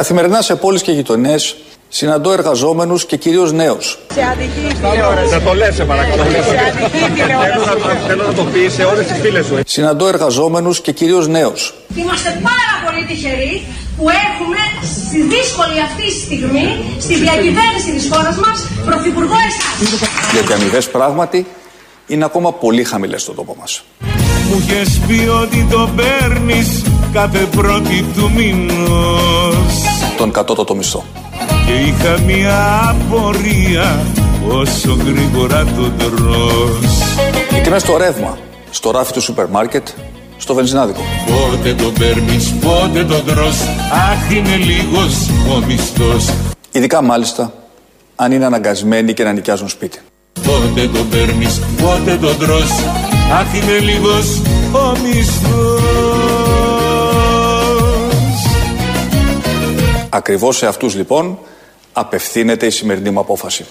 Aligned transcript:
Καθημερινά 0.00 0.42
σε 0.42 0.56
πόλεις 0.56 0.82
και 0.82 0.92
γειτονιές 0.92 1.56
συναντώ 1.88 2.32
εργαζόμενους 2.32 3.06
και 3.06 3.16
κυρίως 3.16 3.52
νέους. 3.52 3.98
Σε 4.14 4.22
αδική 4.32 4.74
τηλεόραση. 4.74 5.34
Να 5.34 5.40
το 5.40 5.54
λες, 5.54 5.74
σε 5.74 5.84
παρακαλώ. 5.84 6.22
Σε 6.22 6.30
αδική 6.68 7.20
τηλεόραση. 7.20 8.06
Θέλω 8.06 8.26
να 8.26 8.32
το 8.32 8.42
πεις 8.42 8.72
σε 8.72 8.84
όλες 8.84 9.06
τις 9.06 9.18
φίλες 9.20 9.46
σου. 9.46 9.60
Συναντώ 9.66 10.08
εργαζόμενους 10.08 10.80
και 10.80 10.92
κυρίως 10.92 11.28
νέους. 11.28 11.74
Είμαστε 11.96 12.40
πάρα 12.42 12.74
πολύ 12.84 13.04
τυχεροί 13.06 13.62
που 13.96 14.06
έχουμε 14.08 14.58
στη 14.82 15.22
δύσκολη 15.22 15.80
αυτή 15.80 16.10
στιγμή 16.24 16.66
στη 17.00 17.14
διακυβέρνηση 17.14 17.92
της 17.96 18.08
χώρας 18.12 18.36
μας 18.36 18.66
πρωθυπουργό 18.84 19.36
εσάς. 19.48 20.00
Γιατί 20.32 20.52
αμοιβές 20.52 20.88
πράγματι 20.88 21.46
είναι 22.06 22.24
ακόμα 22.24 22.52
πολύ 22.52 22.84
χαμηλές 22.84 23.22
στον 23.22 23.34
τόπο 23.34 23.56
μας. 23.60 23.84
Μου 24.50 24.58
είχες 24.58 25.00
πει 25.06 25.28
ότι 25.42 25.66
το 25.70 25.88
παίρνεις 25.96 26.82
κάθε 27.12 27.38
πρώτη 27.38 28.04
του 28.16 28.30
μήνος 28.36 29.82
Τον 30.16 30.30
κατώτατο 30.30 30.74
μισθό. 30.74 31.04
Και 31.66 31.72
είχα 31.72 32.20
μια 32.26 32.80
απορία 32.88 34.04
όσο 34.48 34.96
γρήγορα 35.06 35.64
το 35.64 35.90
τρως 35.98 37.16
Οι 37.58 37.60
τιμές 37.60 37.82
στο 37.82 37.96
ρεύμα, 37.96 38.38
στο 38.70 38.90
ράφι 38.90 39.12
του 39.12 39.20
σούπερ 39.20 39.46
μάρκετ, 39.46 39.88
στο 40.36 40.54
βενζινάδικο. 40.54 41.00
Πότε 41.26 41.74
το 41.74 41.92
παίρνεις, 41.98 42.54
πότε 42.60 43.04
το 43.04 43.20
τρως 43.20 43.56
Αχ 43.92 44.30
είναι 44.30 44.56
λίγος 44.56 45.28
ο 45.54 45.64
μισθός 45.66 46.34
Ειδικά 46.72 47.02
μάλιστα 47.02 47.52
αν 48.16 48.32
είναι 48.32 48.44
αναγκασμένοι 48.44 49.14
και 49.14 49.24
να 49.24 49.32
νοικιάζουν 49.32 49.68
σπίτι. 49.68 49.98
Πότε 50.42 50.88
το 50.88 51.04
παίρνεις, 51.10 51.60
πότε 51.82 52.18
το 52.20 52.34
τρως 52.34 52.70
Αχ 53.32 53.54
είναι 53.54 53.78
λίγος 53.78 54.42
ο 54.72 54.98
μισθός 55.02 55.80
Ακριβώς 60.10 60.56
σε 60.56 60.66
αυτούς 60.66 60.94
λοιπόν 60.94 61.38
απευθύνεται 61.92 62.66
η 62.66 62.70
σημερινή 62.70 63.10
μου 63.10 63.20
απόφαση. 63.20 63.66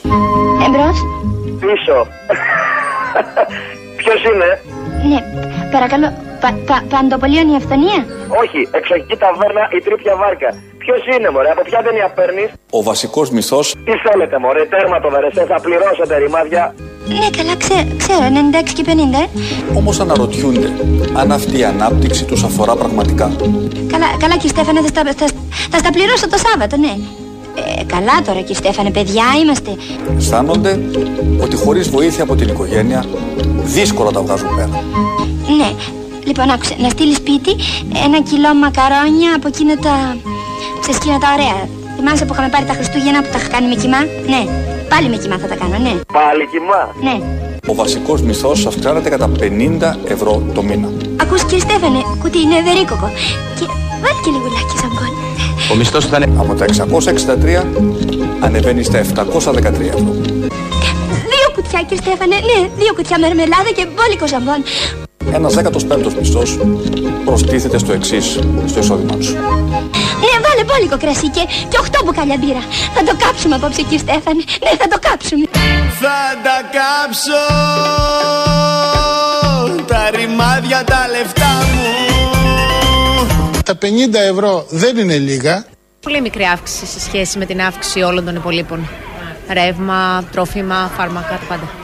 Εμπρός. 0.67 0.97
Πίσω. 1.59 2.07
Ποιος 3.97 4.23
είναι; 4.23 4.61
Ναι, 5.09 5.23
παρακαλώ. 5.71 6.13
Πα, 6.41 6.49
πα, 6.67 6.77
παντοπολίων 6.89 7.47
η 7.53 7.55
αυθονία. 7.61 7.99
Όχι, 8.43 8.59
εξοχική 8.79 9.15
ταβέρνα 9.23 9.63
η 9.77 9.79
τρίπια 9.85 10.13
βάρκα. 10.21 10.49
Ποιος 10.83 11.01
είναι, 11.13 11.29
μωρέ, 11.33 11.49
από 11.55 11.61
ποια 11.69 11.79
ταινία 11.85 12.07
παίρνεις; 12.17 12.49
Ο 12.77 12.79
βασικός 12.89 13.27
μισθός 13.35 13.65
Τι 13.87 13.93
θέλετε, 14.05 14.35
μωρέ, 14.43 14.63
τέρμα 14.73 14.97
το 15.03 15.09
βερεσέ, 15.15 15.43
θα 15.51 15.57
πληρώσετε 15.65 16.13
ρημάδια. 16.23 16.63
Ναι, 17.19 17.27
καλά, 17.37 17.55
ξέ, 17.63 17.77
ξέρω, 18.01 18.23
96 18.69 18.73
και 18.77 18.83
50, 18.87 18.89
ε. 19.23 19.25
όμως 19.79 19.99
αναρωτιούνται 19.99 20.69
αν 21.21 21.31
αυτή 21.31 21.57
η 21.59 21.63
ανάπτυξη 21.63 22.25
τους 22.25 22.43
αφορά 22.43 22.75
πραγματικά. 22.75 23.27
Καλά, 23.93 24.07
καλά, 24.19 24.33
κύριε 24.33 24.49
Στέφανε, 24.55 24.79
θα, 24.81 24.87
στα- 24.87 25.13
θα, 25.17 25.27
θα 25.71 25.77
στα 25.77 25.89
πληρώσω 25.91 26.29
το 26.29 26.37
Σάββατο, 26.45 26.77
ναι. 26.77 26.93
Ε, 27.79 27.83
καλά 27.85 28.15
τώρα, 28.25 28.39
κύριε 28.39 28.55
Στέφανε, 28.55 28.91
παιδιά 28.91 29.23
είμαστε. 29.43 29.71
Αισθάνονται 30.17 30.79
ότι 31.43 31.55
χωρίς 31.55 31.89
βοήθεια 31.89 32.23
από 32.23 32.35
την 32.35 32.47
οικογένεια 32.47 33.03
δύσκολα 33.63 34.11
τα 34.11 34.21
βγάζουν 34.21 34.55
πέρα. 34.55 34.83
Ναι, 35.57 35.69
λοιπόν, 36.23 36.49
άκουσε, 36.49 36.75
να 36.79 36.89
στείλεις 36.89 37.15
σπίτι 37.15 37.51
ένα 38.05 38.21
κιλό 38.29 38.53
μακαρόνια 38.63 39.31
από 39.35 39.47
εκείνα 39.47 39.75
τα. 39.77 39.95
σε 40.85 40.91
εκείνα 40.95 41.17
τα 41.23 41.27
ωραία. 41.35 41.59
Θυμάσαι 41.95 42.25
που 42.25 42.33
είχαμε 42.33 42.49
πάρει 42.49 42.65
τα 42.65 42.73
Χριστούγεννα 42.73 43.21
που 43.23 43.29
τα 43.33 43.37
είχα 43.39 43.47
κάνει 43.47 43.67
με 43.67 43.75
κοιμά; 43.81 43.99
Ναι, 44.33 44.41
πάλι 44.89 45.09
με 45.09 45.17
κοιμά 45.21 45.37
θα 45.37 45.47
τα 45.47 45.55
κάνω, 45.55 45.77
ναι. 45.85 45.93
Πάλι 46.13 46.43
κοιμά; 46.51 46.81
Ναι. 47.07 47.15
Ο 47.71 47.73
βασικός 47.75 48.21
μισθός 48.21 48.65
αυξάνεται 48.65 49.09
κατά 49.09 49.29
50 49.39 49.95
ευρώ 50.07 50.43
το 50.53 50.61
μήνα. 50.63 50.89
Ακούς 51.21 51.43
κύριε 51.43 51.59
Στέφανε, 51.59 51.99
κουτί 52.21 52.39
είναι 52.41 52.55
ευερίκοκο. 52.55 53.07
Και 53.57 53.65
βάλει 54.01 54.19
και 54.23 54.31
λιγουλάκι 54.35 54.75
σαμπόν. 54.81 55.11
Ο 55.71 55.75
μισθός 55.75 56.05
θα 56.05 56.17
είναι... 56.17 56.29
Από 56.39 56.53
τα 56.53 56.65
663 56.65 57.63
ανεβαίνει 58.39 58.83
στα 58.83 58.99
713 58.99 59.05
ευρώ. 59.95 60.11
Δύο 61.31 61.47
κουτιά 61.55 61.79
κύριε 61.81 62.01
Στέφανε, 62.03 62.35
ναι, 62.49 62.69
δύο 62.77 62.93
κουτιά 62.93 63.19
μερμελάδα 63.19 63.71
και 63.75 63.85
μπόλικο 63.93 64.27
σαμπόν. 64.27 64.63
Ένας 65.33 65.55
15ος 65.55 66.13
μισθός 66.19 66.57
προστίθεται 67.25 67.77
στο 67.77 67.93
εξής 67.93 68.39
στο 68.67 68.79
εισόδημά 68.79 69.21
σου. 69.21 69.33
Ναι, 69.33 70.47
βάλε 70.47 70.63
μπόλικο 70.65 70.97
κρασί 70.97 71.29
και, 71.29 71.41
και 71.69 71.77
οχτώ 71.79 71.99
μπουκάλια 72.05 72.37
μπύρα. 72.39 72.63
Θα 72.93 73.03
το 73.03 73.15
κάψουμε 73.25 73.55
απόψε 73.55 73.81
κύριε 73.81 73.97
Στέφανε. 73.97 74.43
Ναι, 74.63 74.69
θα 74.79 74.87
το 74.87 74.97
κάψουμε. 75.01 75.45
Θα 75.99 76.17
τα 76.43 76.57
κάψω 76.77 77.41
τα 79.87 80.09
ρημάδια 80.15 80.83
τα 80.83 81.07
λεφτά 81.11 81.51
μου 81.73 81.89
Τα 83.65 83.77
50 83.81 83.85
ευρώ 84.31 84.65
δεν 84.69 84.97
είναι 84.97 85.17
λίγα. 85.17 85.65
Πολύ 86.01 86.21
μικρή 86.21 86.43
αύξηση 86.43 86.85
σε 86.85 86.99
σχέση 86.99 87.37
με 87.37 87.45
την 87.45 87.61
αύξηση 87.61 88.01
όλων 88.01 88.25
των 88.25 88.35
υπολείπων. 88.35 88.87
Ρεύμα, 89.49 90.23
τρόφιμα, 90.31 90.91
φάρμακα, 90.97 91.29
τα 91.29 91.45
πάντα. 91.47 91.78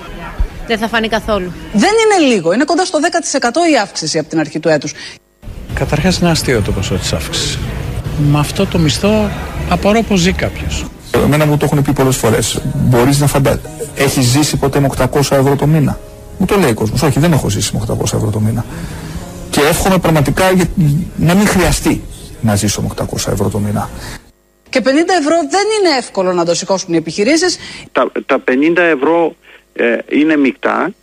Δεν 0.67 0.77
θα 0.77 0.87
φανεί 0.87 1.07
καθόλου. 1.07 1.51
Δεν 1.73 1.89
είναι 2.05 2.33
λίγο. 2.33 2.53
Είναι 2.53 2.63
κοντά 2.63 2.85
στο 2.85 2.99
10% 3.01 3.71
η 3.73 3.77
αύξηση 3.81 4.17
από 4.19 4.29
την 4.29 4.39
αρχή 4.39 4.59
του 4.59 4.69
έτους. 4.69 4.93
Καταρχάς 5.73 6.17
είναι 6.17 6.29
αστείο 6.29 6.61
το 6.61 6.71
ποσό 6.71 6.95
της 6.95 7.13
αύξησης. 7.13 7.57
Με 8.31 8.39
αυτό 8.39 8.65
το 8.65 8.77
μισθό 8.77 9.29
απορώ 9.69 10.01
πως 10.01 10.19
ζει 10.19 10.31
κάποιος. 10.31 10.85
Εμένα 11.11 11.45
μου 11.45 11.57
το 11.57 11.65
έχουν 11.65 11.81
πει 11.81 11.93
πολλές 11.93 12.15
φορές. 12.17 12.61
Μπορείς 12.73 13.19
να 13.19 13.27
φανταστείς. 13.27 13.69
Έχεις 13.95 14.25
ζήσει 14.25 14.57
ποτέ 14.57 14.79
με 14.79 14.85
800 14.97 15.35
ευρώ 15.35 15.55
το 15.55 15.65
μήνα. 15.65 15.99
Μου 16.37 16.45
το 16.45 16.57
λέει 16.57 16.69
ο 16.69 16.73
κόσμος. 16.73 17.01
Όχι, 17.01 17.19
δεν 17.19 17.31
έχω 17.31 17.49
ζήσει 17.49 17.71
με 17.73 17.79
800 17.87 18.13
ευρώ 18.17 18.29
το 18.29 18.39
μήνα. 18.39 18.65
Και 19.49 19.61
εύχομαι 19.61 19.97
πραγματικά 19.97 20.51
για- 20.51 20.65
να 21.15 21.33
μην 21.33 21.47
χρειαστεί 21.47 22.03
να 22.41 22.55
ζήσω 22.55 22.81
με 22.81 22.87
800 22.87 23.31
ευρώ 23.31 23.49
το 23.49 23.59
μήνα. 23.59 23.89
Και 24.69 24.81
50 24.81 24.87
ευρώ 25.19 25.35
δεν 25.49 25.63
είναι 25.79 25.97
εύκολο 25.97 26.33
να 26.33 26.45
το 26.45 26.53
σηκώσουν 26.53 26.93
οι 26.93 26.97
επιχειρήσεις. 26.97 27.57
Τα, 27.91 28.11
τα 28.25 28.39
50 28.39 28.81
ευρώ 28.81 29.35
ε, 29.77 29.97
είναι 30.09 30.37
μεικτά. 30.37 30.93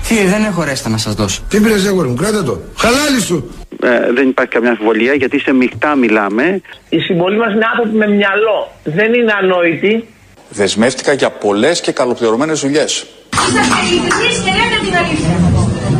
Φίλε, 0.00 0.24
δεν 0.24 0.44
έχω 0.44 0.64
ρέστα 0.64 0.88
να 0.88 0.96
σας 0.96 1.14
δώσω. 1.14 1.42
Τι 1.48 1.60
πήρες 1.60 1.86
αγόρι 1.86 2.08
μου, 2.08 2.14
κράτα 2.14 2.42
το. 2.42 2.60
Χαλάλι 2.76 3.20
σου. 3.20 3.50
Ε, 3.82 4.12
δεν 4.12 4.28
υπάρχει 4.28 4.52
καμιά 4.52 4.70
αμφιβολία 4.70 5.14
γιατί 5.14 5.38
σε 5.40 5.52
μεικτά 5.52 5.94
μιλάμε. 5.94 6.60
Οι 6.88 6.98
συμπολίτες 6.98 7.46
μας 7.46 7.54
είναι 7.54 7.64
άνθρωποι 7.72 7.96
με 7.96 8.08
μυαλό. 8.08 8.72
Δεν 8.84 9.14
είναι 9.14 9.32
ανόητοι. 9.42 10.04
Δεσμεύτηκα 10.48 11.12
για 11.12 11.30
πολλές 11.30 11.80
και 11.80 11.92
καλοπληρωμένες 11.92 12.60
δουλειές. 12.60 13.06
Είσαστε 13.48 13.76
ειλικρινείς 13.86 14.38
και 14.44 14.50
λέτε 14.58 14.78
την 14.84 14.96
αλήθεια. 14.96 15.34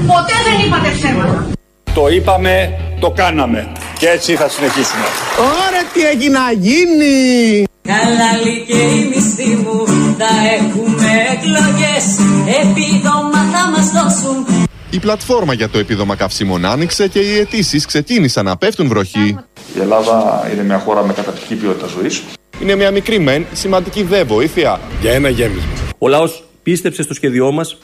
Ποτέ 0.06 0.36
δεν 0.46 0.66
είπατε 0.66 0.88
ψέματα. 0.96 1.50
Το 1.94 2.08
είπαμε, 2.08 2.78
το 3.00 3.10
κάναμε. 3.10 3.72
Και 3.98 4.08
έτσι 4.08 4.34
θα 4.34 4.48
συνεχίσουμε. 4.48 5.04
Ωραία, 5.38 5.84
τι 5.92 6.00
έχει 6.02 6.28
να 6.30 6.52
γίνει. 6.52 7.64
Καλά 7.82 8.30
και 8.66 8.76
η 8.76 9.08
μισθή 9.14 9.48
μου 9.48 9.84
θα 10.18 10.28
έχουμε 10.58 11.08
εκλογές 11.32 12.18
επίδομα 12.62 13.44
θα 13.52 13.70
μας 13.70 13.90
δώσουν 13.90 14.66
Η 14.90 14.98
πλατφόρμα 14.98 15.52
για 15.52 15.68
το 15.68 15.78
επίδομα 15.78 16.16
καυσίμων 16.16 16.64
άνοιξε 16.64 17.08
και 17.08 17.18
οι 17.18 17.38
αιτήσεις 17.38 17.86
ξεκίνησαν 17.86 18.44
να 18.44 18.56
πέφτουν 18.56 18.88
βροχή. 18.88 19.38
Η 19.76 19.80
Ελλάδα 19.80 20.48
είναι 20.52 20.62
μια 20.62 20.78
χώρα 20.78 21.06
με 21.06 21.12
καταπληκτική 21.12 21.54
ποιότητα 21.54 21.86
ζωής. 21.86 22.22
Είναι 22.62 22.74
μια 22.74 22.90
μικρή 22.90 23.18
μεν, 23.18 23.46
σημαντική 23.52 24.02
δε 24.02 24.24
βοήθεια. 24.24 24.80
Για 25.00 25.12
ένα 25.12 25.28
γέμισμα. 25.28 25.72
Ο 25.98 26.08
λαός 26.08 26.44
πίστεψε 26.62 27.02
στο 27.02 27.14
σχέδιό 27.14 27.52
μας, 27.52 27.78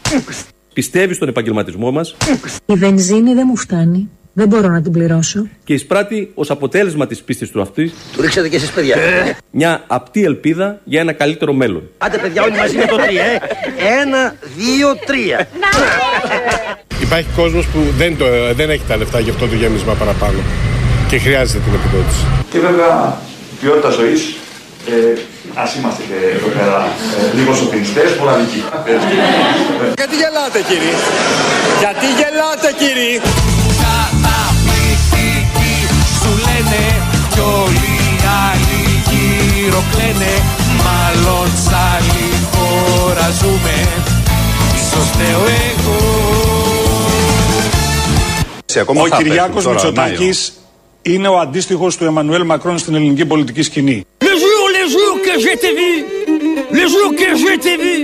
πιστεύει 0.73 1.15
στον 1.15 1.29
επαγγελματισμό 1.29 1.91
μας 1.91 2.17
Η 2.67 2.75
βενζίνη 2.75 3.35
δεν 3.35 3.45
μου 3.47 3.57
φτάνει. 3.57 4.09
Δεν 4.39 4.49
μπορώ 4.49 4.69
να 4.69 4.83
την 4.83 4.93
πληρώσω. 4.93 5.47
και 5.65 5.75
εισπράττει 5.75 6.31
ως 6.35 6.51
αποτέλεσμα 6.51 7.07
της 7.07 7.23
πίστης 7.23 7.51
του 7.51 7.61
αυτής 7.61 7.93
Του 8.13 8.21
ρίξατε 8.23 8.49
και 8.49 8.57
εσείς 8.57 8.71
παιδιά. 8.71 8.97
μια 9.51 9.85
απτή 9.87 10.25
ελπίδα 10.25 10.81
για 10.85 11.01
ένα 11.01 11.13
καλύτερο 11.13 11.53
μέλλον. 11.53 11.83
Άντε 11.99 12.19
παιδιά 12.19 12.43
όλοι 12.43 12.57
μαζί 12.57 12.77
με 12.77 12.85
το 12.87 12.97
τρία, 12.97 13.23
ε. 13.25 13.39
Ένα, 14.03 14.35
δύο, 14.57 14.89
τρία. 15.07 15.49
Υπάρχει 17.03 17.29
κόσμος 17.37 17.67
που 17.67 17.79
δεν, 17.97 18.17
το, 18.17 18.25
δεν 18.55 18.71
έχει 18.71 18.83
τα 18.89 18.97
λεφτά 18.97 19.21
για 19.21 19.33
αυτό 19.33 19.47
το 19.47 19.55
γέμισμα 19.55 19.93
παραπάνω. 19.95 20.39
Και 21.09 21.19
χρειάζεται 21.19 21.59
την 21.65 21.73
επιδότηση. 21.75 22.25
Και 22.51 22.59
βέβαια 22.59 23.19
η 23.53 23.57
ποιότητα 23.61 23.91
ζωής, 23.91 24.21
ε, 24.91 25.19
ας 25.55 25.75
είμαστε 25.75 26.03
και 26.09 26.19
εδώ 26.39 26.49
πέρα 26.59 26.79
ε, 27.33 27.37
λίγος 27.39 27.57
σοπινιστές, 27.59 28.09
μοναδική. 28.21 28.63
Γιατί 29.97 30.15
γελάτε 30.23 30.59
κύριοι. 30.69 30.93
Γιατί 31.83 32.07
γελάτε 32.19 32.69
κύριοι. 32.83 33.13
Γύρω 39.77 39.85
κλαίνε 39.91 40.35
Μάλλον 40.85 41.47
σ' 41.65 41.73
άλλη 41.93 42.29
χώρα 42.53 43.31
ζούμε 43.41 43.77
Ίσως 44.75 45.07
φταίω 45.13 45.45
εγώ 45.71 45.99
Ο 49.03 49.17
Κυριάκος 49.17 49.67
Μητσοτάκης 49.67 50.53
είναι 51.03 51.29
ο 51.29 51.39
αντίστοιχος 51.39 51.97
του 51.97 52.05
Εμμανουέλ 52.05 52.45
Μακρόν 52.45 52.79
στην 52.79 52.95
ελληνική 52.95 53.27
πολιτική 53.27 53.63
σκηνή. 53.63 54.05
Les 54.21 54.37
jours, 54.43 54.69
les 54.77 54.87
jours 54.95 55.17
que 55.27 55.35
je 55.45 55.53
t'ai 55.63 55.73
vu, 55.79 55.93
le 56.79 56.85
jour 56.93 57.09
que 57.21 57.29
je 57.43 57.53
t'ai 57.63 57.77
vu. 57.83 57.95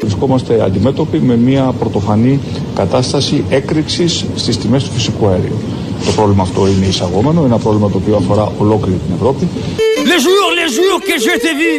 Βρισκόμαστε 0.00 0.62
αντιμέτωποι 0.62 1.18
με 1.18 1.36
μια 1.36 1.74
πρωτοφανή 1.78 2.40
κατάσταση 2.74 3.44
έκρηξης 3.50 4.24
στις 4.34 4.58
τιμές 4.58 4.84
του 4.84 4.90
φυσικού 4.92 5.26
αερίου. 5.26 5.79
Το 6.06 6.12
πρόβλημα 6.16 6.42
αυτό 6.42 6.66
είναι 6.66 6.86
εισαγόμενο, 6.86 7.38
είναι 7.38 7.48
ένα 7.48 7.58
πρόβλημα 7.58 7.90
το 7.90 7.96
οποίο 7.96 8.16
αφορά 8.16 8.52
ολόκληρη 8.58 8.98
την 9.06 9.14
Ευρώπη. 9.14 9.48
Le 10.10 10.16
jour, 10.26 10.44
le 10.60 10.66
jour 10.76 10.94
que 11.08 11.16
je 11.24 11.32
t'ai 11.42 11.54
vu, 11.60 11.72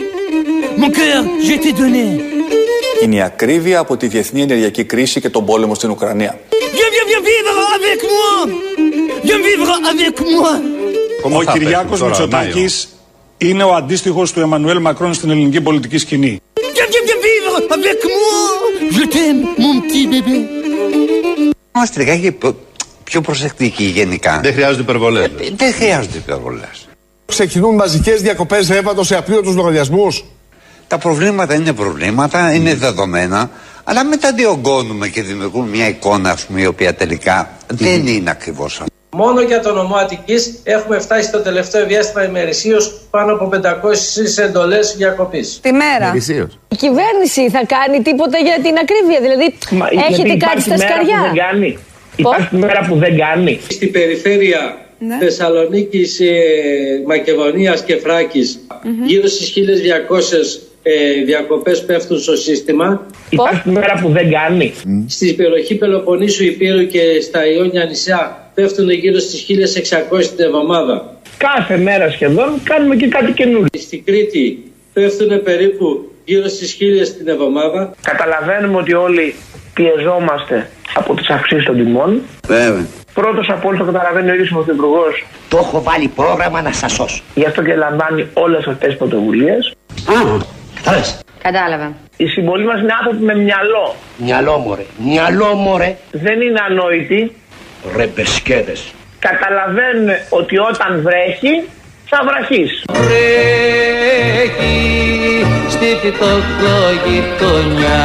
mon 0.81 0.89
cœur, 0.97 1.19
je 1.47 1.55
t'ai 1.61 1.73
donné. 1.81 2.07
Είναι 3.03 3.15
η 3.15 3.21
ακρίβεια 3.21 3.79
από 3.79 3.97
τη 3.97 4.07
διεθνή 4.07 4.41
ενεργειακή 4.41 4.83
κρίση 4.83 5.21
και 5.21 5.29
τον 5.29 5.45
πόλεμο 5.45 5.75
στην 5.75 5.89
Ουκρανία. 5.89 6.39
Viens, 6.49 6.91
viens, 6.93 7.05
viens 7.09 7.23
vivre 7.31 7.55
avec 7.77 7.99
moi. 8.13 8.33
Viens 9.27 9.41
vivre 9.49 9.71
avec 9.91 10.15
moi. 10.33 10.51
Ο 11.23 11.51
Κυριάκος 11.51 12.01
Μητσοτάκης 12.01 12.87
είναι 13.37 13.63
ο 13.63 13.73
αντίστοιχος 13.73 14.31
του 14.31 14.39
Εμμανουέλ 14.39 14.79
Μακρόν 14.79 15.13
στην 15.13 15.29
ελληνική 15.29 15.61
πολιτική 15.61 15.97
σκηνή. 15.97 16.39
Viens, 16.59 16.87
viens, 16.91 17.03
viens 17.07 17.21
vivre 17.29 17.53
avec 17.77 17.99
moi. 18.17 18.39
Je 18.97 19.03
t'aime, 19.13 19.41
mon 19.63 19.75
petit 19.81 20.07
bébé. 20.07 20.37
Είμαστε 21.75 21.99
λιγάκι 21.99 22.37
πιο 23.11 23.21
προσεκτικοί 23.21 23.83
γενικά. 23.83 24.39
Δεν 24.43 24.53
χρειάζονται 24.53 24.81
υπερβολές. 24.81 25.29
Δεν 25.55 25.73
χρειάζονται 25.73 26.17
υπερβολές. 26.17 26.87
Ξεκινούν 27.25 27.75
μαζικές 27.75 28.21
διακοπές 28.21 28.69
ρεύματος 28.69 29.07
σε 29.07 29.15
απλήρωτου 29.17 29.53
λογαριασμούς. 29.53 30.25
Τα 30.87 30.97
προβλήματα 30.97 31.53
είναι 31.55 31.73
προβλήματα, 31.73 32.53
είναι 32.53 32.75
δεδομένα, 32.75 33.49
αλλά 33.83 34.05
μετά 34.05 34.33
διωγγώνουμε 34.33 35.07
και 35.07 35.21
δημιουργούμε 35.21 35.69
μια 35.69 35.87
εικόνα, 35.87 36.29
ας 36.29 36.45
πούμε, 36.45 36.61
η 36.61 36.65
οποία 36.65 36.95
τελικά 36.95 37.51
δεν 37.67 38.07
είναι 38.07 38.29
ακριβώς 38.29 38.73
αυτό. 38.79 38.89
Μόνο 39.15 39.41
για 39.41 39.59
το 39.61 39.73
νομό 39.73 39.95
Αττικής 39.95 40.59
έχουμε 40.63 40.99
φτάσει 40.99 41.27
στο 41.27 41.39
τελευταίο 41.39 41.85
διάστημα 41.85 42.23
ημερησίως 42.25 43.01
πάνω 43.09 43.33
από 43.33 43.49
500 43.49 44.41
εντολές 44.43 44.95
διακοπής. 44.97 45.59
Τη 45.61 45.71
μέρα. 45.71 46.13
Η 46.67 46.75
κυβέρνηση 46.75 47.49
θα 47.49 47.61
κάνει 47.65 48.01
τίποτα 48.01 48.37
για 48.37 48.57
την 48.63 48.75
ακρίβεια, 48.83 49.19
δηλαδή 49.21 49.57
Μα, 49.71 49.87
έχετε 49.87 50.15
γιατί 50.15 50.37
κάτι 50.37 50.37
υπάρχει 50.37 50.61
στα 50.61 50.77
μέρα 50.77 50.91
σκαριά. 50.91 51.17
που 51.17 51.35
δεν 51.35 51.43
κάνει; 51.43 51.77
Υπάρχει 52.15 52.55
μέρα 52.55 52.85
που 52.87 52.95
δεν 52.95 53.17
κάνει. 53.17 53.59
Στην 53.69 53.91
περιφέρεια 53.91 54.75
Ναι. 55.07 55.17
Θεσσαλονίκης, 55.19 56.19
ε, 56.19 56.33
Μακεδονίας 57.07 57.83
και 57.83 57.95
Φράκης 57.95 58.59
γύρω 59.05 59.27
στις 59.27 59.49
1200 59.49 60.61
ε, 60.83 61.23
διακοπές 61.23 61.85
πέφτουν 61.85 62.19
στο 62.19 62.35
σύστημα. 62.35 63.05
Υπάρχει 63.29 63.69
μέρα 63.69 63.99
που 64.01 64.09
δεν 64.09 64.31
κάνει. 64.31 64.73
Στην 65.07 65.35
περιοχή 65.35 65.75
Πελοποννήσου, 65.75 66.43
Υπήρου 66.43 66.87
και 66.87 67.21
στα 67.21 67.47
Ιόνια 67.47 67.85
νησιά 67.85 68.51
πέφτουν 68.53 68.89
γύρω 68.89 69.19
στις 69.19 69.41
1600 69.41 70.35
την 70.35 70.45
εβδομάδα. 70.45 71.15
Κάθε 71.37 71.77
μέρα 71.77 72.11
σχεδόν 72.11 72.61
κάνουμε 72.63 72.95
και 72.95 73.07
κάτι 73.07 73.31
καινούργιο. 73.31 73.67
Στην 73.81 74.03
Κρήτη 74.03 74.71
πέφτουν 74.93 75.43
περίπου 75.43 76.11
γύρω 76.25 76.47
στις 76.47 76.77
1000 76.79 77.07
την 77.17 77.27
εβδομάδα. 77.27 77.93
Καταλαβαίνουμε 78.01 78.77
ότι 78.77 78.93
όλοι 78.93 79.33
πιεζόμαστε 79.73 80.69
από 80.95 81.13
τις 81.13 81.29
αυξήσεις 81.29 81.65
των 81.65 81.75
τιμών. 81.75 82.21
Βέβαια. 82.47 82.85
Πρώτος 83.13 83.49
από 83.49 83.67
όλους 83.67 83.79
το 83.79 83.85
καταλαβαίνει 83.85 84.29
ο 84.29 84.33
ίδιος 84.33 84.51
ο 84.51 84.53
Πρωθυπουργός. 84.53 85.25
Το 85.49 85.57
έχω 85.57 85.81
βάλει 85.81 86.07
πρόγραμμα 86.07 86.61
να 86.61 86.71
σας 86.71 86.91
σώσω. 86.91 87.23
Γι' 87.35 87.45
αυτό 87.45 87.63
και 87.63 87.75
λαμβάνει 87.75 88.27
όλες 88.33 88.67
αυτές 88.67 88.87
τις 88.87 88.97
πρωτοβουλίες. 88.97 89.73
Κατάλαβες. 90.75 91.19
Κατάλαβα. 91.41 91.93
Οι 92.17 92.27
συμπολίτες 92.27 92.73
μας 92.73 92.81
είναι 92.81 92.93
άνθρωποι 92.99 93.23
με 93.23 93.35
μυαλό. 93.35 93.95
Μυαλό 94.17 94.57
μωρέ. 94.57 94.85
Μυαλό 94.97 95.53
μωρέ. 95.53 95.95
Δεν 96.11 96.41
είναι 96.41 96.59
ανόητοι. 96.69 97.35
Ρε 97.95 98.07
μπερσκέδες. 98.07 98.93
Καταλαβαίνουν 99.19 100.09
ότι 100.29 100.57
όταν 100.57 101.01
βρέχει 101.01 101.53
θα 102.13 102.23
βραχείς. 102.25 102.83
Βρέχει 102.93 104.75
στη 105.69 105.85
γειτονιά. 107.07 108.01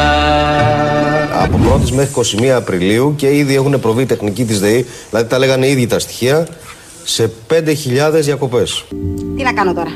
Από 1.43 1.59
1η 1.75 1.91
μέχρι 1.91 2.13
21 2.45 2.49
Απριλίου 2.49 3.15
και 3.17 3.37
ήδη 3.37 3.55
έχουν 3.55 3.81
προβεί 3.81 4.07
τεχνική 4.07 4.45
της 4.45 4.61
ΔΕΗ, 4.61 4.87
δηλαδή 5.11 5.29
τα 5.29 5.39
λέγανε 5.39 5.69
ήδη 5.69 5.87
τα 5.87 5.99
στοιχεία, 5.99 6.47
σε 7.05 7.31
5.000 7.51 7.65
διακοπές. 8.13 8.85
Τι 9.37 9.43
να 9.43 9.53
κάνω 9.53 9.75
τώρα. 9.75 9.91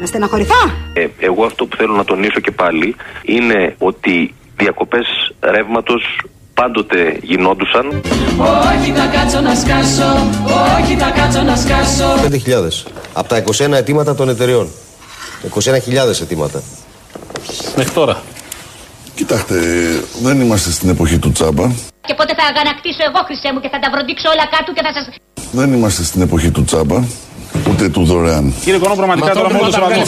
Να 0.00 0.06
στεναχωρηθώ; 0.06 0.54
Ε, 0.94 1.06
εγώ 1.18 1.44
αυτό 1.44 1.66
που 1.66 1.76
θέλω 1.76 1.94
να 1.94 2.04
τονίσω 2.04 2.40
και 2.40 2.50
πάλι 2.50 2.96
είναι 3.22 3.74
ότι 3.78 4.34
διακοπές 4.56 5.34
ρεύματος 5.40 6.20
πάντοτε 6.54 7.18
γινόντουσαν. 7.22 8.02
Όχι 8.70 8.90
θα 8.92 9.06
κάτσω 9.06 9.40
να 9.40 9.54
σκάσω, 9.54 10.10
όχι 10.78 10.96
θα 10.96 11.10
κάτσω 11.10 11.42
να 11.42 11.56
σκάσω. 11.56 12.08
5.000. 12.84 12.90
Από 13.12 13.28
τα 13.28 13.44
21 13.44 13.72
αιτήματα 13.72 14.14
των 14.14 14.28
εταιριών. 14.28 14.68
21.000 15.54 16.20
αιτήματα. 16.22 16.62
Μέχρι 17.76 17.92
τώρα. 17.92 18.22
Κοιτάξτε, 19.14 19.54
δεν 20.22 20.40
είμαστε 20.40 20.70
στην 20.70 20.88
εποχή 20.88 21.18
του 21.18 21.32
τσάμπα. 21.32 21.66
Και 22.06 22.14
πότε 22.14 22.34
θα 22.34 22.44
αγανακτήσω 22.52 23.02
εγώ, 23.08 23.20
Χρυσέ 23.26 23.52
μου, 23.52 23.60
και 23.60 23.68
θα 23.68 23.78
τα 23.78 23.88
βροντίξω 23.92 24.28
όλα 24.34 24.46
κάτω 24.54 24.72
και 24.72 24.82
θα 24.86 24.92
σας... 24.92 25.04
Δεν 25.52 25.72
είμαστε 25.72 26.02
στην 26.02 26.20
εποχή 26.22 26.50
του 26.50 26.64
τσάμπα. 26.64 26.98
Ούτε 27.70 27.88
του 27.88 28.04
δωρεάν. 28.04 28.54
Κύριε 28.64 28.78
Κονό, 28.78 28.94
πραγματικά 28.94 29.32
τώρα 29.34 29.52
μόνο 29.52 29.66
το 29.66 29.72
σεβασμό. 29.72 30.02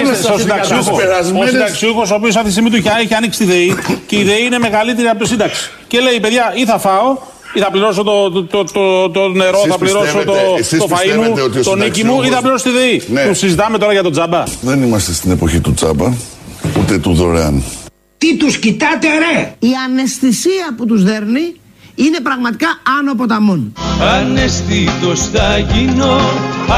Έρχεστε 0.00 0.32
ο 0.32 0.38
συνταξιούχο. 0.38 0.96
Ο 1.42 1.46
συνταξιούχο, 1.46 2.02
ο 2.10 2.14
οποίος 2.14 2.34
αυτή 2.34 2.46
τη 2.46 2.50
στιγμή 2.52 2.70
του 2.70 2.76
έχει- 2.76 2.88
έχει 3.04 3.14
ανοίξει 3.14 3.38
τη 3.38 3.44
ΔΕΗ 3.44 3.74
και 4.06 4.16
η 4.18 4.22
ΔΕΗ 4.24 4.44
είναι 4.44 4.58
μεγαλύτερη 4.58 5.08
από 5.08 5.18
το 5.18 5.26
σύνταξη. 5.26 5.70
Και 5.86 6.00
λέει, 6.00 6.20
παιδιά, 6.20 6.52
ή 6.56 6.64
θα 6.64 6.78
φάω, 6.78 7.16
ή 7.54 7.60
θα 7.60 7.70
πληρώσω 7.70 8.02
το, 8.02 8.30
το, 8.30 8.42
το, 8.44 8.64
το, 8.64 9.10
το 9.10 9.28
νερό, 9.28 9.58
Εσείς 9.58 9.70
θα 9.72 9.78
πληρώσω 9.78 10.12
το, 10.12 10.18
πιστεύετε- 10.18 10.58
εσείς 10.58 10.78
το 10.78 10.86
φαΐ 10.90 10.96
πιστεύετε 11.00 11.28
μου, 11.28 11.34
ότι 11.44 11.58
ο 11.58 11.62
το 11.62 11.76
νίκη 11.76 12.04
μου, 12.04 12.12
ή 12.12 12.16
θα 12.16 12.22
συνταξιούχος- 12.24 12.40
πληρώσω 12.42 12.64
τη 12.64 12.70
ΔΕΗ. 12.70 13.02
Ναι. 13.12 13.26
Του 13.28 13.34
συζητάμε 13.34 13.78
τώρα 13.78 13.92
για 13.92 14.02
τον 14.02 14.12
τζάμπα. 14.12 14.42
Δεν 14.60 14.82
είμαστε 14.82 15.12
στην 15.12 15.30
εποχή 15.30 15.60
του 15.60 15.74
τσάμπα. 15.74 16.12
Ούτε 16.80 16.98
του 16.98 17.12
δωρεάν. 17.14 17.62
Τι 18.18 18.36
τους 18.36 18.58
κοιτάτε 18.58 19.06
ρε. 19.18 19.54
Η 19.58 19.68
αναισθησία 19.88 20.74
που 20.76 20.86
τους 20.86 21.02
δέρνει 21.04 21.54
είναι 22.06 22.20
πραγματικά 22.22 22.66
άνω 22.98 23.14
ποταμών. 23.14 23.72
Αναισθήτως 24.20 25.20
θα 25.32 25.58
γίνω, 25.58 26.16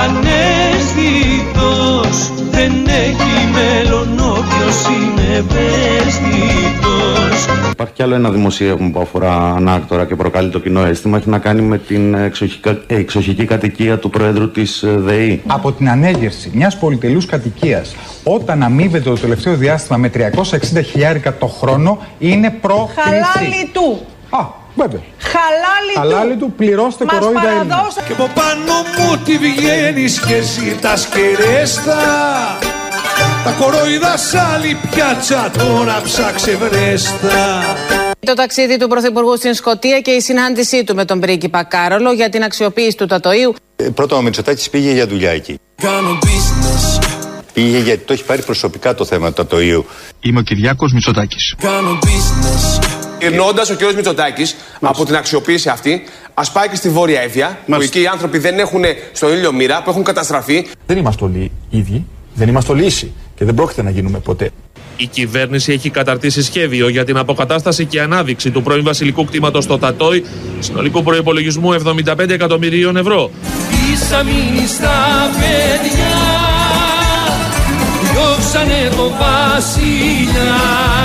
αναισθήτως 0.05 2.31
Δεν 2.51 2.73
έχει 2.87 3.49
μέλλον 3.53 4.19
όποιος 4.19 4.85
είναι 4.87 5.37
ευαίσθητος 5.37 7.47
Υπάρχει 7.71 7.95
κι 7.95 8.03
άλλο 8.03 8.15
ένα 8.15 8.31
δημοσίευμα 8.31 8.91
που 8.91 9.01
αφορά 9.01 9.53
ανάκτορα 9.55 10.05
και 10.05 10.17
προκαλεί 10.17 10.51
το 10.51 10.59
κοινό 10.59 10.85
αίσθημα. 10.85 11.17
Έχει 11.17 11.29
να 11.29 11.39
κάνει 11.39 11.63
με 11.63 11.79
την 11.79 12.15
εξοχικά- 12.15 12.83
ε, 12.87 12.95
εξοχική 12.97 13.45
κατοικία 13.45 13.99
του 13.99 14.11
Προέδρου 14.11 14.51
της 14.51 14.85
ΔΕΗ. 14.87 15.43
Από 15.47 15.73
την 15.73 15.89
ανέγερση 15.91 16.51
μιας 16.55 16.79
πολυτελούς 16.79 17.27
κατοικίας 17.27 17.95
όταν 18.25 18.63
αμείβεται 18.63 19.11
το 19.11 19.19
τελευταίο 19.19 19.55
διάστημα 19.57 19.99
με 19.99 20.09
360 20.09 20.83
χιλιάρικα 20.83 21.37
το 21.39 21.47
χρόνο 21.47 21.99
είναι 22.19 22.51
πρόκληση. 22.51 23.01
Χαλάλι 23.01 23.71
του. 23.73 24.01
Α, 24.31 24.39
βέβαια. 24.91 25.01
Χαλάλι, 25.19 26.13
Χαλάλι 26.13 26.37
του, 26.37 26.53
πληρώστε 26.57 27.05
Μας 27.05 27.19
κορόιδα 27.19 27.49
Έλληνα. 27.49 27.65
παραδώσα- 27.65 28.03
Και 28.07 28.13
από 28.13 28.31
πάνω 28.35 28.75
μου 28.99 29.17
τη 29.25 29.39
βγαίνεις 29.39 30.21
και 30.21 30.41
ζητάς 30.41 31.07
κερέστα 31.07 31.97
Τα 33.45 33.51
κορόιδα 33.61 34.17
σ' 34.17 34.35
άλλη 34.55 34.77
πιάτσα 34.91 35.51
τώρα 35.59 36.01
ψάξε 36.05 36.57
βρέστα 36.57 37.65
Το 38.21 38.35
ταξίδι 38.35 38.77
του 38.79 38.89
Πρωθυπουργού 38.89 39.37
στην 39.37 39.55
Σκωτία 39.55 40.01
και 40.01 40.11
η 40.11 40.21
συνάντησή 40.21 40.85
του 40.85 40.95
με 40.95 41.05
τον 41.05 41.21
πρίγκιπα 41.21 41.63
Κάρολο 41.65 42.13
για 42.13 42.29
την 42.29 42.43
αξιοποίηση 42.43 42.97
του 42.97 43.07
Τατοίου. 43.07 43.55
Ε, 43.77 43.85
Πρώτα 43.89 44.17
ο 44.17 44.23
Μητσοτάκης 44.23 44.71
πήγε 44.71 44.93
για 44.93 45.07
δουλειά 45.07 45.31
εκεί. 45.31 45.59
Κάνω 45.83 46.19
business, 46.23 47.05
Πήγε 47.53 47.79
γιατί 47.79 48.05
το 48.05 48.13
έχει 48.13 48.25
πάρει 48.25 48.43
προσωπικά 48.43 48.95
το 48.95 49.05
θέμα 49.05 49.33
του 49.33 49.43
ατοίου. 49.43 49.87
Είμαι 50.21 50.39
ο 50.39 50.43
Κυριάκος 50.43 50.93
Μητσοτάκης. 50.93 51.55
Κάνω 53.23 53.45
business 53.45 53.53
Γυρνώντα 53.53 53.63
ο 53.71 53.93
κ. 53.93 53.95
Μητσοτάκης 53.95 54.57
από 54.81 55.05
την 55.05 55.17
αξιοποίηση 55.17 55.69
αυτή, 55.69 56.03
ας 56.35 56.53
πάει 56.53 56.69
και 56.69 56.77
στη 56.77 56.89
Βόρεια 56.89 57.21
Εύβοια, 57.21 57.59
που 57.67 57.81
εκεί 57.81 58.01
οι 58.01 58.07
άνθρωποι 58.07 58.39
δεν 58.39 58.59
έχουν 58.59 58.83
στον 59.13 59.33
ήλιο 59.33 59.53
μοίρα, 59.53 59.83
που 59.83 59.91
έχουν 59.91 60.05
καταστραφεί. 60.05 60.67
Δεν 60.87 60.97
είμαστε 60.97 61.25
όλοι 61.25 61.51
ίδιοι, 61.71 62.07
δεν 62.35 62.49
είμαστε 62.49 62.73
όλοι 62.73 62.85
ίσοι 62.85 63.13
και 63.35 63.45
δεν 63.45 63.55
πρόκειται 63.55 63.83
να 63.83 63.91
γίνουμε 63.91 64.19
ποτέ. 64.19 64.51
Η 64.97 65.07
κυβέρνηση 65.07 65.73
έχει 65.73 65.91
καταρτήσει 65.91 66.43
σχέδιο 66.43 66.89
για 66.89 67.05
την 67.05 67.17
αποκατάσταση 67.17 67.85
και 67.85 68.01
ανάδειξη 68.01 68.51
του 68.51 68.63
πρώην 68.63 68.85
βασιλικού 68.85 69.25
κτήματος 69.25 69.65
στο 69.65 69.79
Τατόι 69.79 70.25
συνολικού 70.59 71.03
προπολογισμού 71.03 71.75
75 71.85 72.29
εκατομμυρίων 72.29 72.97
ευρώ. 72.97 73.31
Ίσα 73.93 74.23
μείνει 74.23 74.67
στα 74.67 75.31
παιδιά 75.33 76.43
Διώξανε 78.13 78.91
το 78.97 79.11
βασιλιά 79.19 81.02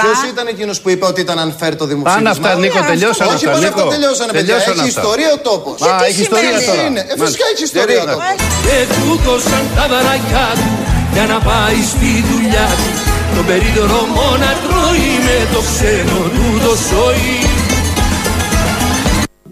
Ποιος 0.00 0.18
ήταν 0.32 0.46
εκείνος 0.54 0.76
που 0.80 0.88
είπε 0.94 1.04
ότι 1.12 1.20
ήταν 1.26 1.36
unfair 1.46 1.72
το 1.80 1.86
δημοψήφισμα; 1.90 2.12
Πάνε 2.14 2.28
αυτά, 2.36 2.50
Νίκο, 2.62 2.80
τελειώσαν 2.92 3.26
Όχι, 3.26 3.34
αυτά, 3.36 3.50
πώς 3.50 3.60
Νίκο. 3.64 3.80
αυτά 3.80 3.92
τελειώσανε, 3.96 4.30
παιδιά. 4.36 4.54
Τελειώσαν 4.54 4.74
Έχει 4.78 4.88
αυτά. 4.88 5.00
ιστορία 5.00 5.30
ο 5.36 5.38
τόπος. 5.50 5.76
Α, 5.82 5.84
Γιατί 5.86 6.04
έχει 6.10 6.20
ιστορία 6.26 6.58
σημαίνει; 6.58 6.66
τώρα. 6.70 6.82
Είναι; 6.88 7.00
Ε, 7.00 7.14
φυσικά 7.22 7.22
Μάλιστα. 7.24 7.46
έχει 7.52 7.62
ιστορία 7.70 8.00
ο 8.04 8.06
Γιατί 8.08 8.14
τόπος. 8.14 8.62
Και 8.66 8.76
του 8.94 9.10
δώσαν 9.26 9.62
τα 9.76 9.84
δαρακιά 9.92 10.48
του 10.60 10.70
για 11.14 11.26
να 11.32 11.38
πάει 11.48 11.78
στη 11.92 12.10
δουλειά 12.30 12.66
του 12.78 12.90
Τον 13.36 13.44
περίδωρο 13.48 14.00
μόνα 14.16 14.50
τρώει 14.64 15.10
με 15.26 15.38
το 15.52 15.60
ξένο 15.70 16.20
του 16.34 16.46
το 16.66 16.72
σόι 16.88 17.30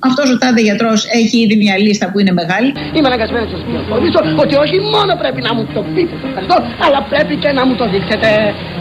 Αυτός 0.09 0.27
ο 0.35 0.37
τάδε 0.43 0.61
γιατρός 0.69 0.99
έχει 1.21 1.37
ήδη 1.45 1.57
μια 1.65 1.77
λίστα 1.85 2.07
που 2.11 2.19
είναι 2.21 2.33
μεγάλη. 2.41 2.71
Είμαι 2.97 3.09
αναγκασμένος 3.11 3.47
να 3.51 3.57
σας 3.57 3.63
πληροφορήσω 3.69 4.21
ότι 4.43 4.55
όχι 4.65 4.77
μόνο 4.95 5.13
πρέπει 5.23 5.41
να 5.47 5.53
μου 5.57 5.63
το 5.77 5.81
πείτε 5.95 6.15
το 6.21 6.27
ευχαριστώ, 6.31 6.57
αλλά 6.85 6.99
πρέπει 7.13 7.35
και 7.43 7.51
να 7.59 7.63
μου 7.67 7.75
το 7.81 7.85
δείξετε. 7.93 8.29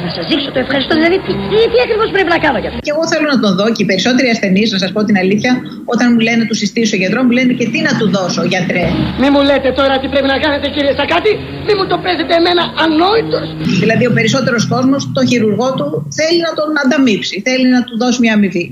Να 0.05 0.09
σας 0.15 0.23
δείξω 0.29 0.49
το 0.55 0.59
ευχαριστώ, 0.65 0.91
δηλαδή 0.99 1.17
τι, 1.25 1.31
τι, 1.49 1.57
τι 1.71 1.77
ακριβώς 1.85 2.07
πρέπει 2.15 2.31
να 2.35 2.39
κάνω 2.45 2.57
για 2.61 2.69
αυτό; 2.69 2.79
Και 2.87 2.93
εγώ 2.95 3.03
θέλω 3.11 3.27
να 3.33 3.39
τον 3.43 3.51
δω 3.59 3.65
και 3.75 3.81
οι 3.83 3.87
περισσότεροι 3.91 4.27
ασθενείς, 4.35 4.67
να 4.75 4.79
σας 4.83 4.91
πω 4.95 4.99
την 5.09 5.17
αλήθεια, 5.23 5.51
όταν 5.93 6.05
μου 6.13 6.19
λένε 6.27 6.41
του 6.49 6.55
συστήσω 6.61 6.95
γιατρό, 7.01 7.19
μου 7.27 7.33
λένε 7.37 7.51
και 7.59 7.65
τι 7.73 7.79
να 7.87 7.93
του 7.99 8.05
δώσω, 8.15 8.41
γιατρέ. 8.53 8.85
Μη 9.21 9.27
μου 9.33 9.41
λέτε 9.49 9.69
τώρα 9.79 9.93
τι 10.01 10.07
πρέπει 10.13 10.29
να 10.33 10.37
κάνετε 10.43 10.67
κύριε 10.75 10.93
Σακάτη, 10.99 11.31
μη 11.67 11.73
μου 11.77 11.85
το 11.91 11.97
παίζετε 12.03 12.33
εμένα 12.41 12.63
ανόητος. 12.85 13.47
Δηλαδή 13.83 14.03
ο 14.11 14.13
περισσότερος 14.17 14.63
κόσμος, 14.73 15.01
το 15.17 15.21
χειρουργό 15.29 15.67
του 15.77 15.87
θέλει 16.19 16.39
να 16.47 16.51
τον 16.59 16.69
ανταμείψει, 16.83 17.35
θέλει 17.47 17.67
να 17.75 17.81
του 17.87 17.93
δώσει 18.01 18.17
μια 18.23 18.33
αμοιβή. 18.37 18.65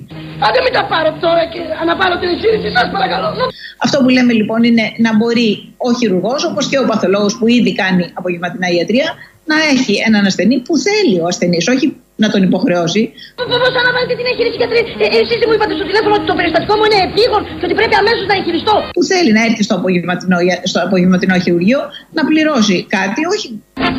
Άντε 0.45 0.59
μην 0.65 0.73
τα 0.77 0.83
πάρω 0.91 1.09
τώρα 1.25 1.43
και 1.53 1.61
να 1.89 1.93
πάρω 1.99 2.13
την 2.19 2.27
εγχείρηση, 2.33 2.67
σας 2.75 2.87
παρακαλώ. 2.95 3.27
Αυτό 3.85 3.95
που 4.03 4.09
λέμε 4.15 4.33
λοιπόν 4.39 4.59
είναι 4.69 4.85
να 5.05 5.11
μπορεί 5.17 5.49
ο 5.87 5.89
χειρουργός, 5.99 6.41
όπως 6.49 6.63
και 6.69 6.77
ο 6.83 6.85
παθολόγος 6.89 7.33
που 7.37 7.45
ήδη 7.57 7.71
κάνει 7.81 8.03
απογευματινά 8.19 8.67
ιατρία, 8.77 9.07
να 9.51 9.57
έχει 9.73 9.93
έναν 10.07 10.23
ασθενή 10.29 10.57
που 10.65 10.73
θέλει 10.85 11.17
ο 11.23 11.25
ασθενής, 11.31 11.65
όχι 11.73 11.85
να 12.23 12.27
τον 12.33 12.41
υποχρεώσει. 12.49 13.01
Βεβαίως, 13.53 13.73
αν 13.79 13.85
βάλετε 13.95 14.13
την 14.19 14.27
εγχείρηση 14.31 14.57
γιατρή, 14.61 14.81
ε, 15.03 15.07
εσείς 15.21 15.39
μου 15.47 15.53
είπατε 15.55 15.73
στο 15.79 15.85
τηλέφωνο 15.89 16.13
ότι 16.19 16.25
το 16.31 16.35
περιστατικό 16.39 16.73
μου 16.77 16.85
είναι 16.87 16.99
επίγον 17.07 17.41
και 17.59 17.65
ότι 17.67 17.75
πρέπει 17.79 17.95
αμέσως 18.01 18.25
να 18.31 18.35
εγχειριστώ. 18.39 18.75
Που 18.97 19.03
θέλει 19.11 19.31
να 19.37 19.41
έρθει 19.47 19.63
στο 19.67 19.75
απογευματινό, 19.79 20.37
στο 20.71 20.79
απογευματινό 20.87 21.35
χειρουργείο 21.45 21.79
να 22.17 22.21
πληρώσει 22.29 22.75
κάτι, 22.97 23.21
όχι. 23.33 23.47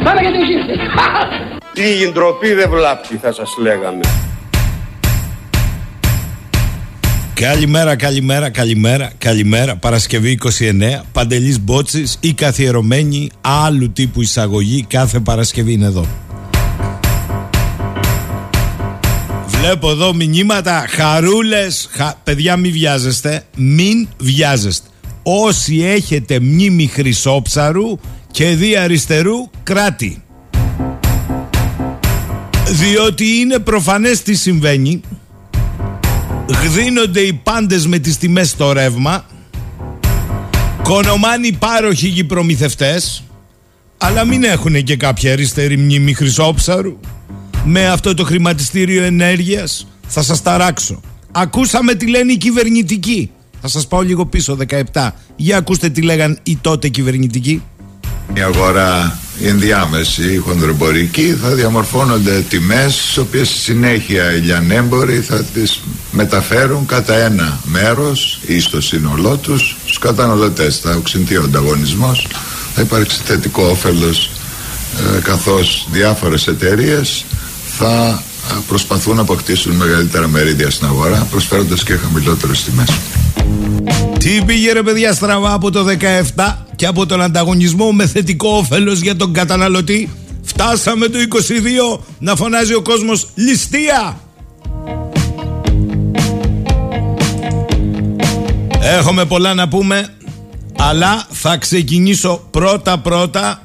Πάμε 0.07 0.21
για 0.25 0.33
την 0.35 0.41
εγχείρηση. 0.43 0.75
Η 2.03 2.07
ντροπή 2.13 2.51
δεν 2.61 2.69
βλάπτει, 2.75 3.15
θα 3.25 3.31
σας 3.39 3.51
λέγαμε. 3.67 4.05
Καλημέρα, 7.41 7.97
καλημέρα, 7.97 8.51
καλημέρα, 8.51 9.13
καλημέρα. 9.19 9.77
Παρασκευή 9.77 10.39
29. 10.59 11.05
Παντελής 11.13 11.61
Μπότσης, 11.61 12.19
η 12.21 12.33
καθιερωμένη 12.33 13.31
άλλου 13.41 13.93
τύπου 13.93 14.23
εισαγωγή 14.23 14.85
κάθε 14.89 15.21
Παρασκευή 15.21 15.73
είναι 15.73 15.87
εδώ. 15.87 16.07
Βλέπω 19.47 19.91
εδώ 19.91 20.15
μηνύματα, 20.15 20.85
χαρούλες, 20.89 21.89
παιδιά 22.25 22.57
μην 22.57 22.73
βιάζεστε, 22.73 23.45
μην 23.57 24.09
βιάζεστε. 24.19 24.89
Όσοι 25.23 25.83
έχετε 25.83 26.41
μνήμη 26.41 26.87
χρυσόψαρου 26.87 27.99
και 28.31 28.47
δι 28.49 28.77
αριστερού, 28.77 29.51
κράτη. 29.63 30.23
Διότι 32.67 33.25
είναι 33.25 33.59
προφανές 33.59 34.23
τι 34.23 34.35
συμβαίνει 34.35 35.01
Γδίνονται 36.49 37.21
οι 37.21 37.33
πάντες 37.33 37.87
με 37.87 37.99
τις 37.99 38.19
τιμές 38.19 38.49
στο 38.49 38.73
ρεύμα. 38.73 39.25
Κονομάνοι 40.83 41.53
πάροχοι 41.53 42.11
και 42.11 42.25
προμηθευτές 42.25 43.23
Αλλά 43.99 44.25
μην 44.25 44.45
έχουν 44.45 44.83
και 44.83 44.97
κάποια 44.97 45.33
αριστερή 45.33 45.77
μνήμη 45.77 46.15
χρυσόψαρου. 46.15 46.99
Με 47.65 47.87
αυτό 47.89 48.15
το 48.15 48.25
χρηματιστήριο 48.25 49.03
ενέργειας 49.03 49.87
Θα 50.07 50.23
σας 50.23 50.43
ταράξω. 50.43 51.01
Ακούσαμε 51.33 51.95
τι 51.95 52.09
λένε 52.09 52.33
οι 52.33 52.37
κυβερνητικοί. 52.37 53.31
Θα 53.61 53.69
σας 53.69 53.87
πάω 53.87 54.01
λίγο 54.01 54.27
πίσω 54.27 54.57
17 54.93 55.11
Για 55.37 55.57
ακούστε 55.57 55.89
τι 55.89 56.03
λέγαν 56.03 56.39
οι 56.43 56.57
τότε 56.57 56.89
κυβερνητικοί. 56.89 57.63
Η 58.35 58.41
αγορά 58.41 59.19
η 59.41 59.49
ενδιάμεση, 59.49 60.33
η 60.33 60.37
χονδρομπορική 60.37 61.39
θα 61.43 61.49
διαμορφώνονται 61.49 62.45
τιμές 62.49 62.97
τις 62.97 63.17
οποίες 63.17 63.49
στη 63.49 63.59
συνέχεια 63.59 64.35
οι 64.35 64.39
λιανέμποροι 64.39 65.21
θα 65.21 65.45
τις 65.45 65.81
μεταφέρουν 66.11 66.87
κατά 66.87 67.15
ένα 67.15 67.61
μέρος 67.65 68.41
ή 68.47 68.61
στο 68.61 68.81
σύνολό 68.81 69.37
τους 69.37 69.77
στους 69.83 69.99
καταναλωτές. 69.99 70.79
Θα 70.79 70.95
οξυνθεί 70.95 71.37
ο 71.37 71.43
ανταγωνισμός 71.43 72.27
θα 72.75 72.81
υπάρξει 72.81 73.21
θετικό 73.25 73.63
όφελος 73.63 74.31
ε, 75.17 75.21
καθώς 75.21 75.89
διάφορες 75.91 76.47
εταιρείες 76.47 77.25
θα 77.79 78.09
ε, 78.09 78.28
προσπαθούν 78.67 79.17
να 79.17 79.23
αποκτήσουν 79.23 79.73
μεγαλύτερα 79.73 80.29
μερίδια 80.29 80.71
στην 80.71 80.87
αγορά 80.87 81.27
προσφέροντας 81.31 81.83
και 81.83 81.95
χαμηλότερες 81.97 82.65
τιμές. 82.65 82.89
Τι 84.19 84.43
πήγε 84.47 84.73
ρε 84.73 84.83
παιδιά 84.83 85.13
στραβά 85.13 85.53
από 85.53 85.71
το 85.71 85.85
17 86.35 86.55
και 86.77 86.87
από 86.87 87.07
τον 87.07 87.23
ανταγωνισμό 87.23 87.93
με 87.93 88.07
θετικό 88.07 88.49
όφελος 88.49 89.01
για 89.01 89.17
τον 89.17 89.33
καταναλωτή; 89.33 90.11
Φτάσαμε 90.43 91.09
το 91.09 91.19
22 91.97 92.01
να 92.19 92.37
φωνάζει 92.37 92.75
ο 92.75 92.83
κόσμος 92.83 93.29
ληστεία! 93.35 94.21
Έχουμε 98.81 99.25
πολλά 99.25 99.55
να 99.55 99.69
πούμε 99.69 100.09
αλλά 100.79 101.27
θα 101.31 101.57
ξεκινήσω 101.57 102.47
πρώτα 102.51 102.99
πρώτα 102.99 103.61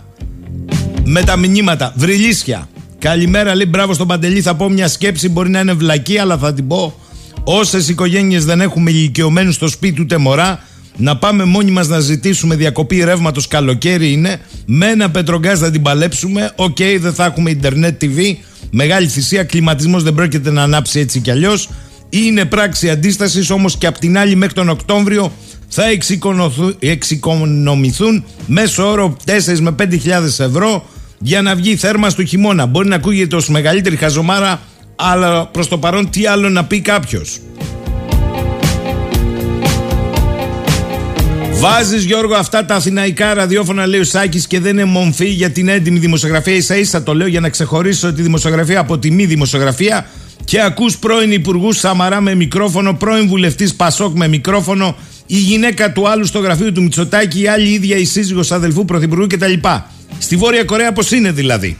με 1.04 1.24
τα 1.24 1.38
μηνύματα. 1.38 1.94
Βρυλίσια 1.96 2.68
Καλημέρα 3.03 3.55
λέει 3.55 3.65
μπράβο 3.69 3.93
στον 3.93 4.07
Παντελή 4.07 4.41
θα 4.41 4.55
πω 4.55 4.69
μια 4.69 4.88
σκέψη 4.88 5.29
μπορεί 5.29 5.50
να 5.50 5.60
είναι 5.60 5.74
βλακεία 5.74 6.18
αλλά 6.17 6.38
θα 6.38 6.53
την 6.53 6.67
πω 6.67 6.95
Όσες 7.43 7.89
οικογένειες 7.89 8.45
δεν 8.45 8.62
έχουμε 8.62 8.91
ηλικιωμένους 8.91 9.55
στο 9.55 9.67
σπίτι 9.67 10.01
ούτε 10.01 10.17
μωρά, 10.17 10.63
να 10.98 11.17
πάμε 11.17 11.43
μόνοι 11.43 11.72
μας 11.72 11.88
να 11.88 12.00
ζητήσουμε 12.00 12.55
διακοπή 12.55 13.03
ρεύματος 13.03 13.48
καλοκαίρι 13.48 14.12
είναι. 14.12 14.39
Με 14.65 14.86
ένα 14.86 15.10
πετρογκάζ 15.10 15.60
θα 15.60 15.72
την 15.72 15.81
παλέψουμε. 15.81 16.51
OK, 16.56 16.75
okay, 16.79 16.98
δεν 17.00 17.13
θα 17.13 17.25
έχουμε 17.25 17.50
Ιντερνετ 17.50 18.03
TV. 18.03 18.36
Μεγάλη 18.72 19.07
θυσία, 19.07 19.43
κλιματισμός 19.43 20.03
δεν 20.03 20.13
πρόκειται 20.13 20.51
να 20.51 20.63
ανάψει 20.63 21.00
έτσι 21.00 21.19
κι 21.19 21.31
αλλιώς. 21.31 21.69
Είναι 22.10 22.45
πράξη 22.45 22.89
αντίστασης, 22.89 23.50
όμως 23.50 23.77
και 23.77 23.88
απ' 23.88 23.98
την 23.98 24.17
άλλη 24.17 24.36
μέχρι 24.36 24.53
τον 24.53 24.69
Οκτώβριο 24.69 25.31
θα 25.67 25.83
εξοικονομηθούν 26.79 28.24
μέσω 28.48 28.89
όρο 28.89 29.17
4 29.25 29.60
με 29.60 29.72
5.000 29.72 30.39
ευρώ 30.39 30.86
για 31.24 31.42
να 31.42 31.56
βγει 31.56 31.75
θέρμα 31.75 32.10
στο 32.10 32.25
χειμώνα. 32.25 32.65
Μπορεί 32.65 32.88
να 32.88 32.96
ακούγεται 32.96 33.36
ως 33.36 33.50
μεγαλύτερη 33.50 33.96
χαζομάρα 33.96 34.62
αλλά 34.96 35.48
προς 35.48 35.68
το 35.68 35.77
παρόν 35.77 36.10
τι 36.10 36.25
άλλο 36.25 36.50
να 36.50 36.65
πει 36.65 36.80
κάποιος. 36.80 37.39
Βάζεις 41.51 42.03
Γιώργο 42.03 42.36
αυτά 42.36 42.65
τα 42.65 42.75
αθηναϊκά 42.75 43.34
ραδιόφωνα, 43.34 43.88
λέει 43.88 44.00
ο 44.00 44.03
Σάκης, 44.03 44.48
και 44.48 44.60
δεν 44.60 44.72
είναι 44.72 44.86
μομφή 44.86 45.25
για 45.25 45.50
την 45.50 45.68
έντιμη 45.68 46.00
δημοσιογραφία. 46.00 46.62
σα 46.62 46.75
ίσα 46.75 47.03
το 47.03 47.13
λέω 47.13 47.27
για 47.27 47.39
να 47.39 47.50
ξεχωρίσω 47.50 48.13
τη 48.13 48.22
δημοσιογραφία 48.22 48.80
από 48.80 48.98
τη 48.98 49.12
μη 49.12 49.25
δημοσιογραφία. 49.25 50.08
Και 50.44 50.62
ακούς 50.62 50.98
πρώην 50.98 51.32
Υπουργούς 51.32 51.77
Σαμαρά 51.77 52.22
με 52.22 52.36
μικρόφωνο, 52.36 52.94
πρώην 52.94 53.27
βουλευτής 53.27 53.75
Πασόκ 53.75 54.18
με 54.18 54.27
μικρόφωνο, 54.27 54.96
η 55.25 55.38
γυναίκα 55.38 55.92
του 55.92 56.10
άλλου 56.10 56.25
στο 56.25 56.39
γραφείο 56.39 56.72
του 56.72 56.82
Μητσοτάκη, 56.82 57.42
η 57.42 57.48
άλλη 57.48 57.70
ίδια 57.70 57.98
η 57.98 58.06
σύζυγος 58.06 58.51
αδελφού 58.51 58.86
Πρωθυπουργού 58.86 59.27
κτλ. 59.27 59.53
Στη 60.18 60.36
Βόρεια 60.36 60.63
Κορέα 60.63 60.94
πώς 60.94 61.12
είναι 61.12 61.32
δηλαδή; 61.32 61.77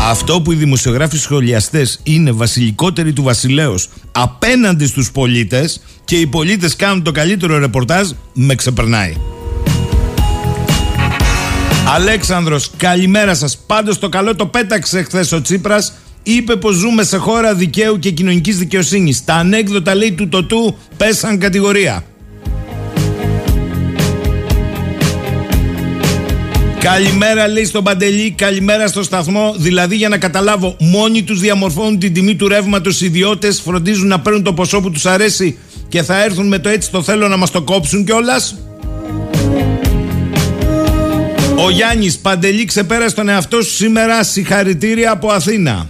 Αυτό 0.00 0.40
που 0.40 0.52
οι 0.52 0.54
δημοσιογράφοι 0.54 1.16
σχολιαστές 1.16 2.00
είναι 2.02 2.30
βασιλικότεροι 2.30 3.12
του 3.12 3.22
βασιλέως 3.22 3.88
απέναντι 4.12 4.86
στους 4.86 5.12
πολίτες 5.12 5.80
και 6.04 6.16
οι 6.16 6.26
πολίτες 6.26 6.76
κάνουν 6.76 7.02
το 7.02 7.12
καλύτερο 7.12 7.58
ρεπορτάζ 7.58 8.10
με 8.32 8.54
ξεπερνάει. 8.54 9.14
Αλέξανδρος, 11.94 12.70
καλημέρα 12.76 13.34
σας. 13.34 13.58
Πάντως 13.66 13.98
το 13.98 14.08
καλό 14.08 14.36
το 14.36 14.46
πέταξε 14.46 15.02
χθες 15.02 15.32
ο 15.32 15.42
Τσίπρας. 15.42 15.92
Είπε 16.22 16.56
πως 16.56 16.74
ζούμε 16.74 17.02
σε 17.02 17.16
χώρα 17.16 17.54
δικαίου 17.54 17.98
και 17.98 18.10
κοινωνικής 18.10 18.58
δικαιοσύνης. 18.58 19.24
Τα 19.24 19.34
ανέκδοτα 19.34 19.94
λέει 19.94 20.12
του 20.12 20.28
τοτού 20.28 20.76
πέσαν 20.96 21.38
κατηγορία. 21.38 22.04
Καλημέρα 26.80 27.48
λέει 27.48 27.64
στον 27.64 27.84
Παντελή, 27.84 28.30
καλημέρα 28.30 28.86
στο 28.86 29.02
σταθμό. 29.02 29.54
Δηλαδή 29.58 29.96
για 29.96 30.08
να 30.08 30.18
καταλάβω, 30.18 30.76
μόνοι 30.78 31.22
τους 31.22 31.40
διαμορφώνουν 31.40 31.98
την 31.98 32.12
τιμή 32.12 32.36
του 32.36 32.48
ρεύματο. 32.48 32.90
Οι 32.90 33.06
ιδιώτες 33.06 33.60
φροντίζουν 33.60 34.08
να 34.08 34.20
παίρνουν 34.20 34.42
το 34.42 34.52
ποσό 34.52 34.80
που 34.80 34.90
τους 34.90 35.06
αρέσει 35.06 35.58
και 35.88 36.02
θα 36.02 36.22
έρθουν 36.22 36.48
με 36.48 36.58
το 36.58 36.68
έτσι 36.68 36.90
το 36.90 37.02
θέλω 37.02 37.28
να 37.28 37.36
μας 37.36 37.50
το 37.50 37.62
κόψουν 37.62 38.04
κιόλας; 38.04 38.56
Ο 41.56 41.70
Γιάννης 41.70 42.18
Παντελή 42.18 42.64
ξεπέρασε 42.64 43.14
τον 43.14 43.28
εαυτό 43.28 43.62
σου 43.62 43.74
σήμερα. 43.74 44.22
Συγχαρητήρια 44.24 45.10
από 45.10 45.28
Αθήνα. 45.28 45.88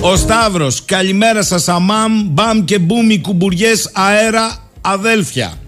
Ο 0.00 0.16
Σταύρος, 0.16 0.84
καλημέρα 0.84 1.42
σας. 1.42 1.68
Αμάμ, 1.68 2.12
μπαμ 2.24 2.64
και 2.64 2.78
μπούμ, 2.78 3.10
οι 3.10 3.20
κουμπουριές 3.20 3.90
αέρα, 3.92 4.68
αδέλφια. 4.80 5.58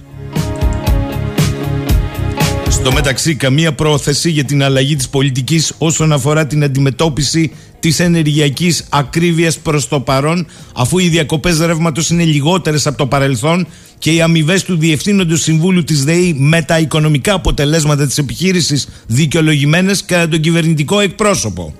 Στο 2.82 2.92
μεταξύ, 2.92 3.34
καμία 3.34 3.72
πρόθεση 3.72 4.30
για 4.30 4.44
την 4.44 4.62
αλλαγή 4.62 4.96
της 4.96 5.08
πολιτικής 5.08 5.74
όσον 5.78 6.12
αφορά 6.12 6.46
την 6.46 6.64
αντιμετώπιση 6.64 7.52
της 7.80 8.00
ενεργειακής 8.00 8.84
ακρίβειας 8.88 9.58
προς 9.58 9.88
το 9.88 10.00
παρόν, 10.00 10.46
αφού 10.74 10.98
οι 10.98 11.08
διακοπές 11.08 11.58
ρεύματος 11.58 12.10
είναι 12.10 12.24
λιγότερες 12.24 12.86
από 12.86 12.98
το 12.98 13.06
παρελθόν 13.06 13.66
και 13.98 14.12
οι 14.12 14.20
αμοιβές 14.20 14.64
του 14.64 14.76
Διευθύνοντος 14.76 15.40
Συμβούλου 15.40 15.84
της 15.84 16.04
ΔΕΗ 16.04 16.34
με 16.38 16.62
τα 16.62 16.78
οικονομικά 16.78 17.34
αποτελέσματα 17.34 18.06
της 18.06 18.18
επιχείρησης 18.18 18.88
δικαιολογημένες 19.06 20.04
κατά 20.04 20.28
τον 20.28 20.40
κυβερνητικό 20.40 21.00
εκπρόσωπο. 21.00 21.74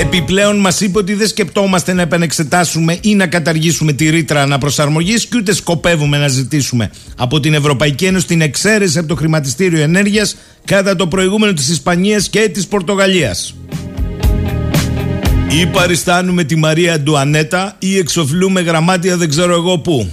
Επιπλέον 0.00 0.56
μας 0.56 0.80
είπε 0.80 0.98
ότι 0.98 1.14
δεν 1.14 1.28
σκεπτόμαστε 1.28 1.92
να 1.92 2.02
επανεξετάσουμε 2.02 2.98
ή 3.00 3.14
να 3.14 3.26
καταργήσουμε 3.26 3.92
τη 3.92 4.10
ρήτρα 4.10 4.42
αναπροσαρμογής 4.42 5.26
και 5.26 5.36
ούτε 5.36 5.54
σκοπεύουμε 5.54 6.18
να 6.18 6.28
ζητήσουμε 6.28 6.90
από 7.16 7.40
την 7.40 7.54
Ευρωπαϊκή 7.54 8.04
Ένωση 8.04 8.26
την 8.26 8.40
εξαίρεση 8.40 8.98
από 8.98 9.08
το 9.08 9.14
χρηματιστήριο 9.14 9.82
ενέργειας 9.82 10.36
κατά 10.64 10.96
το 10.96 11.06
προηγούμενο 11.06 11.52
της 11.52 11.68
Ισπανίας 11.68 12.28
και 12.28 12.48
της 12.48 12.66
Πορτογαλίας. 12.66 13.54
Ή 15.60 15.66
παριστάνουμε 15.66 16.44
τη 16.44 16.56
Μαρία 16.56 16.94
Αντουανέτα 16.94 17.76
ή 17.78 17.98
εξοφλούμε 17.98 18.60
γραμμάτια 18.60 19.16
δεν 19.16 19.28
ξέρω 19.28 19.54
εγώ 19.54 19.78
πού. 19.78 20.10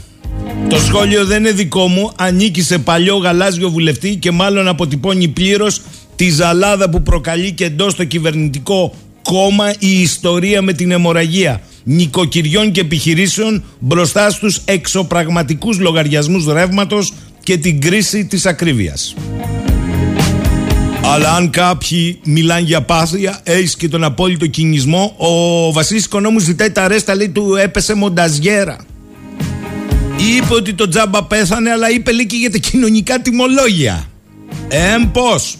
Το 0.69 0.77
σχόλιο 0.77 1.25
δεν 1.25 1.39
είναι 1.39 1.51
δικό 1.51 1.87
μου, 1.87 2.11
ανήκει 2.15 2.61
σε 2.61 2.77
παλιό 2.77 3.15
γαλάζιο 3.15 3.69
βουλευτή 3.69 4.15
και 4.15 4.31
μάλλον 4.31 4.67
αποτυπώνει 4.67 5.27
πλήρως 5.27 5.81
τη 6.15 6.29
ζαλάδα 6.29 6.89
που 6.89 7.01
προκαλεί 7.01 7.51
και 7.51 7.65
εντός 7.65 7.95
το 7.95 8.03
κυβερνητικό 8.03 8.93
κόμμα 9.33 9.73
η 9.79 10.01
ιστορία 10.01 10.61
με 10.61 10.73
την 10.73 10.91
αιμορραγία 10.91 11.61
νοικοκυριών 11.83 12.71
και 12.71 12.79
επιχειρήσεων 12.79 13.63
μπροστά 13.79 14.29
στους 14.29 14.61
εξωπραγματικούς 14.65 15.79
λογαριασμούς 15.79 16.45
ρεύματος 16.45 17.13
και 17.43 17.57
την 17.57 17.81
κρίση 17.81 18.25
της 18.25 18.45
ακρίβειας. 18.45 19.15
Αλλά 21.03 21.33
αν 21.33 21.49
κάποιοι 21.49 22.19
μιλάνε 22.23 22.61
για 22.61 22.81
πάθεια, 22.81 23.39
έχεις 23.43 23.75
και 23.75 23.89
τον 23.89 24.03
απόλυτο 24.03 24.47
κινησμό. 24.47 25.15
Ο 25.17 25.71
Βασίλης 25.71 26.05
Οικονόμου 26.05 26.39
ζητάει 26.39 26.71
τα 26.71 26.87
ρέστα, 26.87 27.15
λέει 27.15 27.29
του 27.29 27.55
έπεσε 27.55 27.93
μονταζιέρα. 27.93 28.77
Είπε 30.17 30.53
ότι 30.53 30.73
το 30.73 30.87
τζάμπα 30.87 31.23
πέθανε, 31.23 31.69
αλλά 31.69 31.91
είπε 31.91 32.11
λέει 32.11 32.25
και 32.25 32.35
για 32.35 32.51
τα 32.51 32.57
κοινωνικά 32.57 33.21
τιμολόγια. 33.21 34.05
Ε, 34.67 34.95
πώς; 35.11 35.57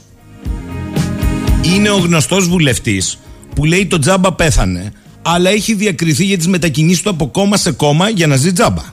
Είναι 1.76 1.90
ο 1.90 1.98
γνωστός 1.98 2.48
βουλευτής 2.48 3.18
που 3.58 3.66
λέει 3.66 3.86
το 3.86 4.00
τζάμπα 4.00 4.34
πέθανε, 4.34 4.92
αλλά 5.22 5.50
έχει 5.50 5.74
διακριθεί 5.74 6.24
για 6.24 6.38
τις 6.38 6.48
μετακινήσεις 6.48 7.02
του 7.02 7.10
από 7.10 7.28
κόμμα 7.28 7.58
σε 7.58 7.72
κόμμα 7.72 8.10
για 8.10 8.28
να 8.28 8.36
ζει 8.36 8.54
τζάμπα. 8.54 8.84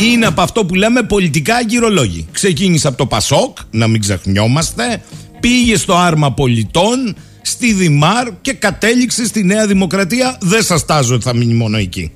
Είναι 0.00 0.26
από 0.26 0.40
αυτό 0.40 0.64
που 0.64 0.74
λέμε 0.74 1.02
πολιτικά 1.02 1.54
αγκυρολόγοι. 1.54 2.26
Ξεκίνησε 2.32 2.88
από 2.88 2.96
το 2.96 3.06
Πασόκ, 3.06 3.58
να 3.70 3.86
μην 3.86 4.00
ξεχνιόμαστε, 4.00 5.02
πήγε 5.40 5.76
στο 5.76 5.94
Άρμα 5.94 6.32
Πολιτών, 6.32 7.16
στη 7.42 7.72
Δημάρ 7.72 8.28
και 8.40 8.52
κατέληξε 8.52 9.26
στη 9.26 9.44
Νέα 9.44 9.66
Δημοκρατία. 9.66 10.38
Δεν 10.40 10.62
σας 10.62 10.84
τάζω 10.84 11.14
ότι 11.14 11.24
θα 11.24 11.34
μείνει 11.34 11.54
μόνο 11.54 11.76
εκεί. 11.76 12.12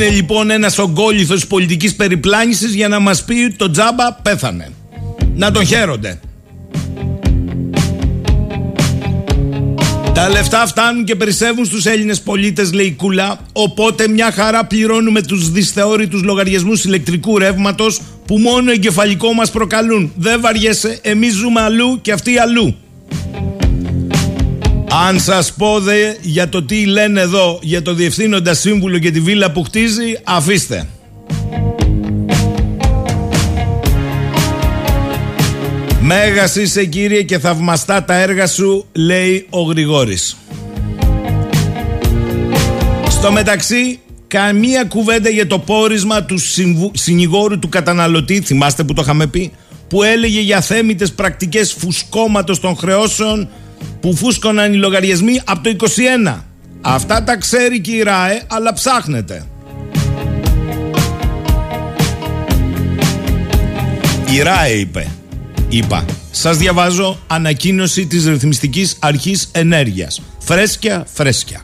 Είναι 0.00 0.10
λοιπόν 0.10 0.50
ένας 0.50 0.78
ογκόλυθος 0.78 1.46
πολιτικής 1.46 1.94
περιπλάνησης 1.94 2.74
για 2.74 2.88
να 2.88 2.98
μας 2.98 3.24
πει 3.24 3.34
ότι 3.34 3.54
το 3.54 3.70
τζάμπα 3.70 4.12
πέθανε. 4.12 4.72
Να 5.34 5.50
τον 5.50 5.66
χαίρονται. 5.66 6.20
Τα 10.14 10.28
λεφτά 10.28 10.66
φτάνουν 10.66 11.04
και 11.04 11.14
περισσεύουν 11.14 11.64
στους 11.64 11.86
Έλληνες 11.86 12.20
πολίτες 12.20 12.72
λέει 12.72 12.92
κούλα 12.92 13.40
Οπότε 13.52 14.08
μια 14.08 14.32
χαρά 14.32 14.64
πληρώνουμε 14.64 15.22
τους 15.22 15.50
δυσθεώρητους 15.50 16.22
λογαριασμούς 16.22 16.84
ηλεκτρικού 16.84 17.38
ρεύματος 17.38 18.00
Που 18.26 18.38
μόνο 18.38 18.70
εγκεφαλικό 18.70 19.32
μας 19.32 19.50
προκαλούν 19.50 20.12
Δεν 20.16 20.40
βαριέσαι, 20.40 20.98
εμείς 21.02 21.34
ζούμε 21.34 21.60
αλλού 21.60 22.00
και 22.00 22.12
αυτοί 22.12 22.38
αλλού 22.38 22.76
αν 24.92 25.20
σας 25.20 25.52
πω 25.52 25.80
δε 25.80 26.14
για 26.20 26.48
το 26.48 26.62
τι 26.62 26.86
λένε 26.86 27.20
εδώ 27.20 27.58
για 27.62 27.82
το 27.82 27.94
διευθύνοντα 27.94 28.54
σύμβουλο 28.54 28.98
και 28.98 29.10
τη 29.10 29.20
βίλα 29.20 29.50
που 29.50 29.62
χτίζει, 29.62 30.18
αφήστε. 30.24 30.88
Μέγας 36.00 36.56
είσαι 36.56 36.84
κύριε 36.84 37.22
και 37.22 37.38
θαυμαστά 37.38 38.04
τα 38.04 38.14
έργα 38.14 38.46
σου, 38.46 38.86
λέει 38.92 39.46
ο 39.50 39.60
Γρηγόρης. 39.60 40.36
Στο 43.08 43.32
μεταξύ, 43.32 44.00
καμία 44.28 44.84
κουβέντα 44.84 45.28
για 45.28 45.46
το 45.46 45.58
πόρισμα 45.58 46.22
του 46.22 46.38
συμβου... 46.38 46.90
συνηγόρου 46.94 47.58
του 47.58 47.68
καταναλωτή, 47.68 48.40
θυμάστε 48.40 48.84
που 48.84 48.92
το 48.92 49.02
είχαμε 49.02 49.26
πει, 49.26 49.52
που 49.88 50.02
έλεγε 50.02 50.40
για 50.40 50.60
θέμητες 50.60 51.12
πρακτικές 51.12 51.72
φουσκώματος 51.72 52.60
των 52.60 52.76
χρεώσεων 52.76 53.48
που 54.00 54.16
φούσκωναν 54.16 54.72
οι 54.72 54.76
λογαριασμοί 54.76 55.40
από 55.44 55.62
το 55.62 55.86
21. 56.26 56.44
Αυτά 56.80 57.24
τα 57.24 57.36
ξέρει 57.36 57.80
και 57.80 57.90
η 57.90 58.02
ΡΑΕ, 58.02 58.42
αλλά 58.48 58.72
ψάχνετε. 58.72 59.46
Η 64.30 64.42
ΡΑΕ 64.42 64.72
είπε, 64.72 65.06
είπα, 65.68 66.04
σας 66.30 66.56
διαβάζω 66.56 67.18
ανακοίνωση 67.26 68.06
της 68.06 68.26
Ρυθμιστικής 68.26 68.96
Αρχής 69.00 69.48
Ενέργειας. 69.52 70.20
Φρέσκια, 70.38 71.06
φρέσκια. 71.12 71.60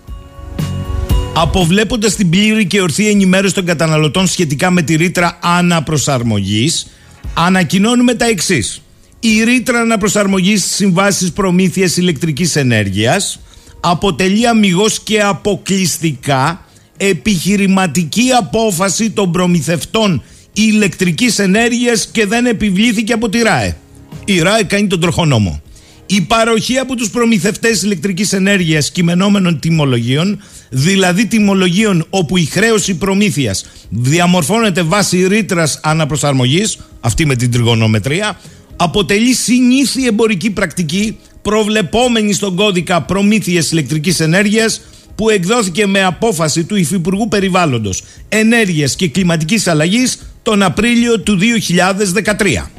Αποβλέποντας 1.35 2.15
την 2.15 2.31
πλήρη 2.31 2.67
και 2.67 2.81
ορθή 2.81 3.09
ενημέρωση 3.09 3.55
των 3.55 3.65
καταναλωτών 3.65 4.27
σχετικά 4.27 4.71
με 4.71 4.83
τη 4.83 4.95
ρήτρα 4.95 5.39
αναπροσαρμογής, 5.43 6.87
ανακοινώνουμε 7.35 8.15
τα 8.15 8.25
εξής 8.25 8.81
η 9.21 9.43
ρήτρα 9.45 9.81
αναπροσαρμογής 9.81 10.63
στι 10.65 10.73
συμβάσεις 10.75 11.33
προμήθειας 11.33 11.97
ηλεκτρικής 11.97 12.57
ενέργειας 12.57 13.41
αποτελεί 13.81 14.47
αμυγός 14.47 15.01
και 15.01 15.21
αποκλειστικά 15.21 16.65
επιχειρηματική 16.97 18.31
απόφαση 18.39 19.11
των 19.11 19.33
προμηθευτών 19.33 20.23
ηλεκτρικής 20.53 21.39
ενέργειας 21.39 22.07
και 22.13 22.27
δεν 22.27 22.47
επιβλήθηκε 22.47 23.13
από 23.13 23.29
τη 23.29 23.39
ΡΑΕ. 23.43 23.77
Η 24.25 24.41
ΡΑΕ 24.41 24.63
κάνει 24.63 24.87
τον 24.87 25.01
τροχονόμο. 25.01 25.61
Η 26.07 26.21
παροχή 26.21 26.79
από 26.79 26.95
τους 26.95 27.11
προμηθευτές 27.11 27.83
ηλεκτρικής 27.83 28.33
ενέργειας 28.33 28.91
κειμενόμενων 28.91 29.61
τιμολογίων, 29.61 30.43
δηλαδή 30.71 31.27
τιμολογίων 31.27 32.07
όπου 32.11 32.37
η 32.37 32.45
χρέωση 32.45 32.95
προμήθειας 32.95 33.67
διαμορφώνεται 33.89 34.83
βάσει 34.83 35.27
ρήτρας 35.27 35.81
αναπροσαρμογής, 35.83 36.79
αυτή 37.01 37.27
με 37.27 37.37
την 37.37 37.51
τριγωνομετρία, 37.51 38.39
αποτελεί 38.77 39.35
συνήθη 39.35 40.07
εμπορική 40.07 40.51
πρακτική 40.51 41.19
προβλεπόμενη 41.43 42.33
στον 42.33 42.57
κώδικα 42.57 43.03
προμήθειας 43.03 43.73
ηλεκτρικής 43.73 44.21
ενέργειας 44.21 44.81
που 45.15 45.31
εκδόθηκε 45.31 45.87
με 45.87 46.05
απόφαση 46.05 46.65
του 46.65 46.77
Υφυπουργού 46.77 47.29
Περιβάλλοντος, 47.29 48.03
Ενέργειας 48.29 48.97
και 48.97 49.09
Κλιματικής 49.09 49.67
Αλλαγής 49.67 50.19
τον 50.43 50.63
Απρίλιο 50.63 51.21
του 51.21 51.37
2013. 51.37 52.71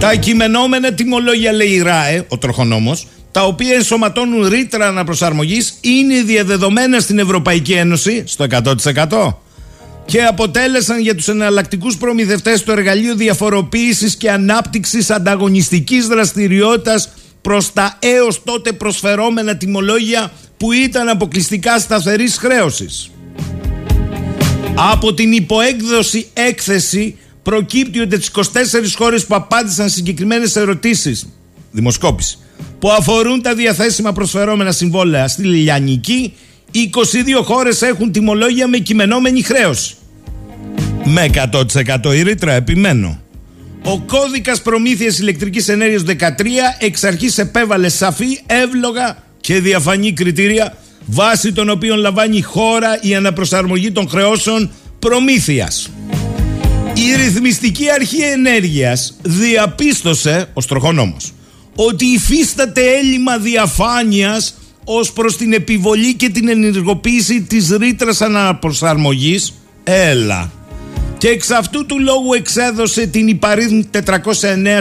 Τα 0.00 0.14
κειμενόμενα 0.14 0.92
τιμολόγια 0.92 1.52
λέει 1.52 1.68
η 1.68 1.82
ΡΑΕ, 1.82 2.24
ο 2.28 2.38
τροχονόμος, 2.38 3.06
τα 3.32 3.44
οποία 3.44 3.74
ενσωματώνουν 3.74 4.48
ρήτρα 4.48 4.86
αναπροσαρμογής 4.88 5.78
είναι 5.80 6.22
διαδεδομένα 6.22 7.00
στην 7.00 7.18
Ευρωπαϊκή 7.18 7.72
Ένωση 7.72 8.22
στο 8.26 8.46
100% 8.50 9.34
και 10.12 10.22
αποτέλεσαν 10.22 11.00
για 11.00 11.14
τους 11.14 11.28
εναλλακτικούς 11.28 11.96
προμηθευτές 11.96 12.64
το 12.64 12.72
εργαλείο 12.72 13.14
διαφοροποίησης 13.14 14.16
και 14.16 14.30
ανάπτυξης 14.30 15.10
ανταγωνιστικής 15.10 16.06
δραστηριότητας 16.06 17.08
προς 17.40 17.72
τα 17.72 17.98
έως 17.98 18.42
τότε 18.44 18.72
προσφερόμενα 18.72 19.56
τιμολόγια 19.56 20.32
που 20.56 20.72
ήταν 20.72 21.08
αποκλειστικά 21.08 21.78
σταθερής 21.78 22.36
χρέωσης. 22.36 23.10
Από 24.74 25.14
την 25.14 25.32
υποέκδοση 25.32 26.26
έκθεση 26.32 27.18
προκύπτει 27.42 28.00
ότι 28.00 28.18
τις 28.18 28.28
24 28.28 28.94
χώρες 28.96 29.26
που 29.26 29.34
απάντησαν 29.34 29.88
συγκεκριμένες 29.90 30.56
ερωτήσεις 30.56 31.26
δημοσκόπηση 31.70 32.38
που 32.78 32.90
αφορούν 32.90 33.42
τα 33.42 33.54
διαθέσιμα 33.54 34.12
προσφερόμενα 34.12 34.72
συμβόλαια 34.72 35.28
στη 35.28 35.42
Λιλιανική 35.42 36.34
22 36.72 36.78
χώρες 37.44 37.82
έχουν 37.82 38.12
τιμολόγια 38.12 38.68
με 38.68 38.78
κειμενόμενη 38.78 39.42
χρέωση. 39.42 39.96
Με 41.04 41.30
100% 42.04 42.14
η 42.14 42.22
ρήτρα, 42.22 42.52
επιμένω. 42.52 43.20
Ο 43.84 43.98
κώδικας 43.98 44.62
προμήθειας 44.62 45.18
ηλεκτρικής 45.18 45.68
ενέργειας 45.68 46.02
13 46.02 46.76
εξ 46.78 47.04
αρχής 47.04 47.38
επέβαλε 47.38 47.88
σαφή, 47.88 48.40
εύλογα 48.46 49.16
και 49.40 49.60
διαφανή 49.60 50.12
κριτήρια 50.12 50.76
βάσει 51.06 51.52
των 51.52 51.68
οποίων 51.70 51.98
λαμβάνει 51.98 52.36
η 52.36 52.42
χώρα 52.42 52.98
η 53.00 53.14
αναπροσαρμογή 53.14 53.92
των 53.92 54.08
χρεώσεων 54.08 54.70
προμήθειας. 54.98 55.90
Η 56.94 57.16
ρυθμιστική 57.16 57.90
αρχή 57.90 58.20
ενέργειας 58.20 59.16
διαπίστωσε, 59.22 60.46
ο 60.52 60.60
στροχονόμος, 60.60 61.32
ότι 61.76 62.04
υφίσταται 62.04 62.80
έλλειμμα 62.80 63.38
διαφάνειας 63.38 64.54
ως 64.84 65.12
προς 65.12 65.36
την 65.36 65.52
επιβολή 65.52 66.14
και 66.14 66.28
την 66.28 66.48
ενεργοποίηση 66.48 67.42
της 67.42 67.70
ρήτρας 67.70 68.20
αναπροσαρμογής 68.20 69.52
έλα 69.84 70.50
και 71.22 71.28
εξ 71.28 71.50
αυτού 71.50 71.86
του 71.86 72.00
λόγου 72.00 72.32
εξέδωσε 72.32 73.06
την 73.06 73.28
υπαρήθμη 73.28 73.88
409 73.92 74.00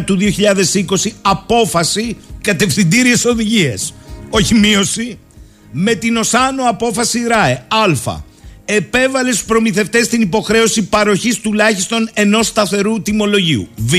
του 0.06 0.18
2020 0.20 1.12
απόφαση 1.22 2.18
κατευθυντήριες 2.42 3.26
οδηγίες. 3.26 3.94
Όχι 4.30 4.56
μείωση. 4.56 5.18
Με 5.72 5.94
την 5.94 6.18
οσάνο 6.18 6.64
απόφαση 6.70 7.20
ΡΑΕ. 7.28 7.66
Α. 7.68 8.20
Επέβαλες 8.66 9.36
στους 9.36 9.48
προμηθευτές 9.48 10.08
την 10.08 10.22
υποχρέωση 10.22 10.84
παροχής 10.84 11.40
τουλάχιστον 11.40 12.10
ενός 12.14 12.48
σταθερού 12.48 13.02
τιμολογίου. 13.02 13.68
Β. 13.76 13.94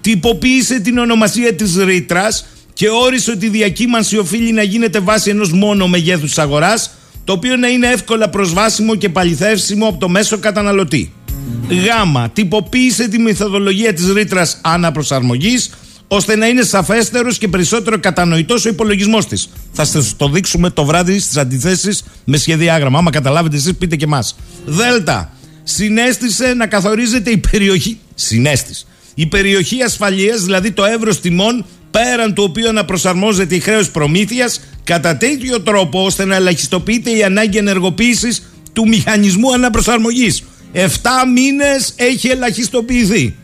Τυποποίησε 0.00 0.80
την 0.80 0.98
ονομασία 0.98 1.54
της 1.54 1.76
ρήτρας 1.76 2.46
και 2.72 2.88
όρισε 2.88 3.30
ότι 3.30 3.46
η 3.46 3.48
διακύμανση 3.48 4.18
οφείλει 4.18 4.52
να 4.52 4.62
γίνεται 4.62 4.98
βάσει 4.98 5.30
ενός 5.30 5.52
μόνο 5.52 5.88
μεγέθους 5.88 6.38
αγοράς 6.38 6.90
το 7.24 7.32
οποίο 7.32 7.56
να 7.56 7.68
είναι 7.68 7.86
εύκολα 7.86 8.28
προσβάσιμο 8.28 8.94
και 8.94 9.08
παληθεύσιμο 9.08 9.86
από 9.86 9.98
το 9.98 10.08
μέσο 10.08 10.38
καταναλωτή. 10.38 11.12
Γ. 11.74 11.86
Τυποποίησε 12.32 13.08
τη 13.08 13.18
μεθοδολογία 13.18 13.94
της 13.94 14.12
ρήτρας 14.12 14.58
αναπροσαρμογής 14.62 15.70
ώστε 16.08 16.36
να 16.36 16.46
είναι 16.46 16.62
σαφέστερος 16.62 17.38
και 17.38 17.48
περισσότερο 17.48 18.00
κατανοητός 18.00 18.64
ο 18.64 18.68
υπολογισμός 18.68 19.26
της. 19.26 19.48
Θα 19.72 19.84
σας 19.84 20.16
το 20.16 20.28
δείξουμε 20.28 20.70
το 20.70 20.84
βράδυ 20.84 21.18
στις 21.18 21.36
αντιθέσεις 21.36 22.04
με 22.24 22.36
σχεδιάγραμμα. 22.36 22.98
Άμα 22.98 23.10
καταλάβετε 23.10 23.56
εσείς 23.56 23.74
πείτε 23.74 23.96
και 23.96 24.06
μας. 24.06 24.36
Δέλτα. 24.66 25.32
Συνέστησε 25.62 26.54
να 26.54 26.66
καθορίζεται 26.66 27.30
η 27.30 27.36
περιοχή. 27.50 27.98
Συνέστησε. 28.14 28.84
Η 29.14 29.26
περιοχή 29.26 29.82
ασφαλείας, 29.82 30.42
δηλαδή 30.42 30.70
το 30.70 30.84
εύρος 30.84 31.20
τιμών 31.20 31.64
πέραν 31.90 32.34
του 32.34 32.44
οποίου 32.48 32.72
να 32.72 32.84
προσαρμόζεται 32.84 33.54
η 33.54 33.60
χρέος 33.60 33.90
προμήθειας 33.90 34.60
κατά 34.84 35.16
τέτοιο 35.16 35.60
τρόπο 35.60 36.04
ώστε 36.04 36.24
να 36.24 36.34
ελαχιστοποιείται 36.34 37.10
η 37.10 37.22
ανάγκη 37.22 37.58
ενεργοποίησης 37.58 38.42
του 38.72 38.88
μηχανισμού 38.88 39.52
αναπροσαρμογής. 39.52 40.42
7 40.72 40.86
μήνες 41.34 41.92
έχει 41.96 42.28
ελαχιστοποιηθεί. 42.28 43.36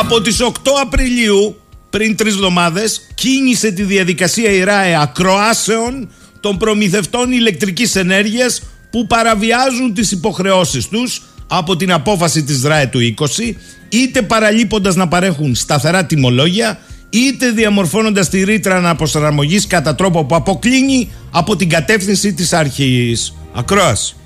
Από 0.00 0.20
τις 0.20 0.40
8 0.40 0.50
Απριλίου, 0.82 1.60
πριν 1.90 2.16
τρεις 2.16 2.34
εβδομάδες, 2.34 3.06
κίνησε 3.14 3.70
τη 3.70 3.82
διαδικασία 3.82 4.50
η 4.50 4.64
ΡΑΕ 4.64 5.00
ακροάσεων 5.00 6.10
των 6.40 6.56
προμηθευτών 6.56 7.32
ηλεκτρικής 7.32 7.96
ενέργειας 7.96 8.62
που 8.90 9.06
παραβιάζουν 9.06 9.94
τις 9.94 10.10
υποχρεώσεις 10.10 10.88
τους 10.88 11.22
από 11.46 11.76
την 11.76 11.92
απόφαση 11.92 12.42
της 12.42 12.62
ΡΑΕ 12.62 12.86
του 12.86 13.14
20 13.18 13.54
είτε 13.88 14.22
παραλείποντας 14.22 14.94
να 14.94 15.08
παρέχουν 15.08 15.54
σταθερά 15.54 16.04
τιμολόγια 16.06 16.78
είτε 17.10 17.50
διαμορφώνοντας 17.50 18.28
τη 18.28 18.44
ρήτρα 18.44 18.76
αναπροσαρμογής 18.76 19.66
κατά 19.66 19.94
τρόπο 19.94 20.24
που 20.24 20.34
αποκλίνει 20.34 21.10
από 21.30 21.56
την 21.56 21.68
κατεύθυνση 21.68 22.32
της 22.32 22.52
αρχής. 22.52 23.34
Ακρόαση. 23.54 24.16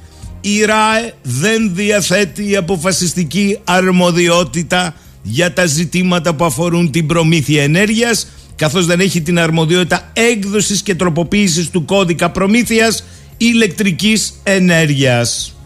Η 0.44 0.64
ΡΑΕ 0.64 1.14
δεν 1.22 1.70
διαθέτει 1.74 2.56
αποφασιστική 2.56 3.58
αρμοδιότητα 3.64 4.94
για 5.22 5.52
τα 5.52 5.66
ζητήματα 5.66 6.34
που 6.34 6.44
αφορούν 6.44 6.90
την 6.90 7.06
προμήθεια 7.06 7.62
ενέργειας 7.62 8.26
καθώς 8.56 8.86
δεν 8.86 9.00
έχει 9.00 9.20
την 9.20 9.38
αρμοδιότητα 9.38 10.10
έκδοσης 10.12 10.82
και 10.82 10.94
τροποποίησης 10.94 11.70
του 11.70 11.84
κώδικα 11.84 12.30
προμήθειας 12.30 13.04
ηλεκτρικής 13.36 14.32
ενέργειας. 14.42 15.56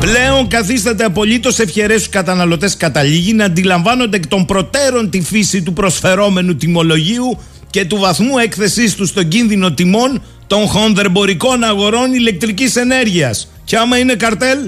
Πλέον 0.00 0.48
καθίσταται 0.48 1.04
απολύτως 1.04 1.58
ευχερές 1.58 1.98
στους 2.00 2.12
καταναλωτές 2.12 2.76
καταλήγει 2.76 3.32
να 3.32 3.44
αντιλαμβάνονται 3.44 4.16
εκ 4.16 4.26
των 4.26 4.44
προτέρων 4.44 5.10
τη 5.10 5.20
φύση 5.20 5.62
του 5.62 5.72
προσφερόμενου 5.72 6.56
τιμολογίου 6.56 7.38
και 7.70 7.84
του 7.84 7.96
βαθμού 7.96 8.38
έκθεσής 8.38 8.94
τους 8.94 9.08
στον 9.08 9.28
κίνδυνο 9.28 9.72
τιμών 9.72 10.22
των 10.46 10.66
χονδρεμπορικών 10.66 11.64
αγορών 11.64 12.12
ηλεκτρικής 12.12 12.76
ενέργειας. 12.76 13.48
Και 13.64 13.76
άμα 13.76 13.98
είναι 13.98 14.14
καρτέλ, 14.14 14.58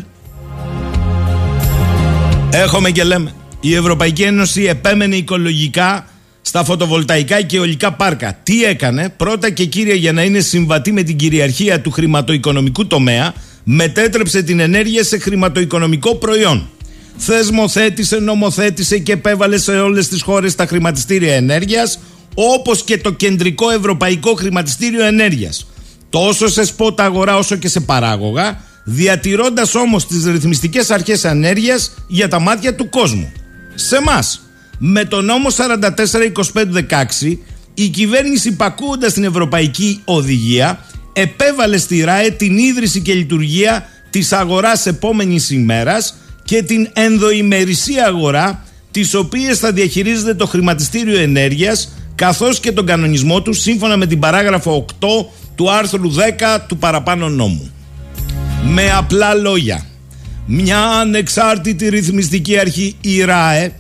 έχουμε 2.51 2.91
και 2.91 3.05
λέμε. 3.05 3.35
Η 3.61 3.75
Ευρωπαϊκή 3.75 4.23
Ένωση 4.23 4.63
επέμενε 4.63 5.17
οικολογικά 5.17 6.07
στα 6.43 6.65
φωτοβολταϊκά 6.65 7.43
και 7.43 7.59
ολικά 7.59 7.93
πάρκα. 7.93 8.39
Τι 8.43 8.65
έκανε, 8.65 9.09
πρώτα 9.17 9.51
και 9.51 9.65
κύρια 9.65 9.95
για 9.95 10.13
να 10.13 10.23
είναι 10.23 10.41
συμβατή 10.41 10.93
με 10.93 11.03
την 11.03 11.17
κυριαρχία 11.17 11.81
του 11.81 11.91
χρηματοοικονομικού 11.91 12.87
τομέα, 12.87 13.35
μετέτρεψε 13.65 14.43
την 14.43 14.61
ενέργεια 14.61 15.05
σε 15.05 15.19
χρηματοοικονομικό 15.19 16.15
προϊόν. 16.15 16.69
Θεσμοθέτησε, 17.17 18.17
νομοθέτησε 18.17 18.99
και 18.99 19.13
επέβαλε 19.13 19.59
σε 19.59 19.73
όλες 19.73 20.09
τις 20.09 20.23
χώρες 20.23 20.55
τα 20.55 20.67
χρηματιστήρια 20.67 21.35
ενέργειας, 21.35 21.99
όπως 22.39 22.85
και 22.85 22.99
το 22.99 23.11
κεντρικό 23.11 23.71
ευρωπαϊκό 23.71 24.35
χρηματιστήριο 24.35 25.05
ενέργειας. 25.05 25.67
Τόσο 26.11 26.49
σε 26.49 26.65
σπότα 26.65 27.05
αγορά 27.05 27.37
όσο 27.37 27.57
και 27.57 27.69
σε 27.69 27.81
παράγωγα, 27.81 28.61
διατηρώντας 28.85 29.75
όμως 29.75 30.07
τις 30.07 30.25
ρυθμιστικές 30.25 30.91
αρχές 30.91 31.25
ενέργειας 31.25 31.93
για 32.07 32.29
τα 32.29 32.41
μάτια 32.41 32.75
του 32.75 32.89
κόσμου. 32.89 33.33
Σε 33.75 33.97
εμά, 33.97 34.19
με 34.79 35.05
το 35.05 35.21
νόμο 35.21 35.49
442516, 35.51 37.39
η 37.75 37.89
κυβέρνηση 37.89 38.53
πακούοντας 38.53 39.13
την 39.13 39.25
Ευρωπαϊκή 39.25 40.01
Οδηγία 40.05 40.81
επέβαλε 41.13 41.79
στη 41.79 42.01
ΡΑΕ 42.05 42.31
την 42.31 42.59
ίδρυση 42.59 43.01
και 43.01 43.15
λειτουργία 43.15 43.89
της 44.11 44.33
αγοράς 44.33 44.87
επόμενης 44.87 45.51
ημέρας 45.51 46.15
και 46.45 46.63
την 46.63 46.89
ενδοημερησία 46.93 48.07
αγορά 48.07 48.65
τις 48.91 49.15
οποίες 49.15 49.59
θα 49.59 49.73
διαχειρίζεται 49.73 50.35
το 50.35 50.47
χρηματιστήριο 50.47 51.19
ενέργειας 51.19 51.93
καθώς 52.17 52.61
και 52.61 52.73
τον 52.73 52.87
κανονισμό 52.87 53.43
τους 53.43 53.61
σύμφωνα 53.61 53.97
με 53.97 54.07
την 54.07 54.19
παράγραφο 54.19 54.85
8 55.01 55.07
του 55.55 55.71
άρθρου 55.71 56.15
10 56.15 56.17
του 56.69 56.77
παραπάνω 56.77 57.29
νόμου. 57.29 57.71
Με 58.63 58.91
απλά 58.91 59.35
λόγια, 59.35 59.87
μια 60.47 60.81
ανεξάρτητη 60.81 61.89
ρυθμιστική 61.89 62.59
αρχή 62.59 62.97
η 63.01 63.25
ΡΑΕ 63.25 63.73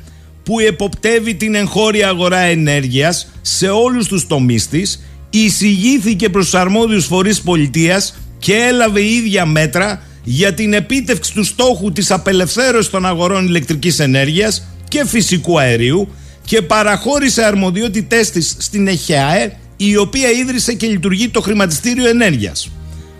που 0.43 0.59
εποπτεύει 0.59 1.35
την 1.35 1.55
εγχώρια 1.55 2.09
αγορά 2.09 2.39
ενέργειας 2.39 3.29
σε 3.43 3.69
όλους 3.69 4.07
τους 4.07 4.27
τομείς 4.27 4.69
της 4.69 5.05
εισηγήθηκε 5.31 6.29
προς 6.29 6.45
τους 6.45 6.55
αρμόδιους 6.55 7.07
φορείς 7.07 7.41
πολιτείας 7.41 8.17
και 8.39 8.55
έλαβε 8.55 9.01
η 9.01 9.15
ίδια 9.15 9.47
μέτρα 9.47 10.03
για 10.25 10.55
την 10.55 10.73
επίτευξη 10.73 11.33
του 11.33 11.45
στόχου 11.45 11.93
της 11.93 12.11
απελευθέρωσης 12.11 12.91
των 12.91 13.07
αγορών 13.07 13.47
ηλεκτρικής 13.47 13.99
ενέργειας 13.99 14.67
και 14.89 15.05
φυσικού 15.07 15.59
αερίου 15.61 16.09
και 16.47 16.63
παραχώρησε 16.63 17.45
αρμοδιότητές 17.45 18.31
της 18.31 18.57
στην 18.59 18.89
ΕΧΕΑΕ 18.89 19.57
η 19.77 19.97
οποία 19.97 20.31
ίδρυσε 20.31 20.73
και 20.75 20.87
λειτουργεί 20.87 21.29
το 21.29 21.41
χρηματιστήριο 21.41 22.09
ενέργειας. 22.09 22.71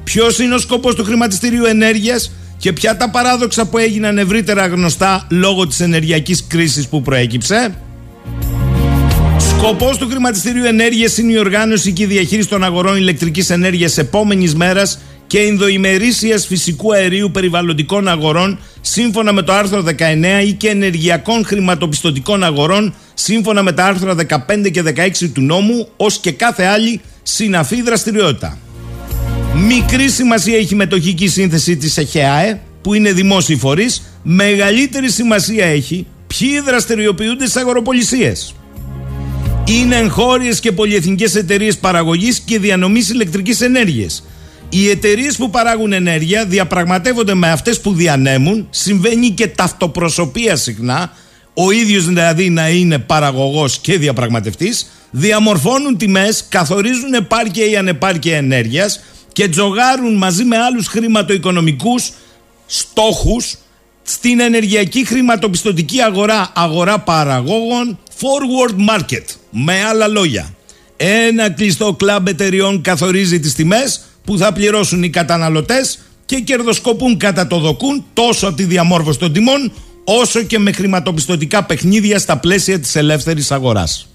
Ποιος 0.05 0.39
είναι 0.39 0.55
ο 0.55 0.59
σκοπός 0.59 0.95
του 0.95 1.05
χρηματιστήριου 1.05 1.65
ενέργειας 1.65 2.33
και 2.59 2.73
ποια 2.73 2.97
τα 2.97 3.11
παράδοξα 3.11 3.67
που 3.67 3.79
έγιναν 3.79 4.19
ευρύτερα 4.19 4.67
γνωστά 4.67 5.27
λόγω 5.31 5.67
της 5.67 5.81
ενεργειακής 5.81 6.47
κρίσης 6.47 6.89
που 6.89 7.03
προέκυψε; 7.03 7.75
Σκοπός 9.39 9.99
του 9.99 10.09
χρηματιστηρίου 10.09 10.65
ενέργειας 10.65 11.19
είναι 11.19 11.33
η 11.33 11.39
οργάνωση 11.39 11.93
και 11.93 12.03
η 12.03 12.07
διαχείριση 12.07 12.49
των 12.49 12.65
αγορών 12.65 12.97
ηλεκτρικής 12.97 13.51
ενέργειας 13.51 13.99
επόμενης 13.99 14.55
μέρας 14.55 14.99
και 15.27 15.39
ενδοημερήσιας 15.39 16.47
φυσικού 16.47 16.95
αερίου 16.95 17.31
περιβαλλοντικών 17.31 18.09
αγορών 18.09 18.59
σύμφωνα 18.81 19.33
με 19.33 19.43
το 19.43 19.53
άρθρο 19.53 19.85
19 19.99 20.47
ή 20.47 20.53
και 20.53 20.69
ενεργειακών 20.69 21.45
χρηματοπιστωτικών 21.45 22.45
αγορών 22.45 22.95
σύμφωνα 23.19 23.63
με 23.63 23.73
τα 23.73 23.85
άρθρα 23.85 24.15
15 24.15 24.71
και 24.71 24.83
16 24.97 25.31
του 25.35 25.41
νόμου 25.41 25.89
ως 25.97 26.19
και 26.19 26.33
κάθε 26.33 26.65
άλλη 26.65 27.01
συναφή 27.23 27.83
δραστηριότητα. 27.83 28.59
Μικρή 29.55 30.09
σημασία 30.09 30.57
έχει 30.57 30.75
η 30.75 30.77
μετοχική 30.77 31.29
σύνθεση 31.29 31.77
της 31.77 31.97
ΕΧΕΑΕ 31.97 32.61
που 32.83 32.95
είναι 32.95 33.13
δημόσιοι 33.13 33.57
φορείς, 33.57 34.03
μεγαλύτερη 34.23 35.11
σημασία 35.11 35.67
έχει 35.67 36.07
ποιοι 36.27 36.61
δραστηριοποιούνται 36.61 37.45
στις 37.45 37.57
αγοροπολισίες 37.57 38.55
είναι 39.67 39.97
εγχώριες 39.97 40.61
και 40.61 40.73
πολυεθνικές 40.73 41.35
εταιρείες 41.35 41.79
παραγωγής 41.79 42.41
και 42.41 42.59
διανομής 42.59 43.09
ηλεκτρικής 43.09 43.61
ενέργειας. 43.61 44.25
Οι 44.69 44.89
εταιρείες 44.89 45.37
που 45.37 45.51
παράγουν 45.51 45.93
ενέργεια 45.93 46.45
διαπραγματεύονται 46.45 47.35
με 47.35 47.51
αυτές 47.51 47.81
που 47.81 47.93
διανέμουν. 47.93 48.67
Συμβαίνει 48.71 49.31
και 49.31 49.47
ταυτοπροσωπία 49.47 50.57
συχνά. 50.57 51.13
Ο 51.59 51.71
ίδιος 51.71 52.07
δηλαδή 52.07 52.51
να 52.51 52.69
είναι 52.69 52.99
παραγωγός 52.99 53.79
και 53.79 53.99
διαπραγματευτής. 53.99 54.91
Διαμορφώνουν 55.11 55.97
τιμές, 55.97 56.45
καθορίζουν 56.49 57.15
επάρκεια 57.15 57.67
ή 57.67 57.77
ανεπάρκεια 57.77 58.37
ενέργειας 58.37 59.01
και 59.33 59.49
τζογάρουν 59.49 60.17
μαζί 60.17 60.45
με 60.45 60.57
άλλους 60.59 60.87
χρηματοοικονομικούς 60.87 62.13
στόχους 62.67 63.57
στην 64.03 64.41
ενεργειακή 64.41 65.05
χρηματοπιστωτική 65.05 66.01
αγορά, 66.01 66.53
αγορά 66.55 66.99
παραγόγων, 66.99 67.99
forward 68.21 68.95
market. 68.95 69.25
Με 69.51 69.85
άλλα 69.85 70.07
λόγια, 70.09 70.55
ένα 70.97 71.51
κλειστό 71.51 71.95
κλαμπ 71.95 72.29
εταιριών 72.29 72.81
καθορίζει 72.81 73.41
τις 73.41 73.55
τιμές 73.55 74.01
που 74.25 74.39
θα 74.39 74.53
πληρώσουν 74.53 75.03
οι 75.03 75.11
καταναλωτές 75.11 75.99
και 76.25 76.41
κερδοσκοπούν 76.41 77.17
κατά 77.17 77.47
το 77.47 77.59
δοκούν 77.59 78.05
τόσο 78.13 78.47
από 78.47 78.57
τη 78.57 78.65
διαμόρφωση 78.65 79.19
των 79.19 79.33
τιμών 79.33 79.73
όσο 80.09 80.43
και 80.43 80.59
με 80.59 80.73
χρηματοπιστωτικά 80.73 81.65
παιχνίδια 81.65 82.19
στα 82.19 82.37
πλαίσια 82.39 82.79
της 82.79 82.97
ελεύθερης 82.97 83.51
αγοράς. 83.51 84.09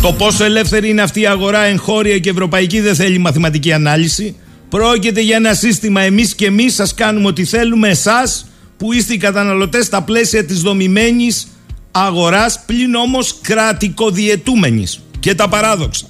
Το 0.00 0.12
πόσο 0.12 0.44
ελεύθερη 0.44 0.88
είναι 0.88 1.02
αυτή 1.02 1.20
η 1.20 1.26
αγορά 1.26 1.62
εγχώρια 1.62 2.18
και 2.18 2.30
ευρωπαϊκή 2.30 2.80
δεν 2.80 2.94
θέλει 2.94 3.18
μαθηματική 3.18 3.72
ανάλυση. 3.72 4.36
Πρόκειται 4.68 5.20
για 5.20 5.36
ένα 5.36 5.54
σύστημα 5.54 6.00
εμείς 6.00 6.34
και 6.34 6.46
εμείς 6.46 6.74
σας 6.74 6.94
κάνουμε 6.94 7.26
ό,τι 7.26 7.44
θέλουμε 7.44 7.88
εσάς 7.88 8.46
που 8.76 8.92
είστε 8.92 9.12
οι 9.12 9.16
καταναλωτές 9.16 9.86
στα 9.86 10.02
πλαίσια 10.02 10.44
της 10.44 10.60
δομημένης 10.60 11.46
αγοράς 11.90 12.60
πλην 12.66 12.94
όμως 12.94 13.38
κρατικοδιετούμενης 13.40 15.00
και 15.20 15.34
τα 15.34 15.48
παράδοξα. 15.48 16.06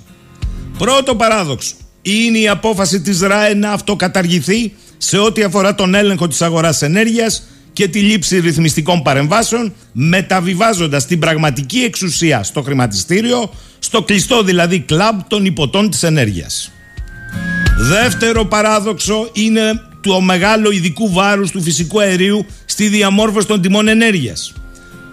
Πρώτο 0.79 1.15
παράδοξο 1.15 1.75
είναι 2.03 2.39
η 2.39 2.49
απόφαση 2.49 3.01
της 3.01 3.21
ΡΑΕ 3.21 3.55
να 3.55 3.71
αυτοκαταργηθεί 3.71 4.73
σε 4.99 5.19
ό,τι 5.19 5.43
αφορά 5.43 5.75
τον 5.75 5.95
έλεγχο 5.95 6.29
της 6.29 6.43
αγοράς 6.43 6.83
ενέργειας 6.83 7.43
και 7.77 7.89
τη 7.89 8.01
λήψη 8.01 8.39
ρυθμιστικών 8.39 9.03
παρεμβάσεων, 9.03 9.73
μεταβιβάζοντας 9.93 11.07
την 11.07 11.19
πραγματική 11.19 11.79
εξουσία 11.79 12.43
στο 12.43 12.63
χρηματιστήριο, 12.63 13.51
στο 13.79 14.03
κλειστό 14.03 14.43
δηλαδή 14.43 14.81
κλαμπ 14.81 15.21
των 15.29 15.45
υποτών 15.45 15.91
της 15.91 16.03
ενέργειας. 16.03 16.73
Δεύτερο 17.79 18.45
παράδοξο 18.45 19.29
είναι 19.33 19.83
το 20.01 20.21
μεγάλο 20.21 20.71
ειδικού 20.71 21.13
βάρους 21.13 21.51
του 21.51 21.63
φυσικού 21.63 22.01
αερίου 22.01 22.47
στη 22.65 22.89
διαμόρφωση 22.89 23.47
των 23.47 23.61
τιμών 23.61 23.89
ενέργειας. 23.89 24.53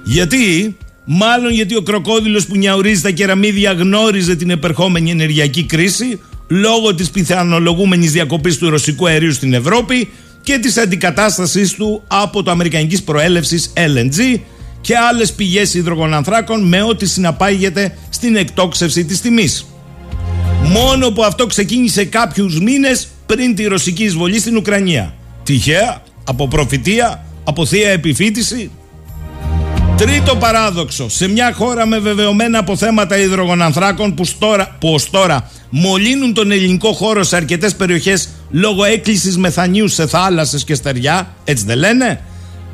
Γιατί, 0.04 0.78
μάλλον 1.06 1.52
γιατί 1.52 1.76
ο 1.76 1.82
κροκόδιλος 1.82 2.46
που 2.46 2.56
νιαουρίζει 2.56 3.02
τα 3.02 3.10
κεραμίδια 3.10 3.72
γνώριζε 3.72 4.36
την 4.36 4.50
επερχόμενη 4.50 5.12
ενεργειακή 5.12 5.64
κρίση 5.64 6.20
λόγω 6.48 6.96
της 6.96 7.10
πιθανολογούμενης 7.10 8.12
διακοπής 8.12 8.58
του 8.58 8.70
ρωσικού 8.70 9.08
αερίου 9.08 9.34
στην 9.34 9.54
Ευρώπη 9.54 10.10
και 10.44 10.58
της 10.58 10.78
αντικατάστασής 10.78 11.74
του 11.74 12.04
από 12.08 12.44
το 12.44 12.52
αμερικανικής 12.52 13.04
προέλευσης 13.04 13.74
LNG 13.76 14.40
και 14.82 14.98
άλλες 14.98 15.34
πηγές 15.34 15.74
υδρογονανθράκων 15.74 16.68
με 16.68 16.82
ό,τι 16.82 17.06
συναπάγεται 17.06 17.98
στην 18.10 18.36
εκτόξευση 18.36 19.06
της 19.06 19.22
τιμής. 19.22 19.66
Μόνο 20.64 21.12
που 21.12 21.24
αυτό 21.24 21.46
ξεκίνησε 21.46 22.06
κάποιους 22.06 22.60
μήνες 22.60 23.08
πριν 23.26 23.56
τη 23.56 23.64
ρωσική 23.64 24.04
εισβολή 24.04 24.40
στην 24.40 24.58
Ουκρανία. 24.58 25.14
Τυχαία, 25.44 26.02
από 26.24 26.48
προφητεία, 26.48 27.26
από 27.44 27.66
θεία 27.66 27.90
επιφύτηση. 27.90 28.72
Τρίτο 29.98 30.36
παράδοξο. 30.36 31.10
Σε 31.10 31.28
μια 31.28 31.54
χώρα 31.54 31.86
με 31.86 32.00
βεβαιωμένα 32.00 32.60
αποθέματα 32.60 33.18
υδρογονανθράκων 33.18 34.14
που, 34.14 34.26
στόρα, 34.26 34.76
που 34.80 34.94
ως 34.94 35.10
τώρα 35.10 35.50
μολύνουν 35.70 36.34
τον 36.34 36.52
ελληνικό 36.52 36.94
χώρο 36.94 37.24
σε 37.24 37.36
αρκετές 37.36 37.76
περιοχές 37.76 38.30
λόγω 38.52 38.84
έκκλησης 38.84 39.38
μεθανίου 39.38 39.88
σε 39.88 40.08
θάλασσες 40.08 40.64
και 40.64 40.76
στεριά, 40.76 41.36
έτσι 41.44 41.66
δεν 41.66 41.78
λένε, 41.78 42.22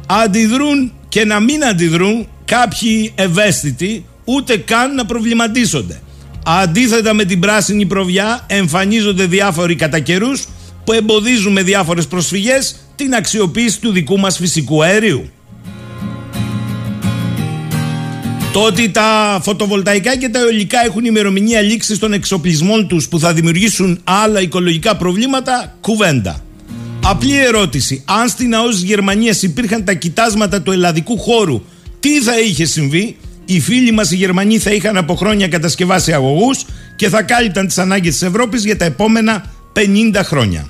αντιδρούν 0.08 0.92
και 1.10 1.26
να 1.26 1.40
μην 1.40 1.66
αντιδρούν 1.66 2.28
κάποιοι 2.46 3.12
ευαίσθητοι 3.16 4.06
ούτε 4.24 4.58
καν 4.58 4.96
να 4.96 5.06
προβληματίζονται. 5.06 6.02
Αντίθετα 6.46 7.14
με 7.14 7.24
την 7.24 7.40
πράσινη 7.40 7.86
προβιά 7.86 8.46
εμφανίζονται 8.48 9.26
διάφοροι 9.26 9.76
κατά 9.76 10.00
καιρούς 10.00 10.48
που 10.84 10.94
εμποδίζουν 10.94 11.52
με 11.52 11.64
διάφορες 11.64 12.08
προσφυγές 12.08 12.76
την 12.96 13.14
αξιοποίηση 13.14 13.80
του 13.80 13.92
δικού 13.92 14.20
μας 14.20 14.38
φυσικού 14.38 14.84
αερίου. 14.84 15.30
Το 18.54 18.60
ότι 18.60 18.90
τα 18.90 19.40
φωτοβολταϊκά 19.44 20.18
και 20.18 20.30
τα 20.30 20.40
αιωλικά 20.40 20.86
έχουν 20.86 21.06
ημερομηνία 21.06 21.62
λήξης 21.62 22.00
των 22.00 22.14
εξοπλισμών 22.14 22.88
τους 22.88 23.08
που 23.08 23.20
θα 23.20 23.34
δημιουργήσουν 23.34 24.00
άλλα 24.04 24.42
οικολογικά 24.42 24.96
προβλήματα, 24.96 25.78
κουβέντα. 25.82 26.44
Απλή 27.06 27.38
ερώτηση. 27.38 28.04
Αν 28.06 28.30
στην 28.30 28.56
ΑΟΣ 28.56 28.74
της 28.74 28.84
Γερμανίας 28.84 29.42
υπήρχαν 29.42 29.84
τα 29.84 29.94
κοιτάσματα 29.94 30.62
του 30.62 30.72
ελλαδικού 30.72 31.18
χώρου, 31.18 31.62
τι 32.00 32.22
θα 32.22 32.40
είχε 32.40 32.66
συμβεί, 32.66 33.18
οι 33.46 33.60
φίλοι 33.60 33.92
μας 33.92 34.12
οι 34.12 34.16
Γερμανοί 34.16 34.58
θα 34.58 34.72
είχαν 34.72 34.98
από 34.98 35.16
χρόνια 35.16 35.48
κατασκευάσει 35.48 36.14
αγωγούς 36.14 36.66
και 36.96 37.10
θα 37.10 37.22
κάλυπταν 37.22 37.68
τις 37.68 37.78
ανάγκες 37.78 38.14
της 38.14 38.22
Ευρώπης 38.22 38.66
για 38.66 38.78
τα 38.78 38.86
επόμενα 38.86 39.46
50 39.74 40.22
χρόνια. 40.24 40.68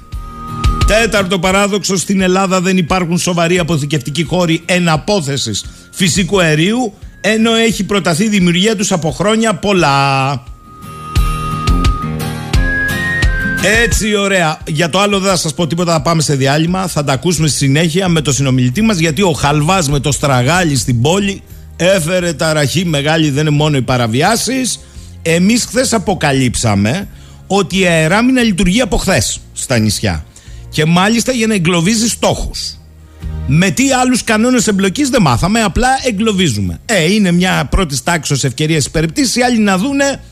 Τέταρτο 0.87 1.39
παράδοξο, 1.39 1.97
στην 1.97 2.21
Ελλάδα 2.21 2.61
δεν 2.61 2.77
υπάρχουν 2.77 3.17
σοβαροί 3.17 3.59
αποθηκευτικοί 3.59 4.23
χώροι 4.23 4.61
εναπόθεσης 4.65 5.65
φυσικού 5.91 6.41
αερίου, 6.41 6.93
ενώ 7.21 7.53
έχει 7.53 7.83
προταθεί 7.83 8.23
η 8.23 8.29
δημιουργία 8.29 8.75
τους 8.75 8.91
από 8.91 9.11
χρόνια 9.11 9.53
πολλά. 9.55 10.43
Έτσι, 13.83 14.15
ωραία. 14.15 14.59
Για 14.67 14.89
το 14.89 14.99
άλλο 14.99 15.19
δεν 15.19 15.29
θα 15.29 15.37
σας 15.37 15.53
πω 15.53 15.67
τίποτα. 15.67 15.91
Θα 15.91 16.01
πάμε 16.01 16.21
σε 16.21 16.35
διάλειμμα. 16.35 16.87
Θα 16.87 17.03
τα 17.03 17.13
ακούσουμε 17.13 17.47
στη 17.47 17.57
συνέχεια 17.57 18.07
με 18.07 18.21
το 18.21 18.31
συνομιλητή 18.33 18.81
μας. 18.81 18.97
Γιατί 18.97 19.21
ο 19.21 19.31
Χαλβάς 19.31 19.89
με 19.89 19.99
το 19.99 20.11
στραγάλι 20.11 20.75
στην 20.75 21.01
πόλη 21.01 21.41
έφερε 21.75 22.33
ταραχή 22.33 22.85
μεγάλη. 22.85 23.29
Δεν 23.29 23.47
είναι 23.47 23.55
μόνο 23.55 23.77
οι 23.77 23.81
παραβιάσεις. 23.81 24.79
Εμείς 25.21 25.65
χθες 25.65 25.93
αποκαλύψαμε 25.93 27.07
ότι 27.47 27.79
η 27.79 27.85
αεράμινα 27.85 28.41
λειτουργεί 28.41 28.81
από 28.81 28.97
χθες 28.97 29.39
στα 29.53 29.77
νησιά. 29.77 30.25
Και 30.69 30.85
μάλιστα 30.85 31.31
για 31.31 31.47
να 31.47 31.53
εγκλωβίζει 31.53 32.07
στόχους. 32.07 32.78
Με 33.51 33.69
τι 33.69 33.91
άλλους 33.91 34.23
κανόνες 34.23 34.67
εμπλοκής 34.67 35.09
δεν 35.09 35.21
μάθαμε, 35.21 35.61
απλά 35.61 35.87
εγκλωβίζουμε. 36.05 36.79
Ε, 36.85 37.13
είναι 37.13 37.31
μια 37.31 37.67
πρώτη 37.69 38.03
τάξης 38.03 38.43
ευκαιρίας 38.43 38.89
περιπτήσει. 38.89 39.39
Οι 39.39 39.43
άλλοι 39.43 39.59
να 39.59 39.77
δούνε 39.77 40.23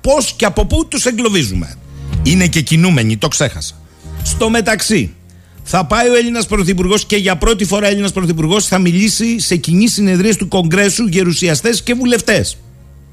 πώς 0.00 0.32
και 0.36 0.44
από 0.44 0.66
πού 0.66 0.88
τους 0.88 1.04
εγκλωβίζουμε. 1.06 1.74
Είναι 2.22 2.46
και 2.46 2.60
κινούμενοι, 2.60 3.16
το 3.16 3.28
ξέχασα. 3.28 3.74
Στο 4.22 4.50
μεταξύ, 4.50 5.14
θα 5.62 5.84
πάει 5.86 6.08
ο 6.08 6.14
Έλληνας 6.14 6.46
Πρωθυπουργός 6.46 7.04
και 7.04 7.16
για 7.16 7.36
πρώτη 7.36 7.64
φορά 7.64 7.86
Έλληνας 7.86 8.12
Πρωθυπουργός 8.12 8.66
θα 8.66 8.78
μιλήσει 8.78 9.40
σε 9.40 9.56
κοινή 9.56 9.88
συνεδρία 9.88 10.34
του 10.34 10.48
Κογκρέσου 10.48 11.06
γερουσιαστές 11.06 11.82
και 11.82 11.94
βουλευτές. 11.94 12.56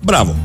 Μπράβο. 0.01 0.35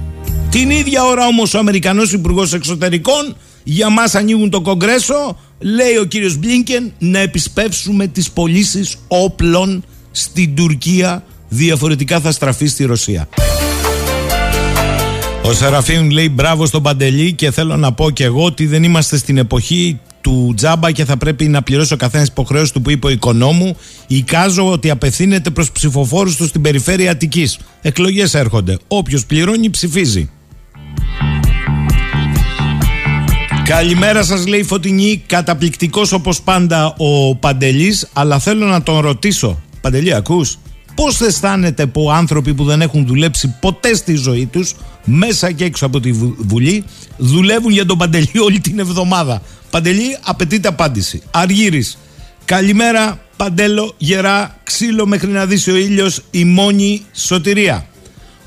Την 0.50 0.70
ίδια 0.70 1.04
ώρα 1.04 1.26
όμως 1.26 1.54
ο 1.54 1.58
Αμερικανός 1.58 2.12
Υπουργός 2.12 2.52
Εξωτερικών 2.52 3.36
για 3.64 3.90
μας 3.90 4.14
ανοίγουν 4.14 4.50
το 4.50 4.60
Κογκρέσο, 4.60 5.38
λέει 5.58 5.96
ο 6.00 6.04
κύριος 6.04 6.36
Μπλίνκεν 6.36 6.92
να 6.98 7.18
επισπεύσουμε 7.18 8.06
τις 8.06 8.30
πωλήσεις 8.30 8.96
όπλων 9.08 9.84
στην 10.10 10.54
Τουρκία. 10.54 11.24
Διαφορετικά 11.48 12.20
θα 12.20 12.32
στραφεί 12.32 12.66
στη 12.66 12.84
Ρωσία. 12.84 13.28
Ο 15.42 15.52
Σεραφείμ 15.52 16.10
λέει 16.10 16.28
μπράβο 16.32 16.66
στον 16.66 16.82
Παντελή 16.82 17.32
και 17.32 17.50
θέλω 17.50 17.76
να 17.76 17.92
πω 17.92 18.10
και 18.10 18.24
εγώ 18.24 18.44
ότι 18.44 18.66
δεν 18.66 18.82
είμαστε 18.82 19.16
στην 19.16 19.38
εποχή 19.38 20.00
του 20.20 20.52
τζάμπα 20.56 20.90
και 20.90 21.04
θα 21.04 21.16
πρέπει 21.16 21.48
να 21.48 21.62
πληρώσει 21.62 21.92
ο 21.92 21.96
καθένας 21.96 22.28
υποχρέωση 22.28 22.72
του 22.72 22.82
που 22.82 22.90
είπε 22.90 23.06
ο 23.06 23.10
οικονόμου. 23.10 23.76
Εικάζω 24.06 24.70
ότι 24.72 24.90
απευθύνεται 24.90 25.50
προς 25.50 25.72
ψηφοφόρους 25.72 26.36
του 26.36 26.46
στην 26.46 26.60
περιφέρεια 26.60 27.10
Αττικής. 27.10 27.58
Εκλογές 27.82 28.34
έρχονται. 28.34 28.78
Όποιος 28.88 29.26
πληρώνει, 29.26 29.70
ψηφίζει. 29.70 30.30
Καλημέρα 33.66 34.22
σας 34.24 34.46
λέει 34.46 34.62
Φωτεινή. 34.62 35.22
Καταπληκτικός 35.26 36.12
όπως 36.12 36.42
πάντα 36.42 36.94
ο 36.96 37.36
Παντελής 37.36 38.08
Αλλά 38.12 38.38
θέλω 38.38 38.66
να 38.66 38.82
τον 38.82 38.98
ρωτήσω. 38.98 39.60
Παντελή 39.80 40.14
ακούς 40.14 40.58
Πώς 40.94 41.20
αισθάνεται 41.20 41.86
που 41.86 42.10
άνθρωποι 42.10 42.54
που 42.54 42.64
δεν 42.64 42.80
έχουν 42.80 43.06
δουλέψει 43.06 43.54
ποτέ 43.60 43.94
στη 43.94 44.14
ζωή 44.14 44.46
τους 44.46 44.74
Μέσα 45.04 45.52
και 45.52 45.64
έξω 45.64 45.86
από 45.86 46.00
τη 46.00 46.12
Βουλή 46.38 46.84
Δουλεύουν 47.16 47.72
για 47.72 47.86
τον 47.86 47.98
Παντελή 47.98 48.38
όλη 48.44 48.60
την 48.60 48.78
εβδομάδα; 48.78 49.42
Παντελή 49.70 50.16
απαιτείται 50.24 50.68
απάντηση. 50.68 51.22
Αργύρης. 51.30 51.98
Καλημέρα 52.44 53.20
Παντέλο 53.36 53.94
γερά 53.98 54.56
Ξύλο 54.64 55.06
μέχρι 55.06 55.30
να 55.30 55.46
δει 55.46 55.70
ο 55.70 55.76
ήλιος 55.76 56.22
Η 56.30 56.44
μόνη 56.44 57.02
σωτηρία. 57.12 57.86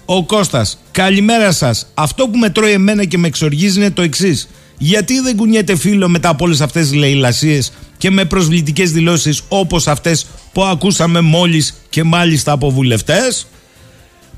Ο 0.05 0.25
Κώστας. 0.25 0.79
Καλημέρα 0.91 1.51
σας. 1.51 1.91
Αυτό 1.93 2.27
που 2.27 2.38
με 2.38 2.49
τρώει 2.49 2.71
εμένα 2.71 3.05
και 3.05 3.17
με 3.17 3.27
εξοργίζει 3.27 3.79
είναι 3.79 3.91
το 3.91 4.01
εξής. 4.01 4.49
Γιατί 4.81 5.19
δεν 5.19 5.35
κουνιέται 5.35 5.75
φίλο 5.75 6.09
μετά 6.09 6.29
από 6.29 6.45
όλες 6.45 6.61
αυτές 6.61 6.89
τις 6.89 6.97
λαϊλασίε 6.97 7.61
και 7.97 8.11
με 8.11 8.25
προσβλητικές 8.25 8.91
δηλώσεις 8.91 9.41
όπως 9.47 9.87
αυτές 9.87 10.25
που 10.53 10.63
ακούσαμε 10.63 11.21
μόλις 11.21 11.81
και 11.89 12.03
μάλιστα 12.03 12.51
από 12.51 12.71
βουλευτές; 12.71 13.47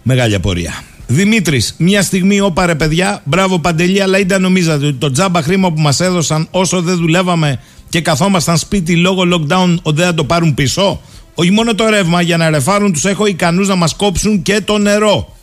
Μεγάλη 0.03 0.35
απορία. 0.35 0.83
Δημήτρης, 1.07 1.75
μια 1.77 2.01
στιγμή 2.01 2.39
όπα 2.39 2.65
ρε 2.65 2.75
παιδιά, 2.75 3.21
μπράβο 3.25 3.59
Παντελή, 3.59 4.01
αλλά 4.01 4.19
ήταν 4.19 4.41
νομίζατε 4.41 4.85
ότι 4.85 4.97
το 4.97 5.11
τζάμπα 5.11 5.41
χρήμα 5.41 5.71
που 5.73 5.81
μας 5.81 5.99
έδωσαν 5.99 6.47
όσο 6.51 6.81
δεν 6.81 6.95
δουλεύαμε 6.95 7.59
και 7.89 8.01
καθόμασταν 8.01 8.57
σπίτι 8.57 8.95
λόγω 8.95 9.23
lockdown, 9.33 9.75
ότι 9.81 9.95
δεν 9.95 10.05
θα 10.05 10.13
το 10.13 10.23
πάρουν 10.23 10.53
πίσω; 10.53 11.01
Όχι 11.35 11.51
μόνο 11.51 11.75
το 11.75 11.89
ρεύμα, 11.89 12.21
για 12.21 12.37
να 12.37 12.49
ρεφάρουν 12.49 12.91
τους 12.91 13.05
έχω 13.05 13.25
ικανούς 13.25 13.67
να 13.67 13.75
μας 13.75 13.95
κόψουν 13.95 14.41
και 14.41 14.61
το 14.61 14.77
νερό. 14.77 15.35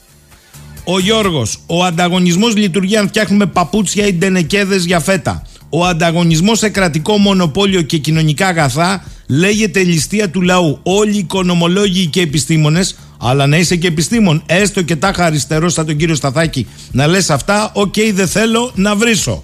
Ο 0.90 0.98
Γιώργος, 0.98 1.58
ο 1.66 1.84
ανταγωνισμός 1.84 2.56
λειτουργεί 2.56 2.96
αν 2.96 3.08
φτιάχνουμε 3.08 3.46
παπούτσια 3.46 4.06
ή 4.06 4.12
ντενεκέδες 4.12 4.84
για 4.84 5.00
φέτα. 5.00 5.42
Ο 5.68 5.86
ανταγωνισμός 5.86 6.58
σε 6.58 6.68
κρατικό 6.68 7.16
μονοπόλιο 7.16 7.82
και 7.82 7.98
κοινωνικά 7.98 8.46
αγαθά 8.46 9.04
λέγεται 9.26 9.82
ληστεία 9.82 10.30
του 10.30 10.40
λαού. 10.40 10.78
Όλοι 10.82 11.14
οι 11.14 11.18
οικονομολόγοι 11.18 12.06
και 12.06 12.20
επιστήμονες, 12.20 12.96
αλλά 13.18 13.46
να 13.46 13.56
είσαι 13.56 13.76
και 13.76 13.86
επιστήμων, 13.86 14.42
έστω 14.46 14.82
και 14.82 14.96
τάχα 14.96 15.24
αριστερός 15.24 15.72
σαν 15.72 15.86
τον 15.86 15.96
κύριο 15.96 16.14
Σταθάκη, 16.14 16.66
να 16.92 17.06
λες 17.06 17.30
αυτά, 17.30 17.70
OK, 17.74 17.94
okay, 17.96 18.10
δεν 18.14 18.28
θέλω 18.28 18.70
να 18.74 18.96
βρίσω. 18.96 19.42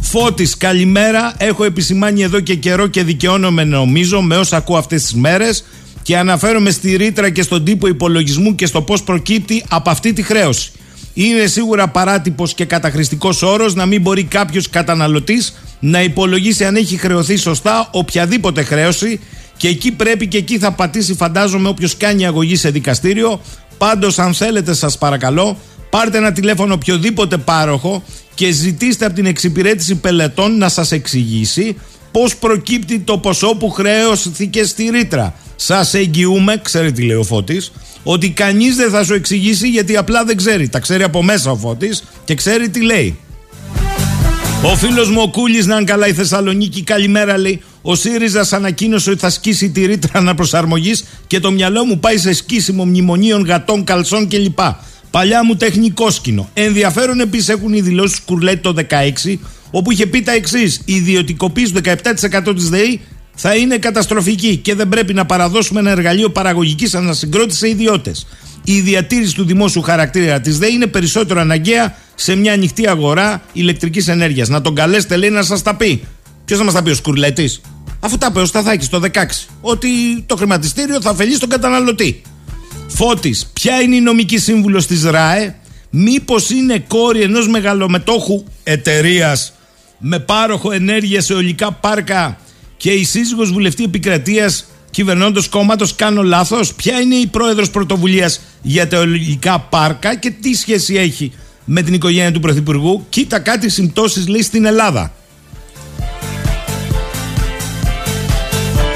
Φώτης, 0.00 0.56
καλημέρα. 0.56 1.34
Έχω 1.38 1.64
επισημάνει 1.64 2.22
εδώ 2.22 2.40
και 2.40 2.54
καιρό 2.54 2.86
και 2.86 3.02
δικαιώνομαι 3.02 3.64
νομίζω 3.64 4.22
με 4.22 4.36
όσα 4.36 4.56
ακούω 4.56 4.76
αυτές 4.76 5.02
τις 5.02 5.14
μέρες 5.14 5.64
και 6.02 6.16
αναφέρομαι 6.18 6.70
στη 6.70 6.96
ρήτρα 6.96 7.30
και 7.30 7.42
στον 7.42 7.64
τύπο 7.64 7.86
υπολογισμού 7.86 8.54
και 8.54 8.66
στο 8.66 8.82
πώς 8.82 9.02
προκύπτει 9.02 9.64
από 9.68 9.90
αυτή 9.90 10.12
τη 10.12 10.22
χρέωση. 10.22 10.72
Είναι 11.14 11.46
σίγουρα 11.46 11.88
παράτυπος 11.88 12.54
και 12.54 12.64
καταχρηστικός 12.64 13.42
όρος 13.42 13.74
να 13.74 13.86
μην 13.86 14.00
μπορεί 14.00 14.24
κάποιος 14.24 14.70
καταναλωτής 14.70 15.54
να 15.80 16.02
υπολογίσει 16.02 16.64
αν 16.64 16.76
έχει 16.76 16.96
χρεωθεί 16.96 17.36
σωστά 17.36 17.88
οποιαδήποτε 17.92 18.62
χρέωση 18.62 19.20
και 19.56 19.68
εκεί 19.68 19.92
πρέπει 19.92 20.26
και 20.26 20.36
εκεί 20.36 20.58
θα 20.58 20.72
πατήσει, 20.72 21.14
φαντάζομαι, 21.14 21.68
όποιος 21.68 21.96
κάνει 21.96 22.26
αγωγή 22.26 22.56
σε 22.56 22.70
δικαστήριο. 22.70 23.40
Πάντως, 23.78 24.18
αν 24.18 24.34
θέλετε, 24.34 24.74
σας 24.74 24.98
παρακαλώ, 24.98 25.56
πάρτε 25.90 26.18
ένα 26.18 26.32
τηλέφωνο 26.32 26.74
οποιοδήποτε 26.74 27.36
πάροχο 27.36 28.02
και 28.34 28.50
ζητήστε 28.50 29.04
από 29.04 29.14
την 29.14 29.26
εξυπηρέτηση 29.26 29.94
πελετών 29.94 30.58
να 30.58 30.68
σας 30.68 30.92
εξηγήσει 30.92 31.76
πώς 32.12 32.36
προκύπτει 32.36 32.98
το 32.98 33.18
ποσό 33.18 33.54
που 33.54 33.70
χρέωθηκε 33.70 34.64
στη 34.64 34.88
ρήτρα. 34.88 35.34
Σας 35.64 35.94
εγγυούμε, 35.94 36.60
ξέρει 36.62 36.92
τι 36.92 37.02
λέει 37.02 37.16
ο 37.16 37.22
Φώτης, 37.22 37.72
ότι 38.02 38.30
κανείς 38.30 38.76
δεν 38.76 38.90
θα 38.90 39.04
σου 39.04 39.14
εξηγήσει 39.14 39.68
γιατί 39.68 39.96
απλά 39.96 40.24
δεν 40.24 40.36
ξέρει. 40.36 40.68
Τα 40.68 40.78
ξέρει 40.78 41.02
από 41.02 41.22
μέσα 41.22 41.50
ο 41.50 41.56
Φώτης 41.56 42.02
και 42.24 42.34
ξέρει 42.34 42.68
τι 42.68 42.82
λέει. 42.82 43.18
Ο 44.64 44.76
φίλος 44.76 45.10
μου 45.10 45.20
ο 45.22 45.28
Κούλης, 45.28 45.66
να 45.66 45.74
είναι 45.74 45.84
καλά 45.84 46.08
η 46.08 46.12
Θεσσαλονίκη, 46.12 46.82
καλημέρα 46.82 47.38
λέει. 47.38 47.62
Ο 47.82 47.94
ΣΥΡΙΖΑ 47.94 48.46
ανακοίνωσε 48.50 49.10
ότι 49.10 49.18
θα 49.18 49.30
σκίσει 49.30 49.70
τη 49.70 49.86
ρήτρα 49.86 50.18
αναπροσαρμογής 50.18 51.04
και 51.26 51.40
το 51.40 51.50
μυαλό 51.50 51.84
μου 51.84 51.98
πάει 51.98 52.18
σε 52.18 52.32
σκίσιμο 52.32 52.84
μνημονίων, 52.84 53.44
γατών, 53.44 53.84
καλσών 53.84 54.28
κλπ. 54.28 54.58
Παλιά 55.10 55.44
μου 55.44 55.56
τεχνικό 55.56 56.10
σκηνο. 56.10 56.48
Ενδιαφέρον 56.54 57.20
επίσης 57.20 57.48
έχουν 57.48 57.72
οι 57.72 57.80
δηλώσεις 57.80 58.18
του 58.18 58.22
Κουρλέτη 58.26 58.60
το 58.60 58.74
16, 59.24 59.38
όπου 59.70 59.90
είχε 59.92 60.06
πει 60.06 60.22
τα 60.22 60.32
εξής: 60.32 60.80
Η 60.84 60.94
ιδιωτικοποίηση 60.94 61.72
του 61.72 61.80
17% 61.80 62.54
της 62.54 62.68
ΔΕΗ 62.68 63.00
θα 63.34 63.54
είναι 63.56 63.78
καταστροφική 63.78 64.56
και 64.56 64.74
δεν 64.74 64.88
πρέπει 64.88 65.14
να 65.14 65.26
παραδώσουμε 65.26 65.80
ένα 65.80 65.90
εργαλείο 65.90 66.30
παραγωγικής 66.30 66.94
ανασυγκρότησης 66.94 67.58
σε 67.58 67.68
ιδιώτες. 67.68 68.26
Η 68.64 68.80
διατήρηση 68.80 69.34
του 69.34 69.44
δημόσιου 69.44 69.82
χαρακτήρα 69.82 70.40
της 70.40 70.58
ΔΕΗ 70.58 70.72
είναι 70.72 70.86
περισσότερο 70.86 71.40
αναγκαία 71.40 71.96
σε 72.14 72.34
μια 72.34 72.52
ανοιχτή 72.52 72.88
αγορά 72.88 73.42
ηλεκτρικής 73.52 74.08
ενέργειας. 74.08 74.48
Να 74.48 74.60
τον 74.60 74.74
καλέσετε, 74.74 75.16
λέει, 75.16 75.30
να 75.30 75.42
σας 75.42 75.62
τα 75.62 75.74
πει. 75.74 76.04
Ποιος 76.44 76.58
θα 76.58 76.64
μας 76.64 76.74
τα 76.74 76.82
πει, 76.82 76.90
ο 76.90 76.94
Σκουρλέτη. 76.94 77.50
Αφού 78.00 78.18
τα 78.18 78.26
είπε 78.30 78.40
ο 78.40 78.44
Σταθάκης 78.44 78.88
το 78.88 79.00
16, 79.00 79.48
ότι 79.60 79.88
το 80.26 80.36
χρηματιστήριο 80.36 81.00
θα 81.00 81.10
ωφελεί 81.10 81.38
τον 81.38 81.48
καταναλωτή. 81.48 82.22
Φώτης, 82.88 83.50
ποια 83.52 83.80
είναι 83.80 83.96
η 83.96 84.00
νομική 84.00 84.38
σύμβουλος 84.38 84.86
της 84.86 85.04
ΡΑΕ, 85.04 85.56
μήπως 85.90 86.50
είναι 86.50 86.84
κόρη 86.88 87.20
ενός 87.22 87.48
μεγαλομετόχου 87.48 88.44
εταιρείας 88.62 89.52
με 89.98 90.18
πάροχο 90.18 90.72
ενέργειας 90.72 91.24
σε 91.24 91.34
ολικά 91.34 91.72
πάρκα 91.72 92.38
και 92.82 92.90
η 92.90 93.04
σύζυγος 93.04 93.52
βουλευτή 93.52 93.84
επικρατείας 93.84 94.64
κυβερνώντος 94.90 95.48
κόμματος 95.48 95.94
κάνω 95.94 96.22
λάθος. 96.22 96.74
Ποια 96.74 97.00
είναι 97.00 97.14
η 97.14 97.26
πρόεδρος 97.26 97.70
πρωτοβουλίας 97.70 98.40
για 98.62 98.88
τα 98.88 98.98
ολικά 98.98 99.58
πάρκα 99.58 100.14
και 100.14 100.30
τι 100.30 100.54
σχέση 100.54 100.94
έχει 100.94 101.32
με 101.64 101.82
την 101.82 101.94
οικογένεια 101.94 102.32
του 102.32 102.40
Πρωθυπουργού; 102.40 103.06
Κοίτα 103.08 103.38
κάτι 103.38 103.68
συμπτώσεις 103.68 104.28
λέει 104.28 104.42
στην 104.42 104.64
Ελλάδα. 104.64 105.12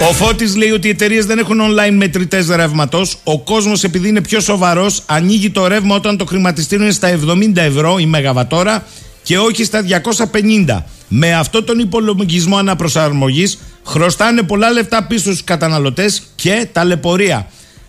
Ο 0.09 0.13
Φώτης 0.13 0.57
λέει 0.57 0.71
ότι 0.71 0.87
οι 0.87 0.91
εταιρείες 0.91 1.27
δεν 1.27 1.39
έχουν 1.39 1.61
online 1.61 1.95
μετρητές 1.95 2.49
ρεύματος. 2.49 3.19
Ο 3.25 3.41
κόσμος, 3.41 3.85
επειδή 3.85 4.09
είναι 4.09 4.21
πιο 4.21 4.41
σοβαρός, 4.41 5.03
ανοίγει 5.07 5.51
το 5.51 5.67
ρεύμα 5.67 5.95
όταν 5.95 6.17
το 6.17 6.25
χρηματιστήριο 6.25 6.85
είναι 6.85 6.95
στα 6.95 7.09
70 7.09 7.57
ευρώ 7.57 7.99
η 7.99 8.07
Μεγαβατόρα 8.07 8.87
και 9.23 9.39
όχι 9.39 9.65
στα 9.65 9.83
250. 9.83 10.85
Με 11.09 11.35
αυτό 11.35 11.63
τον 11.63 11.79
υπολογισμό 11.79 12.57
αναπροσαρμογής 12.57 13.59
χρωστάνε 13.87 14.43
πολλά 14.43 14.71
λεφτά 14.71 15.05
πίσω 15.05 15.23
στους 15.23 15.45
καταναλωτές 15.45 16.23
και 16.35 16.69
ταλαιπωρία. 16.73 17.47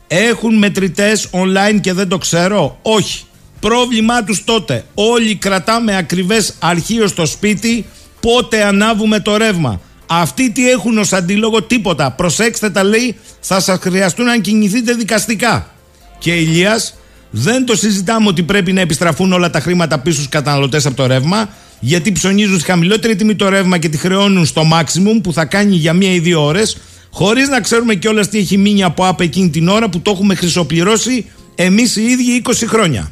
Έχουν 0.07 0.57
μετρητές 0.57 1.27
online 1.31 1.79
και 1.81 1.93
δεν 1.93 2.07
το 2.07 2.17
ξέρω; 2.17 2.79
Όχι. 2.81 3.21
Πρόβλημά 3.59 4.23
τους 4.23 4.43
τότε. 4.43 4.85
Όλοι 4.93 5.35
κρατάμε 5.35 5.97
ακριβές 5.97 6.53
αρχείο 6.59 7.07
στο 7.07 7.25
σπίτι 7.25 7.85
πότε 8.19 8.63
ανάβουμε 8.63 9.19
το 9.19 9.37
ρεύμα. 9.37 9.81
Αυτοί 10.07 10.51
τι 10.51 10.69
έχουν 10.69 10.97
ως 10.97 11.13
αντίλογο; 11.13 11.63
Τίποτα. 11.63 12.11
Προσέξτε 12.11 12.69
τα 12.69 12.83
λέει 12.83 13.15
θα 13.39 13.59
σας 13.59 13.79
χρειαστούν 13.81 14.29
αν 14.29 14.41
κινηθείτε 14.41 14.93
δικαστικά. 14.93 15.71
Και 16.19 16.33
Ηλίας 16.35 16.93
δεν 17.29 17.65
το 17.65 17.75
συζητάμε 17.75 18.27
ότι 18.27 18.43
πρέπει 18.43 18.73
να 18.73 18.81
επιστραφούν 18.81 19.33
όλα 19.33 19.49
τα 19.49 19.59
χρήματα 19.59 19.99
πίσω 19.99 20.15
στους 20.15 20.29
καταναλωτές 20.29 20.85
από 20.85 20.95
το 20.95 21.05
ρεύμα 21.05 21.49
γιατί 21.79 22.11
ψωνίζουν 22.11 22.55
στη 22.55 22.65
χαμηλότερη 22.65 23.15
τιμή 23.15 23.35
το 23.35 23.49
ρεύμα 23.49 23.77
και 23.77 23.89
τη 23.89 23.97
χρεώνουν 23.97 24.45
στο 24.45 24.61
maximum 24.73 25.19
που 25.23 25.33
θα 25.33 25.45
κάνει 25.45 25.75
για 25.75 25.93
μία 25.93 26.11
ή 26.11 26.19
δύο 26.19 26.45
ώρες, 26.45 26.77
χωρίς 27.09 27.47
να 27.47 27.61
ξέρουμε 27.61 27.95
κιόλας 27.95 28.29
τι 28.29 28.37
έχει 28.37 28.57
μείνει 28.57 28.83
από 28.83 29.05
ΑΠ 29.05 29.21
εκείνη 29.21 29.49
την 29.49 29.67
ώρα 29.67 29.89
που 29.89 29.99
το 29.99 30.11
έχουμε 30.11 30.35
χρυσοπληρώσει 30.35 31.25
εμείς 31.55 31.95
οι 31.95 32.01
ίδιοι 32.01 32.41
20 32.45 32.51
χρόνια. 32.67 33.11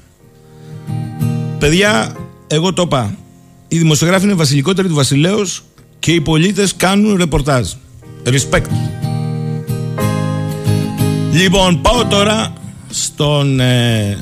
Παιδιά, 1.59 2.15
εγώ 2.47 2.73
το 2.73 2.81
είπα. 2.81 3.17
Οι 3.67 3.77
δημοσιογράφοι 3.77 4.25
είναι 4.25 4.33
βασιλικότεροι 4.33 4.87
του 4.87 4.93
βασιλέως 4.93 5.63
και 5.99 6.11
οι 6.11 6.21
πολίτες 6.21 6.75
κάνουν 6.75 7.15
ρεπορτάζ. 7.15 7.71
Respect. 8.25 8.69
Λοιπόν, 11.31 11.81
πάω 11.81 12.05
τώρα 12.05 12.53
στον 12.89 13.59
ε, 13.59 14.17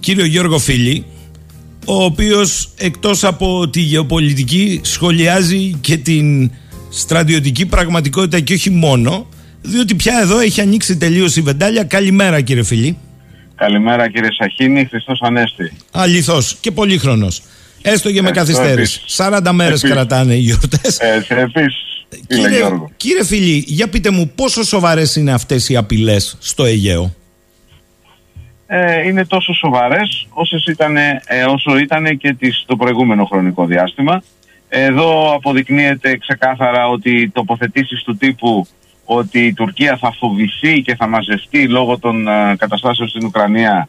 κύριο 0.00 0.24
Γιώργο 0.24 0.58
Φίλη, 0.58 1.04
ο 1.86 2.04
οποίος 2.04 2.68
εκτός 2.76 3.24
από 3.24 3.68
τη 3.68 3.80
γεωπολιτική 3.80 4.80
σχολιάζει 4.82 5.76
και 5.80 5.96
την 5.96 6.50
στρατιωτική 6.90 7.66
πραγματικότητα 7.66 8.40
και 8.40 8.54
όχι 8.54 8.70
μόνο 8.70 9.26
διότι 9.62 9.94
πια 9.94 10.20
εδώ 10.20 10.38
έχει 10.38 10.60
ανοίξει 10.60 10.96
τελείως 10.96 11.36
η 11.36 11.40
βεντάλια. 11.40 11.84
Καλημέρα 11.84 12.40
κύριε 12.40 12.62
φίλη. 12.62 12.98
Καλημέρα 13.56 14.10
κύριε 14.10 14.28
Σαχίνη, 14.38 14.84
Χριστός 14.84 15.20
Ανέστη. 15.22 15.72
Αληθώς 15.90 16.56
και 16.60 16.70
πολύχρονος. 16.70 17.42
Έστω 17.82 18.12
και 18.12 18.22
με 18.22 18.30
καθυστέρηση. 18.30 19.00
40 19.16 19.40
μέρες 19.52 19.82
κρατάνε 19.82 20.34
οι 20.34 20.38
γιορτές. 20.38 20.98
Έτσι, 20.98 21.34
επίσης. 21.34 21.84
Κύριε, 22.26 22.60
κύριε 22.96 23.24
φίλη, 23.24 23.64
για 23.66 23.88
πείτε 23.88 24.10
μου 24.10 24.30
πόσο 24.34 24.62
σοβαρές 24.64 25.16
είναι 25.16 25.32
αυτές 25.32 25.68
οι 25.68 25.76
απειλές 25.76 26.36
στο 26.40 26.64
Αιγαίο; 26.64 27.14
Ε, 28.66 29.06
είναι 29.06 29.24
τόσο 29.24 29.52
σοβαρές 29.54 30.26
όσες 30.30 30.64
ήτανε, 30.64 31.20
ε, 31.26 31.44
όσο 31.44 31.78
ήταν 31.78 32.16
και 32.16 32.32
τις, 32.32 32.64
το 32.66 32.76
προηγούμενο 32.76 33.24
χρονικό 33.24 33.66
διάστημα. 33.66 34.22
Εδώ 34.68 35.34
αποδεικνύεται 35.34 36.16
ξεκάθαρα 36.16 36.88
ότι 36.88 37.30
τοποθετήσεις 37.30 38.02
του 38.02 38.16
τύπου 38.16 38.66
ότι 39.04 39.46
η 39.46 39.52
Τουρκία 39.52 39.96
θα 39.96 40.12
φοβηθεί 40.12 40.80
και 40.80 40.96
θα 40.96 41.06
μαζευτεί 41.06 41.68
λόγω 41.68 41.98
των 41.98 42.28
ε, 42.28 42.56
καταστάσεων 42.58 43.08
στην 43.08 43.26
Ουκρανία 43.26 43.88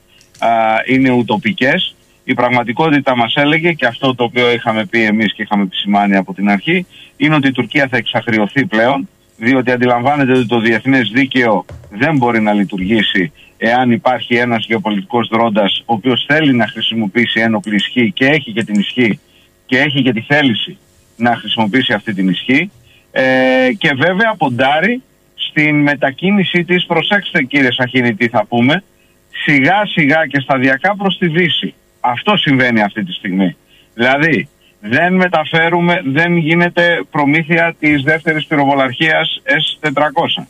είναι 0.86 1.12
ουτοπικές. 1.12 1.96
Η 2.24 2.34
πραγματικότητα 2.34 3.16
μας 3.16 3.36
έλεγε 3.36 3.72
και 3.74 3.86
αυτό 3.86 4.16
το 4.16 4.24
οποίο 4.24 4.52
είχαμε 4.52 4.86
πει 4.86 5.04
εμείς 5.04 5.34
και 5.34 5.42
είχαμε 5.42 5.64
επισημάνει 5.64 6.16
από 6.16 6.34
την 6.34 6.50
αρχή 6.50 6.86
είναι 7.18 7.36
ότι 7.36 7.48
η 7.48 7.52
Τουρκία 7.52 7.88
θα 7.88 7.98
εξαχριωθεί 7.98 8.66
πλέον 8.66 9.10
διότι 9.38 9.72
αντιλαμβάνεται 9.72 10.32
ότι 10.32 10.46
το 10.46 10.60
διεθνές 10.60 11.10
δίκαιο 11.14 11.66
δεν 11.90 12.18
μπορεί 12.18 12.42
να 12.42 12.54
λειτουργήσει 12.54 13.32
εάν 13.58 13.92
υπάρχει 13.92 14.36
ένας 14.36 14.66
γεωπολιτικός 14.66 15.28
δρόντας 15.28 15.80
ο 15.86 15.94
οποίος 15.94 16.26
θέλει 16.28 16.54
να 16.54 16.68
χρησιμοποιήσει 16.68 17.40
ένοπλη 17.40 17.76
ισχύ 17.76 18.12
και 18.12 18.26
έχει 18.26 18.52
και 18.52 18.64
την 18.64 18.80
ισχύ 18.80 19.20
και 19.66 19.78
έχει 19.78 20.02
και 20.02 20.14
τη 20.14 20.22
θέληση 20.22 20.78
να 21.16 21.36
χρησιμοποιήσει 21.36 21.94
αυτή 21.94 22.14
την 22.14 22.30
ισχύ 22.30 22.72
ε, 23.12 23.70
και 23.78 23.94
βέβαια 23.96 24.36
ποντάρει 24.38 25.02
στην 25.36 25.82
μετακίνησή 25.82 26.64
της, 26.64 26.86
προσέξτε 26.86 27.44
κύριε 27.44 27.72
Σαχίνη 27.72 28.16
τι 28.16 28.28
θα 28.28 28.46
πούμε, 28.46 28.84
σιγά 29.32 29.86
σιγά 29.86 30.28
και 30.28 30.40
σταδιακά 30.40 30.96
προς 30.96 31.18
τη 31.18 31.28
Δύση. 31.28 31.74
Αυτό 32.00 32.38
συμβαίνει 32.38 32.82
αυτή 32.82 33.04
τη 33.04 33.12
στιγμή. 33.12 33.56
Δηλαδή 33.94 34.50
δεν 34.80 35.14
μεταφέρουμε, 35.14 36.02
δεν 36.06 36.38
γίνεται 36.38 37.04
προμήθεια 37.12 37.76
της 37.80 38.02
δεύτερης 38.02 38.46
πυροβολαρχίας 38.46 39.42
S400 39.46 40.46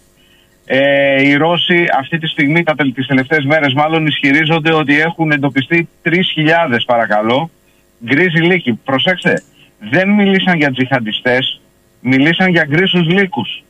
ε, 0.70 1.28
οι 1.28 1.36
Ρώσοι 1.36 1.86
αυτή 2.00 2.18
τη 2.18 2.28
στιγμή, 2.28 2.64
τα, 2.64 2.76
τις 2.94 3.08
τελευταίες 3.08 3.46
μέρες 3.46 3.74
μάλλον, 3.74 4.06
ισχυρίζονται 4.06 4.74
ότι 4.74 5.00
έχουν 5.00 5.32
εντοπιστεί 5.32 5.90
3.000 6.04 6.14
παρακαλώ 6.86 7.50
γκρίζοι 8.06 8.42
λύκοι. 8.42 8.74
Προσέξτε, 8.74 9.44
δεν 9.80 10.10
μιλήσαν 10.10 10.58
για 10.58 10.72
τζιχαντιστές, 10.72 11.62
μιλήσαν 12.00 12.50
για 12.50 12.66
γκρίσους 12.66 13.08
λύκους, 13.08 13.64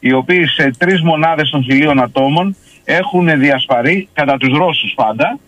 οι 0.00 0.12
οποίοι 0.12 0.46
σε 0.46 0.70
τρεις 0.78 1.02
μονάδες 1.02 1.50
των 1.50 1.62
χιλίων 1.62 2.02
ατόμων 2.02 2.56
έχουν 2.84 3.38
διασπαρεί, 3.38 4.08
κατά 4.12 4.36
τους 4.36 4.58
Ρώσους 4.58 4.92
πάντα, 4.94 5.38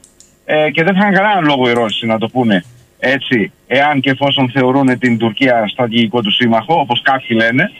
ε, 0.44 0.70
και 0.70 0.82
δεν 0.82 0.94
θα 0.94 1.00
είχαν 1.00 1.14
κανέναν 1.14 1.44
λόγο 1.44 1.68
οι 1.68 1.72
Ρώσοι 1.72 2.06
να 2.06 2.18
το 2.18 2.28
πούνε 2.28 2.64
έτσι, 2.98 3.52
εάν 3.66 4.00
και 4.00 4.10
εφόσον 4.10 4.50
θεωρούν 4.50 4.98
την 4.98 5.18
Τουρκία 5.18 5.68
στρατηγικό 5.68 6.20
του 6.22 6.30
σύμμαχο, 6.30 6.74
όπως 6.80 7.02
κάποιοι 7.02 7.36
λένε, 7.40 7.72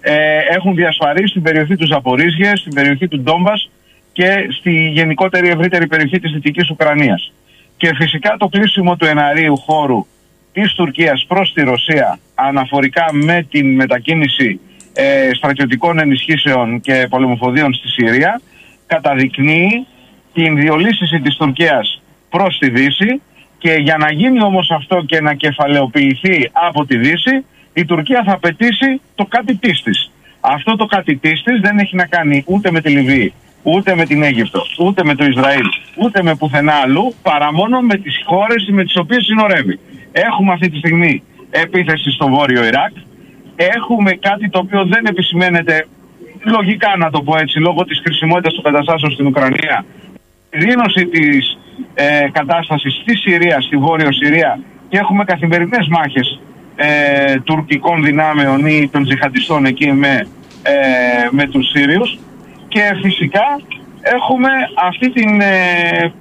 ε, 0.00 0.38
έχουν 0.48 0.74
διασφαλίσει 0.74 1.26
στην 1.26 1.42
περιοχή 1.42 1.76
τους 1.76 1.88
Ζαπορίζια, 1.88 2.56
στην 2.56 2.74
περιοχή 2.74 3.08
του 3.08 3.20
Ντόμπα 3.20 3.52
και 4.12 4.46
στη 4.58 4.88
γενικότερη 4.88 5.48
ευρύτερη 5.48 5.86
περιοχή 5.86 6.18
της 6.20 6.32
Δυτικής 6.32 6.70
Ουκρανίας. 6.70 7.32
Και 7.76 7.94
φυσικά 7.94 8.36
το 8.38 8.48
κλείσιμο 8.48 8.96
του 8.96 9.04
εναρίου 9.04 9.56
χώρου 9.56 10.06
της 10.52 10.74
Τουρκίας 10.74 11.24
προς 11.28 11.52
τη 11.52 11.62
Ρωσία 11.62 12.18
αναφορικά 12.34 13.12
με 13.12 13.46
την 13.50 13.74
μετακίνηση 13.74 14.60
ε, 14.94 15.30
στρατιωτικών 15.34 15.98
ενισχύσεων 15.98 16.80
και 16.80 17.06
πολεμοφοδίων 17.10 17.74
στη 17.74 17.88
Συρία 17.88 18.40
καταδεικνύει 18.86 19.86
την 20.32 20.56
διολύσιση 20.56 21.20
της 21.20 21.36
Τουρκίας 21.36 22.02
προς 22.30 22.58
τη 22.58 22.70
Δύση 22.70 23.20
και 23.58 23.72
για 23.72 23.96
να 23.96 24.12
γίνει 24.12 24.42
όμως 24.42 24.70
αυτό 24.70 25.02
και 25.06 25.20
να 25.20 25.34
κεφαλαιοποιηθεί 25.34 26.50
από 26.52 26.86
τη 26.86 26.96
Δύση 26.96 27.44
η 27.72 27.84
Τουρκία 27.84 28.22
θα 28.26 28.32
απαιτήσει 28.32 29.00
το 29.14 29.24
κάτι 29.24 29.56
της. 29.56 30.10
Αυτό 30.40 30.76
το 30.76 30.86
κάτι 30.86 31.16
της 31.16 31.42
δεν 31.60 31.78
έχει 31.78 31.96
να 31.96 32.06
κάνει 32.06 32.44
ούτε 32.46 32.70
με 32.70 32.80
τη 32.80 32.90
Λιβύη, 32.90 33.32
ούτε 33.62 33.94
με 33.94 34.04
την 34.04 34.22
Αίγυπτο, 34.22 34.62
ούτε 34.78 35.04
με 35.04 35.14
το 35.14 35.24
Ισραήλ, 35.24 35.66
ούτε 35.96 36.22
με 36.22 36.34
πουθενά 36.36 36.72
αλλού, 36.72 37.14
παρά 37.22 37.52
μόνο 37.52 37.80
με 37.80 37.96
τις 37.96 38.22
χώρες 38.24 38.68
με 38.70 38.84
τις 38.84 38.96
οποίες 38.96 39.24
συνορεύει. 39.24 39.78
Έχουμε 40.12 40.52
αυτή 40.52 40.70
τη 40.70 40.78
στιγμή 40.78 41.22
επίθεση 41.50 42.10
στο 42.10 42.28
βόρειο 42.28 42.64
Ιράκ, 42.64 42.92
έχουμε 43.56 44.12
κάτι 44.12 44.48
το 44.48 44.58
οποίο 44.58 44.84
δεν 44.84 45.06
επισημαίνεται 45.06 45.86
λογικά 46.44 46.96
να 46.98 47.10
το 47.10 47.22
πω 47.22 47.38
έτσι 47.38 47.58
λόγω 47.58 47.84
της 47.84 48.00
χρησιμότητας 48.04 48.54
των 48.54 48.62
καταστάσεων 48.62 49.12
στην 49.12 49.26
Ουκρανία 49.26 49.84
δίνωση 50.50 51.06
της 51.06 51.58
ε, 51.94 52.28
κατάστασης 52.32 52.94
στη 53.02 53.16
Συρία, 53.16 53.60
στη 53.60 53.76
Βόρειο 53.76 54.12
Συρία 54.12 54.60
και 54.88 54.98
έχουμε 54.98 55.24
καθημερινές 55.24 55.86
μάχες 55.88 56.40
ε, 56.80 57.40
τουρκικών 57.40 58.04
δυνάμεων 58.04 58.66
ή 58.66 58.88
των 58.92 59.04
τζιχαντιστών 59.04 59.64
εκεί 59.64 59.92
με, 59.92 60.26
ε, 60.62 60.72
με 61.30 61.46
τους 61.46 61.68
Σύριους. 61.68 62.18
Και 62.68 62.80
φυσικά 63.02 63.60
έχουμε 64.00 64.48
αυτή 64.86 65.10
την, 65.10 65.40
ε, 65.40 66.12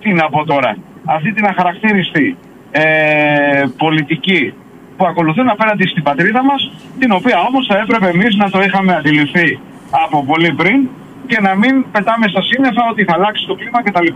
τι 0.00 0.12
να 0.12 0.28
πω 0.28 0.44
τώρα, 0.44 0.76
αυτή 1.04 1.32
την 1.32 1.46
αχαρακτήριστη 1.46 2.36
ε, 2.70 3.64
πολιτική 3.76 4.52
που 4.96 5.06
ακολουθούν 5.06 5.48
απέναντι 5.48 5.86
στην 5.86 6.02
πατρίδα 6.02 6.44
μας, 6.44 6.72
την 6.98 7.12
οποία 7.12 7.38
όμως 7.48 7.66
θα 7.66 7.78
έπρεπε 7.78 8.08
εμείς 8.08 8.36
να 8.36 8.50
το 8.50 8.62
είχαμε 8.62 8.94
αντιληφθεί 8.94 9.58
από 9.90 10.24
πολύ 10.24 10.52
πριν 10.52 10.88
και 11.30 11.40
να 11.40 11.52
μην 11.56 11.74
πετάμε 11.92 12.26
στα 12.28 12.42
σύννεφα 12.42 12.82
ότι 12.92 13.04
θα 13.04 13.14
αλλάξει 13.16 13.42
το 13.46 13.54
κλίμα 13.54 13.82
κτλ. 13.82 14.08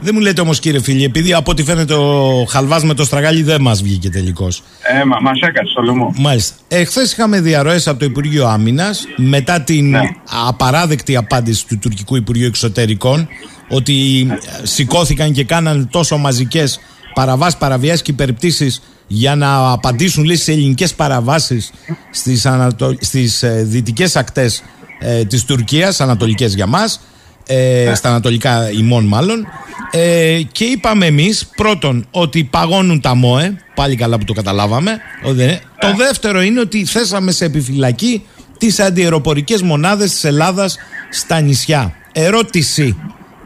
Δεν 0.00 0.12
μου 0.14 0.20
λέτε 0.20 0.40
όμως, 0.40 0.58
κύριε 0.58 0.80
φίλοι, 0.80 1.04
επειδή 1.04 1.32
από 1.34 1.50
ό,τι 1.50 1.62
φαίνεται 1.64 1.94
ο 1.94 2.44
Χαλβάς 2.48 2.84
με 2.84 2.94
το 2.94 3.04
στραγάλι 3.04 3.42
δεν 3.42 3.60
μας 3.60 3.82
βγήκε 3.82 4.10
τελικώς. 4.10 4.62
Ε, 5.00 5.04
μα 5.04 5.16
μας 5.20 5.40
έκατσε 5.40 5.74
το 5.74 5.82
λαιμό. 5.82 6.14
Μάλιστα. 6.18 6.54
Εχθέ 6.68 7.02
είχαμε 7.02 7.40
διαρροές 7.40 7.88
από 7.88 7.98
το 7.98 8.04
Υπουργείο 8.04 8.46
Άμυνας 8.46 9.06
μετά 9.16 9.60
την 9.60 9.90
Ναι. 9.90 10.00
απαράδεκτη 10.46 11.16
απάντηση 11.16 11.66
του 11.66 11.78
τουρκικού 11.78 12.16
Υπουργείου 12.16 12.46
Εξωτερικών 12.46 13.28
ότι 13.68 14.26
ε, 14.30 14.66
σηκώθηκαν 14.66 15.32
και 15.32 15.44
κάναν 15.44 15.88
τόσο 15.90 16.16
μαζικές 16.16 16.80
παραβάσεις, 17.14 17.58
παραβιάσεις 17.58 18.02
και 18.02 18.10
υπερπτήσεις 18.10 18.82
για 19.06 19.34
να 19.36 19.70
απαντήσουν 19.72 20.24
λέει, 20.24 20.36
σε 20.36 20.52
ελληνικές 20.52 20.94
παραβάσεις 20.94 21.72
στις 22.10 22.46
ανατο... 22.46 22.94
στις, 23.00 23.42
ε, 23.42 23.62
δυτικές 23.66 24.16
ακτές 24.16 24.62
ε, 25.02 25.24
της 25.24 25.44
Τουρκίας, 25.44 26.00
ανατολικές 26.00 26.54
για 26.54 26.66
μας, 26.66 27.00
ε, 27.46 27.92
στα 27.94 28.08
ανατολικά 28.08 28.70
ημών 28.70 29.04
μάλλον, 29.04 29.46
ε, 29.90 30.40
και 30.52 30.64
είπαμε 30.64 31.06
εμείς 31.06 31.46
πρώτον 31.56 32.06
ότι 32.10 32.44
παγώνουν 32.44 33.00
τα 33.00 33.14
ΜΟΕ, 33.14 33.56
πάλι 33.74 33.96
καλά 33.96 34.18
που 34.18 34.24
το 34.24 34.32
καταλάβαμε, 34.32 34.98
ότι 35.24 35.34
δεν 35.34 35.48
είναι. 35.48 35.60
το 35.78 35.94
δεύτερο 35.96 36.42
είναι 36.42 36.60
ότι 36.60 36.84
θέσαμε 36.84 37.32
σε 37.32 37.44
επιφυλακή 37.44 38.22
τις 38.58 38.80
αντιεροπορικές 38.80 39.62
μονάδες 39.62 40.10
της 40.10 40.24
Ελλάδας 40.24 40.76
στα 41.10 41.40
νησιά. 41.40 41.94
Ερώτηση. 42.12 42.96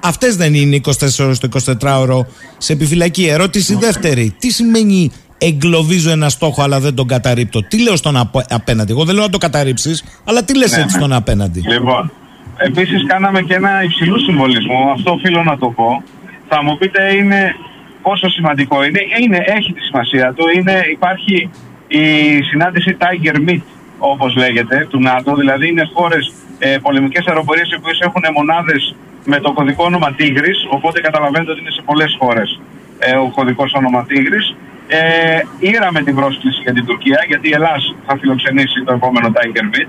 Αυτές 0.01 0.37
δεν 0.37 0.55
είναι 0.55 0.77
24 0.77 1.25
ώρες 1.25 1.39
το 1.39 1.49
24ωρο 1.81 2.21
σε 2.59 2.73
επιφυλακή. 2.73 3.27
Ερώτηση 3.27 3.75
δεύτερη. 3.75 4.35
Τι 4.39 4.51
σημαίνει 4.51 5.11
εγκλωβίζω 5.39 6.11
ένα 6.11 6.29
στόχο 6.29 6.63
αλλά 6.63 6.81
δεν 6.81 6.95
τον 6.95 7.07
καταρρύπτω. 7.07 7.63
Τι 7.63 7.83
λέω 7.83 7.97
στον 7.97 8.17
απο- 8.17 8.45
απέναντι; 8.49 8.93
Εγώ 8.93 9.05
δεν 9.05 9.15
λέω 9.15 9.25
να 9.25 9.31
το 9.31 9.39
καταρρύψεις, 9.39 10.05
αλλά 10.25 10.45
τι 10.45 10.57
λες 10.57 10.71
Ναι, 10.71 10.83
έτσι 10.83 10.97
ναι. 10.97 11.01
στον 11.03 11.13
απέναντι; 11.13 11.61
Λοιπόν, 11.69 12.13
επίσης 12.57 13.07
κάναμε 13.07 13.41
και 13.43 13.55
ένα 13.55 13.83
υψηλού 13.83 14.19
συμβολισμό, 14.21 14.91
αυτό 14.95 15.13
οφείλω 15.13 15.43
να 15.43 15.59
το 15.59 15.67
πω. 15.69 16.03
Θα 16.49 16.63
μου 16.63 16.77
πείτε 16.79 17.15
είναι 17.15 17.55
πόσο 18.03 18.29
σημαντικό 18.31 18.85
είναι. 18.85 19.01
είναι 19.23 19.43
έχει 19.47 19.73
τη 19.73 19.81
σημασία 19.81 20.33
του. 20.37 20.45
Είναι, 20.57 20.83
υπάρχει 20.93 21.51
η 21.89 22.05
συνάντηση 22.51 22.97
Tiger 23.01 23.49
Meet, 23.49 23.63
όπως 23.99 24.35
λέγεται, 24.37 24.87
του 24.91 25.01
ΝΑΤΟ. 25.01 25.35
Δηλαδή 25.35 25.69
είναι 25.69 25.89
χώρες 25.95 26.33
ε, 26.59 26.77
πολεμικές 26.83 27.27
αεροπορίες 27.27 27.71
οι 27.71 27.75
οποίες 27.75 27.99
έχουν 28.01 28.23
μονάδες 28.35 28.95
με 29.25 29.41
το 29.41 29.53
κωδικό 29.53 29.85
όνομα 29.85 30.15
Tigris, 30.19 30.59
οπότε 30.71 31.01
καταλαβαίνετε 31.01 31.51
ότι 31.51 31.61
είναι 31.61 31.71
σε 31.71 31.83
πολλές 31.85 32.17
χώρες 32.19 32.61
ε, 32.99 33.17
ο 33.17 33.31
κωδικός 33.35 33.73
όνομα 33.75 34.07
Tigris. 34.09 34.47
Ε, 34.89 35.41
ήραμε 35.59 36.03
την 36.03 36.15
πρόσκληση 36.15 36.61
για 36.63 36.73
την 36.73 36.85
Τουρκία, 36.85 37.25
γιατί 37.29 37.49
η 37.49 37.53
Ελλάς 37.55 37.95
θα 38.07 38.17
φιλοξενήσει 38.21 38.83
το 38.85 38.93
επόμενο 38.93 39.33
Tiger 39.35 39.77
Meet 39.77 39.89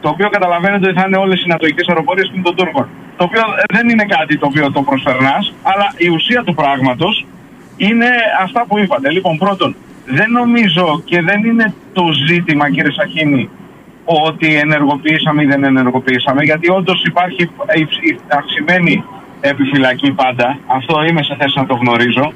το 0.00 0.08
οποίο 0.08 0.28
καταλαβαίνετε 0.28 0.88
ότι 0.88 0.98
θα 1.00 1.04
είναι 1.06 1.16
όλες 1.16 1.42
οι 1.42 1.48
νατοικές 1.48 1.88
αεροπορίες 1.88 2.30
των 2.42 2.54
Τούρκων. 2.56 2.88
Το 3.16 3.24
οποίο 3.24 3.40
ε, 3.40 3.62
δεν 3.76 3.88
είναι 3.88 4.04
κάτι 4.04 4.38
το 4.38 4.46
οποίο 4.46 4.72
το 4.72 4.82
προσπερνάς, 4.82 5.54
αλλά 5.62 5.92
η 5.96 6.08
ουσία 6.08 6.42
του 6.44 6.54
πράγματος 6.54 7.26
είναι 7.76 8.08
αυτά 8.42 8.64
που 8.68 8.78
είπατε. 8.78 9.10
Λοιπόν, 9.10 9.38
πρώτον, 9.38 9.76
δεν 10.06 10.30
νομίζω 10.30 11.02
και 11.04 11.22
δεν 11.22 11.44
είναι 11.44 11.74
το 11.92 12.04
ζήτημα, 12.26 12.70
κύριε 12.70 12.92
Σαχίνη, 12.92 13.48
ότι 14.04 14.54
ενεργοποιήσαμε 14.54 15.42
ή 15.42 15.46
δεν 15.46 15.64
ενεργοποιήσαμε, 15.64 16.42
γιατί 16.42 16.70
όντως 16.70 17.02
υπάρχει 17.04 17.50
υψ- 17.74 18.02
υ- 18.02 18.20
αυξημένη 18.28 19.04
επιφυλακή 19.40 20.12
πάντα. 20.12 20.58
Αυτό 20.66 21.04
είμαι 21.04 21.22
σε 21.22 21.36
θέση 21.38 21.58
να 21.58 21.66
το 21.66 21.74
γνωρίζω. 21.74 22.32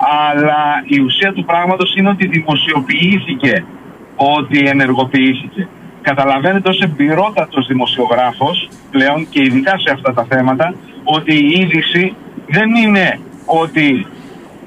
Αλλά 0.00 0.82
η 0.84 1.00
ουσία 1.00 1.32
του 1.32 1.44
πράγματος 1.44 1.94
είναι 1.96 2.08
ότι 2.08 2.26
δημοσιοποιήθηκε 2.26 3.64
ότι 4.16 4.58
ενεργοποιήθηκε. 4.58 5.68
Καταλαβαίνετε 6.02 6.68
ως 6.68 6.80
εμπειρότατος 6.80 7.66
δημοσιογράφος 7.66 8.68
πλέον 8.90 9.28
και 9.28 9.42
ειδικά 9.42 9.78
σε 9.78 9.90
αυτά 9.92 10.12
τα 10.12 10.26
θέματα 10.30 10.74
ότι 11.04 11.34
η 11.34 11.60
είδηση 11.60 12.14
δεν 12.48 12.74
είναι 12.74 13.20
ότι 13.44 14.06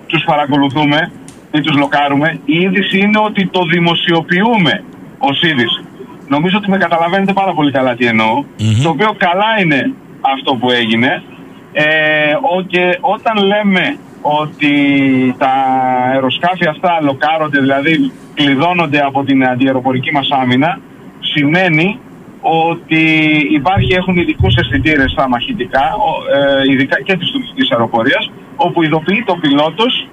τους 0.07 0.23
παρακολουθούμε 0.23 1.11
ή 1.51 1.61
τους 1.61 1.77
λοκάρουμε. 1.77 2.39
Η 2.45 2.59
είδηση 2.59 2.99
είναι 2.99 3.19
ότι 3.19 3.47
το 3.47 3.65
δημοσιοποιούμε 3.65 4.83
ως 5.17 5.41
είδηση. 5.41 5.85
Νομίζω 6.27 6.57
ότι 6.57 6.69
με 6.69 6.77
καταλαβαίνετε 6.77 7.33
πάρα 7.33 7.53
πολύ 7.53 7.71
καλά 7.71 7.95
τι 7.95 8.05
εννοω 8.05 8.45
Το 8.83 8.89
οποίο 8.89 9.15
καλά 9.17 9.59
είναι 9.61 9.93
αυτό 10.21 10.55
που 10.55 10.71
έγινε. 10.71 11.23
Ε, 11.73 11.83
ο, 12.55 12.61
και 12.61 12.97
όταν 13.01 13.45
λέμε 13.45 13.97
ότι 14.23 14.73
τα 15.37 15.51
αεροσκάφη 16.11 16.67
αυτά 16.67 16.99
λοκάρονται, 17.01 17.59
δηλαδή 17.59 18.11
κλειδώνονται 18.33 18.99
από 18.99 19.23
την 19.23 19.47
αντιεροπορική 19.47 20.11
μας 20.11 20.27
άμυνα, 20.41 20.79
σημαίνει 21.19 21.99
ότι 22.41 23.03
υπάρχει, 23.51 23.93
έχουν 23.93 24.17
ειδικούς 24.17 24.55
αισθητήρες 24.55 25.11
στα 25.11 25.27
μαχητικά, 25.29 25.93
ο- 25.95 26.35
ε, 26.37 26.71
ειδικά 26.71 27.01
και 27.01 27.17
της 27.17 27.31
τουρκικής 27.31 27.71
αεροπορίας, 27.71 28.31
όπου 28.55 28.83
ειδοποιεί 28.83 29.23
το 29.25 29.35
πιλότος 29.41 30.07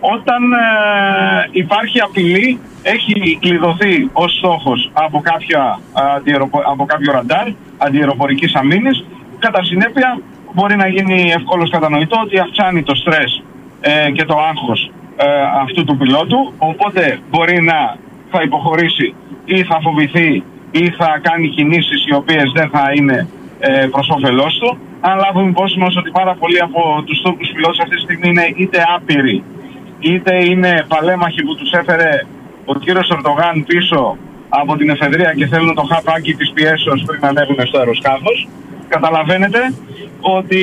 όταν 0.00 0.52
ε, 0.52 1.48
υπάρχει 1.50 2.00
απειλή, 2.00 2.58
έχει 2.82 3.38
κλειδωθεί 3.40 4.08
ως 4.12 4.32
στόχος 4.38 4.90
από, 4.92 5.20
κάποια, 5.20 5.78
αντιεροπο- 6.16 6.62
από 6.72 6.84
κάποιο 6.84 7.12
ραντάρ 7.12 7.46
αντιεροπορικής 7.78 8.54
αμήνης, 8.54 9.04
κατά 9.38 9.64
συνέπεια 9.64 10.20
μπορεί 10.52 10.76
να 10.76 10.88
γίνει 10.88 11.30
ευκόλως 11.36 11.70
κατανοητό 11.70 12.16
ότι 12.24 12.38
αυξάνει 12.38 12.82
το 12.82 12.94
στρες 12.94 13.42
ε, 13.80 14.10
και 14.10 14.24
το 14.24 14.36
άγχος 14.50 14.90
ε, 15.16 15.26
αυτού 15.62 15.84
του 15.84 15.96
πιλότου, 15.96 16.52
οπότε 16.58 17.18
μπορεί 17.30 17.62
να 17.62 17.96
θα 18.30 18.42
υποχωρήσει 18.42 19.14
ή 19.44 19.62
θα 19.62 19.80
φοβηθεί 19.80 20.42
ή 20.70 20.90
θα 20.90 21.20
κάνει 21.22 21.48
κινήσεις 21.48 22.06
οι 22.06 22.14
οποίες 22.14 22.52
δεν 22.54 22.68
θα 22.68 22.92
είναι 22.94 23.28
ε, 23.58 23.86
προς 23.90 24.08
όφελός 24.08 24.58
του. 24.58 24.78
Αν 25.00 25.18
λάβουμε 25.18 25.48
υπόψη 25.48 25.78
μας 25.78 25.96
ότι 25.96 26.10
πάρα 26.10 26.34
πολλοί 26.34 26.60
από 26.60 27.02
τους 27.06 27.20
Τούρκους 27.20 27.50
πιλότους 27.54 27.78
αυτή 27.78 27.94
τη 27.94 28.00
στιγμή 28.00 28.28
είναι 28.28 28.52
είτε 28.56 28.78
άπειροι 28.96 29.44
είτε 30.00 30.44
είναι 30.44 30.84
παλέμαχοι 30.88 31.42
που 31.42 31.54
τους 31.56 31.70
έφερε 31.70 32.26
ο 32.64 32.74
κύριος 32.74 33.10
Ερντογάν 33.10 33.64
πίσω 33.66 34.16
από 34.48 34.76
την 34.76 34.90
εφεδρεία 34.90 35.32
και 35.34 35.46
θέλουν 35.46 35.74
το 35.74 35.82
χαπάκι 35.82 36.34
της 36.34 36.50
πιέσεως 36.54 37.02
πριν 37.06 37.24
ανέβουν 37.24 37.66
στο 37.66 37.78
αεροσκάφος, 37.78 38.48
καταλαβαίνετε 38.88 39.60
ότι 40.20 40.62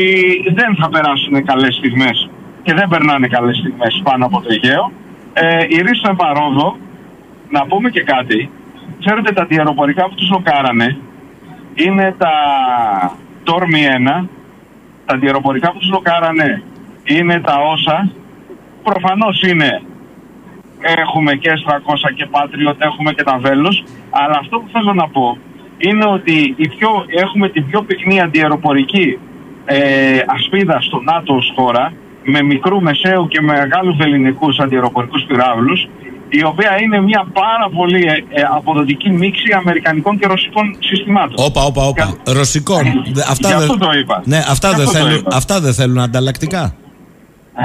δεν 0.54 0.76
θα 0.80 0.90
περάσουν 0.90 1.46
καλές 1.46 1.76
στιγμές 1.76 2.30
και 2.64 2.74
δεν 2.74 2.88
περνάνε 2.88 3.28
καλές 3.28 3.58
στιγμές 3.58 4.02
πάνω 4.04 4.26
από 4.26 4.42
το 4.42 4.48
Αιγαίο. 4.52 4.92
Ε, 5.34 5.66
η 5.70 5.82
Ρίσο 5.82 6.14
παρόδο, 6.18 6.78
να 7.50 7.66
πούμε 7.66 7.90
και 7.90 8.04
κάτι, 8.04 8.50
ξέρετε 9.00 9.34
τα 9.34 9.42
αντιαεροπορικά 9.42 10.04
που 10.10 10.16
τους 10.16 10.30
λοκάρανε 10.30 10.98
είναι 11.74 12.16
τα 12.18 12.34
Τόρμι 13.44 13.82
1, 14.22 14.28
τα 15.06 15.14
αντιαεροπορικά 15.14 15.72
που 15.72 15.78
τους 15.78 15.90
λοκάρανε 15.90 16.64
είναι 17.04 17.40
τα 17.40 17.56
όσα; 17.72 18.12
Προφανώς 18.84 19.42
είναι. 19.42 19.82
Έχουμε 20.98 21.36
και 21.36 21.52
S300 21.52 22.14
και 22.16 22.28
Patriot, 22.32 22.76
έχουμε 22.78 23.14
και 23.14 23.24
τα 23.24 23.42
Velos 23.44 23.86
αλλά 24.10 24.38
αυτό 24.40 24.60
που 24.60 24.70
θέλω 24.72 24.94
να 24.94 25.08
πω 25.08 25.38
είναι 25.78 26.06
ότι 26.06 26.54
η 26.58 26.68
πιο, 26.68 27.06
έχουμε 27.08 27.50
την 27.50 27.66
πιο 27.66 27.82
πυκνή 27.82 28.22
αντιεροπορική 28.22 29.20
ε, 29.66 30.20
ασπίδα 30.26 30.82
στο 30.82 31.02
ΝΑΤΟ 31.02 31.36
ως 31.36 31.54
χώρα 31.56 31.94
με 32.24 32.42
μικρού, 32.42 32.82
μεσαίου 32.82 33.28
και 33.28 33.42
μεγάλους 33.42 33.96
βεληνικούς 33.96 34.60
αντιεροπορικούς 34.60 35.24
πυράβλους 35.28 35.88
η 36.30 36.44
οποία 36.44 36.82
είναι 36.82 37.02
μια 37.02 37.26
πάρα 37.34 37.70
πολύ 37.76 38.04
ε, 38.06 38.40
ε, 38.42 38.44
αποδοτική 38.56 39.10
μίξη 39.10 39.54
αμερικανικών 39.54 40.20
και 40.20 40.28
ρωσικών 40.28 40.76
συστημάτων. 40.80 41.36
Όπα, 41.46 41.62
όπα, 41.64 41.84
όπα. 41.86 42.18
Ρωσικών. 42.28 42.84
Δε- 43.14 43.22
Αυτά 43.22 43.48
Γι' 43.48 43.54
δεν- 43.54 43.64
αυτό 43.64 43.78
το 43.78 43.92
είπα. 44.00 44.22
Ναι, 44.26 44.38
αυτά 44.38 44.70
Γι' 44.70 44.76
δεν, 44.76 44.86
αυτό 44.86 45.00
το 45.00 45.06
θέλουν, 45.06 45.20
είπα. 45.20 45.36
αυτά 45.36 45.60
δεν 45.60 45.74
θέλουν 45.74 46.00
ανταλλακτικά. 46.00 46.76
Ε, 47.58 47.64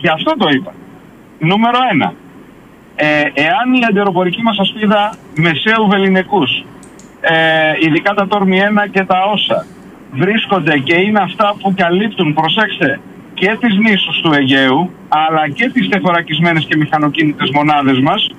γι' 0.00 0.08
αυτό 0.08 0.36
το 0.36 0.48
είπα. 0.48 0.72
Νούμερο 1.38 1.78
ένα. 1.92 2.12
Ε, 2.94 3.06
εάν 3.34 3.74
η 3.80 3.84
αντιεροπορική 3.88 4.42
μας 4.42 4.58
ασπίδα 4.58 5.14
μεσαίου 5.36 5.86
βεληνικούς, 5.88 6.64
ε, 7.20 7.34
ειδικά 7.86 8.14
τα 8.14 8.26
Τόρμι 8.26 8.60
1 8.60 8.86
και 8.90 9.04
τα 9.04 9.16
όσα, 9.34 9.66
βρίσκονται 10.12 10.78
και 10.78 10.94
είναι 11.00 11.20
αυτά 11.22 11.54
που 11.62 11.72
καλύπτουν, 11.76 12.34
προσέξτε, 12.34 13.00
και 13.42 13.56
τις 13.60 13.76
νήσους 13.76 14.20
του 14.20 14.32
Αιγαίου, 14.32 14.90
αλλά 15.08 15.48
και 15.48 15.70
τις 15.70 15.88
τεθωρακισμένες 15.88 16.64
και 16.64 16.76
μηχανοκίνητες 16.76 17.50
μονάδες 17.50 17.98
μας, 18.00 18.30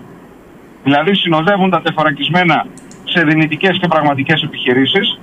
δηλαδή 0.83 1.15
συνοδεύουν 1.15 1.69
τα 1.69 1.81
τεθωρακισμένα 1.81 2.65
σε 3.03 3.23
δυνητικές 3.23 3.77
και 3.81 3.87
πραγματικές 3.87 4.41
επιχειρήσεις. 4.41 5.19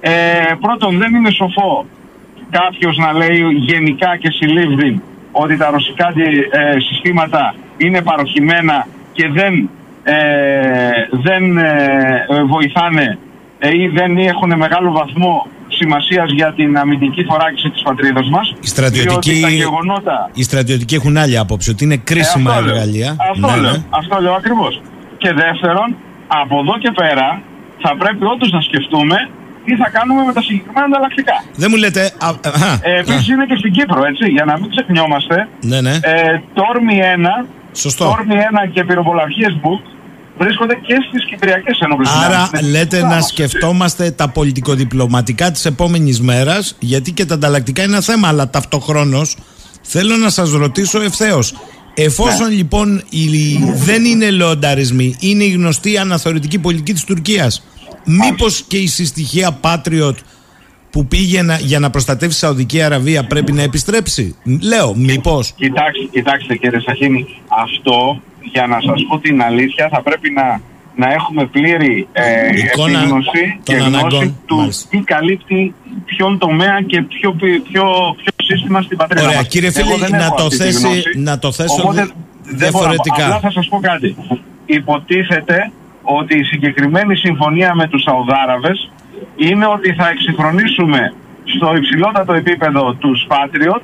Ε, 0.00 0.10
πρώτον, 0.60 0.98
δεν 0.98 1.14
είναι 1.14 1.30
σοφό 1.30 1.86
κάποιος 2.50 2.96
να 2.96 3.12
λέει 3.12 3.42
γενικά 3.52 4.16
και 4.16 4.30
συλλήβδη 4.30 5.02
ότι 5.32 5.56
τα 5.56 5.70
ρωσικά 5.70 6.06
αντι- 6.06 6.48
ε, 6.50 6.80
συστήματα 6.80 7.54
είναι 7.76 8.02
παροχημένα 8.02 8.86
και 9.12 9.28
δεν, 9.28 9.70
ε, 10.02 10.90
δεν 11.10 11.58
ε, 11.58 12.26
ε, 12.28 12.42
βοηθάνε 12.42 13.18
ε, 13.58 13.68
ή 13.68 13.88
δεν 13.88 14.16
έχουν 14.16 14.56
μεγάλο 14.56 14.92
βαθμό 14.92 15.46
σημασίας 15.76 16.30
για 16.30 16.52
την 16.52 16.78
αμυντική 16.78 17.24
θωράκιση 17.24 17.70
της 17.70 17.82
πατρίδας 17.82 18.28
μας. 18.28 18.54
Οι 18.60 18.66
στρατιωτικοί, 18.66 19.30
Διότι 19.32 19.40
τα 19.42 19.48
γεγονότα 19.48 20.30
οι 20.32 20.42
στρατιωτικοί 20.42 20.94
έχουν 20.94 21.16
άλλη 21.16 21.38
άποψη 21.38 21.70
ότι 21.70 21.84
είναι 21.84 21.96
κρίσιμα 21.96 22.50
ε, 22.52 22.54
αυτό 22.54 22.64
λέω. 22.64 22.74
εργαλεία. 22.74 23.16
Αυτό, 23.30 23.46
Ναι, 23.50 23.56
λέω, 23.60 23.70
ναι. 23.72 23.82
αυτό 23.90 24.20
λέω 24.20 24.34
ακριβώς. 24.34 24.80
Και 25.18 25.32
δεύτερον, 25.32 25.88
από 26.42 26.58
εδώ 26.60 26.78
και 26.78 26.90
πέρα 26.90 27.42
θα 27.84 27.96
πρέπει 27.96 28.24
όντως 28.24 28.50
να 28.50 28.60
σκεφτούμε 28.60 29.16
τι 29.64 29.76
θα 29.76 29.88
κάνουμε 29.96 30.22
με 30.28 30.32
τα 30.32 30.40
συγκεκριμένα 30.42 30.86
ανταλλακτικά. 30.90 31.36
Δεν 31.62 31.68
μου 31.70 31.76
λέτε. 31.76 32.02
α, 32.18 32.28
α, 32.28 32.32
Ε, 32.82 32.98
Επίσης 32.98 33.28
είναι 33.28 33.46
και 33.46 33.56
στην 33.56 33.72
Κύπρο, 33.72 34.00
έτσι, 34.10 34.24
για 34.36 34.44
να 34.44 34.58
μην 34.58 34.70
ξεχνιόμαστε. 34.70 35.48
Ναι, 35.70 35.80
ναι. 35.80 35.94
Ε, 36.02 36.40
το 36.54 36.62
Όρμη 36.74 36.96
1, 37.44 37.46
Σωστό. 37.72 38.04
το 38.04 38.10
Όρμη 38.10 38.34
1 38.66 38.70
και 38.72 38.84
πυροβολαρχίες 38.84 39.52
Μπουκ 39.60 39.82
βρίσκονται 40.44 40.74
και 40.86 40.94
στις 41.08 41.24
Κυπριακές 41.24 41.78
Ενόπλες 41.80 42.08
Άρα 42.10 42.48
Δυνάμεις. 42.52 42.70
λέτε 42.70 42.96
Ναι, 42.96 43.02
να 43.02 43.14
μας, 43.14 43.26
σκεφτόμαστε 43.26 44.10
τα 44.10 44.28
πολιτικοδιπλωματικά 44.28 45.50
της 45.50 45.64
επόμενης 45.64 46.20
μέρας 46.20 46.76
γιατί 46.78 47.12
και 47.12 47.24
τα 47.24 47.34
ανταλλακτικά 47.34 47.82
είναι 47.82 47.92
ένα 47.92 48.02
θέμα 48.02 48.28
αλλά 48.28 48.50
ταυτοχρόνως 48.50 49.36
θέλω 49.82 50.16
να 50.16 50.30
σας 50.30 50.50
ρωτήσω 50.50 51.00
ευθέως. 51.00 51.54
Εφόσον 51.94 52.48
Ναι. 52.48 52.54
λοιπόν 52.54 53.02
οι, 53.10 53.26
δεν 53.74 54.04
είναι 54.04 54.30
λεονταρισμοί 54.30 55.14
είναι 55.20 55.44
η 55.44 55.50
γνωστή 55.50 55.98
αναθεωρητική 55.98 56.58
πολιτική 56.58 56.92
της 56.92 57.04
Τουρκίας 57.04 57.62
μήπως 58.04 58.62
και 58.68 58.76
η 58.76 58.86
συστοιχεία 58.86 59.58
Patriot 59.60 60.14
που 60.90 61.06
πήγε 61.06 61.42
να- 61.42 61.58
για 61.58 61.78
να 61.78 61.90
προστατεύσει 61.90 62.36
η 62.36 62.38
Σαουδική 62.38 62.82
Αραβία 62.82 63.24
πρέπει 63.26 63.52
να 63.52 63.62
επιστρέψει; 63.62 64.36
Λέω 64.60 64.94
μήπως. 64.96 65.52
Κοιτάξτε, 65.56 66.04
κοιτάξτε 66.12 66.56
κύριε 66.56 66.80
Σαχίνη, 66.80 67.26
αυτό 67.62 68.20
για 68.42 68.66
να 68.66 68.80
σας 68.80 69.04
πω 69.08 69.18
την 69.18 69.42
αλήθεια 69.42 69.88
θα 69.92 70.02
πρέπει 70.02 70.30
να, 70.30 70.60
να 70.96 71.12
έχουμε 71.12 71.46
πλήρη 71.46 72.08
ε, 72.12 72.22
Εικόνα 72.64 72.98
επίγνωση 72.98 73.42
των 73.54 73.60
και 73.62 73.74
γνώση 73.74 73.96
αναγκών. 73.96 74.36
του 74.46 74.56
Μάλιστα. 74.56 74.88
τι 74.90 74.98
καλύπτει 74.98 75.74
ποιον 76.04 76.38
τομέα 76.38 76.80
και 76.86 77.02
ποιο, 77.02 77.32
ποιο, 77.32 77.60
ποιο, 78.22 78.32
σύστημα 78.44 78.82
στην 78.82 78.96
πατρίδα 78.96 79.24
Ωραία, 79.26 79.36
μας. 79.36 79.48
κύριε 79.48 79.70
Εγώ 79.76 79.88
Φίλη, 79.88 80.00
δεν 80.00 80.10
να 80.10 80.24
έχω 80.24 80.34
το 80.36 80.42
αυτή 80.44 80.58
τη 80.58 80.64
θέσει- 80.64 80.86
γνώση, 80.86 81.18
να 81.18 81.38
το 81.38 81.52
θέσω 81.52 81.74
οπότε 81.82 82.02
δι- 82.02 82.12
δεν 82.60 82.70
μπορώ 82.72 82.86
να 82.86 82.94
πω. 82.94 83.02
διαφορετικά. 83.02 83.24
Απλά 83.24 83.40
θα 83.40 83.50
σας 83.50 83.68
πω 83.68 83.78
κάτι. 83.80 84.16
Υποτίθεται 84.66 85.70
ότι 86.02 86.38
η 86.38 86.42
συγκεκριμένη 86.44 87.16
συμφωνία 87.16 87.74
με 87.74 87.88
τους 87.88 88.02
Σαουδάραβες 88.02 88.90
είναι 89.36 89.66
ότι 89.66 89.92
θα 89.98 90.08
εξυγχρονίσουμε 90.08 91.14
στο 91.56 91.74
υψηλότατο 91.76 92.32
επίπεδο 92.32 92.94
τους 92.94 93.26
Patriot 93.30 93.82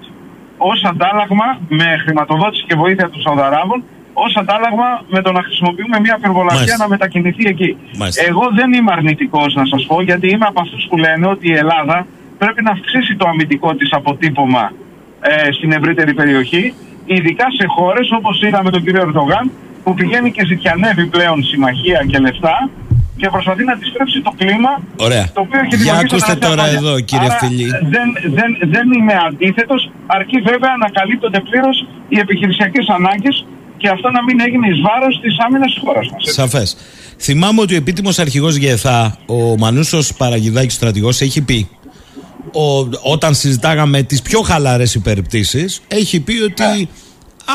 ως 0.59 0.83
αντάλλαγμα 0.85 1.49
με 1.69 1.89
χρηματοδότηση 2.05 2.65
και 2.69 2.75
βοήθεια 2.75 3.11
των 3.11 3.21
Σαουδαράβων 3.21 3.85
ως 4.25 4.37
αντάλλαγμα 4.37 4.89
με 5.15 5.21
το 5.23 5.33
να 5.33 5.43
χρησιμοποιούμε 5.43 5.97
μια 6.01 6.17
πυροβολαρχία 6.21 6.59
Μάλιστα. 6.61 6.83
να 6.85 6.89
μετακινηθεί 6.89 7.45
εκεί. 7.49 7.77
Μάλιστα. 7.97 8.23
Εγώ 8.31 8.45
δεν 8.59 8.73
είμαι 8.73 8.93
αρνητικός 8.93 9.55
να 9.55 9.65
σας 9.67 9.87
πω 9.87 10.03
γιατί 10.03 10.27
είμαι 10.29 10.47
από 10.53 10.61
αυτούς 10.61 10.87
που 10.89 10.97
λένε 10.97 11.27
ότι 11.27 11.49
η 11.49 11.57
Ελλάδα 11.57 12.07
πρέπει 12.39 12.63
να 12.63 12.71
αυξήσει 12.71 13.17
το 13.17 13.29
αμυντικό 13.29 13.75
της 13.75 13.93
αποτύπωμα 13.93 14.73
ε, 15.21 15.53
στην 15.53 15.73
ευρύτερη 15.73 16.15
περιοχή 16.15 16.75
ειδικά 17.05 17.47
σε 17.59 17.65
χώρες 17.77 18.11
όπως 18.19 18.43
είδαμε 18.43 18.71
τον 18.71 18.83
κύριο 18.85 19.03
Ερντογάν 19.03 19.51
που 19.85 19.95
πηγαίνει 19.95 20.31
και 20.31 20.45
ζητιανεύει 20.47 21.07
πλέον 21.07 21.45
συμμαχία 21.45 22.05
και 22.11 22.19
λεφτά 22.19 22.71
και 23.17 23.29
προσπαθεί 23.35 23.65
να 23.65 23.73
αντιστρέψει 23.73 24.21
το 24.27 24.33
κλίμα 24.39 24.73
Ωραία. 24.97 25.25
το 25.37 25.41
οποίο 25.41 25.59
έχει 25.61 25.69
Για 25.77 25.79
δημιουργήσει 25.79 26.25
τα 26.27 26.33
ακούστε 26.33 26.33
τελευταία 26.33 26.49
τώρα 26.51 26.63
χρόνια. 26.63 26.79
εδώ, 26.83 26.95
κύριε 27.11 27.31
Άρα, 27.31 27.39
Φιλή. 27.43 27.67
Δεν, 27.95 28.09
δεν, 28.39 28.51
δεν 28.75 28.87
είμαι 28.97 29.15
αντίθετος, 29.29 29.81
αρκεί 30.07 30.39
βέβαια 30.51 30.73
να 30.83 30.89
καλύπτονται 30.99 31.41
πλήρως 31.49 31.77
οι 32.09 32.19
επιχειρησιακές 32.25 32.87
ανάγκες 32.99 33.37
και 33.79 33.89
αυτό 33.89 34.11
να 34.11 34.23
μην 34.23 34.41
έγινε 34.41 34.67
εις 34.69 34.81
βάρος 34.81 35.21
της 35.21 35.37
άμυνας 35.47 35.73
της 35.73 35.83
χώρας 35.85 36.11
μας. 36.11 36.25
Σαφές. 36.35 36.77
Θυμάμαι 37.19 37.61
ότι 37.61 37.75
ο 37.75 37.77
επίτιμος 37.77 38.19
αρχηγός 38.19 38.57
ΓΕΘΑ, 38.57 39.19
ο 39.27 39.57
Μανούσος 39.59 40.15
Παραγιδάκης 40.15 40.75
στρατηγός, 40.75 41.21
έχει 41.21 41.41
πει 41.41 41.69
ο, 42.53 42.89
όταν 43.03 43.35
συζητάγαμε 43.35 44.03
τις 44.03 44.23
πιο 44.23 44.41
χαλαρές 44.41 44.95
υπερπτήσεις 44.95 45.81
έχει 45.89 46.21
πει 46.21 46.43
ότι 46.43 46.89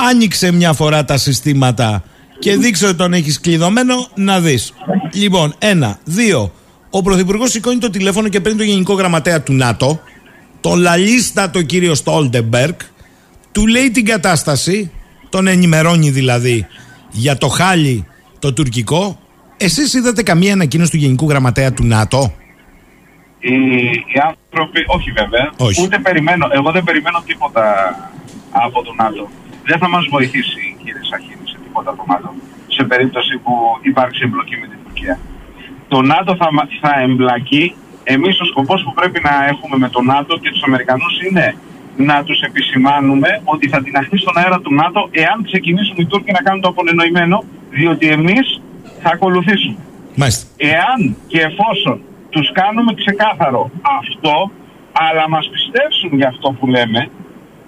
άνοιξε 0.10 0.52
μια 0.52 0.74
φορά 0.74 1.06
τα 1.06 1.18
συστήματα 1.18 2.04
και 2.40 2.58
δείξε 2.58 2.86
ότι 2.86 2.96
τον 2.96 3.14
έχεις 3.14 3.40
κλειδωμένο 3.40 4.08
να 4.16 4.40
δεις. 4.40 4.74
Λοιπόν, 5.14 5.56
ένα. 5.60 6.00
Δύο. 6.04 6.52
Ο 6.90 7.02
Πρωθυπουργός 7.02 7.52
σηκώνει 7.52 7.78
το 7.78 7.90
τηλέφωνο 7.90 8.28
και 8.28 8.40
παίρνει 8.40 8.58
τον 8.58 8.68
Γενικό 8.68 8.94
Γραμματέα 8.94 9.42
του 9.42 9.54
ΝΑΤΟ, 9.54 10.00
τον 10.62 10.80
λαλίστατο 10.80 11.62
κύριο 11.62 11.96
Στόλτεμπεργκ, 11.96 12.76
του 13.52 13.68
λέει 13.68 13.92
την 13.92 14.06
κατάσταση, 14.06 14.92
τον 15.34 15.48
ενημερώνει 15.48 16.10
δηλαδή 16.10 16.58
για 17.12 17.38
το 17.38 17.48
χάλι 17.48 18.06
το 18.40 18.54
τουρκικό. 18.54 19.02
Εσείς 19.58 19.94
είδατε 19.94 20.24
καμία 20.24 20.54
ανακοίνωση 20.54 20.92
του 20.92 20.98
Γενικού 20.98 21.26
Γραμματέα 21.30 21.74
του 21.74 21.86
ΝΑΤΟ; 21.96 22.22
Οι, 23.40 23.56
οι 24.12 24.18
άνθρωποι, 24.30 24.80
όχι 24.96 25.10
βέβαια, 25.20 25.46
Όχι. 25.68 25.82
ούτε 25.84 25.98
περιμένω, 26.08 26.46
εγώ 26.58 26.70
δεν 26.72 26.84
περιμένω 26.84 27.20
τίποτα 27.30 27.64
από 28.66 28.78
τον 28.84 28.96
ΝΑΤΟ. 29.04 29.24
Δεν 29.70 29.78
θα 29.82 29.88
μας 29.94 30.06
βοηθήσει 30.16 30.62
κύριε 30.84 31.04
Σαχίνη 31.10 31.46
σε 31.52 31.58
τίποτα 31.64 31.92
το 32.00 32.04
ΝΑΤΟ 32.12 32.30
σε 32.68 32.84
περίπτωση 32.92 33.34
που 33.44 33.54
υπάρξει 33.92 34.22
εμπλοκή 34.28 34.56
με 34.62 34.68
την 34.72 34.80
Τουρκία. 34.84 35.16
Το 35.88 36.02
ΝΑΤΟ 36.02 36.32
θα, 36.42 36.48
μα- 36.56 36.70
θα 36.84 36.92
εμπλακεί, 37.08 37.66
εμείς 38.04 38.36
ο 38.44 38.46
σκοπός 38.52 38.80
που 38.86 38.94
πρέπει 39.00 39.20
να 39.28 39.34
έχουμε 39.52 39.76
με 39.84 39.90
το 39.96 40.02
ΝΑΤΟ 40.02 40.34
και 40.42 40.50
τους 40.54 40.64
Αμερικανούς 40.68 41.14
είναι 41.30 41.46
να 41.98 42.24
τους 42.24 42.42
επισημάνουμε 42.42 43.42
ότι 43.44 43.70
θα 43.70 43.82
τυναχθεί 43.84 44.18
στον 44.18 44.38
αέρα 44.38 44.60
του 44.60 44.74
ΝΑΤΟ 44.74 45.10
εάν 45.12 45.44
ξεκινήσουν 45.44 45.96
οι 45.98 46.06
Τούρκοι 46.06 46.32
να 46.32 46.42
κάνουν 46.42 46.62
το 46.62 46.68
απονενοημένο, 46.68 47.44
διότι 47.70 48.08
εμείς 48.08 48.62
θα 49.02 49.10
ακολουθήσουμε. 49.14 49.78
Μάλιστα. 50.16 50.48
Εάν 50.58 51.16
και 51.28 51.40
εφόσον 51.40 52.02
τους 52.30 52.52
κάνουμε 52.52 52.94
ξεκάθαρο 52.94 53.72
αυτό, 54.00 54.52
αλλά 54.92 55.30
μας 55.30 55.50
πιστέψουν 55.50 56.12
για 56.20 56.28
αυτό 56.28 56.52
που 56.52 56.68
λέμε, 56.68 57.10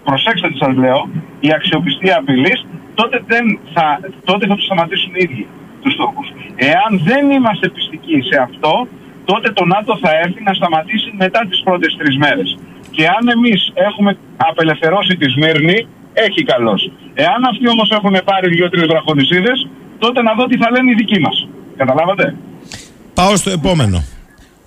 προσέξτε 0.03 0.47
τι 0.49 0.57
σας 0.57 0.75
λέω, 0.75 1.09
η 1.39 1.53
αξιοπιστία 1.53 2.17
απειλής, 2.17 2.65
τότε, 2.93 3.23
δεν 3.27 3.59
θα, 3.73 3.99
τότε 4.23 4.47
θα 4.47 4.55
τους 4.55 4.65
σταματήσουν 4.65 5.11
οι 5.15 5.19
ίδιοι 5.23 5.47
τους 5.81 5.95
Τούρκους. 5.95 6.27
Εάν 6.55 7.01
δεν 7.03 7.31
είμαστε 7.31 7.69
πιστικοί 7.69 8.21
σε 8.29 8.37
αυτό, 8.41 8.87
τότε 9.25 9.51
το 9.51 9.65
ΝΑΤΟ 9.65 9.97
θα 9.97 10.11
έρθει 10.23 10.43
να 10.43 10.53
σταματήσει 10.53 11.13
μετά 11.17 11.45
τις 11.49 11.61
πρώτες 11.63 11.95
τρεις 11.97 12.17
μέρες. 12.17 12.57
Και 12.95 13.05
αν 13.07 13.23
εμείς 13.35 13.71
έχουμε 13.73 14.17
απελευθερώσει 14.37 15.13
τη 15.17 15.29
Σμύρνη, 15.29 15.87
έχει 16.13 16.43
καλώς. 16.43 16.91
Εάν 17.13 17.43
αυτοί 17.51 17.69
όμως 17.69 17.89
έχουν 17.91 18.15
πάρει 18.25 18.47
δύο-τρεις 18.55 18.85
βραχονισίδες, 18.87 19.67
τότε 19.99 20.21
να 20.21 20.33
δω 20.33 20.45
τι 20.45 20.57
θα 20.57 20.71
λένε 20.71 20.91
οι 20.91 20.95
δικοί 21.01 21.19
μας. 21.19 21.47
Καταλάβατε; 21.77 22.35
Πάω 23.13 23.35
στο 23.35 23.49
επόμενο. 23.49 24.03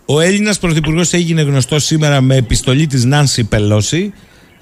Ο 0.07 0.21
Έλληνας 0.21 0.59
Πρωθυπουργός 0.59 1.13
έγινε 1.13 1.43
γνωστός 1.43 1.85
σήμερα 1.85 2.21
με 2.21 2.37
επιστολή 2.37 2.87
της 2.87 3.05
Νάνση 3.05 3.49
Πελώση. 3.49 4.13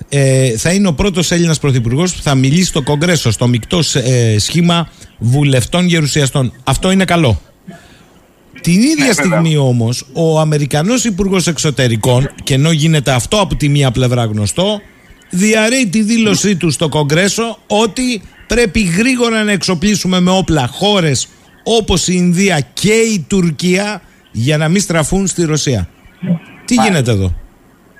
Ε, 0.08 0.56
θα 0.56 0.72
είναι 0.72 0.88
ο 0.88 0.94
πρώτος 0.94 1.30
Έλληνας 1.30 1.58
Πρωθυπουργός 1.58 2.14
που 2.14 2.22
θα 2.22 2.34
μιλήσει 2.34 2.64
στο 2.64 2.82
Κογκρέσο, 2.82 3.30
στο 3.30 3.46
μεικτό 3.46 3.80
ε, 3.94 4.38
σχήμα 4.38 4.88
βουλευτών 5.18 5.86
γερουσιαστών. 5.86 6.52
Αυτό 6.64 6.90
είναι 6.90 7.04
καλό. 7.04 7.40
Την 8.66 8.80
ίδια 8.80 9.12
στιγμή 9.12 9.56
όμως, 9.56 10.04
ο 10.12 10.40
Αμερικανός 10.40 11.04
Υπουργός 11.04 11.46
Εξωτερικών, 11.46 12.30
και 12.44 12.54
ενώ 12.54 12.70
γίνεται 12.70 13.10
αυτό 13.12 13.40
από 13.40 13.54
τη 13.56 13.68
μία 13.68 13.90
πλευρά 13.90 14.24
γνωστό, 14.24 14.80
διαρρέει 15.30 15.86
τη 15.88 16.02
δήλωσή 16.02 16.56
του 16.56 16.70
στο 16.70 16.88
Κογκρέσο 16.88 17.58
ότι 17.66 18.22
πρέπει 18.46 18.80
γρήγορα 18.80 19.44
να 19.44 19.52
εξοπλίσουμε 19.52 20.20
με 20.20 20.30
όπλα 20.30 20.66
χώρες 20.66 21.28
όπως 21.62 22.08
η 22.08 22.12
Ινδία 22.16 22.60
και 22.72 22.92
η 22.92 23.24
Τουρκία 23.28 24.02
για 24.32 24.56
να 24.56 24.68
μην 24.68 24.80
στραφούν 24.80 25.26
στη 25.26 25.44
Ρωσία. 25.44 25.88
Τι 26.64 26.74
γίνεται 26.74 27.10
εδώ; 27.10 27.34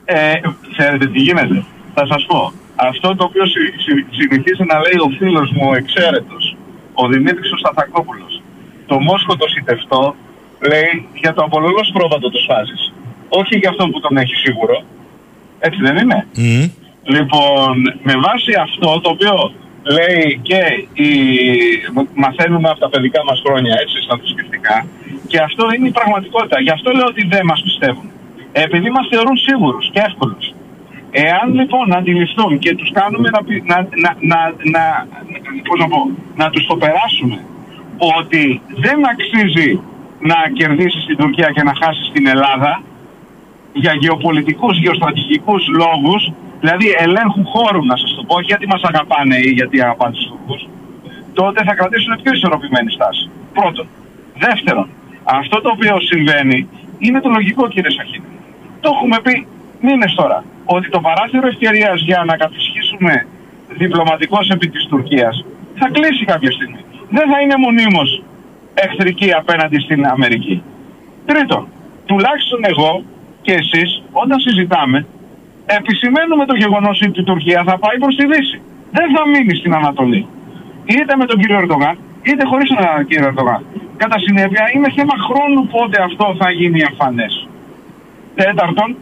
Ε, 0.04 0.32
ξέρετε 0.76 1.06
τι 1.06 1.18
γίνεται. 1.18 1.64
Θα 1.94 2.06
σας 2.06 2.24
πω. 2.28 2.52
Αυτό 2.76 3.16
το 3.16 3.24
οποίο 3.24 3.46
συ, 3.46 3.60
συ- 3.84 4.06
συνηθίζει 4.18 4.64
να 4.72 4.78
λέει 4.78 4.98
ο 5.06 5.08
φίλος 5.18 5.50
μου 5.50 5.68
ο 5.70 5.74
εξαίρετος, 5.76 6.56
ο 6.94 7.06
Δημήτρης 7.08 7.52
ο 7.52 7.56
Σταθακόπουλος. 7.56 8.42
Το 8.86 9.00
Μόσκο 9.00 9.36
το 9.36 9.46
σιτευτό 9.48 10.16
λέει 10.61 11.09
για 11.14 11.32
το 11.34 11.42
απολόγος 11.42 11.90
πρόβατο 11.92 12.30
το 12.30 12.38
σφάζεις. 12.38 12.92
Όχι 13.28 13.59
για 13.59 13.70
αυτόν 13.70 13.90
που 13.90 14.00
τον 14.00 14.16
έχει 14.16 14.34
σίγουρο. 14.34 14.82
Έτσι 15.59 15.80
δεν 15.82 15.96
είναι. 15.96 16.26
Λοιπόν, 17.02 17.74
με 18.02 18.14
βάση 18.26 18.52
αυτό 18.66 19.00
το 19.00 19.11
οποίο 19.11 19.52
λέει 19.96 20.40
και 20.42 20.61
οι... 21.02 21.11
μαθαίνουμε 22.14 22.68
από 22.68 22.80
τα 22.80 22.88
παιδικά 22.88 23.24
μας 23.24 23.42
χρόνια 23.44 23.74
έτσι 23.82 24.02
στα 24.02 24.16
θρησκευτικά 24.16 24.86
και 25.26 25.38
αυτό 25.40 25.64
είναι 25.74 25.88
η 25.88 25.90
πραγματικότητα. 25.90 26.61
Γι' 26.61 26.70
αυτό 26.70 26.90
λέω 26.90 27.07
ότι 27.07 27.26
δεν 27.26 27.44
μας 27.44 27.62
πιστεύουν. 27.62 28.11
Επειδή 28.52 28.90
μας 28.90 29.07
θεωρούν 29.11 29.36
σίγουρους 29.36 29.90
και 29.92 30.00
εύκολους. 30.09 30.46
Εάν 31.11 31.54
λοιπόν 31.54 31.96
αντιληφθούν 31.96 32.59
και 32.59 32.74
τους 32.74 32.90
κάνουμε 32.92 33.28
να, 33.30 33.44
πει- 33.44 33.64
να, 33.66 33.76
να, 34.02 34.11
να, 34.30 34.38
να, 34.74 35.07
πώς 35.66 35.78
να, 35.80 35.88
πω, 35.88 36.11
να 36.36 36.50
τους 36.50 36.66
το 36.66 36.76
περάσουμε 36.76 37.38
ότι 38.18 38.61
δεν 38.68 38.98
αξίζει 39.12 39.80
να 40.20 40.36
κερδίσεις 40.52 41.04
την 41.04 41.16
Τουρκία 41.16 41.50
και 41.50 41.62
να 41.62 41.72
χάσεις 41.82 42.10
την 42.12 42.26
Ελλάδα 42.26 42.82
για 43.72 43.92
γεωπολιτικούς, 43.94 44.78
γεωστρατηγικούς 44.78 45.68
λόγους, 45.68 46.32
δηλαδή 46.60 46.94
ελέγχου 46.98 47.44
χώρου 47.44 47.84
να 47.84 47.96
σας 47.96 48.14
το 48.16 48.22
πω, 48.22 48.34
όχι 48.34 48.44
γιατί 48.44 48.66
μας 48.66 48.82
αγαπάνε 48.82 49.36
ή 49.36 49.50
γιατί 49.50 49.82
αγαπάνε 49.82 50.12
τους 50.14 50.26
Τούρκους, 50.26 50.68
τότε 51.34 51.64
θα 51.64 51.74
κρατήσουν 51.74 52.18
πιο 52.22 52.32
ισορροπημένη 52.32 52.90
στάση. 52.90 53.30
Πρώτον. 53.52 53.86
Δεύτερον, 54.38 54.88
αυτό 55.24 55.60
το 55.60 55.70
οποίο 55.70 56.00
συμβαίνει 56.00 56.68
είναι 56.98 57.20
το 57.20 57.28
λογικό 57.28 57.68
κύριε 57.68 57.90
Σαχίνη. 57.90 58.26
Το 58.80 58.90
έχουμε 58.94 59.20
πει 59.22 59.46
μήνες 59.80 60.14
τώρα, 60.14 60.44
ότι 60.64 60.88
το 60.88 61.00
παράθυρο 61.00 61.46
ευκαιρίας 61.46 62.00
για 62.00 62.24
να 62.26 62.36
κατησχίσουμε 62.36 63.26
διπλωματικός 63.68 64.48
επί 64.48 64.68
της 64.68 64.86
Τουρκίας 64.86 65.44
θα 65.74 65.88
κλείσει 65.92 66.24
κάποια 66.24 66.52
στιγμή. 66.52 66.80
Δεν 67.10 67.26
θα 67.30 67.40
είναι 67.40 67.56
μονίμως 67.56 68.22
εχθρική 68.85 69.33
απέναντι 69.33 69.79
στην 69.81 70.07
Αμερική. 70.07 70.62
Τρίτον, 71.27 71.68
τουλάχιστον 72.07 72.61
εγώ 72.62 73.03
και 73.43 73.53
εσείς 73.53 74.03
όταν 74.12 74.41
συζητάμε 74.41 75.07
επισημαίνουμε 75.66 76.45
το 76.47 76.55
γεγονός 76.57 77.01
ότι 77.03 77.20
η 77.20 77.24
Τουρκία 77.24 77.62
θα 77.66 77.79
πάει 77.79 77.99
προς 77.99 78.16
τη 78.16 78.27
Δύση. 78.27 78.61
Δεν 78.91 79.07
θα 79.14 79.22
μείνει 79.29 79.55
στην 79.57 79.74
Ανατολή. 79.74 80.27
Είτε 80.85 81.16
με 81.16 81.24
τον 81.27 81.39
κύριο 81.41 81.59
Ερντογάν, 81.59 81.99
είτε 82.22 82.45
χωρίς 82.47 82.68
τον 82.68 83.07
κύριο 83.07 83.27
Ερντογάν. 83.27 83.64
Κατά 83.97 84.18
συνέπεια 84.18 84.64
είναι 84.74 84.91
θέμα 84.97 85.14
χρόνου 85.27 85.66
πότε 85.66 86.03
αυτό 86.03 86.35
θα 86.39 86.51
γίνει 86.51 86.81
εμφανές. 86.81 87.49
Τέταρτον, 88.35 88.97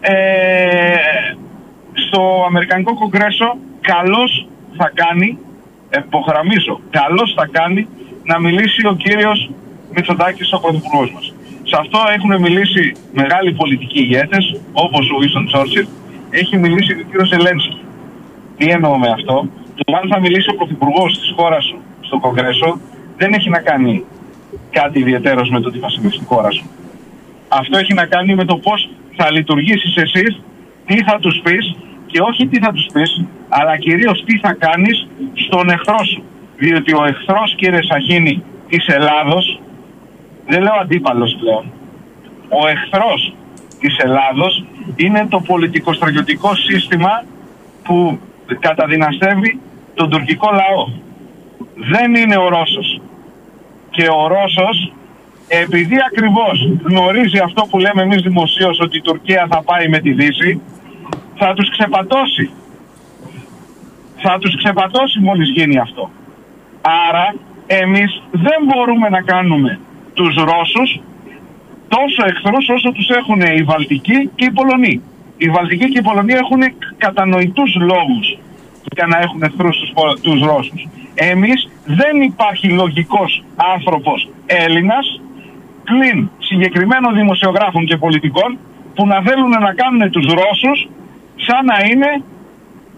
ε, 0.00 0.14
στο 1.92 2.44
Αμερικανικό 2.46 2.94
Κογκρέσο 2.94 3.56
καλώς 3.80 4.46
θα 4.76 4.90
κάνει, 4.94 5.38
υπογραμμίζω, 5.98 6.80
καλώς 6.90 7.34
θα 7.36 7.48
κάνει 7.52 7.88
να 8.32 8.38
μιλήσει 8.40 8.86
ο 8.86 8.94
κύριος 9.04 9.50
Μητσοτάκης, 9.94 10.52
ο 10.52 10.58
πρωθυπουργός 10.60 11.10
μας. 11.14 11.26
Σε 11.70 11.76
αυτό 11.82 11.98
έχουν 12.16 12.32
μιλήσει 12.46 12.84
μεγάλοι 13.12 13.52
πολιτικοί 13.52 14.00
ηγέτες, 14.00 14.44
όπως 14.72 15.10
ο 15.10 15.16
Βίστον 15.20 15.46
Τσόρτσιλ, 15.46 15.86
έχει 16.30 16.56
μιλήσει 16.56 16.94
και 16.94 17.02
ο 17.04 17.08
κύριος 17.10 17.32
Ελένσκι. 17.32 17.78
Τι 18.56 18.66
εννοώ 18.76 18.98
με 18.98 19.08
αυτό, 19.16 19.36
το 19.74 19.96
αν 20.00 20.08
θα 20.12 20.20
μιλήσει 20.20 20.48
ο 20.50 20.54
πρωθυπουργός 20.54 21.18
της 21.18 21.32
χώρας 21.36 21.64
σου 21.64 21.78
στο 22.00 22.18
Κογκρέσο, 22.18 22.80
δεν 23.16 23.32
έχει 23.32 23.50
να 23.50 23.60
κάνει 23.68 24.04
κάτι 24.70 24.98
ιδιαίτερος 24.98 25.50
με 25.50 25.60
το 25.60 25.70
τι 25.70 25.78
θα 25.78 25.90
συμβεί 25.90 26.10
στη 26.10 26.24
χώρα 26.24 26.50
σου. 26.50 26.64
Αυτό 27.48 27.78
έχει 27.78 27.94
να 27.94 28.06
κάνει 28.06 28.34
με 28.34 28.44
το 28.44 28.56
πώς 28.56 28.90
θα 29.16 29.30
λειτουργήσεις 29.30 29.96
εσύ, 29.96 30.24
τι 30.86 31.02
θα 31.02 31.18
τους 31.22 31.40
πεις 31.44 31.76
και 32.06 32.20
όχι 32.20 32.46
τι 32.46 32.58
θα 32.64 32.72
τους 32.72 32.86
πεις, 32.92 33.24
αλλά 33.48 33.76
κυρίως 33.78 34.24
τι 34.26 34.38
θα 34.38 34.52
κάνεις 34.52 35.06
στον 35.34 35.70
εχθρό 35.70 36.04
σου. 36.04 36.22
Διότι 36.60 36.92
ο 36.94 37.04
εχθρός 37.04 37.54
κύριε 37.54 37.82
Σαχίνη 37.82 38.42
της 38.68 38.86
Ελλάδος, 38.86 39.60
δεν 40.46 40.62
λέω 40.62 40.74
αντίπαλος 40.80 41.36
πλέον, 41.40 41.64
ο 42.48 42.66
εχθρός 42.68 43.34
της 43.80 43.96
Ελλάδος 43.98 44.64
είναι 44.96 45.26
το 45.28 45.40
πολιτικο-στρατιωτικό 45.40 46.54
σύστημα 46.54 47.24
που 47.82 48.18
καταδυναστεύει 48.58 49.60
τον 49.94 50.10
τουρκικό 50.10 50.50
λαό. 50.50 50.88
Δεν 51.74 52.14
είναι 52.14 52.36
ο 52.36 52.48
Ρώσος. 52.48 53.00
Και 53.90 54.06
ο 54.08 54.26
Ρώσος, 54.26 54.92
επειδή 55.48 55.96
ακριβώς 56.06 56.72
γνωρίζει 56.82 57.38
αυτό 57.38 57.66
που 57.70 57.78
λέμε 57.78 58.02
εμείς 58.02 58.22
δημοσίως 58.22 58.80
ότι 58.80 58.96
η 58.96 59.02
Τουρκία 59.02 59.46
θα 59.50 59.62
πάει 59.62 59.88
με 59.88 59.98
τη 59.98 60.12
Δύση, 60.12 60.60
θα 61.36 61.54
τους 61.54 61.70
ξεπατώσει. 61.70 62.50
Θα 64.16 64.38
τους 64.38 64.56
ξεπατώσει 64.56 65.20
μόλις 65.20 65.48
γίνει 65.50 65.78
αυτό. 65.78 66.10
Άρα 66.82 67.34
εμείς 67.66 68.22
δεν 68.30 68.58
μπορούμε 68.64 69.08
να 69.08 69.20
κάνουμε 69.22 69.78
τους 70.14 70.34
Ρώσους 70.34 71.00
τόσο 71.88 72.24
εχθρούς 72.26 72.68
όσο 72.68 72.92
τους 72.92 73.08
έχουν 73.08 73.40
οι 73.40 73.62
Βαλτικοί 73.62 74.30
και 74.34 74.44
οι 74.44 74.50
Πολωνοί. 74.50 75.02
Οι 75.36 75.48
Βαλτικοί 75.50 75.88
και 75.90 75.98
οι 75.98 76.02
Πολωνοί 76.02 76.32
έχουν 76.32 76.62
κατανοητούς 76.96 77.74
λόγους 77.74 78.38
για 78.94 79.06
να 79.06 79.18
έχουν 79.18 79.42
εχθρούς 79.42 79.76
τους, 79.78 79.90
Πο- 79.94 80.14
τους 80.22 80.40
Ρώσους. 80.42 80.88
Εμείς 81.14 81.68
δεν 81.84 82.20
υπάρχει 82.22 82.68
λογικός 82.68 83.44
άνθρωπος 83.74 84.28
Έλληνας 84.46 85.20
πλην 85.84 86.30
συγκεκριμένων 86.38 87.14
δημοσιογράφων 87.14 87.84
και 87.84 87.96
πολιτικών 87.96 88.58
που 88.94 89.06
να 89.06 89.22
θέλουν 89.22 89.50
να 89.50 89.72
κάνουν 89.74 90.10
τους 90.10 90.26
Ρώσους 90.26 90.88
σαν 91.36 91.64
να 91.64 91.76
είναι, 91.90 92.22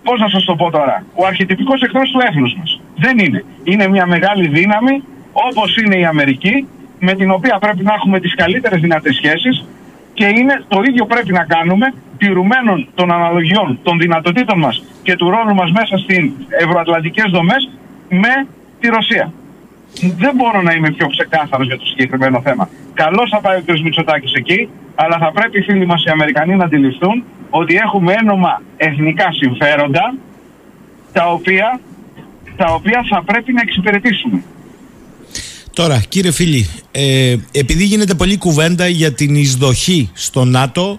πώς 0.03 0.21
να 0.21 0.29
σας 0.29 0.45
το 0.45 0.55
πω 0.57 0.71
τώρα, 0.71 1.05
ο 1.15 1.27
αρχιτυπικός 1.27 1.83
εχθρός 1.83 2.11
του 2.11 2.21
έθνους 2.29 2.55
μας. 2.59 2.81
Δεν 2.97 3.19
είναι. 3.19 3.45
Είναι 3.65 3.89
μια 3.89 4.07
μεγάλη 4.07 4.49
δύναμη 4.49 5.03
όπως 5.33 5.77
είναι 5.77 5.97
η 5.97 6.05
Αμερική 6.05 6.67
με 6.99 7.15
την 7.15 7.31
οποία 7.31 7.59
πρέπει 7.59 7.83
να 7.83 7.95
έχουμε 7.95 8.21
τις 8.21 8.35
καλύτερες 8.35 8.81
δυνατές 8.81 9.15
σχέσεις 9.15 9.65
και 10.15 10.27
είναι 10.27 10.65
το 10.69 10.83
ίδιο 10.89 11.07
πρέπει 11.07 11.33
να 11.33 11.45
κάνουμε 11.45 11.95
τηρουμένων 12.19 12.89
των 12.95 13.13
αναλογιών, 13.13 13.79
των 13.83 13.99
δυνατοτήτων 13.99 14.59
μας 14.59 14.85
και 15.03 15.17
του 15.17 15.31
ρόλου 15.31 15.55
μας 15.55 15.71
μέσα 15.71 15.97
στις 15.99 16.31
ευρωατλαντικές 16.49 17.31
δομές 17.31 17.71
με 18.09 18.47
τη 18.81 18.89
Ρωσία. 18.89 19.33
Δεν 20.17 20.33
μπορώ 20.35 20.63
να 20.63 20.73
είμαι 20.73 20.91
πιο 20.91 21.07
ξεκάθαρος 21.07 21.67
για 21.67 21.79
το 21.79 21.87
συγκεκριμένο 21.87 22.41
θέμα. 22.41 22.69
Καλώς 22.95 23.31
θα 23.31 23.41
πάει 23.41 23.57
ο 23.59 23.63
κ. 23.67 23.81
Μητσοτάκης 23.81 24.33
εκεί, 24.33 24.69
αλλά 24.95 25.19
θα 25.19 25.33
πρέπει 25.33 25.59
οι 25.59 25.63
φίλοι 25.63 25.87
μας 25.87 26.05
οι 26.05 26.11
Αμερικανοί 26.11 26.57
να 26.57 26.65
αντιληφθούν 26.65 27.25
ότι 27.51 27.75
έχουμε 27.75 28.13
ένομα 28.13 28.63
εθνικά 28.77 29.33
συμφέροντα 29.33 30.15
τα 31.13 31.31
οποία, 31.33 31.81
τα 32.57 32.75
οποία 32.75 33.05
θα 33.11 33.23
πρέπει 33.23 33.53
να 33.53 33.61
εξυπηρετήσουμε. 33.61 34.43
Τώρα, 35.73 36.03
κύριε 36.09 36.31
φίλοι, 36.31 36.69
ε, 36.91 37.37
επειδή 37.53 37.85
γίνεται 37.85 38.15
πολλή 38.15 38.37
κουβέντα 38.37 38.87
για 38.89 39.13
την 39.13 39.35
εισδοχή 39.35 40.11
στο 40.13 40.45
ΝΑΤΟ 40.45 40.99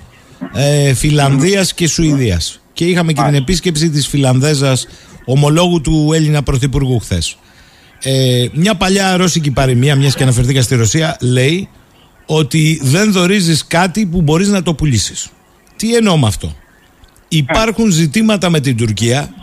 ε, 0.54 0.94
Φιλανδίας 0.94 1.74
και 1.74 1.88
Σουηδίας 1.88 2.62
και 2.74 2.86
είχαμε 2.86 3.14
και 3.14 3.22
την 3.22 3.34
επίσκεψη 3.34 3.90
της 3.90 4.08
Φιλανδέζας 4.08 4.88
ομολόγου 5.26 5.82
του 5.82 6.12
Έλληνα 6.14 6.44
Πρωθυπουργού 6.44 7.00
χθες. 7.00 7.38
Ε, 8.04 8.46
μια 8.54 8.76
παλιά 8.76 9.18
ρώσικη 9.18 9.52
παροιμία, 9.52 9.96
μιας 9.96 10.16
και 10.16 10.24
αναφερθήκα 10.24 10.62
στη 10.62 10.76
Ρωσία, 10.76 11.18
λέει 11.22 11.70
ότι 12.26 12.80
δεν 12.84 13.12
δορίζεις 13.12 13.68
κάτι 13.68 14.06
που 14.06 14.22
μπορείς 14.22 14.48
να 14.48 14.64
το 14.64 14.74
πουλήσεις. 14.74 15.30
Τι 15.76 15.96
εννοώ 15.96 16.18
με 16.18 16.28
αυτό; 16.28 16.56
Υπάρχουν 17.28 17.92
ζητήματα 17.92 18.50
με 18.50 18.60
την 18.60 18.78
Τουρκία, 18.78 19.34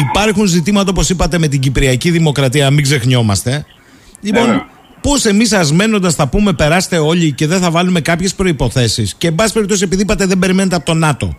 υπάρχουν 0.00 0.46
ζητήματα 0.46 0.90
όπως 0.90 1.10
είπατε 1.10 1.38
με 1.38 1.48
την 1.48 1.60
Κυπριακή 1.60 2.10
Δημοκρατία, 2.10 2.70
μην 2.70 2.84
ξεχνιόμαστε. 2.84 3.64
Λοιπόν, 4.20 4.66
πώς 5.00 5.24
εμείς 5.24 5.52
ασμένοντα 5.52 6.10
θα 6.10 6.28
πούμε 6.28 6.52
περάστε 6.52 6.98
όλοι 6.98 7.32
και 7.32 7.46
δεν 7.46 7.60
θα 7.60 7.70
βάλουμε 7.70 8.00
κάποιες 8.00 8.34
προποθέσει. 8.34 9.10
Και 9.18 9.26
εν 9.26 9.34
πάση 9.34 9.52
περιπτώσει, 9.52 9.84
επειδή 9.84 10.02
είπατε 10.02 10.26
δεν 10.26 10.38
περιμένετε 10.38 10.76
από 10.76 10.84
το 10.84 10.94
ΝΑΤΟ. 10.94 11.36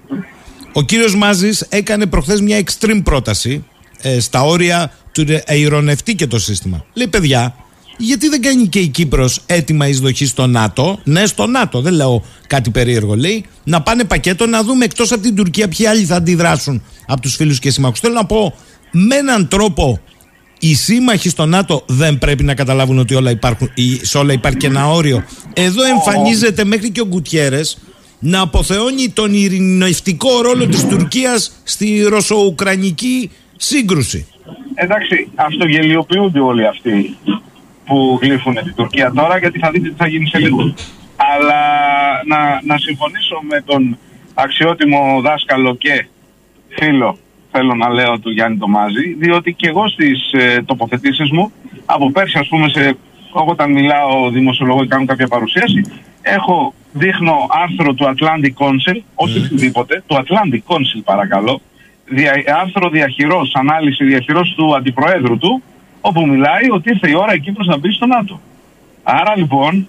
Ο 0.74 0.82
κύριος 0.82 1.16
Μάζης 1.16 1.66
έκανε 1.70 2.06
προχθές 2.06 2.42
μια 2.42 2.60
extreme 2.60 3.02
πρόταση 3.04 3.66
ε, 4.02 4.20
στα 4.20 4.44
όρια 4.44 4.92
του 5.12 5.26
να 5.48 5.54
ειρωνευτεί 5.54 6.16
και 6.16 6.28
το 6.28 6.39
σύστημα. 6.39 6.86
Λέει, 6.94 7.08
παιδιά, 7.08 7.56
γιατί 7.98 8.28
δεν 8.28 8.42
κάνει 8.42 8.68
και 8.68 8.80
η 8.80 8.88
Κύπρος 8.88 9.42
έτοιμα 9.46 9.88
εισδοχής 9.88 10.30
στο 10.30 10.48
ΝΑΤΟ; 10.48 11.00
Ναι, 11.04 11.26
στο 11.26 11.46
ΝΑΤΟ, 11.46 11.82
δεν 11.82 11.94
λέω 11.94 12.24
κάτι 12.48 12.70
περίεργο. 12.70 13.16
Λέει 13.16 13.46
να 13.64 13.82
πάνε 13.82 14.04
πακέτο 14.04 14.46
να 14.46 14.64
δούμε 14.64 14.86
εκτός 14.86 15.12
από 15.12 15.22
την 15.22 15.36
Τουρκία 15.36 15.68
ποιοι 15.68 15.86
άλλοι 15.86 16.04
θα 16.06 16.16
αντιδράσουν 16.16 16.84
από 17.08 17.22
τους 17.22 17.36
φίλους 17.36 17.60
και 17.60 17.70
συμμάχους. 17.70 18.00
Θέλω 18.00 18.14
να 18.14 18.26
πω, 18.26 18.54
με 18.92 19.16
έναν 19.16 19.48
τρόπο 19.48 20.00
οι 20.60 20.76
σύμμαχοι 20.76 21.30
στο 21.30 21.46
ΝΑΤΟ 21.46 21.84
δεν 21.88 22.18
πρέπει 22.18 22.44
να 22.44 22.54
καταλάβουν 22.54 23.00
ότι 23.00 23.16
όλα 23.16 23.32
υπάρχουν, 23.32 23.72
ή 23.74 24.06
σε 24.06 24.18
όλα 24.18 24.34
υπάρχει 24.34 24.58
και 24.58 24.68
ένα 24.68 24.89
όριο. 24.89 25.24
Εδώ 25.54 25.84
εμφανίζεται 25.84 26.64
μέχρι 26.64 26.92
και 26.92 27.02
ο 27.02 27.06
Γκουτιέρες 27.06 27.78
να 28.20 28.42
αποθεώνει 28.42 29.10
τον 29.10 29.34
ειρηνευτικό 29.34 30.42
ρόλο 30.42 30.68
της 30.68 30.88
Τουρκίας 30.88 31.52
στη 31.64 32.04
ρωσο-ουκρανική 32.10 33.32
σύγκρουση. 33.56 34.28
Εντάξει, 34.76 35.30
αυτογελιοποιούνται 35.36 36.39
όλοι 36.39 36.68
αυτοί 36.68 37.18
που 37.92 38.20
γλύφουν 38.22 38.54
την 38.54 38.74
Τουρκία 38.76 39.12
τώρα 39.12 39.38
γιατί 39.38 39.60
θα 39.60 39.72
δείτε 39.72 39.89
τι 39.89 39.96
θα 39.98 40.08
γίνει 40.08 40.28
σε 40.28 40.38
λίγο. 40.39 40.74
Αλλά 41.16 41.62
να, 42.26 42.39
να 42.64 42.78
συμφωνήσω 42.78 43.39
με 43.50 43.62
τον 43.62 43.98
αξιότιμο 44.34 45.22
δάσκαλο 45.22 45.76
και 45.76 46.06
φίλο 46.68 47.18
θέλω 47.52 47.76
να 47.76 47.89
λέω 47.89 48.20
του 48.20 48.32
Γιάννη 48.32 48.58
Τομάζη, 48.58 49.16
διότι 49.20 49.54
και 49.54 49.68
εγώ 49.68 49.88
στις 49.88 50.32
ε, 50.32 50.62
τοποθετήσεις 50.66 51.32
μου, 51.32 51.52
από 51.86 52.12
πέρσι 52.12 52.38
ας 52.38 52.48
πούμε, 52.48 52.70
σε, 52.70 52.96
όταν 53.32 53.72
μιλάω 53.72 54.30
δημοσιολογώ 54.30 54.82
και 54.82 54.88
κάνω 54.88 55.06
κάποια 55.06 55.28
παρουσίαση, 55.28 55.82
έχω, 56.22 56.74
δείχνω 56.92 57.36
άρθρο 57.64 57.94
του 57.94 58.14
Atlantic 58.14 58.66
Council, 58.66 59.00
όχι 59.16 59.39
οτιδήποτε, 59.39 60.04
του 60.08 60.16
Atlantic 60.16 60.74
Council 60.74 61.02
παρακαλώ, 61.04 61.62
δια, 62.06 62.34
άρθρο 62.62 62.89
διαχειρός, 62.89 63.52
ανάλυση 63.54 64.06
διαχειρός 64.06 64.54
του 64.58 64.76
αντιπροέδρου 64.76 65.38
του, 65.38 65.62
όπου 66.02 66.28
μιλάει 66.28 66.72
ότι 66.72 66.89
ήρθε 66.89 67.10
η 67.10 67.16
ώρα 67.16 67.34
η 67.34 67.39
Κύπρος 67.39 67.68
να 67.68 67.78
μπει 67.78 67.91
στο 67.91 68.06
ΝΑΤΟ. 68.06 68.39
Άρα 69.04 69.38
λοιπόν, 69.38 69.88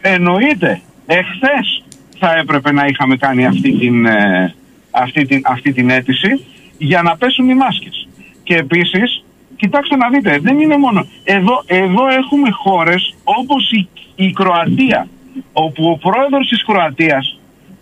εννοείται, 0.00 0.80
εχθές 1.06 1.84
θα 2.18 2.36
έπρεπε 2.36 2.72
να 2.72 2.86
είχαμε 2.86 3.16
κάνει 3.16 3.46
αυτή 3.46 3.72
την, 3.78 4.06
ε, 4.06 4.54
αυτή 4.90 5.26
την, 5.26 5.40
αυτή 5.44 5.72
την 5.72 5.90
αίτηση 5.90 6.44
για 6.78 7.02
να 7.02 7.16
πέσουν 7.16 7.48
οι 7.48 7.54
μάσκες. 7.54 8.08
Και 8.42 8.56
επίσης 8.56 9.24
κοιτάξτε 9.56 9.96
να 9.96 10.08
δείτε, 10.08 10.38
δεν 10.38 10.60
είναι 10.60 10.76
μόνο. 10.76 11.06
Εδώ, 11.24 11.62
εδώ 11.66 12.08
έχουμε 12.08 12.50
χώρες 12.50 13.14
όπως 13.24 13.70
η, 13.70 13.88
η 14.14 14.32
Κροατία, 14.32 15.08
όπου 15.52 15.90
ο 15.90 15.96
πρόεδρος 15.96 16.48
της 16.48 16.64
Κροατίας, 16.64 17.35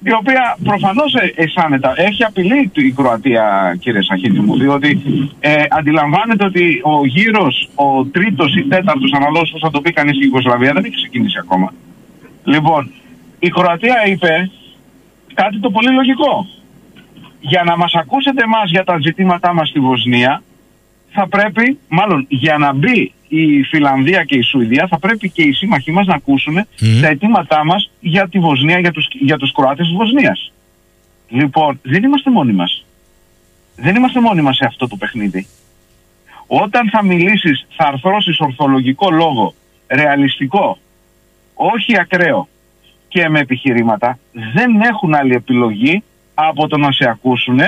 η 0.04 0.12
οποία 0.12 0.56
προφανώς 0.64 1.14
ε, 1.14 1.32
αισθάνεται, 1.36 1.92
έχει 1.96 2.24
απειλή 2.24 2.70
η 2.74 2.92
Κροατία 2.92 3.76
κύριε 3.80 4.02
Σαχίδη 4.02 4.38
μου, 4.38 4.58
διότι 4.58 5.00
ε, 5.40 5.62
αντιλαμβάνεται 5.70 6.44
ότι 6.44 6.80
ο 6.82 7.06
γύρος, 7.06 7.68
ο 7.74 8.04
τρίτος 8.04 8.56
ή 8.56 8.62
τέταρτος 8.62 9.12
αναλόγως 9.12 9.50
πώς 9.50 9.60
θα 9.60 9.70
το 9.70 9.80
πει 9.80 9.92
κανείς 9.92 10.16
η 10.16 10.20
Ιουγκοσλαβία 10.22 10.72
δεν 10.72 10.84
έχει 10.84 10.94
ξεκινήσει 10.94 11.38
ακόμα. 11.38 11.72
Λοιπόν, 12.44 12.90
η 13.38 13.48
Κροατία 13.48 14.06
είπε 14.06 14.50
κάτι 15.34 15.58
το 15.60 15.70
πολύ 15.70 15.90
λογικό. 15.90 16.46
Για 17.40 17.62
να 17.64 17.76
μας 17.76 17.94
ακούσετε 17.94 18.42
εμάς 18.42 18.70
για 18.70 18.84
τα 18.84 18.98
ζητήματά 18.98 19.54
μας 19.54 19.68
στη 19.68 19.80
Βοσνία, 19.80 20.42
θα 21.10 21.28
πρέπει, 21.28 21.78
μάλλον 21.88 22.26
για 22.28 22.58
να 22.58 22.72
μπει 22.72 23.12
η 23.36 23.62
Φιλανδία 23.62 24.24
και 24.24 24.36
η 24.36 24.42
Σουηδία, 24.42 24.86
θα 24.86 24.98
πρέπει 24.98 25.30
και 25.30 25.42
οι 25.42 25.52
σύμμαχοί 25.52 25.92
μας 25.92 26.06
να 26.06 26.14
ακούσουν 26.14 26.54
τα 27.00 27.08
αιτήματά 27.08 27.64
μας 27.64 27.90
για 28.00 28.28
τη 28.28 28.38
Βοσνία, 28.38 28.78
για 28.78 28.92
τους, 28.92 29.08
για 29.12 29.36
τους 29.36 29.52
Κροάτες 29.52 29.86
της 29.86 29.96
Βοσνίας. 29.96 30.52
Λοιπόν, 31.28 31.80
δεν 31.82 32.02
είμαστε 32.02 32.30
μόνοι 32.30 32.52
μας. 32.52 32.84
Δεν 33.76 33.96
είμαστε 33.96 34.20
μόνοι 34.20 34.42
μας 34.42 34.56
σε 34.56 34.64
αυτό 34.64 34.88
το 34.88 34.96
παιχνίδι. 34.96 35.46
Όταν 36.46 36.90
θα 36.90 37.04
μιλήσεις, 37.04 37.66
θα 37.76 37.86
αρθρώσεις 37.86 38.40
ορθολογικό 38.40 39.10
λόγο, 39.10 39.54
ρεαλιστικό, 39.88 40.78
όχι 41.54 41.98
ακραίο 42.00 42.48
και 43.08 43.28
με 43.28 43.40
επιχειρήματα, 43.40 44.18
δεν 44.32 44.80
έχουν 44.80 45.14
άλλη 45.14 45.34
επιλογή 45.34 46.02
από 46.34 46.68
το 46.68 46.76
να 46.76 46.92
σε 46.92 47.08
ακούσουν 47.08 47.60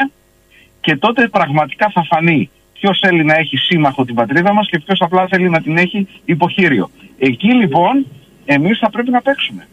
και 0.81 0.97
τότε 0.97 1.29
πραγματικά 1.29 1.91
θα 1.95 2.05
φανεί 2.05 2.51
ποιος 2.81 2.99
θέλει 2.99 3.25
να 3.25 3.35
έχει 3.35 3.57
σύμμαχο 3.57 4.05
την 4.05 4.15
πατρίδα 4.15 4.53
μας 4.53 4.69
και 4.69 4.79
ποιος 4.79 5.01
απλά 5.01 5.27
θέλει 5.27 5.51
να 5.51 5.61
την 5.61 5.77
έχει 5.77 6.09
υποχείριο. 6.25 6.91
Εκεί 7.19 7.53
λοιπόν 7.55 8.07
εμείς 8.45 8.79
θα 8.79 8.91
πρέπει 8.91 9.11
να 9.11 9.21
παίξουμε. 9.23 9.67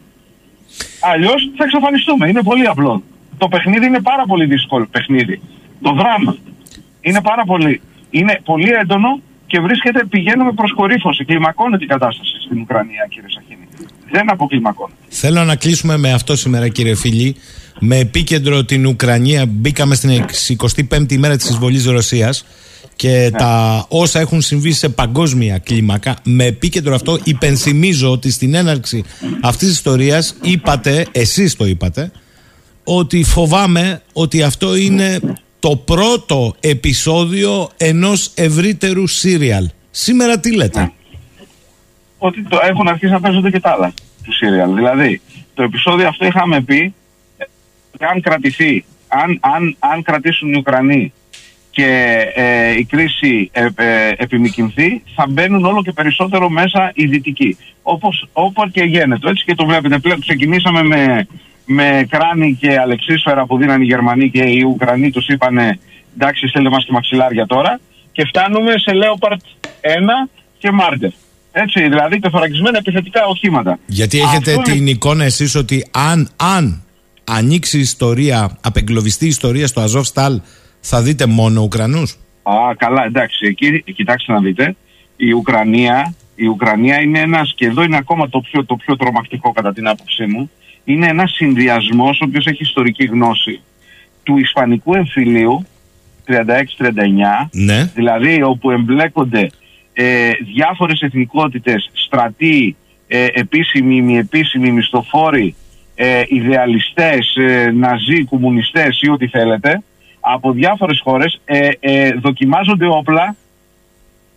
Αλλιώς 1.00 1.50
θα 1.56 1.64
εξαφανιστούμε. 1.64 2.28
Είναι 2.28 2.42
πολύ 2.42 2.66
απλό. 2.66 3.02
Το 3.38 3.48
παιχνίδι 3.48 3.86
είναι 3.86 4.00
πάρα 4.00 4.24
πολύ 4.26 4.46
δύσκολο 4.46 4.86
παιχνίδι. 4.90 5.40
Το 5.82 5.92
δράμα 5.92 6.36
είναι 7.00 7.20
πάρα 7.22 7.44
πολύ. 7.44 7.80
Είναι 8.10 8.40
πολύ 8.44 8.70
έντονο 8.70 9.20
και 9.46 9.60
βρίσκεται, 9.60 10.04
πηγαίνουμε 10.04 10.52
προς 10.52 10.72
κορύφωση. 10.72 11.24
Κλιμακώνεται 11.24 11.84
η 11.84 11.86
κατάσταση 11.86 12.32
στην 12.44 12.60
Ουκρανία, 12.60 13.06
κύριε 13.10 13.28
Σαχίνη. 13.28 13.68
Δεν 14.10 14.30
αποκλιμακώνεται. 14.30 14.98
Θέλω 15.08 15.44
να 15.44 15.56
κλείσουμε 15.56 15.96
με 15.96 16.12
αυτό 16.12 16.36
σήμερα, 16.36 16.68
κύριε 16.68 16.94
Φίλη. 16.94 17.36
Με 17.80 17.98
επίκεντρο 17.98 18.64
την 18.64 18.86
Ουκρανία, 18.86 19.46
μπήκαμε 19.46 19.94
στην 19.94 20.24
25η 20.90 21.12
ημέρα 21.12 21.36
της 21.36 21.48
εισβολής 21.48 21.86
Ρωσίας 21.86 22.44
και 22.96 23.30
τα 23.38 23.84
όσα 23.88 24.20
έχουν 24.20 24.40
συμβεί 24.40 24.72
σε 24.72 24.88
παγκόσμια 24.88 25.58
κλίμακα. 25.58 26.16
Με 26.22 26.44
επίκεντρο 26.44 26.94
αυτό 26.94 27.18
υπενθυμίζω 27.24 28.10
ότι 28.10 28.30
στην 28.30 28.54
έναρξη 28.54 29.04
αυτής 29.42 29.68
της 29.68 29.76
ιστορίας 29.76 30.36
είπατε, 30.42 31.06
εσείς 31.12 31.56
το 31.56 31.66
είπατε, 31.66 32.10
ότι 32.84 33.24
φοβάμαι 33.24 34.02
ότι 34.12 34.42
αυτό 34.42 34.76
είναι 34.76 35.20
το 35.60 35.76
πρώτο 35.76 36.54
επεισόδιο 36.60 37.68
ενός 37.76 38.32
ευρύτερου 38.34 39.06
σύριαλ. 39.06 39.68
Σήμερα 39.90 40.40
τι 40.40 40.54
λέτε; 40.54 40.92
Ότι 42.18 42.42
το 42.42 42.60
έχουν 42.62 42.88
αρχίσει 42.88 43.12
να 43.12 43.20
παίζονται 43.20 43.50
και 43.50 43.60
τα 43.60 43.70
άλλα 43.70 43.92
του 44.24 44.32
σύριαλ. 44.32 44.74
Δηλαδή, 44.74 45.20
το 45.54 45.62
επεισόδιο 45.62 46.08
αυτό 46.08 46.26
είχαμε 46.26 46.60
πει, 46.60 46.94
ε, 47.36 47.44
αν 48.06 48.20
κρατηθεί, 48.20 48.84
αν, 49.08 49.38
αν, 49.40 49.76
αν 49.78 50.02
κρατήσουν 50.02 50.52
οι 50.52 50.56
Ουκρανοί 50.56 51.12
και 51.74 52.16
ε, 52.34 52.78
η 52.78 52.84
κρίση 52.84 53.50
ε, 53.52 53.66
ε, 53.76 54.12
επιμηκυνθεί, 54.16 55.02
θα 55.14 55.26
μπαίνουν 55.28 55.64
όλο 55.64 55.82
και 55.82 55.92
περισσότερο 55.92 56.48
μέσα 56.48 56.92
οι 56.94 57.06
δυτικοί. 57.06 57.56
Όπως, 57.82 58.28
όπως 58.32 58.70
και 58.72 58.82
γίνεται. 58.82 59.30
Έτσι 59.30 59.44
και 59.44 59.54
το 59.54 59.64
βλέπετε. 59.66 59.98
Πλέον 59.98 60.20
ξεκινήσαμε 60.20 60.82
με, 60.82 61.26
με 61.64 62.06
κράνη 62.10 62.56
και 62.60 62.78
αλεξίσφαιρα 62.78 63.46
που 63.46 63.56
δίναν 63.56 63.82
οι 63.82 63.84
Γερμανοί 63.84 64.30
και 64.30 64.42
οι 64.42 64.62
Ουκρανοί 64.62 65.10
τους 65.10 65.26
είπανε 65.28 65.78
εντάξει 66.16 66.46
στέλνε 66.48 66.68
μας 66.68 66.84
και 66.84 66.92
μαξιλάρια 66.92 67.46
τώρα 67.46 67.80
και 68.12 68.24
φτάνουμε 68.26 68.70
σε 68.70 68.92
Leopard 69.02 69.36
1 70.26 70.28
και 70.58 70.68
Marder. 70.80 71.12
Έτσι, 71.52 71.88
δηλαδή 71.88 72.18
τεθωρακισμένα 72.20 72.78
επιθετικά 72.78 73.26
οχήματα. 73.26 73.78
Γιατί 73.86 74.18
έχετε 74.20 74.50
Αυτό 74.50 74.62
την 74.62 74.74
είναι- 74.74 74.90
εικόνα 74.90 75.24
εσείς 75.24 75.54
ότι 75.54 75.86
αν, 75.90 76.28
αν 76.36 76.82
ανοίξει 77.24 77.76
η 77.76 77.80
ιστορία, 77.80 78.58
απεγκλωβιστεί 78.60 79.24
η 79.24 79.28
ιστορία 79.28 79.66
στο 79.66 79.80
Αζόφ 79.80 80.06
Στάλ, 80.06 80.40
θα 80.86 81.02
δείτε 81.02 81.26
μόνο 81.26 81.62
Ουκρανούς. 81.62 82.16
Α, 82.42 82.74
καλά, 82.76 83.04
εντάξει. 83.04 83.46
Εκεί, 83.46 83.82
κοιτάξτε 83.82 84.32
να 84.32 84.40
δείτε. 84.40 84.76
Η 85.16 85.32
Ουκρανία, 85.32 86.14
η 86.34 86.46
Ουκρανία 86.46 87.00
είναι 87.00 87.18
ένας, 87.18 87.52
και 87.56 87.66
εδώ 87.66 87.82
είναι 87.82 87.96
ακόμα 87.96 88.28
το 88.28 88.40
πιο, 88.40 88.64
το 88.64 88.76
πιο 88.76 88.96
τρομακτικό 88.96 89.52
κατά 89.52 89.72
την 89.72 89.88
άποψή 89.88 90.26
μου, 90.26 90.50
είναι 90.84 91.06
ένας 91.06 91.32
συνδυασμός, 91.32 92.20
ο 92.20 92.24
οποίος 92.28 92.46
έχει 92.46 92.62
ιστορική 92.62 93.04
γνώση, 93.04 93.60
του 94.22 94.38
Ισπανικού 94.38 94.94
εμφυλίου, 94.94 95.66
36-39, 96.26 97.48
Ναι. 97.52 97.90
δηλαδή 97.94 98.42
όπου 98.42 98.70
εμπλέκονται 98.70 99.50
ε, 99.92 100.30
διάφορες 100.54 101.00
εθνικότητες, 101.00 101.90
στρατοί, 101.92 102.76
ε, 103.06 103.26
επίσημοι, 103.32 104.02
μη 104.02 104.18
επίσημοι, 104.18 104.70
μισθοφόροι, 104.70 105.54
ε, 105.94 106.22
ιδεαλιστές, 106.28 107.36
ε, 107.36 107.70
ναζί, 107.74 108.24
κομμουνιστές 108.24 109.00
ή 109.02 109.10
ό,τι 109.10 109.28
θέλετε, 109.28 109.82
από 110.26 110.52
διάφορες 110.52 111.00
χώρες 111.04 111.40
ε, 111.44 111.68
ε, 111.80 112.12
δοκιμάζονται 112.12 112.86
όπλα, 112.86 113.36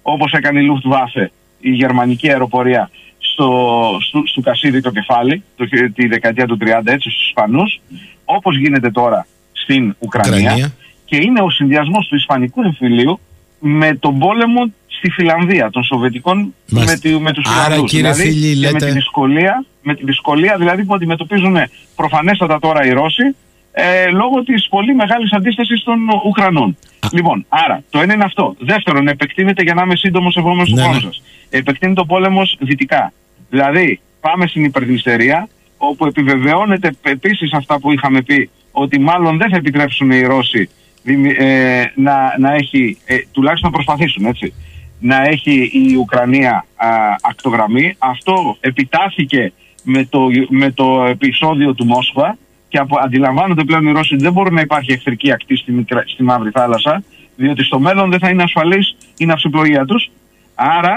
όπως 0.02 0.32
έκανε 0.32 0.60
η 0.62 0.66
Luftwaffe, 0.72 1.26
η 1.60 1.70
γερμανική 1.72 2.30
αεροπορία, 2.30 2.90
στο, 3.20 3.62
στο, 4.08 4.22
στο 4.26 4.42
Κασίδι 4.42 4.82
το 4.82 4.92
κεφάλι, 4.92 5.44
το, 5.56 5.66
τη 5.94 6.08
δεκαετία 6.08 6.46
του 6.46 6.58
30 6.62 6.66
έτσι 6.86 7.10
στους 7.10 7.26
Ισπανούς, 7.28 7.80
όπως 8.26 8.58
γίνεται 8.58 8.92
τώρα 8.92 9.28
στην 9.52 9.96
Ουκρανία, 10.00 10.38
Ουκρανία. 10.40 10.74
και 11.06 11.16
είναι 11.18 11.42
ο 11.42 11.50
συνδυασμός 11.50 12.08
του 12.08 12.16
Ισπανικού 12.16 12.62
εμφυλίου 12.62 13.20
με 13.60 13.96
τον 13.96 14.20
πόλεμο 14.20 14.72
στη 14.88 15.10
Φιλανδία, 15.10 15.70
των 15.70 15.84
Σοβιετικών 15.84 16.54
Μάλιστα. 16.70 16.94
με, 17.10 17.16
τη, 17.16 17.20
με 17.24 17.32
τους 17.34 17.46
Άρα, 17.48 17.64
Φιλανδούς. 17.64 17.92
κύριε 17.92 18.12
δηλαδή, 18.12 18.30
Φίλη, 18.32 18.54
και 18.54 18.60
λέτε- 18.60 18.82
με 18.82 18.88
τη 18.88 18.92
δυσκολία, 18.94 19.66
με 19.82 19.96
τη 19.96 20.04
δυσκολία 20.06 20.56
δηλαδή 20.58 20.84
που 20.86 20.94
αντιμετωπίζουν 20.94 21.58
προφανέστατα 21.96 22.60
τώρα 22.60 22.86
οι 22.86 22.90
Ρώσοι 22.90 23.36
ε, 23.80 24.10
λόγω 24.10 24.44
της 24.44 24.68
πολύ 24.70 24.96
μεγάλης 24.96 25.34
αντίστασης 25.34 25.84
των 25.84 25.98
Ουκρανών. 26.26 26.78
Λοιπόν, 27.12 27.46
άρα 27.50 27.84
το 27.90 28.00
ένα 28.00 28.14
είναι 28.14 28.24
αυτό. 28.24 28.56
Δεύτερον, 28.60 29.08
επεκτείνεται 29.08 29.64
για 29.64 29.74
να 29.74 29.82
είμαι 29.82 29.96
σύντομος 29.96 30.36
επόμενο 30.36 30.64
του 30.64 30.76
Ναι, 30.76 30.82
χρόνου 30.82 30.96
ναι. 30.96 31.02
σας. 31.02 31.22
Επεκτείνεται 31.50 32.02
ο 32.02 32.06
πόλεμος 32.06 32.58
δυτικά. 32.60 33.14
Δηλαδή, 33.50 34.00
πάμε 34.22 34.48
στην 34.48 34.64
υπερδνηστερία, 34.64 35.48
όπου 35.78 36.06
επιβεβαιώνεται 36.06 36.92
επίσης 37.02 37.54
αυτά 37.54 37.80
που 37.80 37.92
είχαμε 37.92 38.22
πει, 38.22 38.50
ότι 38.72 39.00
μάλλον 39.00 39.38
δεν 39.38 39.50
θα 39.50 39.56
επιτρέψουν 39.56 40.12
οι 40.12 40.22
Ρώσοι 40.22 40.70
δημι- 41.04 41.36
ε, 41.40 41.92
να, 41.96 42.36
να 42.40 42.54
έχει, 42.54 42.98
ε, 43.06 43.18
τουλάχιστον 43.32 43.70
να 43.72 43.76
προσπαθήσουν 43.76 44.26
έτσι, 44.26 44.54
να 45.00 45.24
έχει 45.24 45.70
η 45.74 45.96
Ουκρανία 45.96 46.66
α, 46.76 46.88
ακτογραμμή. 47.22 47.96
Αυτό 47.98 48.58
επιτάθηκε 48.60 49.54
με 49.84 50.06
το, 50.06 50.28
με 50.50 50.72
το 50.72 51.04
επεισόδιο 51.04 51.74
του 51.74 51.86
Μόσχα 51.86 52.38
και 52.70 52.78
απο, 52.78 52.98
αντιλαμβάνονται 53.04 53.64
πλέον 53.64 53.88
οι 53.88 53.92
Ρώσοι 53.92 54.14
ότι 54.14 54.24
δεν 54.24 54.34
μπορεί 54.34 54.54
να 54.54 54.62
υπάρχει 54.62 54.92
εχθρική 54.92 55.32
ακτή 55.32 55.56
στη, 55.56 55.72
μικρά- 55.72 56.04
στη 56.08 56.24
Μαύρη 56.24 56.50
Θάλασσα, 56.50 57.04
διότι 57.36 57.64
στο 57.64 57.80
μέλλον 57.80 58.10
δεν 58.10 58.20
θα 58.20 58.30
είναι 58.30 58.44
ασφαλής 58.44 58.96
η 59.18 59.26
ναυσιπλοεία 59.26 59.86
τους. 59.86 60.10
Άρα 60.56 60.96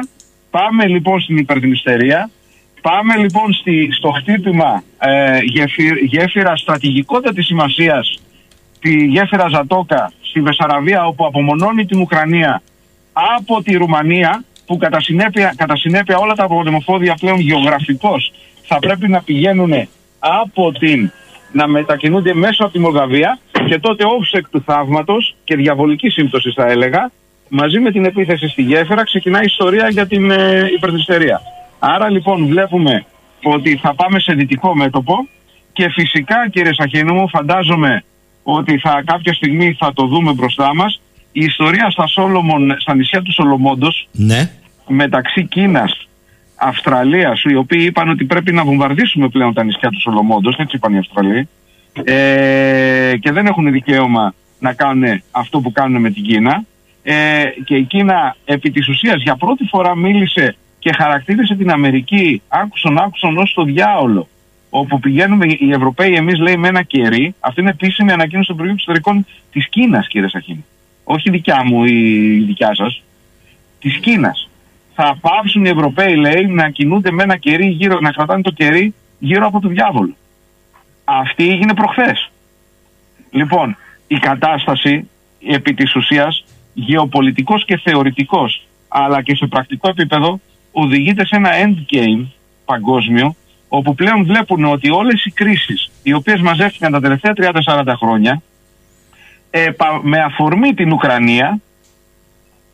πάμε 0.50 0.86
λοιπόν 0.86 1.20
στην 1.20 1.36
υπερδνηστερία, 1.36 2.30
πάμε 2.80 3.16
λοιπόν 3.16 3.52
στη, 3.52 3.88
στο 3.92 4.10
χτύπημα 4.10 4.82
ε, 4.98 5.38
γεφυ- 5.42 6.04
γέφυρα 6.04 6.56
στρατηγικότατης 6.56 7.46
σημασίας 7.46 8.20
τη 8.80 9.04
γέφυρα 9.06 9.48
Ζατόκα 9.48 10.12
στη 10.20 10.40
Βεσαραβία 10.40 11.06
όπου 11.06 11.26
απομονώνει 11.26 11.86
την 11.86 12.00
Ουκρανία 12.00 12.62
από 13.12 13.62
τη 13.62 13.76
Ρουμανία 13.76 14.44
που 14.66 14.76
κατά 14.76 15.00
συνέπεια, 15.00 15.54
κατά 15.56 15.76
συνέπεια 15.76 16.18
όλα 16.18 16.34
τα 16.34 16.46
πολεμοφόδια 16.46 17.14
πλέον 17.20 17.38
γεωγραφικώς 17.38 18.32
θα 18.62 18.78
πρέπει 18.78 19.08
να 19.08 19.22
πηγαίνουν 19.22 19.88
από 20.18 20.72
την 20.72 21.12
να 21.52 21.68
μετακινούνται 21.68 22.34
μέσω 22.34 22.64
από 22.64 22.72
τη 22.72 22.78
Μολδαβία 22.78 23.38
και 23.66 23.78
τότε 23.78 24.04
όψεκ 24.04 24.48
του 24.48 24.62
θαύματος 24.66 25.34
και 25.44 25.56
διαβολική 25.56 26.08
σύμπτωση 26.08 26.50
θα 26.50 26.66
έλεγα 26.66 27.10
μαζί 27.48 27.78
με 27.78 27.90
την 27.90 28.04
επίθεση 28.04 28.48
στη 28.48 28.62
γέφυρα 28.62 29.04
ξεκινάει 29.04 29.42
η 29.42 29.46
ιστορία 29.48 29.88
για 29.88 30.06
την 30.06 30.30
ε, 30.30 30.68
υπερδυστερία. 30.76 31.40
Άρα 31.78 32.10
λοιπόν 32.10 32.46
βλέπουμε 32.46 33.04
ότι 33.42 33.76
θα 33.76 33.94
πάμε 33.94 34.20
σε 34.20 34.32
δυτικό 34.32 34.74
μέτωπο 34.74 35.28
και 35.72 35.88
φυσικά 35.88 36.48
κύριε 36.48 36.74
Σαχίνου 36.74 37.14
μου 37.14 37.28
φαντάζομαι 37.28 38.04
ότι 38.42 38.78
θα, 38.78 39.02
κάποια 39.06 39.34
στιγμή 39.34 39.76
θα 39.78 39.92
το 39.92 40.06
δούμε 40.06 40.32
μπροστά 40.32 40.74
μας 40.74 41.00
η 41.32 41.44
ιστορία 41.44 41.90
στα, 41.90 42.06
Σόλομον, 42.06 42.76
στα 42.78 42.94
νησιά 42.94 43.22
του 43.22 43.32
Σολομόντος 43.32 44.08
Ναι. 44.12 44.50
μεταξύ 44.88 45.44
Κίνας, 45.46 46.08
Αυστραλίας 46.60 47.42
οι 47.42 47.54
οποίοι 47.54 47.84
είπαν 47.88 48.08
ότι 48.08 48.24
πρέπει 48.24 48.52
να 48.52 48.64
βομβαρδίσουμε 48.64 49.28
πλέον 49.28 49.54
τα 49.54 49.64
νησιά 49.64 49.90
του 49.90 50.00
Σολομόντος 50.00 50.56
έτσι 50.56 50.76
είπαν 50.76 50.94
οι 50.94 50.98
Αυστραλοί 50.98 51.48
ε, 52.04 53.16
και 53.20 53.32
δεν 53.32 53.46
έχουν 53.46 53.72
δικαίωμα 53.72 54.34
να 54.58 54.72
κάνουν 54.72 55.22
αυτό 55.30 55.60
που 55.60 55.72
κάνουν 55.72 56.00
με 56.00 56.10
την 56.10 56.22
Κίνα. 56.22 56.64
Ε, 57.02 57.44
και 57.64 57.76
η 57.76 57.82
Κίνα 57.82 58.36
επί 58.44 58.70
της 58.70 58.88
ουσίας 58.88 59.22
για 59.22 59.36
πρώτη 59.36 59.64
φορά 59.64 59.96
μίλησε 59.96 60.56
και 60.78 60.92
χαρακτήρισε 60.96 61.54
την 61.54 61.70
Αμερική 61.70 62.42
άκουσον 62.48 62.98
άκουσον 62.98 63.36
ως 63.36 63.52
το 63.54 63.64
διάολο 63.64 64.28
όπου 64.70 65.00
πηγαίνουμε 65.00 65.46
οι 65.46 65.70
Ευρωπαίοι 65.72 66.14
εμείς 66.14 66.38
λέει 66.38 66.56
με 66.56 66.68
ένα 66.68 66.82
κερί. 66.82 67.34
Αυτή 67.40 67.60
είναι 67.60 67.70
επίσημη 67.70 68.12
ανακοίνωση 68.12 68.46
των 68.46 68.54
Υπουργείων 68.56 68.76
Εξωτερικών 68.76 69.26
της 69.52 69.68
Κίνας 69.68 70.08
κύριε 70.08 70.28
Σαχίνη. 70.28 70.64
Όχι 71.04 71.30
δικιά 71.30 71.64
μου 71.64 71.84
ή 71.84 72.34
η 72.36 72.44
δικιά 72.44 72.74
σας. 72.74 73.02
Της 73.80 73.96
Κίνας 73.96 74.49
θα 75.02 75.16
πάψουν 75.20 75.64
οι 75.64 75.68
Ευρωπαίοι 75.68 76.14
λέει 76.14 76.46
να 76.46 76.70
κινούνται 76.70 77.10
με 77.10 77.22
ένα 77.22 77.36
κερί 77.36 77.66
γύρω, 77.66 78.00
να 78.00 78.10
κρατάνε 78.10 78.42
το 78.42 78.50
κερί 78.50 78.94
γύρω 79.18 79.46
από 79.46 79.60
το 79.60 79.68
διάβολο 79.68 80.14
αυτή 81.04 81.50
έγινε 81.50 81.74
προχθές 81.74 82.30
λοιπόν 83.30 83.76
η 84.06 84.18
κατάσταση 84.18 85.08
επί 85.46 85.74
της 85.74 85.96
ουσίας 85.96 86.44
γεωπολιτικός 86.74 87.64
και 87.64 87.76
θεωρητικός 87.76 88.66
αλλά 88.88 89.22
και 89.22 89.34
σε 89.34 89.46
πρακτικό 89.46 89.88
επίπεδο 89.88 90.40
οδηγείται 90.72 91.26
σε 91.26 91.36
ένα 91.36 91.50
endgame 91.64 92.26
παγκόσμιο 92.64 93.34
όπου 93.68 93.94
πλέον 93.94 94.24
βλέπουν 94.24 94.64
ότι 94.64 94.90
όλες 94.90 95.24
οι 95.24 95.30
κρίσεις 95.30 95.90
οι 96.02 96.12
οποίες 96.12 96.40
μαζεύτηκαν 96.40 96.92
τα 96.92 97.00
τελευταία 97.00 97.32
30-40 97.36 97.94
χρόνια 97.96 98.42
ε, 99.50 99.70
πα- 99.70 100.00
με 100.02 100.22
αφορμή 100.22 100.74
την 100.74 100.92
Ουκρανία 100.92 101.60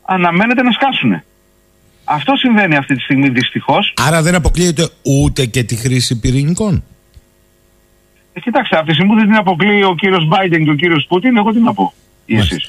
αναμένεται 0.03 0.63
να 0.63 0.71
σκάσουν. 0.73 1.23
Αυτό 2.09 2.37
συμβαίνει 2.37 2.77
αυτή 2.77 2.95
τη 2.95 3.01
στιγμή 3.01 3.29
δυστυχώς. 3.29 3.95
Άρα 4.07 4.23
δεν 4.23 4.35
αποκλείεται 4.35 4.89
ούτε 5.03 5.47
και 5.47 5.63
τη 5.63 5.77
χρήση 5.77 6.19
πυρηνικών; 6.19 6.85
Ε, 8.33 8.41
κοιτάξτε, 8.41 8.77
από 8.77 8.87
τη 8.87 8.93
στιγμή 8.93 9.11
που 9.13 9.19
δεν 9.19 9.27
την 9.27 9.37
αποκλείει 9.37 9.83
ο 9.85 9.95
κύριος 9.95 10.29
Biden 10.33 10.63
και 10.65 10.71
ο 10.71 10.75
κύριος 10.75 11.07
Πούτιν, 11.09 11.37
εγώ 11.37 11.53
τι 11.53 11.61
να 11.61 11.75
πω. 11.75 11.93
Ή 12.27 12.37
εσείς. 12.37 12.69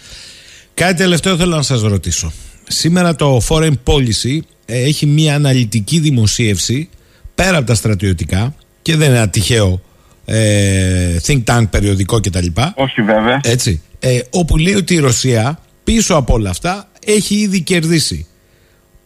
Κάτι 0.74 0.94
τελευταίο 0.94 1.36
θέλω 1.38 1.56
να 1.56 1.62
σας 1.62 1.82
ρωτήσω. 1.82 2.32
Σήμερα 2.68 3.16
το 3.16 3.42
Foreign 3.50 3.74
Policy 3.84 4.40
ε, 4.66 4.84
έχει 4.84 5.06
μια 5.06 5.36
αναλυτική 5.36 6.00
δημοσίευση 6.00 6.90
πέρα 7.36 7.58
από 7.58 7.68
τα 7.68 7.76
στρατιωτικά 7.76 8.56
και 8.82 8.96
δεν 8.96 9.08
είναι 9.08 9.18
ένα 9.18 9.30
τυχαίο 9.30 9.82
ε, 10.26 11.18
think 11.26 11.44
tank 11.44 11.64
περιοδικό 11.70 12.20
κτλ. 12.20 12.46
Όχι 12.76 13.02
βέβαια. 13.02 13.40
Έτσι. 13.44 13.82
Ε, 14.00 14.20
όπου 14.30 14.58
λέει 14.58 14.74
ότι 14.74 14.94
η 14.94 15.00
Ρωσία 15.00 15.60
πίσω 15.84 16.16
από 16.16 16.34
όλα 16.34 16.50
αυτά 16.50 16.88
έχει 17.06 17.36
ήδη 17.36 17.62
κερδίσει 17.62 18.28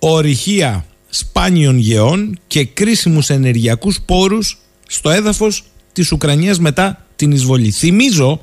ορυχεία 0.03 0.85
σπάνιων 1.09 1.77
γεών 1.77 2.39
και 2.47 2.65
κρίσιμους 2.65 3.29
ενεργειακούς 3.29 4.01
πόρους 4.05 4.57
στο 4.87 5.09
έδαφος 5.09 5.63
της 5.93 6.11
Ουκρανίας 6.11 6.59
μετά 6.59 7.05
την 7.15 7.31
εισβολή. 7.31 7.71
Θυμίζω 7.71 8.41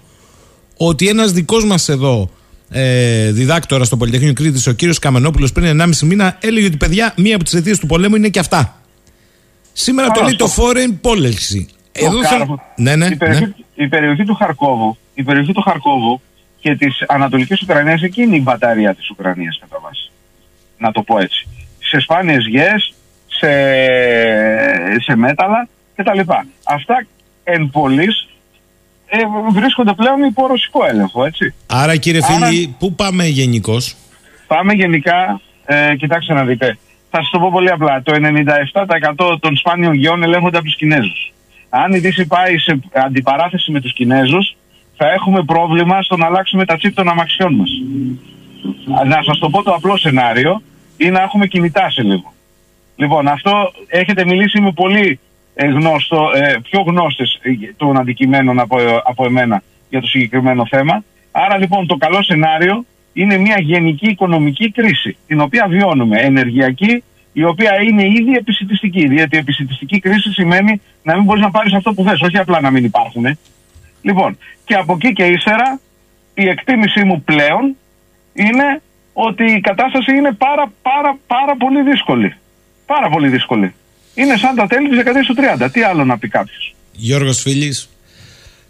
ότι 0.76 1.08
ένας 1.08 1.32
δικός 1.32 1.64
μας 1.64 1.88
εδώ 1.88 2.30
ε, 2.70 3.30
διδάκτορας 3.32 3.86
στο 3.86 3.96
Πολυτεχνείο 3.96 4.32
Κρήτης, 4.32 4.66
ο 4.66 4.72
κύριος 4.72 4.98
Καμενόπουλος 4.98 5.52
πριν 5.52 5.80
1,5 5.80 5.98
μήνα 5.98 6.36
έλεγε 6.40 6.66
ότι 6.66 6.76
παιδιά 6.76 7.14
μία 7.16 7.34
από 7.34 7.44
τις 7.44 7.54
αιτίες 7.54 7.78
του 7.78 7.86
πολέμου 7.86 8.16
είναι 8.16 8.28
και 8.28 8.38
αυτά. 8.38 8.80
Σήμερα 9.72 10.10
το 10.10 10.22
λέει 10.22 10.36
το 10.36 10.46
Foreign 10.56 11.08
Policy. 11.08 11.64
Το 11.92 12.04
Εδώ 12.04 12.22
θα... 12.22 12.28
Χάρκοβ. 12.28 12.58
Ναι, 12.76 12.96
ναι, 12.96 13.06
η, 13.06 13.16
περιοχή, 13.16 13.44
ναι. 13.44 13.84
η 13.84 13.88
περιοχή 13.88 14.24
του 14.24 14.34
Χαρκόβου, 14.34 14.96
η 15.14 15.22
περιοχή 15.22 15.52
του 15.52 15.62
Χαρκόβου 15.62 16.20
και 16.60 16.76
της 16.76 17.04
Ανατολικής 17.08 17.62
Ουκρανίας 17.62 18.02
εκεί 18.02 18.22
είναι 18.22 18.36
η 18.36 18.40
μπαταρία 18.44 18.94
της 18.94 19.10
Ουκρανίας 19.10 19.58
κατά 19.60 19.78
βάση. 19.82 20.07
Να 20.78 20.92
το 20.92 21.02
πω 21.02 21.18
έτσι. 21.18 21.48
Σε 21.78 22.00
σπάνιες 22.00 22.46
γεές, 22.46 22.94
σε, 23.26 23.50
σε 25.00 25.16
μέταλλα 25.16 25.68
κτλ. 25.96 26.20
Αυτά 26.64 27.06
εν 27.44 27.70
πολλής 27.70 28.28
ε, 29.06 29.18
βρίσκονται 29.52 29.92
πλέον 29.92 30.22
υπό 30.22 30.46
ρωσικό 30.46 30.84
έλεγχο, 30.86 31.24
έτσι. 31.24 31.54
Άρα 31.66 31.96
κύριε 31.96 32.20
Άρα- 32.24 32.46
φίλοι, 32.46 32.74
πού 32.78 32.94
πάμε 32.94 33.26
γενικώς; 33.26 33.96
Πάμε 34.46 34.72
γενικά, 34.72 35.40
ε, 35.64 35.96
κοιτάξτε 35.96 36.34
να 36.34 36.44
δείτε. 36.44 36.78
Θα 37.10 37.18
σας 37.22 37.30
το 37.30 37.38
πω 37.38 37.50
πολύ 37.52 37.70
απλά. 37.70 38.02
Το 38.02 38.12
97% 38.14 39.38
των 39.40 39.56
σπάνιων 39.56 39.94
γεών 39.94 40.22
ελέγχονται 40.22 40.56
από 40.56 40.66
τους 40.66 40.76
Κινέζους. 40.76 41.32
Αν 41.68 41.92
η 41.92 41.98
Δύση 41.98 42.26
πάει 42.26 42.58
σε 42.58 42.78
αντιπαράθεση 42.92 43.70
με 43.70 43.80
τους 43.80 43.92
Κινέζους, 43.92 44.56
θα 44.96 45.10
έχουμε 45.12 45.42
πρόβλημα 45.42 46.02
στο 46.02 46.16
να 46.16 46.26
αλλάξουμε 46.26 46.64
τα 46.64 46.76
τσίπ 46.76 46.94
των 46.94 47.08
αμαξιών 47.08 47.54
μας. 47.54 47.68
Να 49.06 49.22
σας 49.22 49.38
το 49.38 49.50
πω 49.50 49.62
το 49.62 49.72
απλό 49.72 49.96
σενάριο 49.96 50.62
ή 50.96 51.10
να 51.10 51.22
έχουμε 51.22 51.46
κινητά 51.46 51.90
σε 51.90 52.02
λίγο. 52.02 52.32
Λοιπόν, 52.96 53.28
αυτό 53.28 53.72
έχετε 53.86 54.24
μιλήσει 54.24 54.60
με 54.60 54.72
πολύ 54.72 55.20
ε, 55.54 55.66
γνώστο, 55.66 56.30
ε, 56.34 56.56
πιο 56.62 56.80
γνώστες 56.80 57.38
ε, 57.42 57.50
των 57.76 57.98
αντικειμένων 57.98 58.60
από, 58.60 58.76
από 59.04 59.24
εμένα 59.24 59.62
για 59.90 60.00
το 60.00 60.06
συγκεκριμένο 60.06 60.66
θέμα. 60.66 61.04
Άρα 61.30 61.58
λοιπόν 61.58 61.86
το 61.86 61.96
καλό 61.96 62.22
σενάριο 62.22 62.84
είναι 63.12 63.36
μια 63.36 63.56
γενική 63.60 64.06
οικονομική 64.06 64.70
κρίση, 64.70 65.16
την 65.26 65.40
οποία 65.40 65.66
βιώνουμε, 65.68 66.20
ενεργειακή, 66.20 67.02
η 67.32 67.44
οποία 67.44 67.82
είναι 67.82 68.06
ήδη 68.06 68.34
επισητιστική. 68.34 69.08
Διότι 69.08 69.36
η 69.36 69.38
επισητιστική 69.38 69.98
κρίση 69.98 70.32
σημαίνει 70.32 70.80
να 71.02 71.14
μην 71.14 71.24
μπορείς 71.24 71.42
να 71.42 71.50
πάρεις 71.50 71.72
αυτό 71.72 71.92
που 71.92 72.02
θες, 72.02 72.20
όχι 72.20 72.38
απλά 72.38 72.60
να 72.60 72.70
μην 72.70 72.84
υπάρχουν. 72.84 73.38
Λοιπόν, 74.02 74.38
και 74.64 74.74
από 74.74 74.92
εκεί 74.92 75.12
και 75.12 75.24
ύστερα, 75.24 75.80
η 76.34 76.48
εκτίμησή 76.48 77.04
μου 77.04 77.22
πλέον 77.22 77.76
είναι 78.44 78.82
ότι 79.12 79.44
η 79.44 79.60
κατάσταση 79.60 80.16
είναι 80.16 80.32
πάρα 80.32 80.72
πάρα 80.82 81.18
πάρα 81.26 81.56
πολύ 81.56 81.82
δύσκολη. 81.82 82.36
Πάρα 82.86 83.08
πολύ 83.08 83.28
δύσκολη. 83.28 83.74
Είναι 84.14 84.36
σαν 84.36 84.54
τα 84.54 84.66
τέλη 84.66 84.88
της 84.88 84.96
δεκαετίας 84.96 85.26
του 85.26 85.34
30. 85.64 85.68
Τι 85.72 85.82
άλλο 85.82 86.04
να 86.04 86.18
πει 86.18 86.28
κάποιος. 86.28 86.74
Γιώργος 86.92 87.40
Φίλης, 87.40 87.88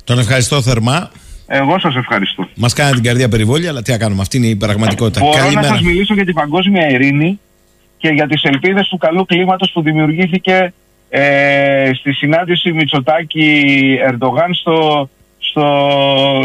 τον 0.05 0.19
ευχαριστώ 0.19 0.62
θερμά. 0.62 1.11
Εγώ 1.47 1.79
σας 1.79 1.95
ευχαριστώ. 1.97 2.49
Μας 2.55 2.73
κάνει 2.73 2.93
την 2.93 3.03
καρδιά 3.03 3.29
περιβόλια, 3.29 3.71
αλλά 3.71 3.83
τι 3.83 3.91
να 3.91 3.99
κάνουμε, 3.99 4.21
αυτή 4.21 4.37
είναι 4.37 4.47
η 4.47 4.57
πραγματικότητα. 4.57 5.21
Μπορώ 5.21 5.37
Καλημέρα. 5.37 5.61
να 5.61 5.66
σας 5.66 5.81
μιλήσω 5.81 6.14
για 6.14 6.25
την 6.25 6.35
παγκόσμια 6.35 6.91
ειρήνη 6.91 7.41
και 7.99 8.09
για 8.09 8.27
τις 8.27 8.43
ελπίδες 8.43 8.89
του 8.89 8.97
καλού 8.97 9.25
κλίματος 9.25 9.71
που 9.73 9.83
δημιουργήθηκε 9.83 10.73
ε, 11.09 11.91
στη 11.95 12.12
συνάντηση 12.12 12.73
Μητσοτάκη-Ερντογάν 12.73 14.55
στο, 14.55 15.09
στο, 15.49 15.66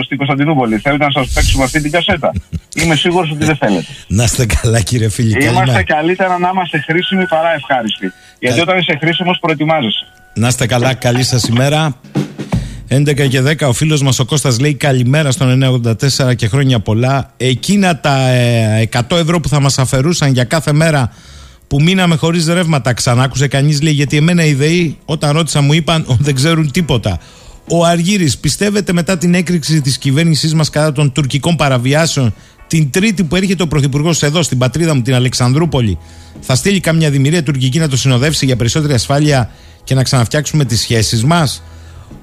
στην 0.04 0.18
Κωνσταντινούπολη. 0.18 0.78
Θέλετε 0.78 1.06
να 1.06 1.12
σας 1.12 1.32
παίξουμε 1.34 1.64
αυτή 1.64 1.82
την 1.82 1.92
κασέτα; 1.92 2.32
Είμαι 2.76 2.96
σίγουρος 2.96 3.32
ότι 3.32 3.46
δεν 3.46 3.56
θέλετε. 3.56 3.86
Να 4.08 4.24
είστε 4.24 4.46
καλά 4.46 4.82
κύριε 4.82 5.10
Φίλη, 5.10 5.30
Είμαστε 5.30 5.54
καλημέρα. 5.54 5.84
καλύτερα 5.84 6.38
να 6.40 6.50
είμαστε 6.54 6.78
χρήσιμοι 6.80 7.28
παρά 7.28 7.54
ευχάριστοι. 7.54 8.12
Γιατί 8.40 8.60
όταν 8.60 8.78
είσαι 8.78 8.98
χρήσιμος 9.02 9.38
προετοιμάζεσαι. 9.40 10.06
Να 10.34 10.48
είστε 10.48 10.66
καλά, 10.66 10.94
καλή 10.94 11.24
σας 11.24 11.44
ημέρα. 11.44 11.96
11 12.90 13.28
και 13.28 13.42
10 13.42 13.68
ο 13.68 13.74
φίλος 13.74 14.02
μας 14.02 14.20
ο 14.20 14.26
Κώστας 14.26 14.60
λέει 14.60 14.74
καλημέρα 14.74 15.32
στον 15.32 15.82
984 16.28 16.36
και 16.36 16.48
χρόνια 16.48 16.80
πολλά. 16.80 17.34
Εκείνα 17.38 18.00
τα 18.00 18.28
ε, 18.30 18.90
100 19.10 19.18
ευρώ 19.18 19.40
που 19.40 19.48
θα 19.50 19.60
μας 19.60 19.78
αφαιρούσαν 19.80 20.34
για 20.34 20.44
κάθε 20.44 20.74
μέρα 20.74 21.12
που 21.68 21.82
μείναμε 21.82 22.16
χωρίς 22.16 22.48
ρεύματα 22.48 22.94
ξανά 22.94 23.24
άκουσε 23.24 23.48
κανείς 23.48 23.82
λέει 23.82 23.94
γιατί 23.94 24.18
εμένα 24.18 24.46
οι 24.46 24.54
ΔΕΗ 24.54 24.98
όταν 25.06 25.32
ρώτησα 25.32 25.62
μου 25.62 25.74
είπαν 25.74 26.04
ότι 26.08 26.24
δεν 26.24 26.36
ξέρουν 26.36 26.72
τίποτα. 26.72 27.20
Ο 27.68 27.86
Αργύρης 27.86 28.38
πιστεύετε 28.38 28.94
μετά 28.94 29.18
την 29.18 29.34
έκρηξη 29.34 29.82
της 29.82 29.98
κυβέρνησής 29.98 30.54
μας 30.54 30.70
κατά 30.70 30.92
των 30.92 31.12
τουρκικών 31.12 31.56
παραβιάσεων 31.56 32.34
την 32.68 32.90
Τρίτη 32.92 33.24
που 33.24 33.36
έρχεται 33.36 33.64
ο 33.64 33.68
Πρωθυπουργός 33.68 34.24
εδώ 34.24 34.42
στην 34.44 34.58
πατρίδα 34.58 34.96
μου, 34.96 35.02
την 35.02 35.14
Αλεξανδρούπολη, 35.14 35.98
θα 36.40 36.56
στείλει 36.56 36.80
καμιά 36.80 37.10
δημιουργία 37.10 37.44
τουρκική 37.44 37.80
να 37.80 37.88
το 37.88 37.98
συνοδεύσει 37.98 38.46
για 38.46 38.56
περισσότερη 38.56 38.94
ασφάλεια 38.94 39.52
και 39.84 39.96
να 39.96 40.04
ξαναφτιάξουμε 40.04 40.66
τις 40.66 40.80
σχέσεις 40.80 41.24
μας; 41.24 41.64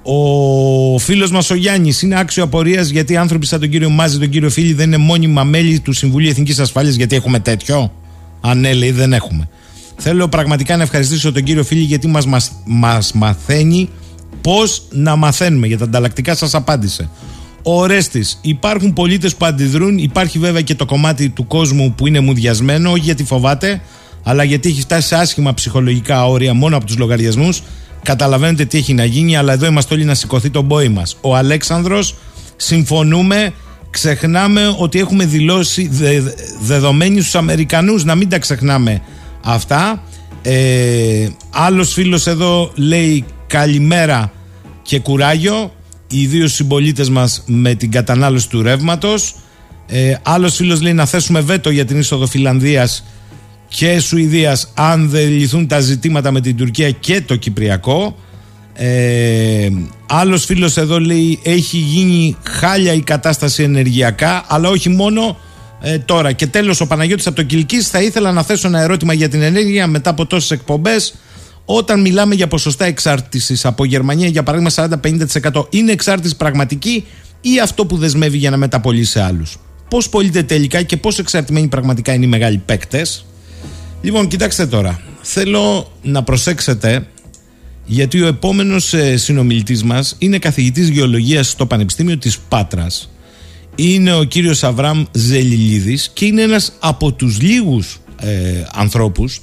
Ο 0.02 0.98
φίλος 0.98 1.30
μας 1.30 1.50
ο 1.50 1.54
Γιάννης 1.54 2.02
είναι 2.02 2.18
άξιο 2.18 2.42
απορίας 2.42 2.88
γιατί 2.88 3.16
άνθρωποι 3.16 3.46
σαν 3.46 3.60
τον 3.60 3.68
κύριο 3.68 3.90
Μάζη, 3.90 4.18
τον 4.18 4.28
κύριο 4.28 4.50
Φίλη 4.50 4.72
δεν 4.72 4.86
είναι 4.86 4.96
μόνιμα 4.96 5.44
μέλη 5.44 5.80
του 5.80 5.92
Συμβουλίου 5.92 6.30
Εθνικής 6.30 6.58
Ασφάλειας 6.58 6.94
γιατί 6.94 7.16
έχουμε 7.16 7.38
τέτοιο; 7.38 7.92
Αν 8.40 8.60
ναι, 8.60 8.72
λέει, 8.72 8.90
δεν 8.90 9.12
έχουμε. 9.12 9.48
Θέλω 9.96 10.28
πραγματικά 10.28 10.76
να 10.76 10.82
ευχαριστήσω 10.82 11.32
τον 11.32 11.42
κύριο 11.42 11.64
Φίλη 11.64 11.82
γιατί 11.82 12.06
μας, 12.06 12.26
μας, 12.26 12.52
μας 12.64 13.12
μαθαίνει 13.12 13.88
πώς 14.40 14.82
να 14.90 15.16
μαθαίνουμε 15.16 15.66
για 15.66 15.78
τα 15.78 15.84
ανταλλακτικά 15.84 16.34
σας 16.34 16.54
απάντησε. 16.54 17.08
Ο 17.62 17.80
Ορέστης, 17.80 18.38
υπάρχουν 18.42 18.92
πολίτες 18.92 19.34
που 19.34 19.44
αντιδρούν, 19.44 19.98
υπάρχει 19.98 20.38
βέβαια 20.38 20.60
και 20.60 20.74
το 20.74 20.84
κομμάτι 20.84 21.28
του 21.28 21.46
κόσμου 21.46 21.94
που 21.96 22.06
είναι 22.06 22.20
μουδιασμένο, 22.20 22.90
όχι 22.90 23.00
γιατί 23.00 23.24
φοβάται, 23.24 23.80
αλλά 24.22 24.44
γιατί 24.44 24.68
έχει 24.68 24.80
φτάσει 24.80 25.06
σε 25.06 25.16
άσχημα 25.16 25.54
ψυχολογικά 25.54 26.26
όρια 26.26 26.54
μόνο 26.54 26.76
από 26.76 26.86
τους 26.86 26.98
λογαριασμούς. 26.98 27.62
Καταλαβαίνετε 28.02 28.64
τι 28.64 28.78
έχει 28.78 28.94
να 28.94 29.04
γίνει, 29.04 29.36
αλλά 29.36 29.52
εδώ 29.52 29.66
είμαστε 29.66 29.94
όλοι 29.94 30.04
να 30.04 30.14
σηκωθεί 30.14 30.50
το 30.50 30.62
μπόι 30.62 30.88
μας. 30.88 31.16
Ο 31.20 31.36
Αλέξανδρος, 31.36 32.14
συμφωνούμε, 32.56 33.52
ξεχνάμε 33.90 34.74
ότι 34.78 34.98
έχουμε 34.98 35.24
δηλώσει 35.24 35.88
δε, 35.88 36.20
δεδομένοι 36.60 37.20
στους 37.20 37.34
Αμερικανούς, 37.34 38.04
να 38.04 38.14
μην 38.14 38.28
τα 38.28 38.38
ξεχνάμε 38.38 39.02
αυτά. 39.44 40.02
Ε, 40.42 41.28
άλλος 41.50 41.92
φίλος 41.92 42.26
εδώ 42.26 42.72
λέει 42.74 43.24
καλημέρα 43.50 44.32
και 44.82 45.00
κουράγιο 45.00 45.72
οι 46.08 46.26
δύο 46.26 46.48
συμπολίτες 46.48 47.08
μας 47.10 47.42
με 47.46 47.74
την 47.74 47.90
κατανάλωση 47.90 48.48
του 48.48 48.62
ρεύματος. 48.62 49.34
Ε, 49.86 50.14
άλλος 50.22 50.54
φίλος 50.54 50.80
λέει 50.80 50.92
να 50.92 51.06
θέσουμε 51.06 51.40
βέτο 51.40 51.70
για 51.70 51.84
την 51.84 51.98
είσοδο 51.98 52.26
Φιλανδίας 52.26 53.04
και 53.68 53.98
Σουηδίας 54.00 54.72
αν 54.74 55.08
δεν 55.08 55.28
λυθούν 55.28 55.66
τα 55.66 55.80
ζητήματα 55.80 56.30
με 56.30 56.40
την 56.40 56.56
Τουρκία 56.56 56.90
και 56.90 57.20
το 57.20 57.36
Κυπριακό. 57.36 58.16
Ε, 58.74 59.68
άλλος 60.06 60.44
φίλος 60.44 60.76
εδώ 60.76 61.00
λέει 61.00 61.40
έχει 61.42 61.76
γίνει 61.76 62.36
χάλια 62.48 62.92
η 62.92 63.00
κατάσταση 63.00 63.62
ενεργειακά 63.62 64.44
αλλά 64.48 64.68
όχι 64.68 64.88
μόνο 64.88 65.36
Ε, 65.82 65.98
τώρα 65.98 66.32
και 66.32 66.46
τέλος 66.46 66.80
ο 66.80 66.86
Παναγιώτης 66.86 67.26
από 67.26 67.36
το 67.36 67.42
Κιλκής 67.42 67.88
θα 67.88 68.02
ήθελα 68.02 68.32
να 68.32 68.42
θέσω 68.42 68.66
ένα 68.66 68.80
ερώτημα 68.80 69.12
για 69.12 69.28
την 69.28 69.42
ενέργεια 69.42 69.86
μετά 69.86 70.10
από 70.10 70.26
τόσες 70.26 70.50
εκπομπές 70.50 71.14
όταν 71.72 72.00
μιλάμε 72.00 72.34
για 72.34 72.48
ποσοστά 72.48 72.84
εξάρτησης 72.84 73.64
από 73.64 73.84
Γερμανία 73.84 74.28
για 74.28 74.42
παράδειγμα 74.42 74.88
40-50% 75.52 75.66
είναι 75.70 75.92
εξάρτηση 75.92 76.36
πραγματική 76.36 77.04
ή 77.40 77.60
αυτό 77.60 77.86
που 77.86 77.96
δεσμεύει 77.96 78.38
για 78.38 78.50
να 78.50 78.56
μεταπολύσει 78.56 79.10
σε 79.10 79.22
άλλους; 79.22 79.56
Πώς 79.88 80.08
πωλείται 80.08 80.42
τελικά 80.42 80.82
και 80.82 80.96
πώς 80.96 81.18
εξαρτημένοι 81.18 81.68
πραγματικά 81.68 82.12
είναι 82.12 82.24
οι 82.24 82.28
μεγάλοι 82.28 82.58
παίκτες; 82.58 83.26
Λοιπόν 84.02 84.28
κοιτάξτε 84.28 84.66
τώρα. 84.66 85.00
Θέλω 85.22 85.92
να 86.02 86.22
προσέξετε 86.22 87.06
γιατί 87.84 88.22
ο 88.22 88.26
επόμενος 88.26 88.94
ε, 88.94 89.16
συνομιλητής 89.16 89.82
μας 89.82 90.16
είναι 90.18 90.38
καθηγητής 90.38 90.88
γεωλογίας 90.88 91.48
στο 91.48 91.66
Πανεπιστήμιο 91.66 92.18
της 92.18 92.38
Πάτρας. 92.38 93.10
Είναι 93.74 94.14
ο 94.14 94.24
κύριος 94.24 94.64
Αβραμ 94.64 95.04
Ζελιλίδης 95.12 96.10
και 96.14 96.24
είναι 96.24 96.42
ένας 96.42 96.72
από 96.80 97.12
τους 97.12 97.40
λίγους 97.40 98.00
ε, 98.20 98.64
ανθρώπους 98.72 99.40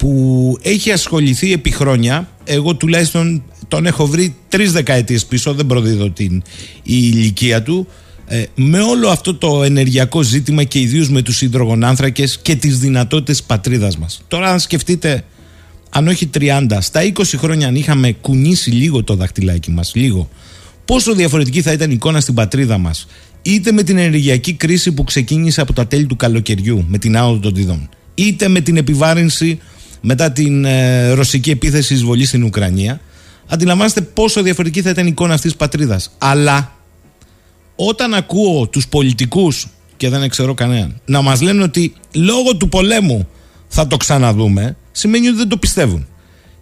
που 0.00 0.58
έχει 0.62 0.90
ασχοληθεί 0.90 1.52
επί 1.52 1.70
χρόνια 1.70 2.28
εγώ 2.44 2.74
τουλάχιστον 2.74 3.42
τον 3.68 3.86
έχω 3.86 4.06
βρει 4.06 4.34
τρεις 4.48 4.72
δεκαετίες 4.72 5.26
πίσω 5.26 5.54
δεν 5.54 5.66
προδίδω 5.66 6.10
την 6.10 6.42
η 6.82 7.10
ηλικία 7.12 7.62
του 7.62 7.86
ε, 8.26 8.44
με 8.54 8.80
όλο 8.80 9.08
αυτό 9.08 9.34
το 9.34 9.62
ενεργειακό 9.62 10.22
ζήτημα 10.22 10.64
και 10.64 10.80
ιδίως 10.80 11.08
με 11.08 11.22
τους 11.22 11.42
υδρογονάνθρακες 11.42 12.38
και 12.42 12.56
τις 12.56 12.78
δυνατότητες 12.78 13.42
πατρίδας 13.42 13.98
μας. 13.98 14.22
Τώρα 14.28 14.50
αν 14.50 14.60
σκεφτείτε 14.60 15.24
αν 15.90 16.08
όχι 16.08 16.30
30 16.38 16.66
στα 16.80 17.00
20 17.02 17.22
χρόνια 17.36 17.68
αν 17.68 17.74
είχαμε 17.74 18.12
κουνήσει 18.12 18.70
λίγο 18.70 19.04
το 19.04 19.14
δαχτυλάκι 19.14 19.70
μας 19.70 19.92
λίγο 19.94 20.28
πόσο 20.84 21.14
διαφορετική 21.14 21.62
θα 21.62 21.72
ήταν 21.72 21.90
η 21.90 21.94
εικόνα 21.96 22.20
στην 22.20 22.34
πατρίδα 22.34 22.78
μας 22.78 23.06
είτε 23.42 23.72
με 23.72 23.82
την 23.82 23.98
ενεργειακή 23.98 24.52
κρίση 24.52 24.92
που 24.92 25.04
ξεκίνησε 25.04 25.60
από 25.60 25.72
τα 25.72 25.86
τέλη 25.86 26.06
του 26.06 26.16
καλοκαιριού 26.16 26.84
με 26.88 26.98
την 26.98 27.16
άδο 27.16 27.38
των 27.38 27.54
τιδών 27.54 27.88
είτε 28.14 28.48
με 28.48 28.60
την 28.60 28.76
επιβάρυνση 28.76 29.58
μετά 30.00 30.32
την 30.32 30.64
ε, 30.64 31.10
ρωσική 31.12 31.50
επίθεση 31.50 31.94
εισβολής 31.94 32.28
στην 32.28 32.44
Ουκρανία 32.44 33.00
αντιλαμβάνεστε 33.50 34.00
πόσο 34.00 34.42
διαφορετική 34.42 34.82
θα 34.82 34.90
ήταν 34.90 35.06
η 35.06 35.08
εικόνα 35.10 35.34
αυτής 35.34 35.50
της 35.50 35.60
πατρίδας. 35.60 36.16
Αλλά 36.18 36.72
όταν 37.76 38.14
ακούω 38.14 38.66
τους 38.66 38.88
πολιτικούς 38.88 39.66
και 39.96 40.08
δεν 40.08 40.28
ξέρω 40.28 40.54
κανέναν 40.54 41.00
να 41.04 41.22
μας 41.22 41.40
λένε 41.40 41.62
ότι 41.62 41.94
λόγω 42.14 42.56
του 42.56 42.68
πολέμου 42.68 43.28
θα 43.68 43.86
το 43.86 43.96
ξαναδούμε 43.96 44.76
σημαίνει 44.92 45.28
ότι 45.28 45.36
δεν 45.36 45.48
το 45.48 45.56
πιστεύουν. 45.56 46.06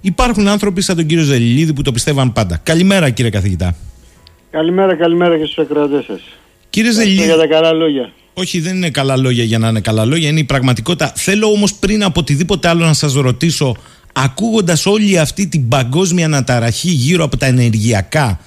Υπάρχουν 0.00 0.48
άνθρωποι 0.48 0.80
σαν 0.80 0.96
τον 0.96 1.06
κύριο 1.06 1.24
Ζελιλίδη 1.24 1.72
που 1.72 1.82
το 1.82 1.92
πιστεύαν 1.92 2.32
πάντα. 2.32 2.60
Καλημέρα 2.62 3.10
κύριε 3.10 3.30
καθηγητά. 3.30 3.76
Καλημέρα, 4.50 4.96
καλημέρα 4.96 5.38
και 5.38 5.44
στους 5.44 5.58
ακροατές 5.58 6.04
σας. 6.04 6.20
Κύριε 6.70 6.92
Ζελίδη. 6.92 7.24
Για 7.24 7.36
τα 7.36 7.46
καλά 7.46 7.72
λόγια. 7.72 8.12
Όχι, 8.34 8.60
δεν 8.60 8.76
είναι 8.76 8.90
καλά 8.90 9.16
λόγια 9.16 9.44
για 9.44 9.58
να 9.58 9.68
είναι 9.68 9.80
καλά 9.80 10.04
λόγια, 10.04 10.28
είναι 10.28 10.40
η 10.40 10.44
πραγματικότητα. 10.44 11.12
Θέλω 11.14 11.46
όμως 11.46 11.74
πριν 11.74 12.04
από 12.04 12.20
οτιδήποτε 12.20 12.68
άλλο 12.68 12.84
να 12.84 12.92
σας 12.92 13.14
ρωτήσω, 13.14 13.76
ακούγοντας 14.12 14.86
όλη 14.86 15.18
αυτή 15.18 15.46
την 15.46 15.68
παγκόσμια 15.68 16.24
αναταραχή 16.24 16.90
γύρω 16.90 17.24
από 17.24 17.36
τα 17.36 17.46
ενεργειακά, 17.46 18.40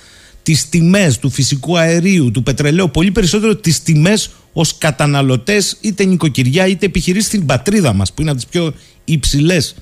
τις 0.43 0.69
τιμές 0.69 1.19
του 1.19 1.29
φυσικού 1.29 1.77
αερίου, 1.77 2.31
του 2.31 2.43
πετρελαίου, 2.43 2.91
πολύ 2.91 3.11
περισσότερο 3.11 3.55
τις 3.55 3.83
τιμές 3.83 4.29
ως 4.53 4.77
καταναλωτές, 4.77 5.77
είτε 5.81 6.03
νοικοκυριά 6.03 6.67
είτε 6.67 6.85
επιχειρήσεις 6.85 7.27
στην 7.27 7.45
πατρίδα 7.45 7.93
μας, 7.93 8.13
που 8.13 8.21
είναι 8.21 8.29
από 8.29 8.39
τις 8.39 8.49
πιο 8.49 8.73
υψηλές. 9.05 9.75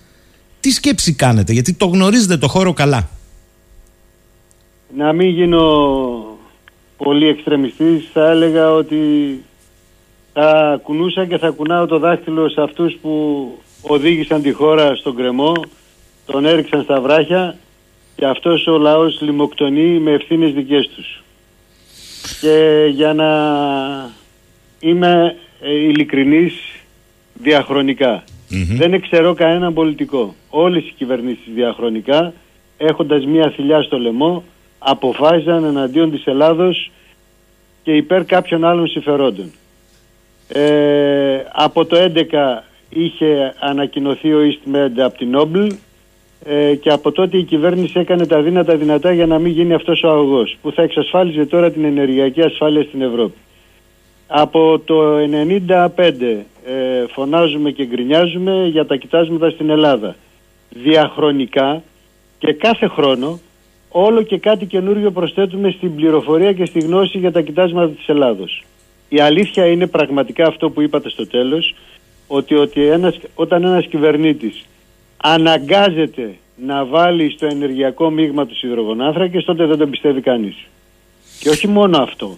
Τι 0.59 0.71
σκέψη 0.71 1.13
κάνετε, 1.13 1.53
γιατί 1.53 1.73
το 1.73 1.85
γνωρίζετε 1.85 2.37
το 2.37 2.47
χώρο 2.47 2.73
καλά. 2.73 3.09
Να 4.97 5.13
μην 5.13 5.29
γίνω 5.29 5.59
πολύ 7.03 7.27
εξτρεμιστής 7.27 8.09
θα 8.13 8.29
έλεγα 8.29 8.71
ότι 8.71 8.99
θα 10.33 10.79
κουνούσα 10.83 11.25
και 11.25 11.37
θα 11.37 11.49
κουνάω 11.49 11.85
το 11.85 11.99
δάχτυλο 11.99 12.49
σε 12.49 12.61
αυτούς 12.61 12.97
που 13.01 13.11
οδήγησαν 13.81 14.41
τη 14.41 14.51
χώρα 14.51 14.95
στον 14.95 15.15
κρεμό, 15.15 15.53
τον 16.25 16.45
έριξαν 16.45 16.83
στα 16.83 17.01
βράχια 17.01 17.57
και 18.15 18.25
αυτός 18.25 18.67
ο 18.67 18.77
λαός 18.77 19.21
λιμοκτονεί 19.21 19.99
με 19.99 20.11
ευθύνες 20.11 20.53
δικές 20.53 20.87
τους. 20.87 21.23
Και 22.41 22.85
για 22.91 23.13
να 23.13 23.29
είμαι 24.79 25.35
ε, 25.61 25.73
ειλικρινής 25.73 26.53
διαχρονικά. 27.33 28.23
Δεν 28.77 28.93
εξαιρώ 28.93 29.33
κανέναν 29.33 29.73
πολιτικό. 29.73 30.35
Όλες 30.49 30.83
οι 30.83 30.93
κυβερνήσεις 30.97 31.53
διαχρονικά 31.53 32.33
έχοντας 32.77 33.25
μία 33.25 33.51
θηλιά 33.55 33.81
στο 33.81 33.97
λαιμό 33.97 34.43
αποφάσισαν 34.79 35.63
εναντίον 35.63 36.11
της 36.11 36.25
Ελλάδος 36.25 36.91
και 37.83 37.95
υπέρ 37.95 38.25
κάποιων 38.25 38.65
άλλων 38.65 38.87
συμφερόντων. 38.87 39.51
Ε, 40.47 41.43
από 41.51 41.85
το 41.85 41.97
11 41.97 42.63
είχε 42.89 43.53
ανακοινωθεί 43.59 44.33
ο 44.33 44.39
EastMed 44.39 44.99
από 44.99 45.17
την 45.17 45.29
Νόμπλ 45.29 45.67
ε, 46.45 46.75
και 46.75 46.89
από 46.89 47.11
τότε 47.11 47.37
η 47.37 47.43
κυβέρνηση 47.43 47.99
έκανε 47.99 48.25
τα 48.25 48.41
δύνατα 48.41 48.75
δυνατά 48.75 49.11
για 49.11 49.25
να 49.25 49.39
μην 49.39 49.51
γίνει 49.51 49.73
αυτός 49.73 50.03
ο 50.03 50.09
αγωγός 50.09 50.57
που 50.61 50.71
θα 50.71 50.81
εξασφάλιζε 50.81 51.45
τώρα 51.45 51.71
την 51.71 51.83
ενεργειακή 51.85 52.41
ασφάλεια 52.41 52.83
στην 52.83 53.01
Ευρώπη. 53.01 53.37
Από 54.27 54.79
το 54.85 55.17
1995 55.67 55.87
ε, 56.65 57.05
φωνάζουμε 57.09 57.71
και 57.71 57.85
γκρινιάζουμε 57.85 58.67
για 58.71 58.85
τα 58.85 58.95
κοιτάσματα 58.95 59.49
στην 59.49 59.69
Ελλάδα. 59.69 60.15
Διαχρονικά 60.69 61.83
και 62.37 62.53
κάθε 62.53 62.87
χρόνο 62.87 63.39
όλο 63.89 64.21
και 64.21 64.37
κάτι 64.37 64.65
καινούριο 64.65 65.11
προσθέτουμε 65.11 65.71
στην 65.71 65.95
πληροφορία 65.95 66.53
και 66.53 66.65
στη 66.65 66.79
γνώση 66.79 67.17
για 67.17 67.31
τα 67.31 67.41
κοιτάσματα 67.41 67.89
της 67.89 68.07
Ελλάδος. 68.07 68.63
Η 69.09 69.19
αλήθεια 69.19 69.65
είναι 69.65 69.87
πραγματικά 69.87 70.47
αυτό 70.47 70.69
που 70.69 70.81
είπατε 70.81 71.09
στο 71.09 71.27
τέλος, 71.27 71.75
ότι, 72.27 72.55
ότι 72.55 72.85
ένας, 72.85 73.19
όταν 73.35 73.63
ένας 73.63 73.85
κυβερνήτης 73.85 74.65
αναγκάζεται 75.17 76.35
να 76.55 76.85
βάλει 76.85 77.31
στο 77.31 77.45
ενεργειακό 77.45 78.09
μείγμα 78.09 78.45
του 78.45 78.55
υδρογονάνθρακες, 78.61 79.43
τότε 79.43 79.65
δεν 79.65 79.77
τον 79.77 79.89
πιστεύει 79.89 80.21
κανείς. 80.21 80.55
Και 81.39 81.49
όχι 81.49 81.67
μόνο 81.67 81.97
αυτό. 81.97 82.37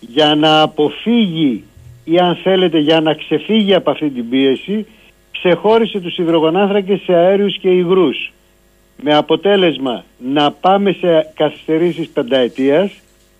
Για 0.00 0.34
να 0.34 0.60
αποφύγει 0.60 1.64
ή 2.04 2.18
αν 2.18 2.36
θέλετε 2.36 2.78
για 2.78 3.00
να 3.00 3.14
ξεφύγει 3.14 3.74
από 3.74 3.90
αυτή 3.90 4.10
την 4.10 4.28
πίεση, 4.28 4.86
ξεχώρισε 5.32 6.00
τους 6.00 6.18
υδρογονάνθρακες 6.18 7.00
σε 7.00 7.14
αέριους 7.14 7.58
και 7.58 7.68
υγρούς 7.68 8.32
με 9.02 9.14
αποτέλεσμα 9.14 10.04
να 10.18 10.50
πάμε 10.50 10.92
σε 10.92 11.32
καθυστερήσεις 11.34 12.08
πενταετίας 12.08 12.90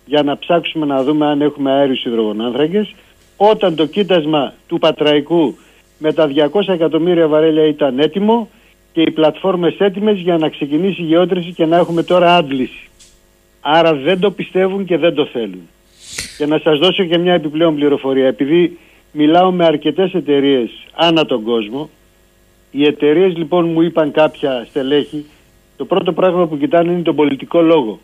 για 0.05 0.23
να 0.23 0.37
ψάξουμε 0.37 0.85
να 0.85 1.03
δούμε 1.03 1.25
αν 1.25 1.41
έχουμε 1.41 1.71
αέριους 1.71 2.03
υδρογονάνθρακες 2.05 2.93
όταν 3.37 3.75
το 3.75 3.85
κοίτασμα 3.85 4.53
του 4.67 4.79
Πατραϊκού 4.79 5.57
με 5.97 6.13
τα 6.13 6.29
200 6.51 6.67
εκατομμύρια 6.67 7.27
βαρέλια 7.27 7.65
ήταν 7.65 7.99
έτοιμο 7.99 8.49
και 8.93 9.01
οι 9.01 9.11
πλατφόρμες 9.11 9.75
έτοιμες 9.79 10.17
για 10.17 10.37
να 10.37 10.49
ξεκινήσει 10.49 11.01
η 11.01 11.05
γεώτρηση 11.05 11.51
και 11.51 11.65
να 11.65 11.77
έχουμε 11.77 12.03
τώρα 12.03 12.35
άντληση. 12.35 12.89
Άρα 13.61 13.93
δεν 13.93 14.19
το 14.19 14.31
πιστεύουν 14.31 14.85
και 14.85 14.97
δεν 14.97 15.13
το 15.13 15.25
θέλουν. 15.25 15.67
Και 16.37 16.45
να 16.45 16.59
σας 16.59 16.79
δώσω 16.79 17.03
και 17.03 17.17
μια 17.17 17.33
επιπλέον 17.33 17.75
πληροφορία. 17.75 18.27
Επειδή 18.27 18.77
μιλάω 19.11 19.51
με 19.51 19.65
αρκετές 19.65 20.13
εταιρείες 20.13 20.69
ανά 20.93 21.25
τον 21.25 21.43
κόσμο, 21.43 21.89
οι 22.71 22.85
εταιρείες 22.85 23.37
λοιπόν 23.37 23.69
μου 23.69 23.81
είπαν 23.81 24.11
κάποια 24.11 24.65
στελέχη 24.69 25.25
το 25.79 25.85
πρώτο 25.85 26.13
πράγμα 26.13 26.47
που 26.47 26.57
κοιτάνε 26.57 26.91
είναι 26.91 27.01
τον 27.01 27.15
πολιτικό 27.15 27.61
λόγο. 27.61 27.99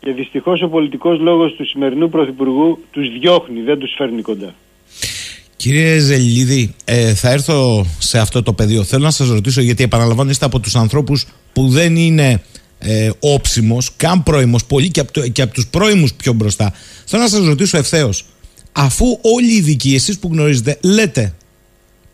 Και 0.00 0.12
δυστυχώς 0.12 0.62
ο 0.62 0.68
πολιτικός 0.68 1.18
λόγος 1.20 1.52
του 1.52 1.66
σημερινού 1.66 2.08
Πρωθυπουργού 2.08 2.78
τους 2.90 3.08
διώχνει, 3.18 3.60
δεν 3.60 3.78
τους 3.78 3.94
φέρνει 3.96 4.22
κοντά. 4.22 4.54
Κύριε 5.56 5.98
Ζελίδη, 5.98 6.74
ε, 6.84 7.14
θα 7.14 7.30
έρθω 7.30 7.86
σε 7.98 8.18
αυτό 8.18 8.42
το 8.42 8.52
πεδίο. 8.52 8.82
Θέλω 8.82 9.04
να 9.04 9.10
σας 9.10 9.28
ρωτήσω, 9.28 9.60
γιατί 9.60 9.82
επαναλαμβάνω, 9.82 10.30
είστε 10.30 10.44
από 10.44 10.60
τους 10.60 10.76
ανθρώπους 10.76 11.26
που 11.52 11.68
δεν 11.68 11.96
είναι 11.96 12.42
ε, 12.78 13.10
όψιμος, 13.20 13.90
καν 13.96 14.22
πρώιμος, 14.22 14.64
πολύ 14.64 14.90
και 14.90 15.00
από, 15.00 15.12
το, 15.12 15.28
και 15.28 15.42
από 15.42 15.54
τους 15.54 15.66
πρώιμους 15.66 16.14
πιο 16.14 16.32
μπροστά. 16.32 16.72
Θέλω 17.04 17.22
να 17.22 17.28
σας 17.28 17.46
ρωτήσω 17.46 17.78
ευθέως, 17.78 18.24
αφού 18.72 19.18
όλοι 19.22 19.52
οι 19.52 19.56
ειδικοί, 19.56 19.94
εσείς 19.94 20.18
που 20.18 20.28
γνωρίζετε, 20.32 20.78
λέτε 20.82 21.34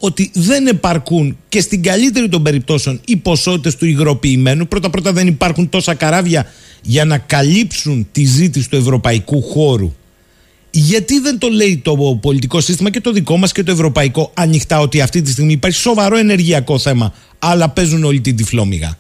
ότι 0.03 0.31
δεν 0.35 0.67
επαρκούν 0.67 1.37
και 1.49 1.61
στην 1.61 1.83
καλύτερη 1.83 2.29
των 2.29 2.43
περιπτώσεων 2.43 3.01
οι 3.05 3.17
ποσότητες 3.17 3.77
του 3.77 3.87
υγροποιημένου. 3.87 4.69
Πρώτα-πρώτα 4.69 5.13
δεν 5.13 5.27
υπάρχουν 5.27 5.69
τόσα 5.69 5.95
καράβια 5.95 6.47
για 6.83 7.05
να 7.05 7.19
καλύψουν 7.19 8.09
τη 8.13 8.25
ζήτηση 8.25 8.69
του 8.69 8.77
ευρωπαϊκού 8.77 9.43
χώρου. 9.43 9.95
Γιατί 10.71 11.21
δεν 11.21 11.39
το 11.39 11.49
λέει 11.49 11.81
το 11.85 12.19
πολιτικό 12.21 12.61
σύστημα 12.61 12.91
και 12.91 13.01
το 13.01 13.13
δικό 13.13 13.37
μας 13.37 13.53
και 13.53 13.63
το 13.63 13.73
ευρωπαϊκό 13.73 14.31
ανοιχτά 14.35 14.81
ότι 14.81 15.01
αυτή 15.01 15.23
τη 15.23 15.31
στιγμή 15.31 15.53
υπάρχει 15.53 15.79
σοβαρό 15.79 16.17
ενεργειακό 16.17 16.79
θέμα 16.79 17.13
αλλά 17.39 17.69
παίζουν 17.69 18.05
όλη 18.05 18.21
την 18.21 18.37
τυφλόμυγα. 18.37 18.99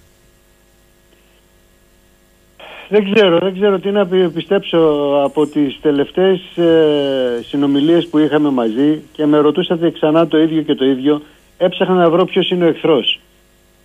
Δεν 2.93 3.13
ξέρω, 3.13 3.39
δεν 3.39 3.55
ξέρω 3.55 3.79
τι 3.79 3.91
να 3.91 4.07
πιστέψω 4.35 4.79
από 5.25 5.47
τις 5.47 5.79
τελευταίες 5.81 6.57
ε, 6.57 7.43
συνομιλίες 7.43 8.07
που 8.07 8.19
είχαμε 8.19 8.51
μαζί 8.51 9.03
και 9.13 9.27
με 9.27 9.39
ρωτούσατε 9.39 9.91
ξανά 9.91 10.27
το 10.27 10.39
ίδιο 10.39 10.63
και 10.63 10.75
το 10.75 10.85
ίδιο. 10.85 11.23
Έψαχνα 11.59 11.95
να 11.95 12.11
βρω 12.11 12.25
ποιος 12.25 12.51
είναι 12.51 12.65
ο 12.65 12.69
εχθρός. 12.69 13.21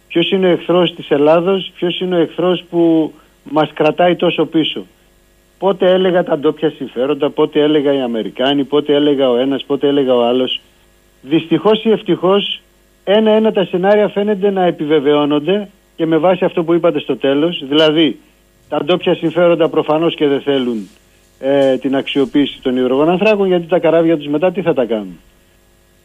Ποιος 0.08 0.32
είναι 0.32 0.48
ο 0.48 0.50
εχθρός 0.50 0.96
της 0.96 1.10
Ελλάδος, 1.10 1.72
ποιος 1.76 2.00
είναι 2.00 2.16
ο 2.16 2.20
εχθρός 2.20 2.64
που 2.70 3.14
μας 3.44 3.70
κρατάει 3.74 4.16
τόσο 4.16 4.46
πίσω. 4.46 4.86
Πότε 5.60 5.92
έλεγα 5.92 6.24
τα 6.24 6.38
ντόπια 6.38 6.70
συμφέροντα, 6.70 7.30
πότε 7.30 7.62
έλεγα 7.62 7.94
οι 7.94 8.02
Αμερικάνοι, 8.02 8.64
πότε 8.64 8.94
έλεγα 8.94 9.30
ο 9.30 9.38
ένας, 9.38 9.64
πότε 9.64 9.88
έλεγα 9.88 10.16
ο 10.16 10.24
άλλος. 10.24 10.62
Δυστυχώς 11.22 11.84
ή 11.84 11.90
ευτυχώς 11.90 12.62
ένα-ένα 13.04 13.52
τα 13.52 13.66
σενάρια 13.66 14.08
φαίνεται 14.08 14.50
να 14.50 14.64
επιβεβαιώνονται 14.64 15.70
και 15.96 16.06
με 16.06 16.18
βάση 16.18 16.46
αυτό 16.46 16.64
που 16.64 16.74
είπατε 16.74 17.00
στο 17.00 17.18
τέλος, 17.18 17.64
δηλαδή 17.68 18.20
τα 18.70 18.84
ντόπια 18.84 19.16
συμφέροντα 19.16 19.70
προφανώς 19.70 20.16
και 20.16 20.28
δεν 20.28 20.42
θέλουν 20.42 20.90
ε, 21.40 21.78
την 21.78 21.96
αξιοποίηση 21.96 22.62
των 22.62 22.78
υδρογονανθράκων 22.78 23.48
γιατί 23.48 23.68
τα 23.68 23.80
καράβια 23.80 24.18
τους 24.18 24.28
μετά 24.28 24.52
τι 24.52 24.62
θα 24.62 24.74
τα 24.74 24.86
κάνουν. 24.86 25.20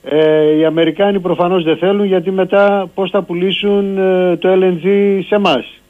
Ε, 0.05 0.57
οι 0.57 0.65
Αμερικάνοι 0.65 1.21
προφανώς 1.21 1.65
δεν 1.65 1.77
θέλουν 1.77 2.05
γιατί 2.05 2.31
μετά 2.31 2.91
πώς 2.95 3.11
θα 3.11 3.23
πουλήσουν 3.23 3.99
ε, 3.99 4.37
το 4.37 4.49
LNG 4.53 5.19
σε 5.27 5.35
εμάς. 5.35 5.81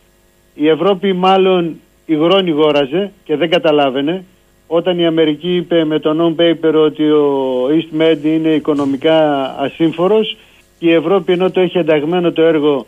Η 0.55 0.69
Ευρώπη 0.69 1.13
μάλλον 1.13 1.77
υγρώνει 2.07 2.51
γόραζε 2.51 3.13
και 3.25 3.37
δεν 3.37 3.51
καταλάβαινε 3.51 4.25
όταν 4.67 4.99
η 4.99 5.07
Αμερική 5.07 5.57
είπε 5.57 5.85
με 5.85 5.99
το 5.99 6.17
non-paper 6.19 6.75
ότι 6.75 7.11
ο 7.11 7.67
East 7.69 8.01
Med 8.01 8.25
είναι 8.25 8.49
οικονομικά 8.49 9.51
ασύμφορος 9.59 10.37
και 10.79 10.89
η 10.89 10.93
Ευρώπη 10.93 11.33
ενώ 11.33 11.51
το 11.51 11.61
έχει 11.61 11.79
ενταγμένο 11.79 12.33
το 12.33 12.43
έργο 12.43 12.87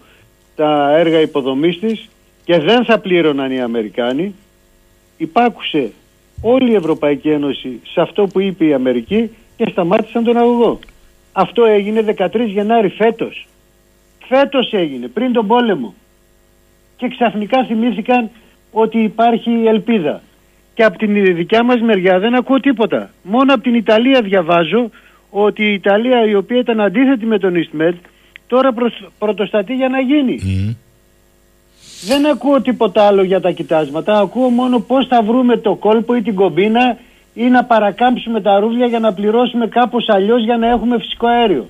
τα 0.57 0.97
έργα 0.97 1.20
υποδομής 1.20 1.78
της 1.78 2.09
και 2.45 2.59
δεν 2.59 2.84
θα 2.84 2.99
πλήρωναν 2.99 3.51
οι 3.53 3.61
Αμερικάνοι 3.61 4.34
υπάκουσε 5.16 5.93
όλη 6.43 6.70
η 6.70 6.74
Ευρωπαϊκή 6.74 7.28
Ένωση 7.30 7.80
σε 7.93 8.01
αυτό 8.01 8.26
που 8.26 8.40
είπε 8.40 8.64
η 8.64 8.74
Αμερική 8.74 9.30
και 9.57 9.66
σταμάτησαν 9.70 10.24
τον 10.24 10.36
αγωγό. 10.36 10.78
Αυτό 11.32 11.64
έγινε 11.64 12.14
13 12.18 12.47
Γενάρη 12.47 12.88
φέτος. 12.88 13.47
Φέτος 14.28 14.72
έγινε, 14.72 15.09
πριν 15.09 15.32
τον 15.32 15.47
πόλεμο. 15.47 15.95
Και 16.97 17.09
ξαφνικά 17.09 17.64
θυμήθηκαν 17.64 18.30
ότι 18.72 18.99
υπάρχει 18.99 19.51
ελπίδα. 19.66 20.22
Και 20.74 20.84
από 20.84 20.99
την 20.99 21.34
δικιά 21.34 21.64
μας 21.64 21.80
μεριά 21.80 22.18
δεν 22.18 22.34
ακούω 22.34 22.61
τίποτα. 22.61 23.11
Μόνο 23.22 23.55
από 23.55 23.62
την 23.62 23.74
Ιταλία 23.74 24.20
διαβάζω 24.22 24.90
ότι 25.30 25.62
η 25.64 25.72
Ιταλία 25.72 26.26
η 26.26 26.34
οποία 26.34 26.59
ήταν 26.59 26.80
αντίθετη 26.80 27.26
με 27.26 27.38
τον 27.38 27.55
Ιστμετ 27.55 27.95
τώρα 28.47 28.72
προσ- 28.72 29.11
πρωτοστατεί 29.18 29.74
για 29.74 29.88
να 29.88 30.01
γίνει. 30.01 30.38
Δεν 32.05 32.26
ακούω 32.26 32.61
τίποτα 32.61 33.07
άλλο 33.07 33.22
για 33.22 33.40
τα 33.40 33.50
κοιτάσματα. 33.50 34.18
Ακούω 34.18 34.48
μόνο 34.48 34.78
πώς 34.80 35.07
θα 35.07 35.22
βρούμε 35.22 35.57
το 35.57 35.74
κόλπο 35.74 36.14
ή 36.14 36.22
την 36.22 36.34
κομπίνα 36.34 36.98
ή 37.34 37.44
να 37.44 37.64
παρακάμψουμε 37.64 38.40
τα 38.40 38.59
ρούβλια 38.59 38.86
για 38.86 38.98
να 38.98 39.12
πληρώσουμε 39.12 39.66
κάπως 39.66 40.09
αλλιώς 40.09 40.44
για 40.44 40.57
να 40.57 40.68
έχουμε 40.68 40.98
φυσικό 40.98 41.26
αέριο. 41.26 41.68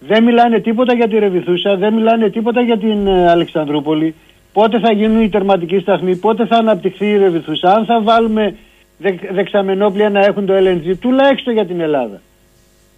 Δεν 0.00 0.24
μιλάνε 0.24 0.60
τίποτα 0.60 0.94
για 0.94 1.08
τη 1.08 1.18
Ρεβιθούσα, 1.18 1.76
δεν 1.76 1.94
μιλάνε 1.94 2.30
τίποτα 2.30 2.60
για 2.60 2.78
την 2.78 3.06
ε, 3.06 3.30
Αλεξανδρούπολη. 3.30 4.14
Πότε 4.52 4.78
θα 4.78 4.92
γίνουν 4.92 5.22
οι 5.22 5.28
τερματικοί 5.28 5.78
σταθμοί, 5.78 6.16
πότε 6.16 6.46
θα 6.46 6.56
αναπτυχθεί 6.56 7.06
η 7.06 7.16
Ρεβιθούσα, 7.16 7.74
αν 7.74 7.84
θα 7.84 8.00
βάλουμε 8.00 8.56
δεξ- 8.98 9.32
δεξαμενόπλια 9.32 10.10
να 10.10 10.20
έχουν 10.20 10.46
το 10.46 10.54
LNG, 10.56 10.96
τουλάχιστον 11.00 11.52
για 11.52 11.66
την 11.66 11.80
Ελλάδα. 11.80 12.20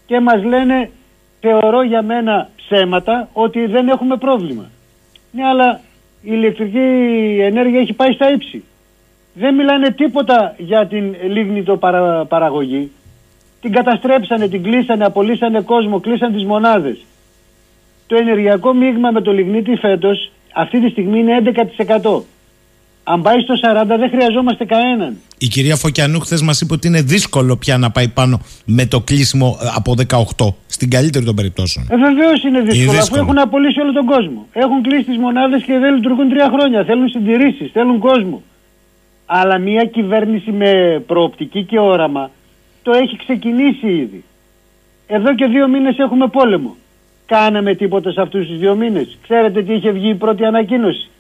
Και 0.07 0.21
μας 0.21 0.45
λένε, 0.45 0.91
θεωρώ 1.41 1.83
για 1.83 2.03
μένα 2.03 2.49
ψέματα, 2.57 3.29
ότι 3.33 3.67
δεν 3.67 3.89
έχουμε 3.89 4.17
πρόβλημα. 4.17 4.71
Ναι, 5.31 5.45
αλλά 5.45 5.81
η 6.23 6.29
ηλεκτρική 6.33 6.79
ενέργεια 7.41 7.81
έχει 7.81 7.93
πάει 7.93 8.13
στα 8.13 8.33
ύψη. 8.33 8.65
Δεν 9.35 9.55
μιλάνε 9.55 9.91
τίποτα 9.91 10.55
για 10.59 10.87
την 10.87 11.15
λίγνητο 11.29 11.77
παρα, 11.77 12.25
παραγωγή. 12.25 12.91
Την 13.61 13.73
καταστρέψανε, 13.73 14.49
την 14.49 14.63
κλείσανε, 14.63 15.05
απολύσανε 15.05 15.61
κόσμο, 15.61 16.01
κλείσαν 16.01 16.33
τις 16.33 16.45
μονάδες. 16.45 17.05
Το 18.07 18.17
ενεργειακό 18.17 18.75
μείγμα 18.75 19.11
με 19.11 19.21
το 19.21 19.33
λιγνίτη 19.33 19.77
φέτος 19.77 20.33
αυτή 20.55 20.81
τη 20.81 20.89
στιγμή 20.89 21.19
είναι 21.19 21.43
11%. 22.03 22.23
Αν 23.09 23.23
πάει 23.23 23.41
στο 23.41 23.55
40 23.83 23.85
δεν 23.87 24.11
χρειαζόμαστε 24.11 24.65
κανέναν. 24.65 25.17
Η 25.39 25.47
κυρία 25.47 25.77
Φωκιανού 25.77 26.21
χθες 26.21 26.43
μας 26.43 26.61
είπε 26.61 26.73
ότι 26.75 26.87
είναι 26.87 27.03
δύσκολο 27.03 27.57
πια 27.57 27.79
να 27.79 27.91
πάει 27.91 28.09
πάνω 28.09 28.41
με 28.65 28.87
το 28.87 29.01
κλείσιμο 29.01 29.59
ε, 29.63 29.67
από 29.75 29.95
18. 30.37 30.55
Στην 30.67 30.91
καλύτερη 30.91 31.25
των 31.25 31.35
περιπτώσεων. 31.35 31.87
Ε, 31.91 31.97
Βεβαίως 31.97 32.43
είναι 32.43 32.61
δύσκολο, 32.61 32.91
αφού 32.91 33.01
δύσκολο. 33.01 33.23
έχουν 33.23 33.39
απολύσει 33.39 33.81
όλο 33.81 33.93
τον 33.93 34.07
κόσμο. 34.07 34.47
Έχουν 34.53 34.83
κλείσει 34.83 35.05
τις 35.05 35.19
μονάδες 35.19 35.63
και 35.63 35.79
δεν 35.79 35.95
λειτουργούν 35.95 36.29
τρία 36.29 36.51
χρόνια. 36.55 36.85
Θέλουν 36.85 37.09
συντηρήσεις, 37.09 37.71
θέλουν 37.73 37.99
κόσμο. 37.99 38.43
Αλλά 39.27 39.59
μια 39.59 39.85
κυβέρνηση 39.85 40.53
με 40.53 41.03
προοπτική 41.07 41.63
και 41.65 41.79
όραμα 41.79 42.31
το 42.83 42.93
έχει 42.93 43.17
ξεκινήσει 43.17 43.87
ήδη. 43.87 44.25
Εδώ 45.07 45.35
και 45.35 45.47
δύο 45.47 45.69
μήνες 45.69 45.99
έχουμε 45.99 46.27
πόλεμο. 46.29 46.77
Κάναμε 47.27 47.75
τίποτα 47.75 48.11
σε 48.13 48.21
αυτούς 48.21 48.47
τους 48.47 48.59
δύο 48.59 48.75
μήνες. 48.75 49.19
Ξέρετε 49.23 49.63
τι 49.63 49.73
είχε 49.75 49.91
βγει 49.91 50.09
η 50.09 50.15
πρώτη 50.15 50.45
ανακοίνωση; 50.45 51.11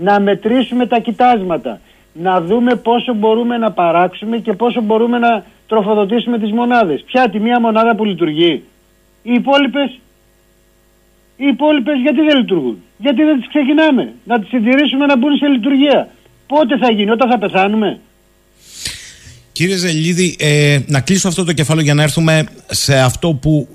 Να 0.00 0.20
μετρήσουμε 0.20 0.86
τα 0.86 0.98
κοιτάσματα. 0.98 1.80
Να 2.12 2.40
δούμε 2.40 2.74
πόσο 2.74 3.14
μπορούμε 3.14 3.56
να 3.56 3.72
παράξουμε 3.72 4.38
και 4.38 4.52
πόσο 4.52 4.80
μπορούμε 4.80 5.18
να 5.18 5.44
τροφοδοτήσουμε 5.66 6.38
τις 6.38 6.52
μονάδες. 6.52 7.02
Ποια 7.06 7.30
τη 7.30 7.38
μία 7.40 7.60
μονάδα 7.60 7.94
που 7.94 8.04
λειτουργεί. 8.04 8.62
Οι 9.22 9.32
υπόλοιπες 9.32 9.98
οι 11.40 11.46
υπόλοιπες 11.46 12.00
γιατί 12.02 12.20
δεν 12.20 12.36
λειτουργούν. 12.38 12.82
Γιατί 12.98 13.22
δεν 13.22 13.38
τις 13.38 13.48
ξεκινάμε. 13.48 14.12
Να 14.24 14.40
τις 14.40 14.48
συντηρήσουμε 14.48 15.06
να 15.06 15.16
μπουν 15.16 15.36
σε 15.36 15.46
λειτουργία. 15.46 16.08
Πότε 16.46 16.78
θα 16.78 16.90
γίνει, 16.90 17.10
όταν 17.10 17.30
θα 17.30 17.38
πεθάνουμε. 17.38 17.98
Κύριε 19.52 19.76
Ζελίδη, 19.76 20.36
ε, 20.38 20.78
να 20.86 21.00
κλείσω 21.00 21.28
αυτό 21.28 21.44
το 21.44 21.52
κεφάλαιο 21.52 21.84
για 21.84 21.94
να 21.94 22.02
έρθουμε 22.02 22.46
σε 22.66 22.98
αυτό 22.98 23.34
που 23.34 23.68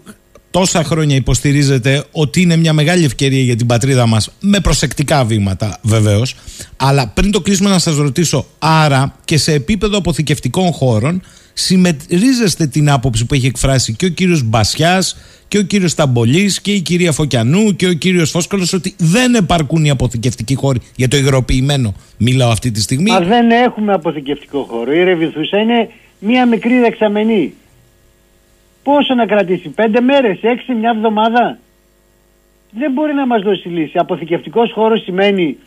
τόσα 0.53 0.83
χρόνια 0.83 1.15
υποστηρίζετε 1.15 2.03
ότι 2.11 2.41
είναι 2.41 2.55
μια 2.55 2.73
μεγάλη 2.73 3.03
ευκαιρία 3.03 3.41
για 3.41 3.55
την 3.55 3.65
πατρίδα 3.65 4.07
μας 4.07 4.31
με 4.39 4.59
προσεκτικά 4.59 5.25
βήματα 5.25 5.77
βεβαίως 5.81 6.35
αλλά 6.77 7.07
πριν 7.07 7.31
το 7.31 7.41
κλείσουμε 7.41 7.69
να 7.69 7.79
σας 7.79 7.95
ρωτήσω 7.97 8.45
άρα 8.59 9.15
και 9.25 9.37
σε 9.37 9.53
επίπεδο 9.53 9.97
αποθηκευτικών 9.97 10.71
χώρων 10.71 11.21
συμμερίζεστε 11.53 12.67
την 12.67 12.89
άποψη 12.89 13.25
που 13.25 13.33
έχει 13.33 13.45
εκφράσει 13.45 13.93
και 13.93 14.05
ο 14.05 14.09
κύριος 14.09 14.43
Μπασιάς 14.43 15.17
και 15.47 15.57
ο 15.57 15.61
κύριος 15.61 15.95
Ταμπολής 15.95 16.61
και 16.61 16.71
η 16.71 16.79
κυρία 16.79 17.11
Φωκιανού 17.11 17.75
και 17.75 17.87
ο 17.87 17.93
κύριος 17.93 18.29
Φόσκολος 18.29 18.73
ότι 18.73 18.95
δεν 18.97 19.35
επαρκούν 19.35 19.85
οι 19.85 19.89
αποθηκευτικοί 19.89 20.55
χώροι 20.55 20.79
για 20.95 21.07
το 21.07 21.17
υγροποιημένο; 21.17 21.93
Μιλάω 22.17 22.49
αυτή 22.49 22.71
τη 22.71 22.81
στιγμή 22.81 23.11
Μα 23.11 23.19
δεν 23.19 23.51
έχουμε 23.51 23.93
αποθηκευτικό 23.93 24.67
χώρο. 24.69 24.93
Η 24.93 25.03
Ρεβιθούσα 25.03 25.57
είναι 25.57 25.89
μία 26.19 26.45
μικρή 26.45 26.79
δεξαμενή. 26.79 27.53
Πόσο 28.83 29.13
να 29.13 29.25
κρατήσει, 29.25 29.69
πέντε 29.69 30.01
μέρες, 30.01 30.39
έξι, 30.41 30.73
μια 30.73 30.93
εβδομάδα; 30.95 31.57
Δεν 32.71 32.91
μπορεί 32.91 33.13
να 33.13 33.25
μας 33.25 33.41
δώσει 33.41 33.67
λύση. 33.67 33.97
Αποθηκευτικός 33.97 34.71
χώρος 34.71 35.01
σημαίνει 35.01 35.57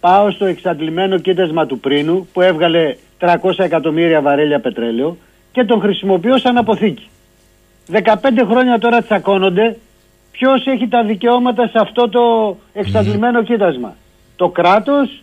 πάω 0.00 0.30
στο 0.30 0.44
εξαντλημένο 0.44 1.18
κοίτασμα 1.18 1.66
του 1.66 1.78
πρίνου 1.78 2.28
που 2.32 2.40
έβγαλε 2.40 2.96
300 3.20 3.34
εκατομμύρια 3.56 4.20
βαρέλια 4.20 4.60
πετρέλαιο 4.60 5.16
και 5.52 5.64
τον 5.64 5.80
χρησιμοποιώ 5.80 6.38
σαν 6.38 6.56
αποθήκη. 6.56 7.08
15 7.92 8.02
χρόνια 8.48 8.78
τώρα 8.78 9.02
τσακώνονται 9.02 9.76
ποιος 10.30 10.66
έχει 10.66 10.88
τα 10.88 11.04
δικαιώματα 11.04 11.66
σε 11.66 11.78
αυτό 11.80 12.08
το 12.08 12.56
εξαντλημένο 12.72 13.42
κοίτασμα. 13.42 13.96
Το 14.36 14.48
κράτος 14.48 15.22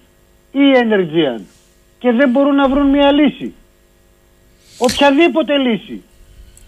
ή 0.52 0.60
η 0.60 0.74
Energean. 0.84 1.42
Και 2.00 2.12
δεν 2.12 2.30
μπορούν 2.30 2.56
να 2.56 2.70
βρουν 2.70 2.90
μια 2.90 3.12
λύση. 3.12 3.54
Οποιαδήποτε 4.78 5.58
λύση. 5.58 6.04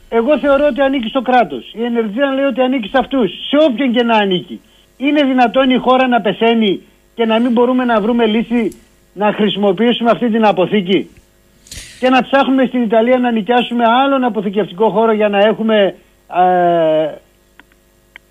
Εγώ 0.09 0.39
θεωρώ 0.39 0.65
ότι 0.65 0.81
ανήκει 0.81 1.07
στο 1.07 1.21
κράτος. 1.21 1.63
Η 1.73 1.79
Energean 1.79 2.35
λέει 2.35 2.45
ότι 2.45 2.61
ανήκει 2.61 2.87
σε 2.87 2.97
αυτούς. 2.97 3.31
Σε 3.31 3.57
όποιον 3.69 3.91
και 3.91 4.03
να 4.03 4.17
ανήκει. 4.17 4.61
Είναι 4.97 5.23
δυνατόν 5.23 5.69
η 5.69 5.77
χώρα 5.77 6.07
να 6.07 6.21
πεθαίνει 6.21 6.81
και 7.15 7.25
να 7.25 7.39
μην 7.39 7.51
μπορούμε 7.51 7.85
να 7.85 8.01
βρούμε 8.01 8.25
λύση 8.25 8.77
να 9.13 9.33
χρησιμοποιήσουμε 9.33 10.11
αυτή 10.11 10.31
την 10.31 10.45
αποθήκη; 10.45 11.09
Και 11.99 12.09
να 12.09 12.21
ψάχνουμε 12.21 12.65
στην 12.65 12.81
Ιταλία 12.81 13.17
να 13.17 13.31
νοικιάσουμε 13.31 13.83
άλλον 14.03 14.23
αποθηκευτικό 14.23 14.89
χώρο 14.89 15.13
για 15.13 15.29
να 15.29 15.37
έχουμε 15.37 15.95
ε, 16.35 17.03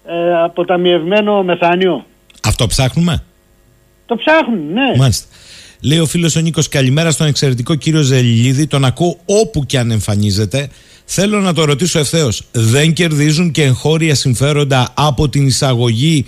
ε, 0.07 0.43
αποταμιευμένο 0.43 1.43
μεθάνιο; 1.43 2.05
Αυτό 2.43 2.67
ψάχνουμε; 2.67 3.23
Το 4.07 4.17
ψάχνουν, 4.17 4.73
ναι. 4.73 4.97
Μάλιστα. 4.97 5.27
Λέει 5.83 5.99
ο 5.99 6.07
φίλος 6.07 6.37
ο 6.37 6.41
Νίκος, 6.41 6.69
καλημέρα 6.69 7.11
στον 7.11 7.27
εξαιρετικό 7.27 7.75
κύριο 7.75 8.03
Ζελιλίδη. 8.03 8.67
Τον 8.67 8.85
ακούω 8.85 9.19
όπου 9.25 9.67
και 9.67 9.79
αν 9.79 9.91
εμφανίζεται. 9.91 10.69
Θέλω 11.05 11.41
να 11.41 11.53
το 11.53 11.65
ρωτήσω 11.65 11.99
ευθέως. 11.99 12.43
Δεν 12.53 12.93
κερδίζουν 12.93 13.51
και 13.51 13.63
εγχώρια 13.63 14.15
συμφέροντα 14.15 14.89
από 14.95 15.29
την 15.29 15.47
εισαγωγή 15.47 16.27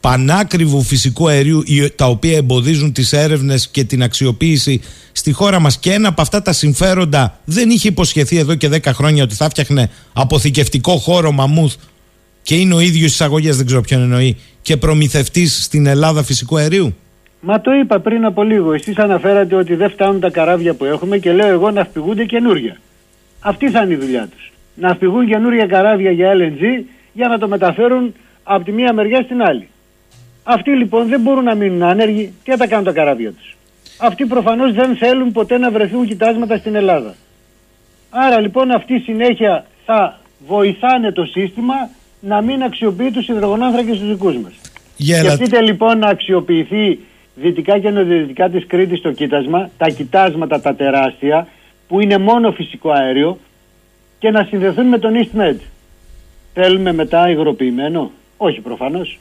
πανάκριβου 0.00 0.82
φυσικού 0.82 1.28
αερίου 1.28 1.62
οι- 1.66 1.90
τα 1.90 2.06
οποία 2.06 2.36
εμποδίζουν 2.36 2.92
τις 2.92 3.12
έρευνες 3.12 3.68
και 3.68 3.84
την 3.84 4.02
αξιοποίηση 4.02 4.80
στη 5.12 5.32
χώρα 5.32 5.60
μας; 5.60 5.78
Και 5.78 5.92
ένα 5.92 6.08
από 6.08 6.22
αυτά 6.22 6.42
τα 6.42 6.52
συμφέροντα 6.52 7.40
δεν 7.44 7.70
είχε 7.70 7.88
υποσχεθεί 7.88 8.36
εδώ 8.38 8.54
και 8.54 8.68
10 8.68 8.92
χρόνια 8.92 9.22
ότι 9.22 9.34
θα 9.34 9.48
φτιάχνε 9.48 9.90
αποθηκευτικό 10.12 10.96
χώρο 10.96 11.32
μαμούθ 11.32 11.74
και 12.42 12.54
είναι 12.54 12.74
ο 12.74 12.80
ίδιος 12.80 13.10
εισαγωγές 13.12 13.56
δεν 13.56 13.66
ξέρω 13.66 13.80
ποιον 13.80 14.00
εννοεί 14.02 14.36
και 14.62 14.76
προμηθευτής 14.76 15.64
στην 15.64 15.86
Ελλάδα 15.86 16.22
φυσικού 16.22 16.56
αερίου; 16.56 16.94
Μα 17.40 17.60
το 17.60 17.70
είπα 17.72 18.00
πριν 18.00 18.24
από 18.24 18.42
λίγο. 18.42 18.72
Εσείς 18.72 18.96
αναφέρατε 18.96 19.54
ότι 19.54 19.74
δεν 19.74 19.90
φτάνουν 19.90 20.20
τα 20.20 20.30
καράβια 20.30 20.74
που 20.74 20.84
έχουμε 20.84 21.18
και 21.18 21.32
λέω 21.32 21.48
εγώ 21.48 21.70
να 21.70 21.88
φυγούνται 21.92 22.24
καινούρια. 22.24 22.76
Αυτή 23.40 23.70
θα 23.70 23.82
είναι 23.82 23.92
η 23.92 23.96
δουλειά 23.96 24.26
τους. 24.26 24.52
Να 24.74 24.94
φυγούν 24.94 25.26
καινούρια 25.26 25.66
καράβια 25.66 26.10
για 26.10 26.32
LNG 26.34 26.84
για 27.12 27.28
να 27.28 27.38
το 27.38 27.48
μεταφέρουν 27.48 28.14
από 28.42 28.64
τη 28.64 28.72
μία 28.72 28.92
μεριά 28.92 29.22
στην 29.22 29.42
άλλη. 29.42 29.68
Αυτοί 30.42 30.70
λοιπόν 30.70 31.08
δεν 31.08 31.20
μπορούν 31.20 31.44
να 31.44 31.54
μείνουν 31.54 31.82
άνεργοι. 31.82 32.32
Τι 32.44 32.50
θα 32.50 32.56
τα 32.56 32.66
κάνουν 32.66 32.84
τα 32.84 32.92
καράβια 32.92 33.32
τους. 33.32 33.56
Αυτοί 33.98 34.26
προφανώς 34.26 34.72
δεν 34.72 34.96
θέλουν 34.96 35.32
ποτέ 35.32 35.58
να 35.58 35.70
βρεθούν 35.70 36.06
κοιτάσματα 36.06 36.56
στην 36.56 36.74
Ελλάδα. 36.74 37.14
Άρα 38.10 38.40
λοιπόν 38.40 38.70
αυτή 38.70 38.98
συνέχεια 38.98 39.66
θα 39.84 40.20
βοηθάνε 40.46 41.12
το 41.12 41.24
σύστημα 41.24 41.74
να 42.20 42.40
μην 42.42 42.62
αξιοποιεί 42.62 43.10
τους 43.10 43.28
υδρογονάνθρακες 43.28 43.98
τους 43.98 44.08
δικούς 44.08 44.36
μας. 44.36 44.52
Γέλα. 44.96 45.30
Σκεφτείτε 45.30 45.62
λοιπόν 45.62 45.98
να 45.98 46.08
αξιοποιηθεί 46.08 46.98
δυτικά 47.34 47.78
και 47.78 47.90
νοτιοδυτικά 47.90 48.48
της 48.48 48.66
Κρήτης 48.66 49.00
το 49.00 49.12
κοίτασμα, 49.12 49.70
τα 49.78 49.88
κοιτάσματα 49.88 50.60
τα 50.60 50.74
τεράστια 50.74 51.46
που 51.88 52.00
είναι 52.00 52.18
μόνο 52.18 52.52
φυσικό 52.52 52.90
αέριο 52.90 53.38
και 54.18 54.30
να 54.30 54.44
συνδεθούν 54.44 54.86
με 54.86 54.98
τον 54.98 55.12
EastMed. 55.14 55.60
Θέλουμε 56.54 56.92
μετά 56.92 57.30
υγροποιημένο; 57.30 58.10
Όχι 58.36 58.60
προφανώς. 58.60 59.18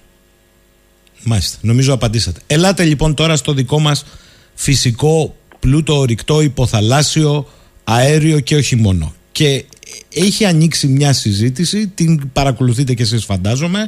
Μάλιστα. 1.24 1.58
Νομίζω 1.62 1.94
απαντήσατε. 1.94 2.40
Ελάτε 2.48 2.84
λοιπόν 2.84 3.14
τώρα 3.14 3.36
στο 3.36 3.54
δικό 3.54 3.80
μας 3.80 4.06
φυσικό 4.54 5.36
πλούτο 5.60 5.98
ορυκτό 5.98 6.42
υποθαλάσσιο 6.42 7.48
αέριο 7.84 8.40
και 8.40 8.56
όχι 8.56 8.76
μόνο. 8.76 9.14
Και 9.32 9.66
έχει 10.14 10.46
ανοίξει 10.46 10.88
μια 10.88 11.14
συζήτηση, 11.14 11.88
την 11.88 12.32
παρακολουθείτε 12.34 12.94
και 12.94 13.04
εσείς 13.04 13.26
φαντάζομαι, 13.26 13.88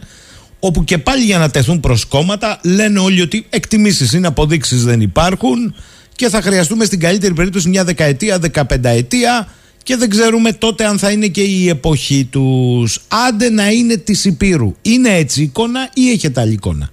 όπου 0.60 0.84
και 0.84 0.98
πάλι 0.98 1.24
για 1.24 1.38
να 1.38 1.50
τεθούν 1.50 1.80
προσκόμματα 1.80 2.60
λένε 2.64 3.00
όλοι 3.00 3.22
ότι 3.22 3.46
εκτιμήσεις 3.50 4.14
είναι 4.14 4.28
αποδείξεις 4.28 4.84
δεν 4.84 5.02
υπάρχουν 5.02 5.76
και 6.18 6.30
θα 6.30 6.42
χρειαστούμε 6.42 6.86
στην 6.86 7.00
καλύτερη 7.00 7.34
περίπτωση 7.34 7.70
μια 7.70 7.84
δεκαετία, 7.84 8.40
δεκαπενταετία 8.40 9.48
και 9.84 9.96
δεν 9.96 10.10
ξέρουμε 10.10 10.54
τότε 10.54 10.86
αν 10.86 10.98
θα 10.98 11.12
είναι 11.12 11.28
και 11.28 11.42
η 11.42 11.70
εποχή 11.70 12.28
τους. 12.32 13.02
Άντε 13.28 13.50
να 13.50 13.70
είναι 13.70 13.98
της 13.98 14.26
Υπήρου. 14.26 14.76
Είναι 14.82 15.10
έτσι 15.10 15.42
η 15.42 15.44
εικόνα 15.44 15.90
ή 15.94 16.10
έχετε 16.10 16.42
άλλη 16.42 16.54
εικόνα; 16.54 16.90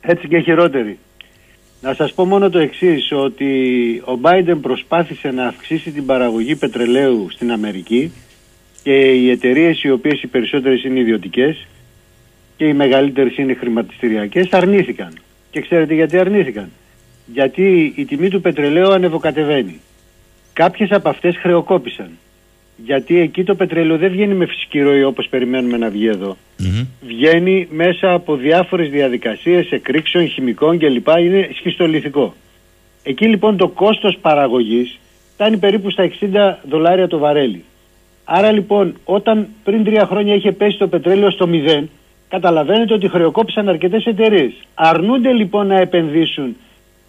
Έτσι 0.00 0.28
και 0.28 0.38
χειρότερη. 0.40 0.98
Να 1.80 1.94
σας 1.94 2.12
πω 2.12 2.24
μόνο 2.24 2.50
το 2.50 2.58
εξής, 2.58 3.12
ότι 3.12 3.46
ο 4.04 4.18
Biden 4.22 4.58
προσπάθησε 4.60 5.30
να 5.30 5.46
αυξήσει 5.46 5.90
την 5.90 6.06
παραγωγή 6.06 6.54
πετρελαίου 6.56 7.26
στην 7.30 7.52
Αμερική 7.52 8.12
και 8.82 8.92
οι 8.92 9.30
εταιρείες 9.30 9.82
οι 9.82 9.90
οποίες 9.90 10.22
οι 10.22 10.26
περισσότερες 10.26 10.84
είναι 10.84 11.00
ιδιωτικές 11.00 11.66
και 12.56 12.64
οι 12.64 12.72
μεγαλύτερες 12.72 13.36
είναι 13.36 13.54
χρηματιστηριακές 13.54 14.48
αρνήθηκαν. 14.50 15.12
Και 15.50 15.60
ξέρετε 15.60 15.94
γιατί 15.94 16.18
αρνήθηκαν; 16.18 16.70
Γιατί 17.26 17.92
η 17.96 18.04
τιμή 18.04 18.28
του 18.28 18.40
πετρελαίου 18.40 18.92
ανεβοκατεβαίνει. 18.92 19.80
Κάποιες 20.52 20.90
από 20.90 21.08
αυτές 21.08 21.36
χρεοκόπησαν. 21.36 22.10
Γιατί 22.76 23.18
εκεί 23.18 23.44
το 23.44 23.54
πετρέλαιο 23.54 23.96
δεν 23.96 24.10
βγαίνει 24.10 24.34
με 24.34 24.46
φυσική 24.46 24.80
ροή 24.80 25.02
όπως 25.02 25.28
περιμένουμε 25.28 25.76
να 25.76 25.88
βγει 25.88 26.06
εδώ. 26.06 26.36
Βγαίνει 27.06 27.68
μέσα 27.70 28.12
από 28.12 28.36
διάφορες 28.36 28.90
διαδικασίες 28.90 29.70
εκρήξεων, 29.70 30.28
χημικών 30.28 30.78
κλπ. 30.78 31.08
Είναι 31.18 31.48
σχιστολιθικό. 31.54 32.34
Εκεί 33.02 33.26
λοιπόν 33.26 33.56
το 33.56 33.68
κόστος 33.68 34.18
παραγωγής 34.20 34.98
φτάνει 35.32 35.56
περίπου 35.56 35.90
στα 35.90 36.10
60 36.20 36.68
δολάρια 36.68 37.08
το 37.08 37.18
βαρέλι. 37.18 37.64
Άρα 38.24 38.52
λοιπόν 38.52 38.94
όταν 39.04 39.48
πριν 39.64 39.84
τρία 39.84 40.06
χρόνια 40.06 40.34
είχε 40.34 40.52
πέσει 40.52 40.78
το 40.78 40.88
πετρέλαιο 40.88 41.30
στο 41.30 41.46
μηδέν, 41.46 41.90
καταλαβαίνετε 42.28 42.94
ότι 42.94 43.08
χρεοκόπησαν 43.08 43.68
αρκετές 43.68 44.04
εταιρείες. 44.04 44.52
Αρνούνται 44.74 45.32
λοιπόν 45.32 45.66
να 45.66 45.80
επενδύσουν 45.80 46.56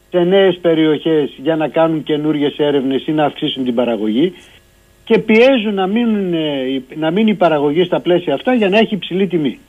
σε 0.10 0.20
νέες 0.20 0.58
περιοχές 0.62 1.30
για 1.38 1.56
να 1.56 1.68
κάνουν 1.68 2.04
καινούριε 2.04 2.52
έρευνες 2.58 3.08
ή 3.08 3.12
να 3.12 3.26
αυξήσουν 3.26 3.64
την 3.64 3.76
παραγωγή 3.76 4.34
και 5.04 5.20
πιέζουν 5.20 5.74
να, 5.74 5.88
μείνουν, 5.88 6.34
ε, 6.34 6.82
να 6.96 7.12
μείνει 7.12 7.30
η 7.30 7.34
παραγωγή 7.34 7.84
στα 7.84 8.00
πλαίσια 8.00 8.34
αυτά 8.34 8.54
για 8.54 8.70
να 8.70 8.78
έχει 8.78 8.94
υψηλή 8.94 9.28
τιμή. 9.28 9.60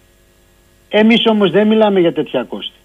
Εμείς 0.88 1.26
όμως 1.26 1.50
δεν 1.50 1.66
μιλάμε 1.66 2.00
για 2.00 2.12
τέτοια 2.12 2.44
κόστη. 2.44 2.76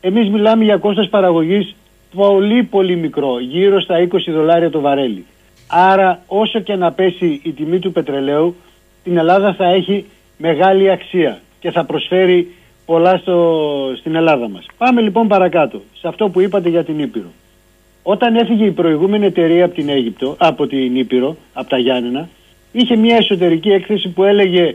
Εμείς 0.00 0.28
μιλάμε 0.28 0.64
για 0.64 0.76
κόστος 0.76 1.08
παραγωγής 1.08 1.74
πολύ 2.14 2.62
πολύ 2.62 2.96
μικρό, 2.96 3.40
γύρω 3.40 3.80
στα 3.80 3.96
20 3.98 4.06
δολάρια 4.26 4.70
το 4.70 4.80
βαρέλι. 4.80 5.24
Άρα 5.66 6.22
όσο 6.26 6.60
και 6.60 6.74
να 6.74 6.92
πέσει 6.92 7.40
η 7.42 7.52
τιμή 7.52 7.78
του 7.78 7.92
πετρελαίου, 7.92 8.56
την 9.04 9.16
Ελλάδα 9.16 9.54
θα 9.54 9.66
έχει 9.66 10.04
μεγάλη 10.36 10.90
αξία 10.90 11.40
και 11.60 11.70
θα 11.70 11.84
προσφέρει 11.84 12.54
πολλά 12.88 13.16
στο, 13.16 13.92
στην 13.96 14.14
Ελλάδα 14.14 14.48
μας. 14.48 14.66
Πάμε 14.78 15.00
λοιπόν 15.00 15.28
παρακάτω, 15.28 15.80
σε 16.00 16.08
αυτό 16.08 16.28
που 16.28 16.40
είπατε 16.40 16.68
για 16.68 16.84
την 16.84 16.98
Ήπειρο. 16.98 17.30
Όταν 18.02 18.36
έφυγε 18.36 18.64
η 18.64 18.70
προηγούμενη 18.70 19.26
εταιρεία 19.26 19.64
από 19.64 19.74
την 19.74 19.88
Αίγυπτο, 19.88 20.34
από 20.38 20.66
την 20.66 20.96
Ήπειρο, 20.96 21.36
από 21.52 21.68
τα 21.68 21.78
Γιάννενα, 21.78 22.28
είχε 22.72 22.96
μια 22.96 23.16
εσωτερική 23.16 23.70
έκθεση 23.70 24.08
που 24.08 24.24
έλεγε 24.24 24.74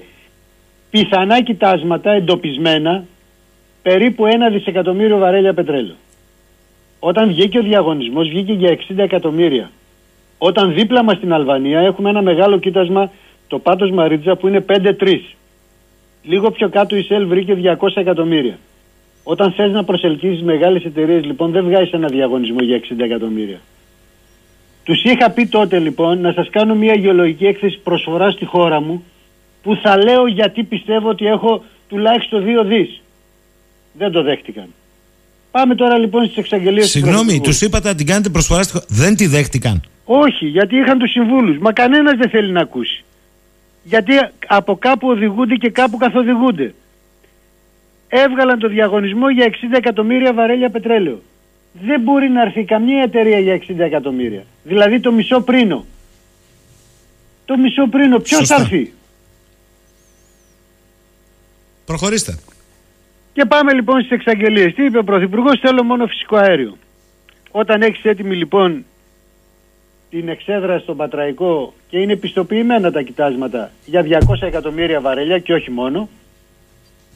πιθανά 0.90 1.42
κοιτάσματα 1.42 2.12
εντοπισμένα 2.12 3.04
περίπου 3.82 4.26
ένα 4.26 4.50
δισεκατομμύριο 4.50 5.18
βαρέλια 5.18 5.54
πετρέλαιο. 5.54 5.96
Όταν 7.00 7.28
βγήκε 7.28 7.60
ο 7.60 7.62
διαγωνισμός 7.62 8.30
βγήκε 8.30 8.54
για 8.54 8.78
60 8.90 8.98
εκατομμύρια. 8.98 9.72
Όταν 10.38 10.74
δίπλα 10.74 11.04
μας 11.04 11.18
στην 11.18 11.34
Αλβανία 11.34 11.80
έχουμε 11.80 12.10
ένα 12.10 12.22
μεγάλο 12.22 12.60
κοίτασμα 12.60 13.12
το 13.48 13.60
Πάτος 13.60 13.92
Μαρίτζα 13.92 14.36
που 14.36 14.48
είναι 14.48 14.66
5-3. 14.70 15.20
Λίγο 16.24 16.52
πιο 16.52 16.70
κάτω 16.70 16.96
η 16.96 17.02
ΣΕΛ 17.02 17.28
βρήκε 17.28 17.58
200 17.80 17.88
εκατομμύρια. 17.96 18.58
Όταν 19.24 19.52
θες 19.52 19.72
να 19.72 19.84
προσελκύσεις 19.84 20.42
μεγάλες 20.42 20.84
εταιρείες 20.84 21.26
λοιπόν 21.26 21.52
δεν 21.52 21.64
βγάζεις 21.66 21.92
ένα 21.92 22.08
διαγωνισμό 22.08 22.58
για 22.62 22.80
60 22.80 23.00
εκατομμύρια. 23.00 23.60
Τους 24.84 25.04
είχα 25.04 25.30
πει 25.30 25.46
τότε 25.48 25.80
λοιπόν 25.80 26.20
να 26.22 26.32
σας 26.32 26.50
κάνω 26.50 26.76
μια 26.76 26.94
γεωλογική 26.96 27.46
έκθεση 27.46 27.80
προσφορά 27.84 28.32
στη 28.32 28.46
χώρα 28.46 28.82
μου 28.82 29.04
που 29.64 29.76
θα 29.76 29.98
λέω 29.98 30.28
γιατί 30.28 30.64
πιστεύω 30.64 31.10
ότι 31.10 31.26
έχω 31.26 31.64
τουλάχιστον 31.90 32.44
δύο 32.44 32.64
δις. 32.64 33.02
Δεν 33.94 34.12
το 34.12 34.24
δέχτηκαν. 34.24 34.66
Πάμε 35.52 35.76
τώρα 35.76 35.98
λοιπόν 35.98 36.24
στις 36.26 36.38
εξαγγελίες 36.38 36.86
του 36.86 36.92
Συγγνώμη, 36.92 37.16
Πρωθυπουργού. 37.18 37.50
τους 37.50 37.62
είπατε 37.62 37.88
να 37.88 37.96
την 37.96 38.06
κάνετε 38.06 38.30
προσφορά 38.30 38.64
στη 38.64 38.72
χώρα. 38.72 38.86
Δεν 38.90 39.16
τη 39.16 39.28
δέχτηκαν. 39.28 39.82
Όχι, 40.06 40.46
γιατί 40.46 40.76
είχαν 40.78 40.98
τους 40.98 41.12
συμβούλους. 41.12 41.58
Μα 41.58 41.72
κανένας 41.74 42.18
δεν 42.18 42.30
θέλει 42.30 42.52
να 42.52 42.62
ακούσει. 42.62 43.04
Γιατί 43.84 44.14
από 44.48 44.78
κάπου 44.78 45.08
οδηγούνται 45.08 45.56
και 45.56 45.70
κάπου 45.70 45.98
καθοδηγούνται. 45.98 46.74
Έβγαλαν 48.08 48.60
το 48.60 48.68
διαγωνισμό 48.68 49.30
για 49.30 49.46
60 49.46 49.54
εκατομμύρια 49.76 50.34
βαρέλια 50.34 50.70
πετρέλαιο. 50.70 51.22
Δεν 51.74 52.02
μπορεί 52.02 52.30
να 52.30 52.42
έρθει 52.42 52.64
καμία 52.64 53.02
εταιρεία 53.02 53.40
για 53.40 53.62
60 53.68 53.80
εκατομμύρια. 53.80 54.44
Δηλαδή 54.64 55.00
το 55.00 55.12
μισό 55.12 55.42
πρίνο. 55.42 55.86
Το 57.46 57.58
μισό 57.58 57.88
πρίνο. 57.88 58.20
Ποιος 58.20 58.40
θα 58.40 58.46
Σωστά. 58.46 58.62
έρθει; 58.62 58.94
Προχωρήστε. 61.86 62.40
Και 63.34 63.46
πάμε 63.46 63.74
λοιπόν 63.74 64.00
στις 64.00 64.12
εξαγγελίες. 64.12 64.74
Τι 64.74 64.84
είπε 64.86 64.98
ο 64.98 65.04
Πρωθυπουργός, 65.04 65.60
θέλω 65.60 65.84
μόνο 65.84 66.08
φυσικό 66.08 66.36
αέριο. 66.38 66.78
Όταν 67.52 67.82
έχεις 67.82 68.04
έτοιμη 68.04 68.36
λοιπόν 68.36 68.86
την 70.14 70.28
εξέδρα 70.28 70.80
στον 70.80 70.98
Πατραϊκό 70.98 71.74
και 71.90 71.98
είναι 71.98 72.16
πιστοποιημένα 72.16 72.92
τα 72.92 73.02
κοιτάσματα 73.02 73.72
για 73.86 74.06
200 74.06 74.18
εκατομμύρια 74.42 75.02
βαρέλια 75.02 75.40
και 75.40 75.54
όχι 75.54 75.72
μόνο 75.72 76.10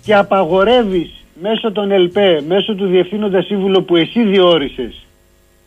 και 0.03 0.15
απαγορεύεις 0.15 1.25
μέσω 1.41 1.71
των 1.71 1.91
ΕΛΠΕ, 1.91 2.41
μέσω 2.47 2.75
του 2.75 2.85
Διευθύνοντα 2.85 3.41
Σύμβουλο 3.41 3.81
που 3.81 3.95
εσύ 3.95 4.23
διόρισες 4.23 5.05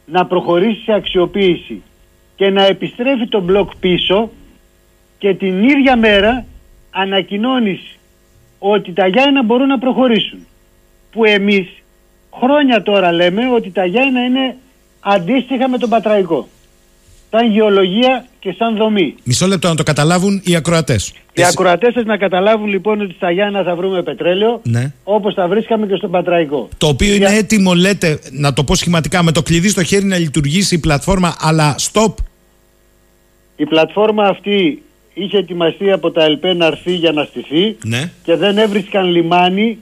να 0.07 0.27
προχωρήσεις 0.27 0.85
σε 0.85 0.93
αξιοποίηση 0.93 1.82
και 2.36 2.51
να 2.51 2.65
επιστρέφει 2.66 3.28
το 3.28 3.40
μπλοκ 3.40 3.70
πίσω 3.81 4.31
και 5.19 5.35
την 5.35 5.62
ίδια 5.62 5.97
μέρα 5.97 6.44
ανακοινώνεις 6.90 7.98
ότι 8.59 8.93
τα 8.93 9.07
Γιάννα 9.07 9.43
μπορούν 9.43 9.66
να 9.66 9.78
προχωρήσουν. 9.78 10.47
Που 11.12 11.24
εμείς 11.24 11.69
χρόνια 12.35 12.82
τώρα 12.82 13.12
λέμε 13.12 13.52
ότι 13.52 13.70
τα 13.70 13.85
Γιάννα 13.85 14.24
είναι 14.24 14.57
αντίστοιχα 15.01 15.69
με 15.69 15.78
τον 15.78 15.89
Πατραϊκό. 15.89 16.48
Σαν 17.31 17.51
γεωλογία 17.52 18.27
και 18.40 18.55
σαν 18.59 18.77
δομή. 18.77 19.15
Μισό 19.24 19.47
λεπτό 19.47 19.69
να 19.69 19.74
το 19.74 19.82
καταλάβουν 19.82 20.40
οι 20.44 20.57
ακροατές. 20.57 21.12
Οι 21.32 21.44
ακροατές 21.44 21.93
σας 21.93 22.05
να 22.05 22.16
καταλάβουν 22.16 22.66
λοιπόν 22.69 23.01
ότι 23.01 23.15
στα 23.15 23.31
Γιάννα 23.31 23.62
θα 23.62 23.74
βρούμε 23.74 24.02
πετρέλαιο 24.02 24.61
Ναι. 24.65 24.93
όπως 25.05 25.35
τα 25.35 25.48
βρίσκαμε 25.48 25.86
και 25.86 25.94
στον 25.97 26.11
Πατραϊκό. 26.11 26.69
Το 26.78 26.86
οποίο 26.86 27.15
είναι 27.15 27.36
έτοιμο, 27.36 27.74
λέτε, 27.74 28.19
να 28.31 28.52
το 28.52 28.65
πω 28.65 28.74
σχηματικά, 28.74 29.23
με 29.23 29.32
το 29.32 29.43
κλειδί 29.43 29.69
στο 29.69 29.82
χέρι 29.82 30.05
να 30.05 30.19
λειτουργήσει 30.19 30.74
η 30.74 30.78
πλατφόρμα, 30.78 31.36
αλλά 31.40 31.74
stop. 31.78 32.15
Η 33.57 33.65
πλατφόρμα 33.66 34.24
αυτή 34.24 34.82
είχε 35.15 35.36
ετοιμαστεί 35.39 35.90
από 35.93 36.11
τα 36.11 36.24
ΕΛΠΕ 36.24 36.55
να 36.55 36.66
έρθει 36.66 36.94
για 36.94 37.12
να 37.12 37.24
στηθεί 37.24 37.77
Ναι. 37.85 38.11
και 38.24 38.36
δεν 38.36 38.59
έβρισκαν 38.59 39.05
λιμάνι 39.11 39.78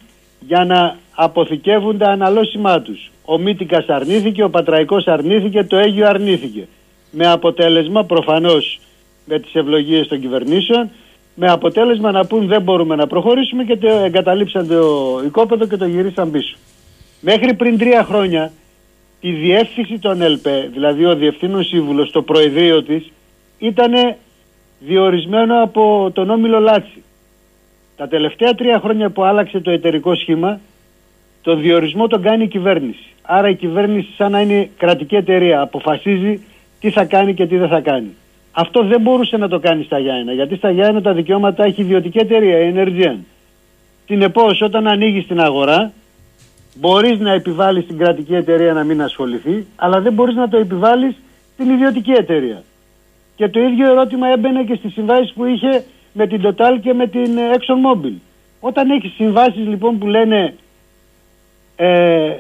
για 0.46 0.64
να 0.64 0.96
αποθηκεύουν 1.14 1.98
τα 1.98 2.06
αναλώσιμά 2.08 2.80
τους. 2.80 3.10
Ο 3.24 3.38
Μύτικας 3.38 3.86
αρνήθηκε, 3.88 4.42
ο 4.42 4.50
Πατραϊκός 4.50 5.06
αρνήθηκε, 5.06 5.64
το 5.64 5.76
Αίγιο 5.76 6.06
αρνήθηκε. 6.08 6.68
Με 7.10 7.26
αποτέλεσμα 7.26 8.04
προφανώς 8.04 8.80
με 9.24 9.38
τις 9.38 9.54
ευλογίες 9.54 10.08
των 10.08 10.20
κυβερνήσεων 10.20 10.90
με 11.40 11.50
αποτέλεσμα 11.50 12.10
να 12.10 12.26
πούν 12.26 12.46
δεν 12.46 12.62
μπορούμε 12.62 12.96
να 12.96 13.06
προχωρήσουμε 13.06 13.64
και 13.64 13.76
το 13.76 13.88
εγκαταλείψαν 13.88 14.68
το 14.68 15.20
οικόπεδο 15.24 15.66
και 15.66 15.76
το 15.76 15.86
γυρίσαν 15.86 16.30
πίσω. 16.30 16.56
Μέχρι 17.20 17.54
πριν 17.54 17.78
τρία 17.78 18.04
χρόνια 18.04 18.52
η 19.20 19.32
διεύθυνση 19.32 19.98
των 19.98 20.22
ΕΛΠΕ, 20.22 20.68
δηλαδή 20.72 21.04
ο 21.04 21.14
Διευθύνων 21.14 21.64
Σύμβουλος, 21.64 22.10
το 22.10 22.22
Προεδρείο 22.22 22.82
της, 22.82 23.12
ήταν 23.58 24.16
διορισμένο 24.80 25.62
από 25.62 26.10
τον 26.14 26.30
Όμιλο 26.30 26.60
Λάτσι. 26.60 27.02
Τα 27.96 28.08
τελευταία 28.08 28.54
τρία 28.54 28.80
χρόνια 28.80 29.10
που 29.10 29.24
άλλαξε 29.24 29.60
το 29.60 29.70
εταιρικό 29.70 30.14
σχήμα, 30.14 30.60
Το 31.42 31.56
διορισμό 31.56 32.06
τον 32.06 32.22
κάνει 32.22 32.44
η 32.44 32.48
κυβέρνηση. 32.48 33.14
Άρα 33.22 33.48
η 33.48 33.54
κυβέρνηση 33.54 34.08
σαν 34.16 34.30
να 34.30 34.40
είναι 34.40 34.70
κρατική 34.76 35.16
εταιρεία 35.16 35.60
αποφασίζει 35.60 36.40
τι 36.80 36.90
θα 36.90 37.04
κάνει 37.04 37.34
και 37.34 37.46
τι 37.46 37.56
δεν 37.56 37.68
θα 37.68 37.80
κάνει. 37.80 38.14
Αυτό 38.52 38.84
δεν 38.84 39.00
μπορούσε 39.00 39.36
να 39.36 39.48
το 39.48 39.58
κάνει 39.58 39.84
στα 39.84 39.98
Γιάννενα, 39.98 40.32
γιατί 40.32 40.56
στα 40.56 40.70
Γιάννενα 40.70 41.02
τα 41.02 41.12
δικαιώματα 41.12 41.64
έχει 41.64 41.80
ιδιωτική 41.80 42.18
εταιρεία, 42.18 42.58
η 42.58 42.72
Energean. 42.76 43.16
Συνεπώ, 44.06 44.46
όταν 44.60 44.86
ανοίγει 44.88 45.22
την 45.22 45.40
αγορά, 45.40 45.92
μπορείς 46.74 47.18
να 47.18 47.32
επιβάλλεις 47.32 47.86
την 47.86 47.98
κρατική 47.98 48.34
εταιρεία 48.34 48.72
να 48.72 48.84
μην 48.84 49.02
ασχοληθεί, 49.02 49.66
αλλά 49.76 50.00
δεν 50.00 50.12
μπορείς 50.12 50.34
να 50.34 50.48
το 50.48 50.56
επιβάλλεις 50.56 51.14
στην 51.54 51.70
ιδιωτική 51.70 52.10
εταιρεία. 52.10 52.62
Και 53.36 53.48
το 53.48 53.60
ίδιο 53.60 53.90
ερώτημα 53.90 54.28
έμπαινε 54.28 54.64
και 54.64 54.74
στις 54.74 54.92
συμβάσεις 54.92 55.32
που 55.32 55.44
είχε 55.44 55.84
με 56.12 56.26
την 56.26 56.42
Total 56.44 56.78
και 56.82 56.92
με 56.94 57.06
την 57.06 57.38
ε, 57.38 57.50
ExxonMobil. 57.52 58.12
Όταν 58.60 58.90
έχεις 58.90 59.12
συμβάσεις 59.12 59.66
λοιπόν 59.66 59.98
που 59.98 60.06
λένε 60.06 60.54
ε, 61.76 62.32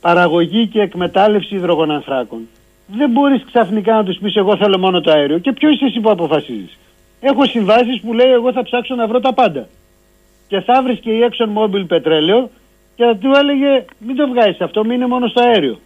παραγωγή 0.00 0.66
και 0.66 0.80
εκμετάλλευση 0.80 1.54
υδρογονανθράκων, 1.54 2.48
δεν 2.86 3.10
μπορείς 3.10 3.44
ξαφνικά 3.44 3.94
να 3.94 4.04
τους 4.04 4.18
πεις: 4.18 4.36
Εγώ 4.36 4.56
θέλω 4.56 4.78
μόνο 4.78 5.00
το 5.00 5.10
αέριο. 5.10 5.38
Και 5.38 5.52
ποιο 5.52 5.68
είσαι 5.68 5.84
εσύ 5.84 6.00
που 6.00 6.10
αποφασίζεις. 6.10 6.78
Έχω 7.20 7.44
συμβάσεις 7.44 8.00
που 8.00 8.12
λέει: 8.12 8.30
Εγώ 8.32 8.52
θα 8.52 8.62
ψάξω 8.62 8.94
να 8.94 9.06
βρω 9.06 9.20
τα 9.20 9.32
πάντα. 9.32 9.66
Και 10.48 10.60
θα 10.60 10.82
βρεις 10.82 10.98
και 10.98 11.10
η 11.10 11.28
Exxon 11.30 11.58
Mobil 11.58 11.84
πετρέλαιο 11.86 12.50
και 12.96 13.04
θα 13.04 13.16
του 13.16 13.30
έλεγε: 13.34 13.84
Μην 13.98 14.16
το 14.16 14.28
βγάζεις 14.28 14.60
αυτό, 14.60 14.84
μείνε 14.84 15.06
μόνο 15.06 15.26
στο 15.26 15.42
αέριο. 15.42 15.78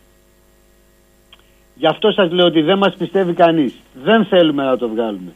Γι' 1.74 1.86
αυτό 1.86 2.10
σας 2.10 2.32
λέω 2.32 2.46
ότι 2.46 2.62
δεν 2.62 2.78
μας 2.78 2.94
πιστεύει 2.98 3.32
κανείς. 3.32 3.74
Δεν 4.02 4.24
θέλουμε 4.24 4.64
να 4.64 4.76
το 4.76 4.88
βγάλουμε. 4.88 5.32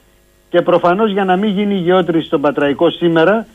Και 0.50 0.62
προφανώς 0.62 1.12
για 1.12 1.24
να 1.24 1.36
μην 1.36 1.50
γίνει 1.50 1.74
γεώτρηση 1.74 2.26
στον 2.26 2.40
Πατραϊκό 2.40 2.90
σήμερα, 2.90 3.46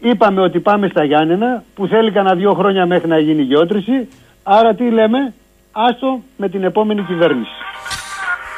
είπαμε 0.00 0.40
ότι 0.40 0.60
πάμε 0.60 0.88
στα 0.88 1.04
Γιάννενα, 1.04 1.64
που 1.74 1.86
θέλει 1.86 2.10
κανένα 2.10 2.34
δύο 2.34 2.54
χρόνια 2.54 2.86
μέχρι 2.86 3.08
να 3.08 3.18
γίνει 3.18 3.42
γεώτρηση. 3.42 4.08
Άρα 4.42 4.74
τι 4.74 4.90
λέμε, 4.90 5.34
άστο 5.72 6.22
με 6.36 6.48
την 6.48 6.64
επόμενη 6.64 7.02
κυβέρνηση. 7.02 7.50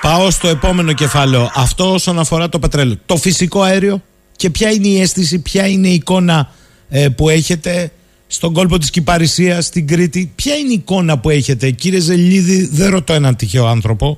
Πάω 0.03 0.31
στο 0.31 0.49
επόμενο 0.49 0.93
κεφάλαιο. 0.93 1.51
Αυτό 1.55 1.93
όσον 1.93 2.19
αφορά 2.19 2.49
το 2.49 2.59
πετρέλαιο. 2.59 2.97
Το 3.07 3.17
φυσικό 3.17 3.63
αέριο 3.63 4.03
και 4.37 4.51
ποια 4.51 4.71
είναι 4.71 4.87
η 4.89 5.01
αίσθηση, 5.01 5.43
ποια 5.43 5.67
είναι 5.67 5.89
η 5.89 5.95
εικόνα 5.95 6.49
ε, 6.89 7.09
που 7.09 7.29
έχετε 7.29 7.91
στον 8.27 8.53
κόλπο 8.53 8.79
της 8.79 8.91
Κυπαρισίας, 8.91 9.65
στην 9.65 9.87
Κρήτη. 9.87 10.33
Ποια 10.37 10.55
είναι 10.57 10.71
η 10.71 10.75
εικόνα 10.75 11.19
που 11.19 11.31
έχετε. 11.31 11.71
Κύριε 11.71 12.01
Ζελίδη, 12.01 12.67
δεν 12.73 12.91
ρωτώ 12.91 13.13
έναν 13.13 13.37
τυχαίο 13.37 13.67
άνθρωπο. 13.67 14.17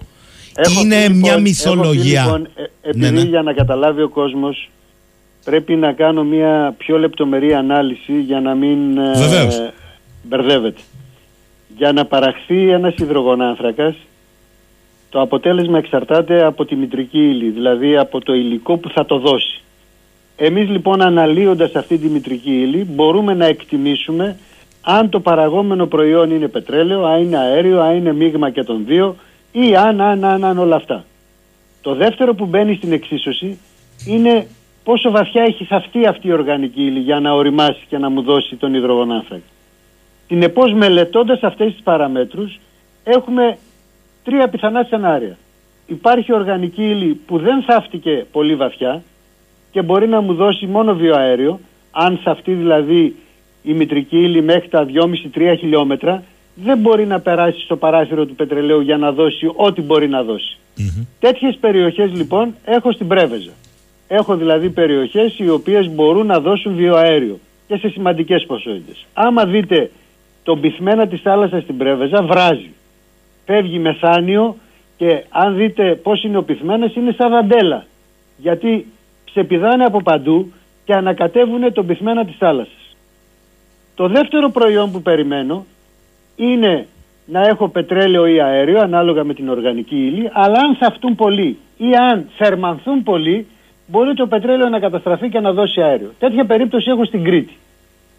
Έχω 0.55 0.81
είναι 0.81 1.05
πει, 1.07 1.13
μια 1.13 1.27
λοιπόν, 1.29 1.41
μυθολογία. 1.43 2.21
έχω 2.23 2.33
πει, 2.33 2.39
λοιπόν, 2.39 2.51
ε, 2.83 2.89
επειδή 2.89 3.05
Ναι, 3.15 3.21
ναι. 3.23 3.29
για 3.29 3.43
να 3.43 3.53
καταλάβει 3.53 4.03
ο 4.03 4.09
κόσμος 4.09 4.71
πρέπει 5.45 5.75
να 5.75 5.93
κάνω 5.93 6.25
μια 6.25 6.75
πιο 6.79 6.99
λεπτομερή 6.99 7.55
ανάλυση 7.55 8.21
για 8.27 8.41
να 8.41 8.55
μην 8.55 8.99
ε, 8.99 9.13
Βεβαίως. 9.19 9.61
μπερδεύεται. 10.23 10.81
Για 11.77 11.93
να 11.93 12.05
παραχθεί 12.05 12.71
ένας 12.71 12.95
υδρογονάνθρακας 12.97 13.95
το 15.11 15.21
αποτέλεσμα 15.21 15.79
εξαρτάται 15.79 16.45
από 16.45 16.65
τη 16.65 16.77
μητρική 16.77 17.19
ύλη, 17.19 17.49
δηλαδή 17.49 17.97
από 17.97 18.21
το 18.21 18.35
υλικό 18.35 18.77
που 18.77 18.89
θα 18.89 19.05
το 19.05 19.19
δώσει. 19.19 19.61
Εμείς 20.37 20.69
λοιπόν 20.69 21.03
αναλύοντας 21.03 21.75
αυτή 21.75 21.99
τη 21.99 22.09
μητρική 22.09 22.61
ύλη 22.61 22.85
μπορούμε 22.85 23.35
να 23.35 23.47
εκτιμήσουμε 23.47 24.37
αν 24.83 25.09
το 25.09 25.21
παραγόμενο 25.21 25.87
προϊόν 25.87 26.31
είναι 26.31 26.49
πετρέλαιο, 26.49 27.05
αν 27.05 27.23
είναι 27.23 27.39
αέριο, 27.39 27.81
αν 27.81 27.97
είναι 27.97 28.13
μείγμα 28.13 28.51
και 28.51 28.63
των 28.63 28.85
δύο 28.87 29.17
ή 29.53 29.77
αν, 29.77 30.01
αν, 30.01 30.25
αν, 30.25 30.45
αν 30.45 30.59
όλα 30.59 30.77
αυτά. 30.77 31.05
Το 31.83 31.95
δεύτερο 31.95 32.35
που 32.35 32.47
μπαίνει 32.47 32.75
στην 32.75 32.93
εξίσωση 32.93 33.59
είναι 34.07 34.47
πόσο 34.85 35.11
βαθιά 35.11 35.43
έχει 35.43 35.65
θαυτεί 35.65 36.07
αυτή 36.07 36.29
η 36.29 36.33
οργανική 36.33 36.83
ύλη 36.83 36.99
για 36.99 37.21
να 37.21 37.33
οριμάσει 37.33 37.85
και 37.89 37.99
να 37.99 38.09
μου 38.09 38.23
δώσει 38.23 38.57
τον 38.57 38.75
υδρογονάνθρακα. 38.75 39.56
Συνεπώς 40.27 40.73
μελετώντας 40.73 41.43
αυτές 41.43 41.73
τις 41.73 41.83
παραμέτρους 41.83 42.59
έχουμε 43.05 43.59
τρία 44.25 44.49
πιθανά 44.49 44.87
σενάρια. 44.89 45.37
Υπάρχει 45.87 46.33
οργανική 46.33 46.83
ύλη 46.83 47.21
που 47.27 47.39
δεν 47.39 47.63
θαύτηκε 47.63 48.27
πολύ 48.33 48.55
βαθιά 48.55 49.03
και 49.71 49.83
μπορεί 49.83 50.09
να 50.09 50.21
μου 50.21 50.35
δώσει 50.35 50.67
μόνο 50.67 50.95
βιοαέριο, 50.95 51.61
αν 51.91 52.21
θαυτεί 52.25 52.53
δηλαδή 52.53 53.17
η 53.63 53.73
μητρική 53.73 54.17
ύλη 54.17 54.43
μέχρι 54.43 54.69
τα 54.69 54.87
2,5-3 55.35 55.55
χιλιόμετρα, 55.59 56.23
δεν 56.55 56.79
μπορεί 56.79 57.07
να 57.07 57.21
περάσει 57.21 57.61
στο 57.61 57.77
παράθυρο 57.77 58.27
του 58.27 58.35
πετρελαίου 58.35 58.81
για 58.81 58.97
να 58.97 59.13
δώσει 59.13 59.51
ό,τι 59.55 59.81
μπορεί 59.83 60.09
να 60.09 60.23
δώσει. 60.23 60.59
Τέτοιες 61.21 61.57
περιοχές 61.61 62.13
λοιπόν 62.13 62.55
έχω 62.65 62.93
στην 62.93 63.09
Πρέβεζα. 63.09 63.51
Έχω 64.09 64.37
δηλαδή 64.37 64.71
περιοχές 64.71 65.39
οι 65.39 65.49
οποίες 65.49 65.91
μπορούν 65.91 66.27
να 66.27 66.41
δώσουν 66.41 66.75
βιοαέριο 66.75 67.39
και 67.67 67.77
σε 67.77 67.89
σημαντικές 67.89 68.45
ποσότητες. 68.47 69.07
Άμα 69.15 69.45
δείτε 69.47 69.91
τον 70.47 70.61
πυθμένα 70.61 71.07
της 71.07 71.21
θάλασσας 71.21 71.63
στην 71.63 71.77
Πρέβεζα 71.77 72.23
βράζει. 72.23 72.71
Φεύγει 73.47 73.79
μεθάνιο 73.79 74.57
και 74.97 75.25
αν 75.29 75.57
δείτε 75.57 75.95
πώς 75.95 76.23
είναι 76.23 76.37
ο 76.37 76.43
πυθμένας 76.43 76.95
είναι 76.95 77.13
σαν 77.13 77.31
δαντέλα. 77.31 77.85
Γιατί 78.37 78.87
ξεπηδάνε 79.25 79.85
από 79.85 80.03
παντού 80.03 80.53
και 80.85 80.95
ανακατεύουν 80.95 81.73
τον 81.73 81.87
πυθμένα 81.87 82.25
της 82.25 82.37
θάλασσας. 82.37 82.97
Το 83.95 84.09
δεύτερο 84.09 84.51
προϊόν 84.51 84.93
που 84.93 85.03
περιμένω 85.03 85.67
είναι 86.37 86.87
να 87.27 87.47
έχω 87.47 87.69
πετρέλαιο 87.69 88.27
ή 88.27 88.41
αέριο 88.41 88.81
ανάλογα 88.81 89.25
με 89.25 89.35
την 89.35 89.49
οργανική 89.49 89.97
ύλη, 89.97 90.31
αλλά 90.33 90.59
αν 90.59 90.77
θαυτούν 90.77 91.15
πολύ 91.15 91.59
ή 91.77 91.95
αν 92.11 92.29
θερμανθούν 92.37 93.03
πολύ, 93.03 93.47
μπορεί 93.87 94.15
το 94.15 94.27
πετρέλαιο 94.27 94.69
να 94.69 94.79
καταστραφεί 94.79 95.29
και 95.29 95.41
να 95.41 95.53
δώσει 95.53 95.81
αέριο. 95.81 96.13
Τέτοια 96.19 96.45
περίπτωση 96.45 96.91
έχω 96.91 97.05
στην 97.05 97.25
Κρήτη. 97.25 97.57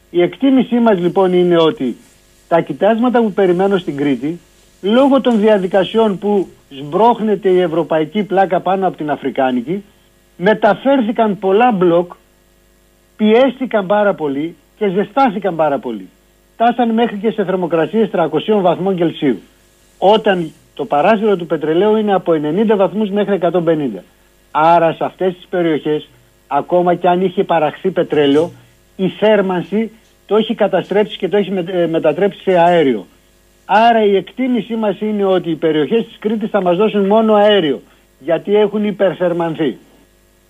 Η 0.09 0.21
εκτίμησή 0.21 0.75
μας 0.75 0.99
λοιπόν 0.99 1.33
είναι 1.33 1.57
ότι 1.57 1.97
τα 2.47 2.61
κοιτάσματα 2.61 3.21
που 3.21 3.31
περιμένω 3.31 3.77
στην 3.77 3.95
Κρήτη, 3.97 4.39
λόγω 4.81 5.21
των 5.21 5.39
διαδικασιών 5.39 6.17
που 6.17 6.47
σμπρώχνεται 6.69 7.49
η 7.49 7.59
ευρωπαϊκή 7.59 8.23
πλάκα 8.23 8.59
πάνω 8.59 8.87
από 8.87 8.97
την 8.97 9.09
αφρικάνικη, 9.09 9.83
μεταφέρθηκαν 10.37 11.39
πολλά 11.39 11.71
μπλοκ, 11.71 12.11
πιέστηκαν 13.17 13.85
πάρα 13.85 14.13
πολύ 14.13 14.55
και 14.77 14.89
ζεστάθηκαν 14.89 15.55
πάρα 15.55 15.79
πολύ. 15.79 16.09
Φτάσαν 16.53 16.93
μέχρι 16.93 17.17
και 17.17 17.31
σε 17.31 17.43
θερμοκρασίες 17.43 18.09
300 18.13 18.29
βαθμών 18.61 18.95
Κελσίου. 18.95 19.39
Όταν 19.97 20.51
το 20.73 20.85
παράθυρο 20.85 21.35
του 21.35 21.45
πετρελαίου 21.45 21.95
είναι 21.95 22.13
από 22.13 22.31
90 22.31 22.75
βαθμούς 22.75 23.09
μέχρι 23.09 23.39
150. 23.41 24.03
Άρα 24.51 24.93
σε 24.93 25.03
αυτές 25.03 25.33
τις 25.33 25.47
περιοχές, 25.49 26.09
ακόμα 26.47 26.95
και 26.95 27.07
αν 27.07 27.21
είχε 27.21 27.43
παραχθεί 27.43 27.89
πετρέλαιο, 27.91 28.51
η 28.95 29.09
θέρμανση 29.09 29.91
το 30.27 30.35
έχει 30.35 30.55
καταστρέψει 30.55 31.17
και 31.17 31.27
το 31.27 31.37
έχει 31.37 31.51
με- 31.51 31.65
ε, 31.67 31.87
μετατρέψει 31.87 32.41
σε 32.41 32.59
αέριο. 32.59 33.05
Άρα 33.65 34.03
η 34.05 34.15
εκτίμησή 34.15 34.75
μας 34.75 34.99
είναι 35.01 35.25
ότι 35.25 35.49
οι 35.49 35.55
περιοχές 35.55 36.05
της 36.05 36.17
Κρήτης 36.19 36.49
θα 36.49 36.61
μας 36.61 36.77
δώσουν 36.77 37.05
μόνο 37.05 37.33
αέριο, 37.33 37.81
γιατί 38.19 38.55
έχουν 38.55 38.85
υπερθερμανθεί. 38.85 39.77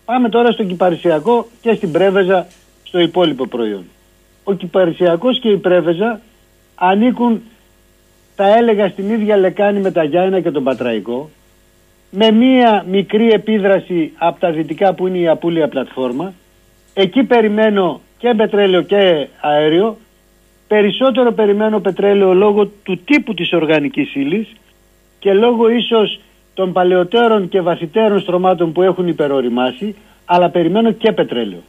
Πάμε 0.06 0.30
τώρα 0.30 0.52
στον 0.52 0.68
Κυπαρισιακό 0.68 1.48
και 1.62 1.74
στην 1.74 1.92
Πρέβεζα 1.92 2.48
στο 2.84 3.00
υπόλοιπο 3.00 3.48
προϊόν. 3.48 3.84
Ο 4.44 4.54
Κυπαρισιακός 4.54 5.40
και 5.40 5.50
η 5.50 5.58
Πρέβεζα 5.58 6.22
ανήκουν, 6.76 7.42
θα 8.36 8.58
έλεγα, 8.58 8.90
στην 8.90 9.10
ίδια 9.10 9.38
λεκάνη 9.38 9.80
με 9.80 9.92
τα 9.92 10.04
Γιάννα 10.04 10.40
και 10.40 10.52
τον 10.52 10.64
Πατραϊκό, 10.64 11.30
με 12.10 12.32
μία 12.32 12.86
μικρή 12.90 13.30
επίδραση 13.32 14.14
από 14.18 14.40
τα 14.40 14.52
δυτικά 14.52 14.94
που 14.94 15.08
είναι 15.08 15.18
η 15.18 15.28
Απούλια 15.28 15.68
πλατφόρμα. 15.68 16.34
Εκεί 16.94 17.24
περιμένω 17.24 18.02
και 18.18 18.34
πετρέλαιο 18.38 18.82
και 18.82 19.28
αέριο. 19.42 19.98
Περισσότερο 20.68 21.32
περιμένω 21.32 21.80
πετρέλαιο 21.80 22.34
λόγω 22.34 22.66
του 22.66 23.00
τύπου 23.06 23.34
της 23.34 23.54
οργανικής 23.54 24.16
ύλης 24.16 24.48
και 25.20 25.34
λόγω 25.34 25.70
ίσως 25.70 26.20
των 26.54 26.74
παλαιότερων 26.74 27.50
και 27.50 27.62
βαθυτέρων 27.62 28.20
στρωμάτων 28.20 28.72
που 28.72 28.82
έχουν 28.82 29.08
υπεροριμάσει, 29.08 29.96
αλλά 30.26 30.50
περιμένω 30.50 30.92
και 30.92 31.12
πετρέλαιο. 31.12 31.62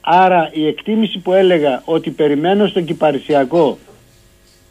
Άρα 0.00 0.50
η 0.52 0.66
εκτίμηση 0.66 1.18
που 1.18 1.32
έλεγα 1.32 1.82
ότι 1.84 2.10
περιμένω 2.10 2.66
στον 2.66 2.84
Κυπαρισιακό 2.84 3.78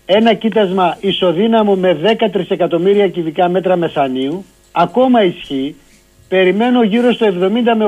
ένα 0.06 0.34
κοίτασμα 0.34 0.98
ισοδύναμο 1.02 1.76
με 1.76 2.00
10 2.20 2.28
τρισεκατομμύρια 2.32 3.08
κυβικά 3.08 3.50
μέτρα 3.50 3.76
μεθανίου 3.76 4.46
ακόμα 4.72 5.24
ισχύει. 5.24 5.76
Περιμένω 6.28 6.84
γύρω 6.84 7.14
στο 7.14 7.26
70 7.28 7.32
με 7.78 7.86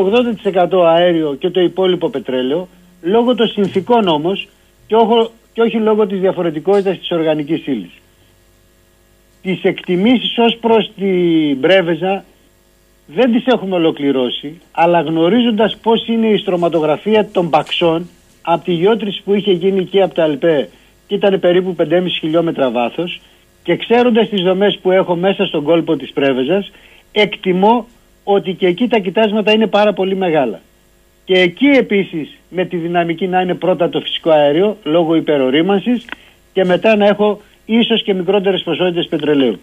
80% 0.79 0.85
αέριο 0.85 1.35
και 1.39 1.49
το 1.49 1.61
υπόλοιπο 1.61 2.09
πετρέλαιο 2.09 2.67
λόγω 3.01 3.35
των 3.35 3.47
συνθήκων 3.47 4.07
όμως 4.07 4.47
και, 4.87 4.95
όχι- 4.95 5.29
και 5.53 5.61
όχι 5.61 5.77
λόγω 5.77 6.07
της 6.07 6.19
διαφορετικότητας 6.19 6.97
της 6.97 7.11
οργανικής 7.11 7.67
ύλης. 7.67 7.91
Τις 9.41 9.63
εκτιμήσεις 9.63 10.37
ως 10.37 10.57
προς 10.61 10.91
την 10.95 11.59
Πρέβεζα 11.59 12.23
δεν 13.07 13.31
τις 13.31 13.45
έχουμε 13.45 13.75
ολοκληρώσει, 13.75 14.61
αλλά 14.71 15.01
γνωρίζοντας 15.01 15.77
πώς 15.81 16.07
είναι 16.07 16.27
η 16.27 16.37
στρωματογραφία 16.37 17.29
των 17.31 17.49
παξών 17.49 18.09
από 18.41 18.63
τη 18.63 18.71
γεώτρηση 18.73 19.21
που 19.23 19.33
είχε 19.33 19.51
γίνει 19.51 19.79
εκεί 19.79 20.01
από 20.01 20.13
τα 20.13 20.23
ΑΛΠΕ 20.23 20.69
και 21.07 21.15
ήταν 21.15 21.39
περίπου 21.39 21.75
5,5 21.75 22.17
χιλιόμετρα 22.19 22.71
βάθος 22.71 23.21
και 23.63 23.75
ξέροντας 23.75 24.29
τις 24.29 24.41
δομές 24.41 24.77
που 24.81 24.91
έχω 24.91 25.15
μέσα 25.15 25.45
στον 25.45 25.63
κόλπο 25.63 25.95
της 25.95 26.11
Πρέβεζας, 26.13 26.71
εκτιμώ 27.11 27.87
ότι 28.23 28.53
και 28.53 28.67
εκεί 28.67 28.87
τα 28.87 28.99
κοιτάσματα 28.99 29.51
είναι 29.51 29.67
πάρα 29.67 29.93
πολύ 29.93 30.15
μεγάλα. 30.15 30.61
Και 31.29 31.39
εκεί 31.39 31.65
επίσης 31.65 32.37
με 32.49 32.65
τη 32.65 32.77
δυναμική 32.77 33.27
να 33.27 33.41
είναι 33.41 33.53
πρώτα 33.53 33.89
το 33.89 33.99
φυσικό 33.99 34.29
αέριο 34.29 34.77
λόγω 34.83 35.15
υπερορίμανσης 35.15 36.05
και 36.53 36.65
μετά 36.65 36.95
να 36.95 37.07
έχω 37.07 37.41
ίσως 37.65 38.03
και 38.03 38.13
μικρότερες 38.13 38.61
ποσότητες 38.61 39.07
πετρελαίου. 39.07 39.59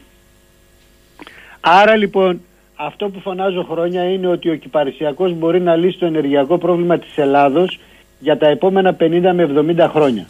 Άρα 1.61 1.97
λοιπόν 1.97 2.41
αυτό 2.77 3.09
που 3.09 3.21
φωνάζω 3.21 3.67
χρόνια 3.71 4.03
είναι 4.13 4.27
ότι 4.27 4.51
ο 4.51 4.55
κυπαρισιακός 4.55 5.33
μπορεί 5.35 5.61
να 5.61 5.77
λύσει 5.77 5.99
το 5.99 6.07
ενεργειακό 6.07 6.59
πρόβλημα 6.59 6.99
της 6.99 7.17
Ελλάδος 7.19 7.79
για 8.19 8.37
τα 8.37 8.47
επόμενα 8.49 8.97
50 9.01 9.31
με 9.35 9.49
70 9.79 9.89
χρόνια. 9.91 10.27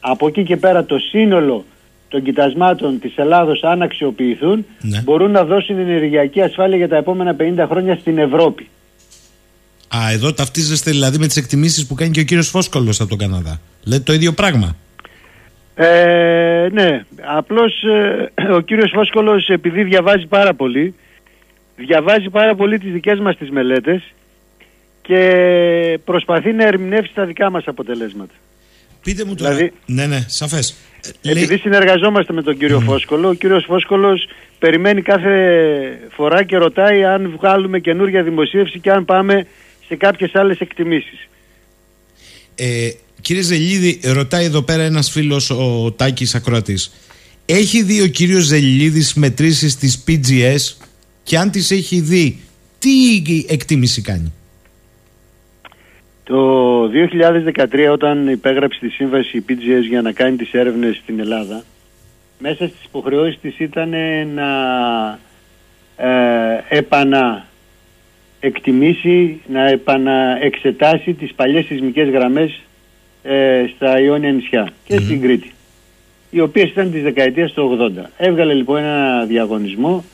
Από 0.00 0.26
εκεί 0.26 0.42
και 0.42 0.56
πέρα 0.56 0.84
το 0.84 0.98
σύνολο 0.98 1.64
των 2.08 2.22
κοιτασμάτων 2.22 3.00
της 3.00 3.16
Ελλάδος 3.16 3.62
αν 3.62 3.82
αξιοποιηθούν 3.82 4.66
Ναι. 4.80 5.00
μπορούν 5.04 5.30
να 5.30 5.44
δώσουν 5.44 5.78
ενεργειακή 5.78 6.42
ασφάλεια 6.42 6.76
για 6.76 6.88
τα 6.88 6.96
επόμενα 6.96 7.36
50 7.38 7.66
χρόνια 7.68 7.96
στην 7.96 8.18
Ευρώπη. 8.18 8.68
Α, 9.96 10.10
εδώ 10.12 10.32
ταυτίζεστε 10.32 10.90
δηλαδή 10.90 11.18
με 11.18 11.26
τις 11.26 11.36
εκτιμήσεις 11.36 11.86
που 11.86 11.94
κάνει 11.94 12.10
και 12.10 12.20
ο 12.20 12.24
κύριος 12.24 12.48
Φόσκολος 12.48 13.00
από 13.00 13.08
τον 13.08 13.18
Καναδά. 13.18 13.60
Λέτε 13.84 14.02
το 14.02 14.12
ίδιο 14.12 14.32
πράγμα. 14.32 14.76
Ε, 15.74 16.68
ναι, 16.72 17.04
απλώς 17.36 17.82
ε, 17.82 18.52
ο 18.56 18.60
κύριος 18.60 18.90
Φόσκολος 18.94 19.48
επειδή 19.48 19.82
διαβάζει 19.82 20.26
πάρα 20.26 20.54
πολύ, 20.54 20.94
διαβάζει 21.76 22.28
πάρα 22.30 22.54
πολύ 22.54 22.78
τις 22.78 22.92
δικές 22.92 23.18
μας 23.18 23.36
τις 23.36 23.50
μελέτες 23.50 24.02
και 25.02 25.98
προσπαθεί 26.04 26.52
να 26.52 26.66
ερμηνεύσει 26.66 27.12
τα 27.14 27.24
δικά 27.24 27.50
μας 27.50 27.64
αποτελέσματα. 27.66 28.32
Πείτε 29.02 29.24
μου 29.24 29.34
τώρα. 29.34 29.50
Δηλαδή- 29.54 29.72
ναι, 29.86 30.06
ναι, 30.06 30.24
σαφές. 30.26 30.74
Επειδή 31.22 31.56
συνεργαζόμαστε 31.58 32.32
με 32.32 32.42
τον 32.42 32.58
κύριο 32.58 32.80
Φόσκολο, 32.80 33.28
ο 33.28 33.34
κύριος 33.34 33.64
Φόσκολος 33.64 34.28
περιμένει 34.58 35.02
κάθε 35.02 35.58
φορά 36.10 36.42
και 36.42 36.56
ρωτάει 36.56 37.04
αν 37.04 37.30
βγάλουμε 37.36 37.78
καινούργια 37.78 38.22
δημοσίευση 38.22 38.78
και 38.80 38.90
αν 38.90 39.04
πάμε 39.04 39.46
σε 39.88 39.96
κάποιες 39.96 40.34
άλλες 40.34 40.58
εκτιμήσεις. 40.58 41.28
Ε, 42.54 42.90
κύριε 43.20 43.42
Ζελίδη, 43.42 44.00
ρωτάει 44.04 44.44
εδώ 44.44 44.62
πέρα 44.62 44.82
ένας 44.82 45.10
φίλος, 45.10 45.50
ο 45.50 45.92
Τάκης 45.96 46.34
Ακροατής. 46.34 46.92
Έχει 47.46 47.82
δει 47.82 48.02
ο 48.02 48.06
κύριος 48.06 48.44
Ζελίδης 48.44 49.14
μετρήσεις 49.14 49.76
της 49.76 50.04
PGS 50.08 50.86
και 51.22 51.38
αν 51.38 51.50
τις 51.50 51.70
έχει 51.70 52.00
δει, 52.00 52.40
τι 52.78 52.90
εκτίμηση 53.48 54.02
κάνει; 54.02 54.32
Το 56.24 56.90
2013 56.90 57.92
όταν 57.92 58.28
υπέγραψε 58.28 58.78
τη 58.80 58.88
σύμβαση 58.88 59.36
η 59.36 59.44
PGS 59.48 59.88
για 59.88 60.02
να 60.02 60.12
κάνει 60.12 60.36
τις 60.36 60.52
έρευνες 60.52 60.96
στην 60.96 61.20
Ελλάδα 61.20 61.64
μέσα 62.38 62.66
στις 62.66 62.84
υποχρεώσεις 62.84 63.38
της 63.40 63.58
ήταν 63.58 63.90
να 64.34 64.48
ε, 65.96 66.64
επανα 66.68 67.47
εκτιμήσει, 68.40 69.40
να 69.46 69.68
επαναεξετάσει 69.68 71.12
τις 71.12 71.32
παλιές 71.34 71.64
σεισμικές 71.64 72.08
γραμμές 72.08 72.60
ε, 73.22 73.64
στα 73.74 74.00
Ιόνια 74.00 74.32
νησιά 74.32 74.72
και 74.84 74.96
στην 74.96 75.20
Κρήτη 75.20 75.52
οι 76.30 76.40
οποίες 76.40 76.70
ήταν 76.70 76.90
της 76.90 77.02
δεκαετίας 77.02 77.52
του 77.52 77.92
80. 77.98 78.04
Έβγαλε 78.16 78.54
λοιπόν 78.54 78.78
ένα 78.78 79.24
διαγωνισμό 79.24 80.04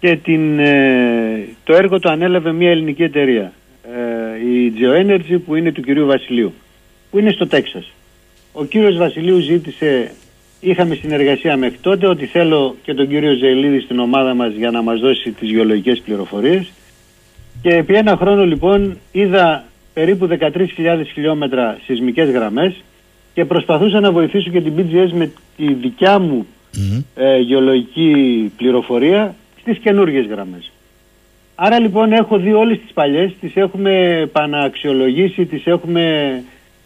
και 0.00 0.16
την, 0.16 0.58
ε, 0.58 1.48
το 1.64 1.74
έργο 1.74 1.98
το 1.98 2.10
ανέλαβε 2.10 2.52
μια 2.52 2.70
ελληνική 2.70 3.02
εταιρεία 3.02 3.52
ε, 3.82 4.50
η 4.50 4.72
GeoEnergy 4.78 5.38
που 5.46 5.54
είναι 5.54 5.72
του 5.72 5.82
κυρίου 5.82 6.06
Βασιλείου 6.06 6.54
που 7.10 7.18
είναι 7.18 7.30
στο 7.30 7.46
Τέξας. 7.46 7.92
Ο 8.52 8.64
κύριος 8.64 8.96
Βασιλείου 8.96 9.38
ζήτησε, 9.38 10.12
είχαμε 10.60 10.94
συνεργασία 10.94 11.56
μέχρι 11.56 11.78
τότε 11.80 12.06
ότι 12.06 12.26
θέλω 12.26 12.76
και 12.82 12.94
τον 12.94 13.08
κύριο 13.08 13.34
Ζελίδη 13.34 13.80
στην 13.80 13.98
ομάδα 13.98 14.34
μας 14.34 14.52
για 14.52 14.70
να 14.70 14.82
μας 14.82 15.00
δώσει 15.00 15.30
τις 15.30 15.50
γεωλογικές 15.50 16.00
πληροφορίες 16.00 16.72
και 17.62 17.74
επί 17.74 17.94
ένα 17.94 18.16
χρόνο 18.16 18.46
λοιπόν 18.46 18.98
είδα 19.12 19.64
περίπου 19.94 20.28
13.000 20.30 21.02
χιλιόμετρα 21.12 21.78
σεισμικές 21.84 22.30
γραμμές 22.30 22.74
και 23.34 23.44
προσπαθούσα 23.44 24.00
να 24.00 24.12
βοηθήσω 24.12 24.50
και 24.50 24.60
την 24.60 24.72
BGS 24.76 25.10
με 25.12 25.30
τη 25.56 25.72
δικιά 25.72 26.18
μου 26.18 26.46
ε, 27.14 27.38
γεωλογική 27.38 28.52
πληροφορία 28.56 29.34
στις 29.60 29.78
καινούργιες 29.78 30.26
γραμμές. 30.26 30.72
Άρα 31.54 31.78
λοιπόν 31.78 32.12
έχω 32.12 32.38
δει 32.38 32.52
όλες 32.52 32.78
τις 32.78 32.92
παλιές, 32.92 33.32
τις 33.40 33.56
έχουμε 33.56 34.26
παναξιολογήσει, 34.32 35.44
τις 35.44 35.66
έχουμε 35.66 36.30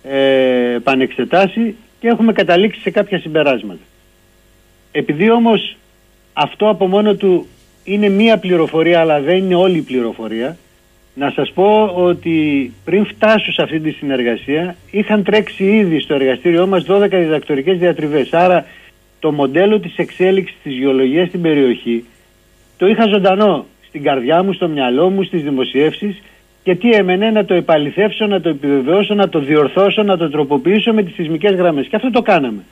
ε, 0.02 0.76
πανεξετάσει 0.82 1.76
και 2.00 2.08
έχουμε 2.08 2.32
καταλήξει 2.32 2.80
σε 2.80 2.90
κάποια 2.90 3.18
συμπεράσματα. 3.20 3.80
Επειδή 4.92 5.30
όμως 5.30 5.76
αυτό 6.32 6.68
από 6.68 6.86
μόνο 6.86 7.14
του 7.14 7.46
είναι 7.84 8.08
μία 8.08 8.38
πληροφορία 8.38 9.00
αλλά 9.00 9.20
δεν 9.20 9.36
είναι 9.36 9.54
όλη 9.54 9.76
η 9.76 9.82
πληροφορία, 9.82 10.56
να 11.14 11.30
σας 11.30 11.50
πω 11.50 11.84
ότι 11.94 12.72
πριν 12.84 13.06
φτάσω 13.06 13.52
σε 13.52 13.62
αυτή 13.62 13.80
τη 13.80 13.90
συνεργασία 13.90 14.76
είχαν 14.90 15.22
τρέξει 15.22 15.64
ήδη 15.64 16.00
στο 16.00 16.14
εργαστήριό 16.14 16.66
μας 16.66 16.84
12 16.88 17.08
διδακτορικές 17.10 17.78
διατριβές. 17.78 18.32
Άρα 18.32 18.66
το 19.18 19.32
μοντέλο 19.32 19.80
της 19.80 19.96
εξέλιξης 19.96 20.56
της 20.62 20.76
γεωλογίας 20.76 21.28
στην 21.28 21.42
περιοχή 21.42 22.04
το 22.82 22.88
είχα 22.88 23.06
ζωντανό 23.06 23.66
στην 23.86 24.02
καρδιά 24.02 24.42
μου, 24.42 24.52
στο 24.52 24.68
μυαλό 24.68 25.10
μου, 25.10 25.22
στις 25.22 25.42
δημοσιεύσεις 25.42 26.22
και 26.62 26.74
τι 26.74 26.90
έμενε 26.90 27.30
να 27.30 27.44
το 27.44 27.54
επαληθεύσω, 27.54 28.26
να 28.26 28.40
το 28.40 28.48
επιβεβαιώσω, 28.48 29.14
να 29.14 29.28
το 29.28 29.38
διορθώσω, 29.38 30.02
να 30.02 30.16
το 30.16 30.30
τροποποιήσω 30.30 30.92
με 30.92 31.02
τις 31.02 31.14
σεισμικές 31.14 31.54
γραμμές. 31.54 31.86
Και 31.86 31.96
αυτό 31.96 32.10
το 32.10 32.22
κάναμε. 32.22 32.62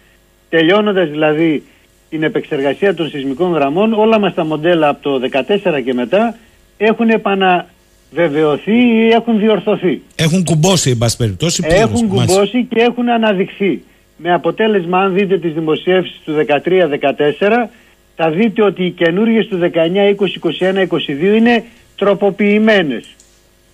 Τελειώνοντας 0.49 1.11
δηλαδή 1.11 1.63
την 2.11 2.23
επεξεργασία 2.23 2.95
των 2.95 3.09
σεισμικών 3.09 3.53
γραμμών, 3.53 3.93
όλα 3.93 4.19
μας 4.19 4.35
τα 4.35 4.45
μοντέλα 4.45 4.89
από 4.89 5.03
το 5.03 5.21
14 5.21 5.81
και 5.85 5.95
μετά 5.95 6.37
έχουν 6.77 7.09
επαναβεβαιωθεί 7.09 8.79
ή 8.79 9.09
έχουν 9.09 9.39
διορθωθεί. 9.39 10.03
Έχουν 10.17 10.45
κουμπώσει, 10.45 10.91
εν 10.91 10.99
πάση 10.99 11.17
περιπτώσει. 11.17 11.63
πλήρως. 11.63 11.81
Έχουν 11.81 12.07
Μάλιστα. 12.07 12.33
κουμπώσει 12.33 12.65
και 12.65 12.81
έχουν 12.81 13.09
αναδειχθεί. 13.09 13.83
Με 14.17 14.33
αποτέλεσμα, 14.33 14.99
αν 14.99 15.15
δείτε 15.15 15.39
τις 15.39 15.53
δημοσιεύσεις 15.53 16.21
του 16.25 16.33
13-14, 16.33 17.71
θα 18.17 18.31
δείτε 18.31 18.63
ότι 18.63 18.85
οι 18.85 18.91
καινούργιες 18.91 19.47
του 19.47 19.59
19, 19.59 20.09
20, 20.09 20.39
21, 20.39 20.87
22 20.87 21.37
είναι 21.37 21.65
τροποποιημένες. 21.97 23.05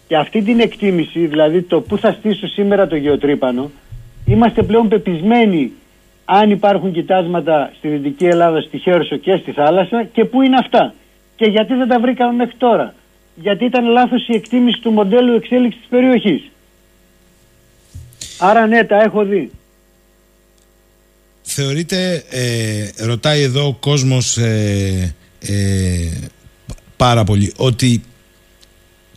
Και 0.08 0.16
αυτή 0.16 0.42
την 0.42 0.60
εκτίμηση, 0.60 1.26
δηλαδή 1.26 1.62
το 1.62 1.80
που 1.80 1.98
θα 1.98 2.12
στήσω 2.12 2.46
σήμερα 2.46 2.86
το 2.86 2.96
γεωτρύπανο, 2.96 3.70
είμαστε 4.26 4.62
πλέον 4.62 4.88
πεπισμένοι 4.88 5.72
αν 6.28 6.50
υπάρχουν 6.50 6.92
κοιτάσματα 6.92 7.72
στη 7.78 7.88
Δυτική 7.88 8.26
Ελλάδα, 8.26 8.60
στη 8.60 8.78
Χέρσο 8.78 9.16
και 9.16 9.36
στη 9.36 9.52
θάλασσα 9.52 10.04
και 10.04 10.24
πού 10.24 10.42
είναι 10.42 10.56
αυτά; 10.58 10.94
Και 11.36 11.44
γιατί 11.44 11.74
δεν 11.74 11.88
τα 11.88 12.00
βρήκαμε 12.00 12.32
μέχρι 12.32 12.54
τώρα; 12.56 12.94
Γιατί 13.34 13.64
ήταν 13.64 13.84
λάθος 13.84 14.28
η 14.28 14.34
εκτίμηση 14.34 14.80
του 14.80 14.90
μοντέλου 14.90 15.34
εξέλιξης 15.34 15.80
της 15.80 15.88
περιοχής; 15.90 16.50
Άρα 18.38 18.66
ναι, 18.66 18.84
τα 18.84 18.96
έχω 19.02 19.24
δει. 19.24 19.50
Θεωρείτε, 21.42 22.24
ε, 22.30 22.90
ρωτάει 23.04 23.42
εδώ 23.42 23.66
ο 23.66 23.72
κόσμος 23.80 24.36
ε, 24.36 25.14
ε, 25.40 26.28
πάρα 26.96 27.24
πολύ, 27.24 27.52
ότι 27.56 28.02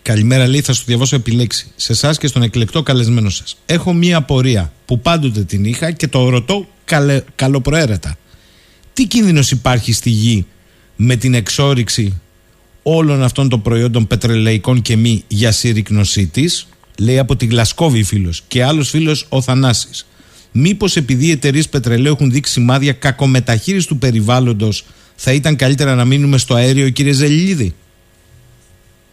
καλημέρα 0.01 0.47
λέει, 0.47 0.61
θα 0.61 0.73
σου 0.73 0.83
διαβάσω 0.85 1.15
επιλέξει 1.15 1.71
σε 1.75 1.91
εσάς 1.91 2.17
και 2.17 2.27
στον 2.27 2.41
εκλεκτό 2.41 2.83
καλεσμένο 2.83 3.29
σας. 3.29 3.57
Έχω 3.65 3.93
μία 3.93 4.17
απορία 4.17 4.73
που 4.85 4.99
πάντοτε 4.99 5.43
την 5.43 5.65
είχα 5.65 5.91
και 5.91 6.07
το 6.07 6.29
ρωτώ 6.29 6.67
καλε, 6.85 7.21
καλοπροαίρετα. 7.35 8.17
Τι 8.93 9.05
κίνδυνος 9.05 9.51
υπάρχει 9.51 9.93
στη 9.93 10.09
γη 10.09 10.45
με 10.95 11.15
την 11.15 11.33
εξόριξη 11.33 12.21
όλων 12.83 13.23
αυτών 13.23 13.49
των 13.49 13.61
προϊόντων 13.61 14.07
πετρελαϊκών 14.07 14.81
και 14.81 14.95
μη 14.95 15.23
για 15.27 15.51
σύρρυκνωσή 15.51 16.27
της, 16.27 16.67
λέει 16.97 17.19
από 17.19 17.35
τη 17.35 17.45
Γλασκόβη 17.45 18.03
φίλος 18.03 18.43
και 18.47 18.63
άλλος 18.63 18.89
φίλος 18.89 19.25
ο 19.29 19.41
Θανάσης. 19.41 20.07
Μήπως 20.51 20.95
επειδή 20.95 21.25
οι 21.25 21.31
εταιρείες 21.31 21.69
πετρελαίου 21.69 22.13
έχουν 22.13 22.31
δείξει 22.31 22.51
σημάδια 22.51 22.93
κακομεταχείριση 22.93 23.87
του 23.87 23.97
περιβάλλοντος, 23.97 24.85
θα 25.15 25.33
ήταν 25.33 25.55
καλύτερα 25.55 25.95
να 25.95 26.05
μείνουμε 26.05 26.37
στο 26.37 26.53
αέριο, 26.53 26.89
κύριε 26.89 27.11
Ζελίδη; 27.11 27.73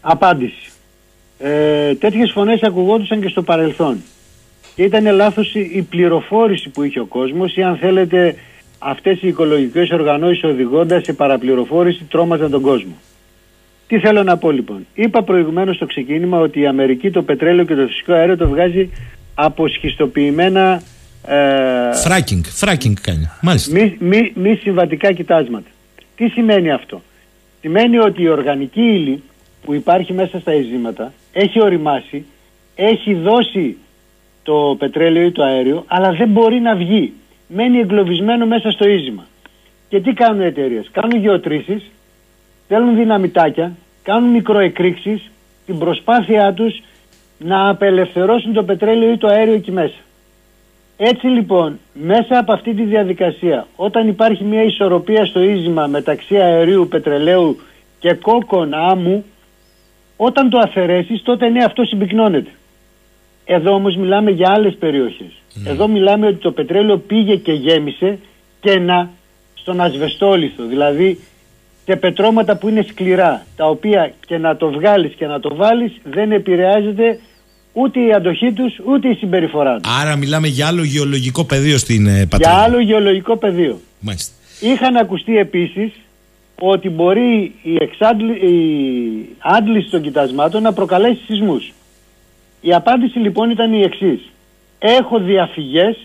Απάντηση. 0.00 0.70
Ε, 1.38 1.94
τέτοιες 1.94 2.30
φωνές 2.32 2.62
ακουγόντουσαν 2.62 3.20
και 3.20 3.28
στο 3.28 3.42
παρελθόν. 3.42 4.02
Και 4.74 4.82
ήταν 4.82 5.14
λάθος 5.14 5.54
η 5.54 5.70
η 5.74 5.82
πληροφόρηση 5.82 6.68
που 6.68 6.82
είχε 6.82 7.00
ο 7.00 7.04
κόσμος 7.04 7.56
ή 7.56 7.62
αν 7.62 7.76
θέλετε 7.76 8.34
αυτές 8.78 9.22
οι 9.22 9.28
οικολογικές 9.28 9.90
οργανώσεις 9.90 10.44
οδηγώντας 10.44 11.04
σε 11.04 11.12
παραπληροφόρηση 11.12 12.04
τρόμαζαν 12.04 12.50
τον 12.50 12.60
κόσμο. 12.60 12.96
Τι 13.86 13.98
θέλω 13.98 14.22
να 14.22 14.36
πω 14.36 14.50
λοιπόν. 14.50 14.86
Είπα 14.94 15.22
προηγουμένως 15.22 15.76
στο 15.76 15.86
ξεκίνημα 15.86 16.38
ότι 16.38 16.60
η 16.60 16.66
Αμερική 16.66 17.10
το 17.10 17.22
πετρέλαιο 17.22 17.64
και 17.64 17.74
το 17.74 17.86
φυσικό 17.86 18.12
αέριο 18.12 18.36
το 18.36 18.48
βγάζει 18.48 18.90
από 19.34 19.68
σχιστοποιημένα 19.68 20.82
ε, 21.26 21.94
Φράκινγκ, 21.94 22.44
φράκινγκ 22.44 22.96
κάνει. 23.00 23.30
Μάλιστα. 23.42 23.72
μη, 23.72 23.96
μη, 23.98 24.32
μη 24.34 24.54
συμβατικά 24.62 25.12
κοιτάσματα. 25.12 25.68
Τι 26.16 26.28
σημαίνει 26.28 26.70
αυτό; 26.70 27.02
Σημαίνει 27.60 27.98
ότι 27.98 28.22
η 28.22 28.28
οργανική 28.28 28.80
ύλη 28.80 29.22
που 29.66 29.74
υπάρχει 29.74 30.12
μέσα 30.12 30.38
στα 30.38 30.54
ειζήματα 30.54 31.12
έχει 31.32 31.62
οριμάσει, 31.62 32.26
έχει 32.74 33.14
δώσει 33.14 33.76
το 34.42 34.76
πετρέλαιο 34.78 35.26
ή 35.26 35.32
το 35.32 35.42
αέριο, 35.42 35.84
αλλά 35.86 36.12
δεν 36.12 36.28
μπορεί 36.28 36.60
να 36.60 36.74
βγει. 36.74 37.12
Μένει 37.48 37.78
εγκλωβισμένο 37.78 38.46
μέσα 38.46 38.70
στο 38.70 38.88
ίζημα. 38.88 39.26
Και 39.88 40.00
τι 40.00 40.12
κάνουν 40.12 40.40
οι 40.40 40.44
εταιρείες; 40.44 40.88
Κάνουν 40.92 41.20
γεωτρήσεις, 41.20 41.90
στέλνουν 42.64 42.96
δυναμητάκια, 42.96 43.76
κάνουν 44.02 44.30
μικροεκρήξεις, 44.30 45.30
την 45.66 45.78
προσπάθειά 45.78 46.52
τους 46.52 46.82
να 47.38 47.68
απελευθερώσουν 47.68 48.52
το 48.52 48.64
πετρέλαιο 48.64 49.12
ή 49.12 49.18
το 49.18 49.26
αέριο 49.26 49.54
εκεί 49.54 49.72
μέσα. 49.72 50.00
Έτσι 50.96 51.26
λοιπόν, 51.26 51.78
μέσα 51.92 52.38
από 52.38 52.52
αυτή 52.52 52.74
τη 52.74 52.82
διαδικασία, 52.82 53.66
όταν 53.76 54.08
υπάρχει 54.08 54.44
μια 54.44 54.62
ισορροπία 54.62 55.26
στο 55.26 55.40
ίζημα 55.42 55.86
μεταξύ 55.86 56.36
αερίου, 56.36 56.88
πετρελαίου 56.88 57.60
και 57.98 58.14
κόκκον 58.14 58.74
άμμου, 58.74 59.24
όταν 60.16 60.50
το 60.50 60.58
αφαιρέσεις 60.58 61.22
τότε 61.22 61.48
ναι 61.48 61.64
αυτό 61.64 61.84
συμπυκνώνεται. 61.84 62.50
Εδώ 63.44 63.74
όμως 63.74 63.96
μιλάμε 63.96 64.30
για 64.30 64.52
άλλες 64.52 64.76
περιοχές. 64.78 65.32
Εδώ 65.64 65.88
μιλάμε 65.88 66.26
ότι 66.26 66.36
το 66.36 66.50
πετρέλαιο 66.50 66.98
πήγε 66.98 67.36
και 67.36 67.52
γέμισε 67.52 68.18
και 68.60 68.78
να 68.78 69.10
στον 69.54 69.80
ασβεστόλιθο, 69.80 70.64
δηλαδή 70.66 71.20
σε 71.84 71.96
πετρώματα 71.96 72.56
που 72.56 72.68
είναι 72.68 72.86
σκληρά, 72.88 73.46
τα 73.56 73.66
οποία 73.68 74.12
και 74.26 74.38
να 74.38 74.56
το 74.56 74.70
βγάλεις 74.70 75.14
και 75.14 75.26
να 75.26 75.40
το 75.40 75.54
βάλεις 75.54 75.92
δεν 76.02 76.32
επηρεάζεται 76.32 77.20
ούτε 77.72 78.00
η 78.00 78.12
αντοχή 78.12 78.52
τους 78.52 78.80
ούτε 78.86 79.08
η 79.08 79.14
συμπεριφορά 79.14 79.80
τους. 79.80 79.92
Άρα 80.00 80.16
μιλάμε 80.16 80.48
για 80.48 80.66
άλλο 80.66 80.82
γεωλογικό 80.82 81.44
πεδίο 81.44 81.78
στην 81.78 82.06
ε, 82.06 82.26
πατρίδα. 82.26 82.50
Για 82.50 82.62
άλλο 82.62 82.80
γεωλογικό 82.80 83.36
πεδίο. 83.36 83.80
Μάλιστα. 84.00 84.32
Είχαν 84.60 84.96
ακουστεί 84.96 85.38
επίσης 85.38 85.92
ότι 86.60 86.88
μπορεί 86.88 87.54
η, 87.62 87.76
εξάντλη, 87.80 88.32
η 88.32 89.36
άντληση 89.38 89.90
των 89.90 90.02
κοιτασμάτων 90.02 90.62
να 90.62 90.72
προκαλέσει 90.72 91.24
σεισμούς. 91.24 91.72
Η 92.60 92.74
απάντηση 92.74 93.18
λοιπόν 93.18 93.50
ήταν 93.50 93.72
η 93.72 93.80
εξής. 93.80 94.30
Έχω 94.78 95.18
διαφυγές 95.18 95.96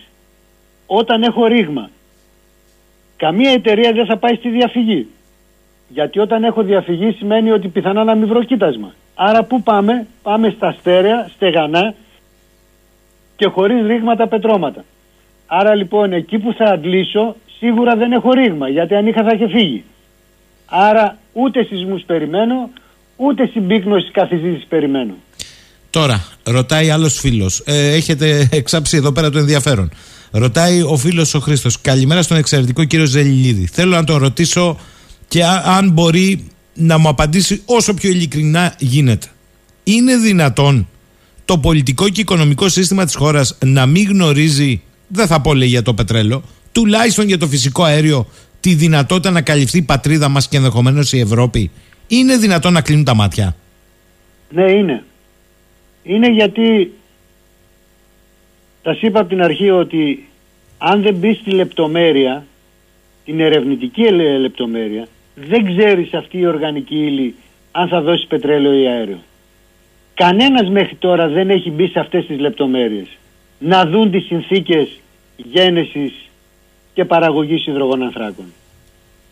όταν 0.86 1.22
έχω 1.22 1.46
ρήγμα. 1.46 1.90
Καμία 3.16 3.50
εταιρεία 3.50 3.92
δεν 3.92 4.06
θα 4.06 4.16
πάει 4.16 4.34
στη 4.34 4.48
διαφυγή. 4.48 5.06
Γιατί 5.88 6.18
όταν 6.18 6.44
έχω 6.44 6.62
διαφυγή 6.62 7.12
σημαίνει 7.12 7.50
ότι 7.50 7.68
πιθανά 7.68 8.04
να 8.04 8.14
μην 8.14 8.28
βρω 8.28 8.44
κοίτασμα. 8.44 8.94
Άρα 9.14 9.44
πού 9.44 9.62
πάμε, 9.62 10.06
πάμε 10.22 10.52
στα 10.56 10.72
στέρεα, 10.78 11.30
στεγανά 11.34 11.94
και 13.36 13.46
χωρίς 13.46 13.86
ρήγματα 13.86 14.28
πετρώματα. 14.28 14.84
Άρα 15.46 15.74
λοιπόν 15.74 16.12
εκεί 16.12 16.38
που 16.38 16.52
θα 16.52 16.64
αντλήσω 16.64 17.36
σίγουρα 17.58 17.96
δεν 17.96 18.12
έχω 18.12 18.30
ρήγμα 18.32 18.68
γιατί 18.68 18.94
αν 18.94 19.06
είχα 19.06 19.22
θα 19.22 19.34
είχε 19.34 19.48
φύγει. 19.48 19.84
Άρα 20.74 21.18
ούτε 21.32 21.64
σεισμούς 21.64 22.02
περιμένω 22.06 22.70
ούτε 23.16 23.46
συμπίκνωση 23.46 24.10
καθιζήτηση 24.10 24.66
περιμένω. 24.68 25.14
Τώρα, 25.90 26.24
ρωτάει 26.42 26.90
άλλος 26.90 27.18
φίλος. 27.18 27.62
Ε, 27.64 27.92
έχετε 27.92 28.48
εξάψει 28.52 28.96
εδώ 28.96 29.12
πέρα 29.12 29.30
το 29.30 29.38
ενδιαφέρον. 29.38 29.90
Ρωτάει 30.30 30.82
ο 30.82 30.96
φίλος 30.96 31.34
ο 31.34 31.40
Χρήστος. 31.40 31.80
Καλημέρα 31.80 32.22
στον 32.22 32.36
εξαιρετικό 32.36 32.84
κύριο 32.84 33.04
Ζελιλίδη. 33.04 33.66
Θέλω 33.66 33.94
να 33.96 34.04
τον 34.04 34.16
ρωτήσω 34.16 34.78
και 35.28 35.44
αν 35.64 35.90
μπορεί 35.90 36.50
να 36.74 36.98
μου 36.98 37.08
απαντήσει 37.08 37.62
όσο 37.64 37.94
πιο 37.94 38.10
ειλικρινά 38.10 38.74
γίνεται. 38.78 39.26
Είναι 39.84 40.16
δυνατόν 40.16 40.88
το 41.44 41.58
πολιτικό 41.58 42.08
και 42.08 42.20
οικονομικό 42.20 42.68
σύστημα 42.68 43.04
της 43.04 43.14
χώρας 43.14 43.58
να 43.64 43.86
μην 43.86 44.08
γνωρίζει, 44.08 44.82
δεν 45.08 45.26
θα 45.26 45.40
πω 45.40 45.54
λέει 45.54 45.68
για 45.68 45.82
το 45.82 45.94
πετρέλαιο, 45.94 46.42
τουλάχιστον 46.72 47.26
για 47.26 47.38
το 47.38 47.46
φυσικό 47.46 47.82
αέριο, 47.82 48.26
τη 48.62 48.74
δυνατότητα 48.74 49.30
να 49.30 49.42
καλυφθεί 49.42 49.78
η 49.78 49.82
πατρίδα 49.82 50.28
μας 50.28 50.48
και 50.48 50.56
ενδεχομένως 50.56 51.12
η 51.12 51.20
Ευρώπη. 51.20 51.70
Είναι 52.08 52.36
δυνατόν 52.36 52.72
να 52.72 52.80
κλείνουν 52.80 53.04
τα 53.04 53.14
μάτια; 53.14 53.56
Ναι 54.50 54.70
είναι. 54.70 55.04
Είναι 56.02 56.30
γιατί 56.30 56.92
θα 58.82 58.98
είπα 59.00 59.20
από 59.20 59.28
την 59.28 59.42
αρχή 59.42 59.70
ότι 59.70 60.28
αν 60.78 61.02
δεν 61.02 61.14
μπει 61.14 61.34
στη 61.34 61.50
λεπτομέρεια, 61.50 62.46
την 63.24 63.40
ερευνητική 63.40 64.02
λεπτομέρεια, 64.40 65.08
δεν 65.34 65.64
ξέρεις 65.74 66.14
αυτή 66.14 66.38
η 66.38 66.46
οργανική 66.46 66.94
ύλη 66.94 67.34
αν 67.70 67.88
θα 67.88 68.00
δώσεις 68.00 68.26
πετρέλαιο 68.26 68.72
ή 68.72 68.86
αέριο. 68.86 69.18
Κανένας 70.14 70.68
μέχρι 70.68 70.94
τώρα 70.94 71.28
δεν 71.28 71.50
έχει 71.50 71.70
μπει 71.70 71.86
σε 71.86 71.98
αυτές 71.98 72.26
τις 72.26 72.38
λεπτομέρειες. 72.38 73.06
Να 73.58 73.86
δουν 73.86 74.10
τις 74.10 74.24
συνθήκες 74.24 75.00
γένεσης 75.36 76.12
και 76.94 77.04
παραγωγής 77.04 77.66
υδρογονανθράκων. 77.66 78.44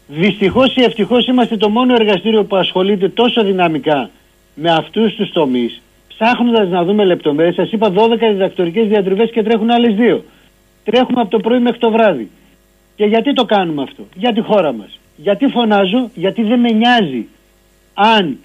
Δυστυχώς 0.06 0.76
ή 0.76 0.82
ευτυχώς 0.82 1.26
είμαστε 1.26 1.56
το 1.56 1.68
μόνο 1.68 1.94
εργαστήριο 1.94 2.44
που 2.44 2.56
ασχολείται 2.56 3.08
τόσο 3.08 3.44
δυναμικά 3.44 4.10
με 4.54 4.70
αυτούς 4.70 5.14
τους 5.14 5.30
τομείς 5.30 5.80
ψάχνοντας 6.20 6.68
να 6.68 6.84
δούμε 6.84 7.04
λεπτομέρειες. 7.04 7.54
Σας 7.54 7.72
είπα 7.72 7.92
12 7.92 8.28
διδακτορικές 8.30 8.88
διατριβές 8.88 9.30
και 9.30 9.42
τρέχουν 9.42 9.70
άλλες 9.70 9.94
δύο. 9.94 10.24
Τρέχουμε 10.84 11.20
από 11.20 11.30
το 11.30 11.38
πρωί 11.38 11.58
μέχρι 11.58 11.78
το 11.78 11.90
βράδυ. 11.90 12.30
Και 12.96 13.04
γιατί 13.04 13.32
το 13.32 13.44
κάνουμε 13.44 13.82
αυτό; 13.82 14.02
Για 14.14 14.32
τη 14.32 14.40
χώρα 14.40 14.72
μας. 14.72 14.98
Γιατί 15.16 15.46
φωνάζω, 15.46 16.10
γιατί 16.14 16.42
δεν 16.42 16.60
με 16.60 16.70
νοιάζει 16.70 17.26
αν 17.94 18.38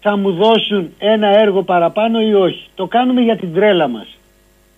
θα 0.00 0.16
μου 0.16 0.32
δώσουν 0.32 0.90
ένα 0.98 1.28
έργο 1.38 1.62
παραπάνω 1.62 2.20
ή 2.20 2.34
όχι. 2.34 2.66
Το 2.74 2.86
κάνουμε 2.86 3.20
για 3.20 3.36
την 3.36 3.54
τρέλα 3.54 3.88
μας. 3.88 4.06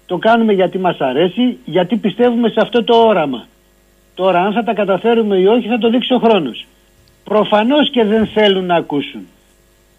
Το 0.06 0.18
κάνουμε 0.18 0.52
γιατί 0.52 0.78
μας 0.78 0.98
αρέσει, 0.98 1.58
γιατί 1.64 1.96
πιστεύουμε 1.96 2.48
σε 2.48 2.60
αυτό 2.60 2.84
το 2.84 2.96
όραμα. 2.96 3.46
Τώρα 4.14 4.40
αν 4.40 4.52
θα 4.52 4.62
τα 4.62 4.74
καταφέρουμε 4.74 5.36
ή 5.36 5.46
όχι 5.46 5.68
θα 5.68 5.78
το 5.78 5.90
δείξει 5.90 6.14
ο 6.14 6.18
χρόνος. 6.18 6.66
Προφανώς 7.24 7.90
και 7.90 8.04
δεν 8.04 8.26
θέλουν 8.26 8.64
να 8.64 8.74
ακούσουν. 8.74 9.26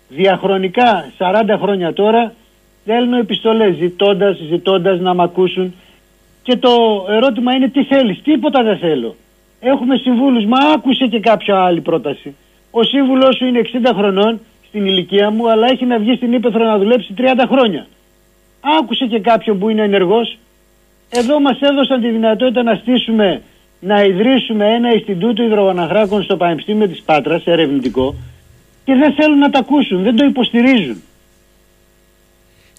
Διαχρονικά 0.09 1.11
40 1.17 1.57
χρόνια 1.61 1.93
τώρα 1.93 2.33
στέλνω 2.81 3.17
επιστολές 3.17 3.75
ζητώντας, 3.75 4.37
ζητώντας 4.49 4.99
να 4.99 5.13
μ' 5.13 5.21
ακούσουν 5.21 5.73
και 6.43 6.57
το 6.57 7.05
ερώτημα 7.09 7.53
είναι 7.53 7.67
τι 7.67 7.83
θέλεις, 7.83 8.21
τίποτα 8.21 8.63
δεν 8.63 8.77
θέλω. 8.77 9.15
Έχουμε 9.59 9.97
συμβούλους. 9.97 10.45
Μα 10.45 10.57
άκουσε 10.75 11.05
και 11.07 11.19
κάποια 11.19 11.59
άλλη 11.59 11.81
πρόταση. 11.81 12.35
Ο 12.71 12.83
σύμβουλός 12.83 13.35
σου 13.35 13.45
είναι 13.45 13.59
60 13.59 13.91
χρονών 13.95 14.39
στην 14.67 14.85
ηλικία 14.85 15.29
μου, 15.29 15.49
αλλά 15.49 15.67
έχει 15.71 15.85
να 15.85 15.99
βγει 15.99 16.15
στην 16.15 16.33
Ήπεθρο 16.33 16.63
να 16.63 16.77
δουλέψει 16.77 17.13
30 17.17 17.45
χρόνια. 17.47 17.87
Άκουσε 18.79 19.05
και 19.05 19.19
κάποιον 19.19 19.59
που 19.59 19.69
είναι 19.69 19.81
ενεργός. 19.81 20.37
Εδώ 21.09 21.39
μας 21.39 21.59
έδωσαν 21.61 22.01
τη 22.01 22.09
δυνατότητα 22.09 22.63
να 22.63 22.75
στήσουμε, 22.75 23.41
να 23.85 24.03
ιδρύσουμε 24.03 24.65
ένα 24.73 24.93
Ινστιτούτο 24.93 25.43
Ιδρογοναχράκων 25.43 26.23
στο 26.23 26.37
Πανεπιστήμιο 26.37 26.87
της 26.87 27.01
Πάτρας, 27.01 27.45
ερευνητικό, 27.45 28.15
και 28.85 28.93
δεν 28.95 29.13
θέλουν 29.13 29.37
να 29.37 29.49
τα 29.49 29.59
ακούσουν, 29.59 30.03
δεν 30.03 30.15
το 30.15 30.25
υποστηρίζουν. 30.25 31.01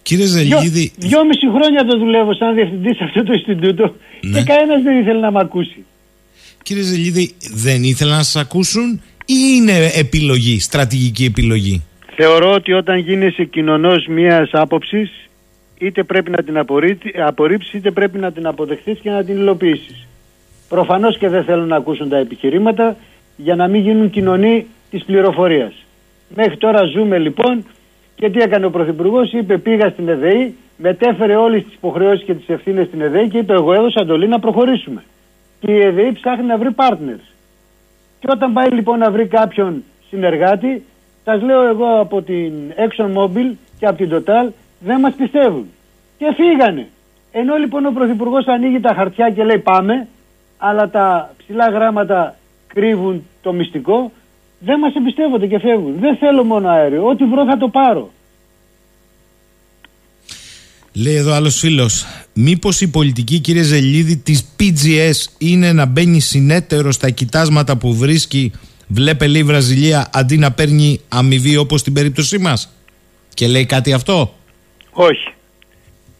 Κύριε 0.02 0.26
Ζελίδη. 0.26 0.92
Δυο, 0.96 1.08
δυόμιση 1.08 1.46
χρόνια 1.54 1.84
το 1.84 1.98
δουλεύω 1.98 2.34
σαν 2.34 2.54
διευθυντής 2.54 2.96
σε 2.96 3.04
αυτό 3.04 3.22
το 3.22 3.32
Ινστιτούτο 3.32 3.94
ναι. 4.20 4.38
και 4.38 4.44
κανένας 4.44 4.82
δεν 4.82 5.00
ήθελε 5.00 5.20
να 5.20 5.30
με 5.30 5.40
ακούσει. 5.40 5.84
Κύριε 6.62 6.82
Ζελίδη, 6.82 7.34
δεν 7.54 7.82
ήθελαν 7.82 8.16
να 8.16 8.22
σας 8.22 8.42
ακούσουν 8.42 9.02
ή 9.24 9.34
είναι 9.56 9.90
επιλογή, 9.94 10.60
στρατηγική 10.60 11.24
επιλογή; 11.24 11.82
Θεωρώ 12.16 12.52
ότι 12.52 12.72
όταν 12.72 12.98
γίνεσαι 12.98 13.44
κοινωνός 13.44 14.06
μιας 14.06 14.50
άποψης, 14.52 15.10
είτε 15.78 16.02
πρέπει 16.04 16.30
να 16.30 16.42
την 16.42 16.58
απορρίψεις, 17.26 17.72
είτε 17.72 17.90
πρέπει 17.90 18.18
να 18.18 18.32
την 18.32 18.46
αποδεχθείς 18.46 18.98
και 19.02 19.10
να 19.10 19.24
την 19.24 19.36
υλοποιήσεις. 19.36 20.05
Προφανώς 20.68 21.18
και 21.18 21.28
δεν 21.28 21.44
θέλουν 21.44 21.68
να 21.68 21.76
ακούσουν 21.76 22.08
τα 22.08 22.16
επιχειρήματα 22.16 22.96
για 23.36 23.54
να 23.56 23.68
μην 23.68 23.80
γίνουν 23.80 24.10
κοινωνοί 24.10 24.66
της 24.90 25.04
πληροφορίας. 25.04 25.72
Μέχρι 26.34 26.56
τώρα 26.56 26.84
ζούμε 26.84 27.18
λοιπόν 27.18 27.64
και 28.14 28.30
τι 28.30 28.38
έκανε 28.40 28.66
ο 28.66 28.70
Πρωθυπουργός, 28.70 29.32
είπε 29.32 29.58
πήγα 29.58 29.88
στην 29.88 30.08
ΕΔΕΗ, 30.08 30.54
μετέφερε 30.76 31.36
όλες 31.36 31.64
τις 31.64 31.74
υποχρεώσεις 31.74 32.24
και 32.24 32.34
τις 32.34 32.48
ευθύνες 32.48 32.86
στην 32.86 33.00
ΕΔΕΗ 33.00 33.28
και 33.28 33.38
είπε 33.38 33.52
εγώ 33.52 33.72
έδωσα 33.72 34.00
εντολή 34.00 34.28
να 34.28 34.38
προχωρήσουμε 34.38 35.04
και 35.60 35.72
η 35.72 35.80
ΕΔΕΗ 35.80 36.12
ψάχνει 36.12 36.46
να 36.46 36.58
βρει 36.58 36.68
partners. 36.76 37.24
Και 38.20 38.26
όταν 38.30 38.52
πάει 38.52 38.70
λοιπόν 38.70 38.98
να 38.98 39.10
βρει 39.10 39.26
κάποιον 39.26 39.84
συνεργάτη, 40.08 40.84
σας 41.24 41.42
λέω 41.42 41.62
εγώ 41.62 42.00
από 42.00 42.22
την 42.22 42.52
ExxonMobil 42.76 43.54
και 43.78 43.86
από 43.86 43.96
την 43.96 44.10
Total, 44.12 44.48
δεν 44.80 45.00
μας 45.00 45.14
πιστεύουν. 45.14 45.66
Και 46.18 46.34
φύγανε. 46.34 46.88
Ενώ 47.32 47.56
λοιπόν 47.56 47.86
ο 47.86 47.90
Πρωθυπουργός 47.90 48.46
ανοίγει 48.46 48.80
τα 48.80 48.94
χαρτιά 48.94 49.30
και 49.30 49.44
λέει 49.44 49.58
πάμε, 49.58 50.08
αλλά 50.58 50.90
τα 50.90 51.34
ψηλά 51.36 51.70
γράμματα 51.70 52.36
κρύβουν 52.66 53.26
το 53.42 53.52
μυστικό, 53.52 54.12
δεν 54.58 54.78
μας 54.78 54.94
εμπιστεύονται 54.94 55.46
και 55.46 55.58
φεύγουν. 55.58 55.96
Δεν 56.00 56.16
θέλω 56.16 56.44
μόνο 56.44 56.68
αέριο. 56.68 57.06
Ό,τι 57.06 57.24
βρω 57.24 57.44
θα 57.44 57.56
το 57.56 57.68
πάρω. 57.68 58.10
Λέει 60.92 61.14
εδώ 61.14 61.32
άλλος 61.32 61.58
φίλος, 61.58 62.06
μήπως 62.32 62.80
η 62.80 62.90
πολιτική 62.90 63.38
κύριε 63.38 63.62
Ζελίδη 63.62 64.16
της 64.16 64.54
PGS 64.60 65.34
είναι 65.38 65.72
να 65.72 65.84
μπαίνει 65.86 66.20
συνέτερο 66.20 66.92
στα 66.92 67.10
κοιτάσματα 67.10 67.76
που 67.76 67.94
βρίσκει, 67.94 68.52
βλέπε 68.86 69.26
λέει 69.26 69.40
η 69.40 69.44
Βραζιλία, 69.44 70.08
αντί 70.12 70.36
να 70.36 70.52
παίρνει 70.52 71.00
αμοιβή 71.08 71.56
όπως 71.56 71.80
στην 71.80 71.92
περίπτωσή 71.92 72.38
μας. 72.38 72.72
Και 73.34 73.48
λέει 73.48 73.66
κάτι 73.66 73.92
αυτό; 73.92 74.34
Όχι. 74.90 75.35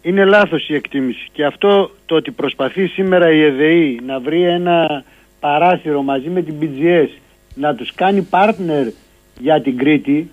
Είναι 0.07 0.25
λάθος 0.25 0.69
η 0.69 0.75
εκτίμηση. 0.75 1.29
Και 1.33 1.45
αυτό 1.45 1.91
το 2.07 2.15
ότι 2.15 2.31
προσπαθεί 2.31 2.87
σήμερα 2.87 3.31
η 3.33 3.43
ΕΔΕΗ 3.43 4.01
να 4.07 4.21
βρει 4.21 4.43
ένα 4.43 5.05
παράθυρο 5.41 6.03
μαζί 6.03 6.29
με 6.29 6.43
την 6.43 6.55
PGS 6.61 7.09
να 7.55 7.75
τους 7.75 7.95
κάνει 7.95 8.27
partner 8.31 8.93
για 9.41 9.61
την 9.61 9.77
Κρήτη 9.77 10.31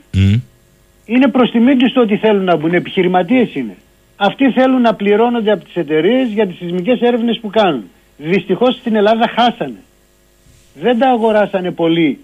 είναι 1.06 1.28
προς 1.28 1.52
τιμή 1.52 1.76
τους 1.76 1.94
το 1.94 2.02
ότι 2.02 2.18
θέλουν 2.18 2.44
να 2.44 2.56
μπουν. 2.56 2.74
Επιχειρηματίες 2.74 3.56
είναι. 3.56 3.76
Αυτοί 4.16 4.52
θέλουν 4.52 4.82
να 4.82 4.94
πληρώνονται 4.95 5.52
από 5.52 5.64
τις 5.64 5.76
εταιρείες 5.76 6.28
για 6.30 6.48
τις 6.48 6.58
σεισμικές 6.58 7.00
έρευνες 7.02 7.40
που 7.41 7.50
κάνουν. 7.50 7.84
Δυστυχώς 8.18 8.76
στην 8.76 8.95
Ελλάδα 8.95 9.28
χάσανε. 9.36 9.84
Δεν 10.82 11.00
τα 11.00 11.10
αγοράσανε 11.10 11.72
πολύ 11.72 12.20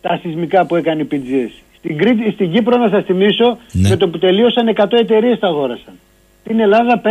τα 0.00 0.18
σεισμικά 0.22 0.66
που 0.66 0.76
έκανε 0.76 1.02
η 1.02 1.08
PGS. 1.10 1.62
Στην, 1.78 1.96
Κρήτη, 1.96 2.30
στην 2.30 2.52
Κύπρο, 2.52 2.76
να 2.76 2.88
σας 2.88 3.04
θυμίσω, 3.04 3.58
Ναι. 3.72 3.88
με 3.88 3.96
το 3.96 4.08
που 4.08 4.18
τελείωσαν 4.18 4.68
100 4.68 4.98
εταιρείες 4.98 5.38
τα 5.38 5.46
αγόρασαν. 5.46 5.94
Την 6.44 6.60
Ελλάδα 6.60 7.00
5, 7.04 7.06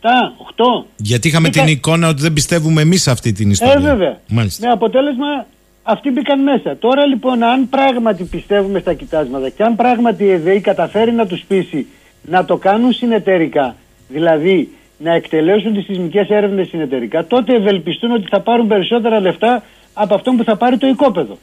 7, 0.00 0.08
8. 0.36 0.86
Γιατί 0.96 1.28
είχαμε 1.28 1.48
Είχα- 1.48 1.64
την 1.64 1.72
εικόνα 1.72 2.08
ότι 2.08 2.22
δεν 2.22 2.32
πιστεύουμε 2.32 2.80
εμείς 2.82 3.08
αυτή 3.08 3.32
την 3.32 3.50
ιστορία. 3.50 3.74
Ε, 3.74 3.78
βέβαια. 3.78 4.18
Μάλιστα. 4.28 4.66
Με 4.66 4.72
αποτέλεσμα 4.72 5.46
αυτοί 5.82 6.10
μπήκαν 6.10 6.42
μέσα. 6.42 6.76
Τώρα 6.76 7.06
λοιπόν, 7.06 7.42
αν 7.42 7.68
πράγματι 7.68 8.24
πιστεύουμε 8.24 8.78
στα 8.80 8.94
κοιτάσματα 8.94 9.48
και 9.48 9.62
αν 9.62 9.76
πράγματι 9.76 10.24
η 10.24 10.30
ΕΔΕΗ 10.30 10.60
καταφέρει 10.60 11.12
να 11.12 11.26
τους 11.26 11.44
πείσει 11.48 11.86
να 12.22 12.44
το 12.44 12.56
κάνουν 12.56 12.92
συνεταιρικά, 12.92 13.76
δηλαδή 14.08 14.74
να 14.98 15.14
εκτελέσουν 15.14 15.74
τις 15.74 15.84
σεισμικές 15.84 16.28
έρευνες 16.28 16.68
συνεταιρικά, 16.68 17.26
τότε 17.26 17.54
ευελπιστούν 17.54 18.10
ότι 18.12 18.26
θα 18.30 18.40
πάρουν 18.40 18.66
περισσότερα 18.66 19.20
λεφτά 19.20 19.62
από 19.92 20.14
αυτό 20.14 20.30
που 20.32 20.44
θα 20.44 20.56
πάρει 20.56 20.76
το 20.78 20.86
οικόπεδο. 20.86 21.38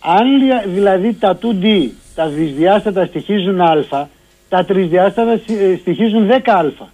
Αν 0.00 0.42
λια- 0.42 0.64
δηλαδή 0.66 1.12
τα 1.14 1.38
2D, 1.42 1.90
τα 2.14 2.26
δυσδιάστατα 2.28 3.06
στοιχίζουν 3.06 3.60
α, 3.60 4.08
τα 4.48 4.64
τρισδιάστατα 4.64 5.40
σι- 5.46 5.60
ε, 5.60 5.76
στοιχίζουν 5.80 6.26
10α. 6.26 6.88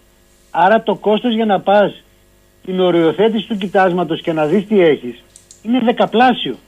Άρα 0.50 0.82
το 0.82 0.94
κόστος 0.94 1.34
για 1.34 1.44
να 1.44 1.60
πας 1.60 2.02
την 2.64 2.80
οριοθέτηση 2.80 3.46
του 3.46 3.56
κοιτάσματος 3.56 4.20
και 4.20 4.32
να 4.32 4.46
δεις 4.46 4.66
τι 4.68 4.80
έχεις 4.80 5.22
είναι 5.62 5.80
δεκαπλάσιο. 5.84 6.58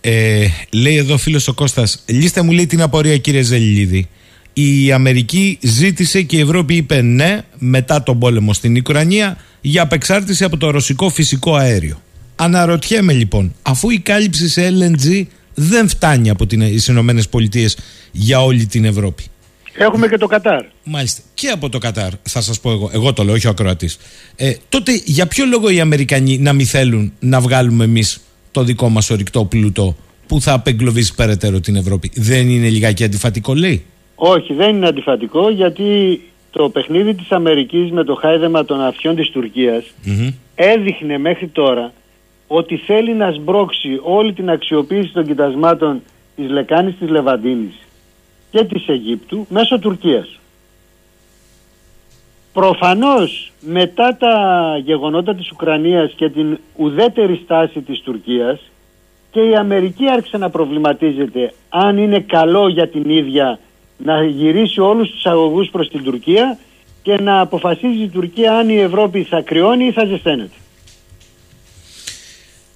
Ε, 0.00 0.46
λέει 0.72 0.96
εδώ 0.96 1.16
φίλος 1.16 1.48
ο 1.48 1.54
Κώστας 1.54 2.04
Λίστε 2.06 2.42
μου 2.42 2.50
λέει 2.50 2.66
την 2.66 2.82
απορία 2.82 3.16
κύριε 3.16 3.42
Ζελιλίδη 3.42 4.08
Η 4.52 4.92
Αμερική 4.92 5.58
ζήτησε 5.62 6.22
και 6.22 6.36
η 6.36 6.40
Ευρώπη 6.40 6.74
είπε 6.74 7.02
ναι 7.02 7.40
Μετά 7.58 8.02
τον 8.02 8.18
πόλεμο 8.18 8.52
στην 8.52 8.76
Ουκρανία 8.76 9.36
Για 9.60 9.82
απεξάρτηση 9.82 10.44
από 10.44 10.56
το 10.56 10.70
ρωσικό 10.70 11.08
φυσικό 11.08 11.54
αέριο 11.54 12.00
Αναρωτιέμαι 12.36 13.12
λοιπόν 13.12 13.54
Αφού 13.62 13.90
η 13.90 13.98
κάλυψη 13.98 14.48
σε 14.48 14.68
LNG 14.68 15.22
Δεν 15.54 15.88
φτάνει 15.88 16.30
από 16.30 16.46
τις 16.46 16.86
Ηνωμένες 16.86 17.28
Πολιτείες 17.28 17.78
Για 18.12 18.42
όλη 18.42 18.66
την 18.66 18.84
Ευρώπη 18.84 19.24
Έχουμε 19.78 20.08
και 20.08 20.18
το 20.18 20.26
Κατάρ. 20.26 20.64
Μάλιστα. 20.84 21.22
Και 21.34 21.48
από 21.48 21.68
το 21.68 21.78
Κατάρ, 21.78 22.12
θα 22.22 22.40
σας 22.40 22.60
πω 22.60 22.70
εγώ. 22.70 22.90
Εγώ 22.92 23.12
το 23.12 23.22
λέω, 23.24 23.34
όχι 23.34 23.46
ο 23.46 23.50
ακροατής. 23.50 23.98
Ε, 24.36 24.52
τότε 24.68 24.92
για 25.04 25.26
ποιο 25.26 25.44
λόγο 25.44 25.70
οι 25.70 25.80
Αμερικανοί 25.80 26.38
να 26.38 26.52
μην 26.52 26.66
θέλουν 26.66 27.12
να 27.20 27.40
βγάλουμε 27.40 27.84
εμείς 27.84 28.20
το 28.50 28.62
δικό 28.62 28.88
μας 28.88 29.10
ορυκτό 29.10 29.44
πλούτο 29.44 29.96
που 30.26 30.40
θα 30.40 30.52
απεγκλωβίσει 30.52 31.14
περαιτέρω 31.14 31.60
την 31.60 31.76
Ευρώπη; 31.76 32.10
Δεν 32.14 32.48
είναι 32.48 32.68
λιγάκι 32.68 33.04
αντιφατικό, 33.04 33.54
λέει; 33.54 33.84
Όχι, 34.14 34.54
δεν 34.54 34.76
είναι 34.76 34.86
αντιφατικό 34.86 35.50
γιατί 35.50 36.20
το 36.50 36.68
παιχνίδι 36.68 37.14
της 37.14 37.30
Αμερικής 37.30 37.90
με 37.90 38.04
το 38.04 38.14
χάιδεμα 38.14 38.64
των 38.64 38.80
αυτιών 38.80 39.16
της 39.16 39.30
Τουρκίας 39.30 39.84
έδειχνε 40.54 41.18
μέχρι 41.18 41.46
τώρα 41.46 41.92
ότι 42.46 42.76
θέλει 42.76 43.14
να 43.14 43.30
σμπρώξει 43.30 44.00
όλη 44.02 44.32
την 44.32 44.50
αξιοποίηση 44.50 45.12
των 45.12 45.26
κοιτασμάτων 45.26 46.02
της 46.36 46.50
λεκάνης 46.50 46.94
της 46.98 47.08
Λεβαντίνης 47.08 47.85
και 48.50 48.64
της 48.64 48.88
Αιγύπτου 48.88 49.46
μέσω 49.48 49.78
Τουρκίας. 49.78 50.38
Προφανώς 52.52 53.52
μετά 53.60 54.16
τα 54.16 54.34
γεγονότα 54.84 55.34
της 55.34 55.50
Ουκρανίας 55.50 56.12
και 56.16 56.30
την 56.30 56.58
ουδέτερη 56.76 57.40
στάση 57.44 57.80
της 57.80 58.00
Τουρκίας 58.00 58.60
και 59.30 59.40
η 59.40 59.54
Αμερική 59.54 60.10
άρχισε 60.10 60.36
να 60.36 60.50
προβληματίζεται 60.50 61.52
αν 61.68 61.98
είναι 61.98 62.20
καλό 62.20 62.68
για 62.68 62.88
την 62.88 63.10
ίδια 63.10 63.58
να 63.96 64.24
γυρίσει 64.24 64.80
όλους 64.80 65.10
τους 65.10 65.26
αγωγούς 65.26 65.68
προς 65.70 65.88
την 65.88 66.02
Τουρκία 66.02 66.58
και 67.02 67.20
να 67.20 67.40
αποφασίζει 67.40 68.02
η 68.02 68.08
Τουρκία 68.08 68.56
αν 68.56 68.68
η 68.68 68.78
Ευρώπη 68.78 69.22
θα 69.22 69.40
κρυώνει 69.40 69.86
ή 69.86 69.92
θα 69.92 70.04
ζεσταίνεται. 70.04 70.56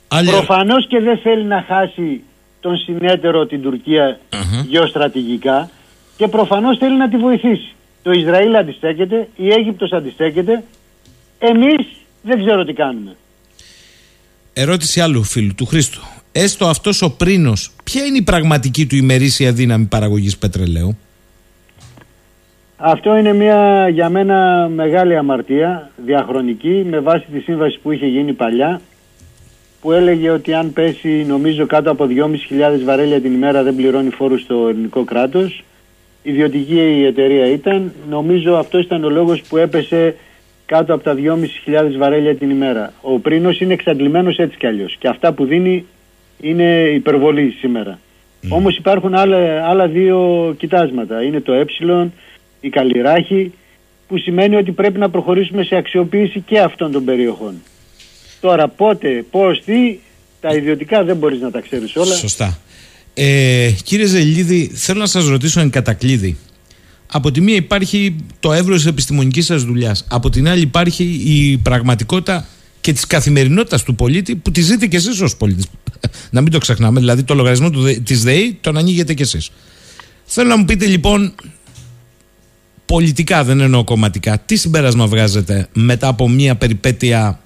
Προφανώς 0.08 0.86
και 0.86 1.00
δεν 1.00 1.18
θέλει 1.18 1.44
να 1.44 1.62
χάσει 1.62 2.22
τον 2.60 2.76
συνέτερο 2.76 3.46
την 3.46 3.62
τουρκια 3.62 4.20
γεωστρατηγικά 4.68 5.70
και 6.16 6.28
προφανώς 6.28 6.78
θέλει 6.78 6.96
να 6.96 7.08
τη 7.08 7.16
βοηθήσει. 7.16 7.74
Το 8.02 8.10
Ισραήλ 8.10 8.56
αντιστέκεται, 8.56 9.28
η 9.36 9.48
Αίγυπτος 9.48 9.92
αντιστέκεται, 9.92 10.64
εμείς 11.38 11.86
δεν 12.22 12.44
ξέρω 12.44 12.64
τι 12.64 12.72
κάνουμε. 12.72 13.16
Ερώτηση 14.52 15.00
άλλου 15.00 15.22
φίλου 15.22 15.54
του 15.54 15.66
Χρήστου. 15.66 16.00
Έστω 16.32 16.66
αυτός 16.66 17.02
ο 17.02 17.10
πρίνος, 17.16 17.72
ποια 17.84 18.04
είναι 18.04 18.16
η 18.16 18.22
πραγματική 18.22 18.86
του 18.86 18.96
ημερήσια 18.96 19.52
δύναμη 19.52 19.84
παραγωγής 19.84 20.38
πετρελαίου; 20.38 20.98
Αυτό 22.76 23.16
είναι 23.16 23.32
μια 23.32 23.88
για 23.88 24.08
μένα 24.08 24.68
μεγάλη 24.74 25.16
αμαρτία, 25.16 25.90
διαχρονική, 26.04 26.86
με 26.90 26.98
βάση 27.00 27.26
τη 27.32 27.40
σύμβαση 27.40 27.78
που 27.82 27.92
είχε 27.92 28.06
γίνει 28.06 28.32
παλιά, 28.32 28.80
που 29.80 29.92
έλεγε 29.92 30.30
ότι 30.30 30.54
αν 30.54 30.72
πέσει 30.72 31.24
νομίζω 31.28 31.66
κάτω 31.66 31.90
από 31.90 32.06
2.500 32.10 32.84
βαρέλια 32.84 33.20
την 33.20 33.32
ημέρα 33.32 33.62
δεν 33.62 33.74
πληρώνει 33.74 34.10
φόρους 34.10 34.42
στο 34.42 34.66
ελληνικό 34.68 35.04
κράτος. 35.04 35.64
Ιδιωτική 36.22 36.74
η 36.74 37.04
εταιρεία 37.04 37.46
ήταν, 37.46 37.92
νομίζω 38.08 38.54
αυτός 38.54 38.84
ήταν 38.84 39.04
ο 39.04 39.08
λόγος 39.08 39.42
που 39.42 39.56
έπεσε 39.56 40.16
κάτω 40.66 40.94
από 40.94 41.02
τα 41.02 41.14
2.500 41.14 41.96
βαρέλια 41.96 42.36
την 42.36 42.50
ημέρα. 42.50 42.92
Ο 43.00 43.18
πρίνος 43.18 43.60
είναι 43.60 43.72
εξαντλημένος 43.72 44.36
έτσι 44.36 44.56
κι 44.56 44.66
αλλιώς 44.66 44.96
και 44.98 45.08
αυτά 45.08 45.32
που 45.32 45.44
δίνει 45.44 45.86
είναι 46.40 46.88
υπερβολή 46.94 47.50
σήμερα. 47.50 47.98
Όμως 48.48 48.76
υπάρχουν 48.76 49.14
άλλα, 49.14 49.66
άλλα 49.68 49.86
δύο 49.88 50.54
κοιτάσματα. 50.58 51.22
Είναι 51.22 51.40
το 51.40 51.52
ε, 51.52 51.64
η 52.60 52.68
καλλιράχη, 52.68 53.52
που 54.08 54.18
σημαίνει 54.18 54.56
ότι 54.56 54.72
πρέπει 54.72 54.98
να 54.98 55.10
προχωρήσουμε 55.10 55.62
σε 55.62 55.76
αξιοποίηση 55.76 56.40
και 56.40 56.60
αυτών 56.60 56.92
των 56.92 57.04
περιοχών. 57.04 57.54
Τώρα 58.40 58.68
πότε, 58.68 59.24
πώς, 59.30 59.62
τι, 59.64 59.98
τα 60.40 60.54
ιδιωτικά 60.54 61.04
δεν 61.04 61.16
μπορείς 61.16 61.40
να 61.40 61.50
τα 61.50 61.60
ξέρεις 61.60 61.96
όλα. 61.96 62.14
Σωστά. 62.14 62.58
Ε, 63.14 63.70
κύριε 63.84 64.06
Ζελίδη, 64.06 64.70
θέλω 64.74 65.00
να 65.00 65.06
σας 65.06 65.26
ρωτήσω 65.26 65.60
εν 65.60 65.70
κατακλείδη. 65.70 66.36
Από 67.12 67.30
τη 67.30 67.40
μία 67.40 67.54
υπάρχει 67.54 68.16
το 68.40 68.52
εύρο 68.52 68.74
της 68.74 68.86
επιστημονικής 68.86 69.44
σας 69.44 69.62
δουλειάς. 69.64 70.06
Από 70.08 70.30
την 70.30 70.48
άλλη 70.48 70.60
υπάρχει 70.60 71.04
η 71.24 71.58
πραγματικότητα 71.58 72.46
και 72.80 72.92
της 72.92 73.06
καθημερινότητας 73.06 73.82
του 73.82 73.94
πολίτη 73.94 74.34
που 74.36 74.50
τη 74.50 74.60
ζείτε 74.60 74.86
και 74.86 74.96
εσείς 74.96 75.20
ως 75.20 75.36
πολίτης. 75.36 75.66
να 76.30 76.40
μην 76.40 76.52
το 76.52 76.58
ξεχνάμε. 76.58 77.00
Δηλαδή 77.00 77.22
το 77.22 77.34
λογαριασμό 77.34 77.70
του, 77.70 77.80
ΔΕ- 77.80 78.02
της 78.02 78.22
ΔΕΗ 78.22 78.58
τον 78.60 78.76
ανοίγετε 78.76 79.14
και 79.14 79.22
εσείς. 79.22 79.50
Θέλω 80.24 80.48
να 80.48 80.56
μου 80.56 80.64
πείτε 80.64 80.86
λοιπόν 80.86 81.34
πολιτικά 82.86 83.44
δεν 83.44 83.60
εννοώ 83.60 83.84
κομματικά 83.84 84.38
τι 84.38 84.56
συμπέρασμα 84.56 85.06
βγάζετε 85.06 85.68
μετά 85.72 86.08
από 86.08 86.28
μια 86.28 86.56
περιπέτεια 86.56 87.40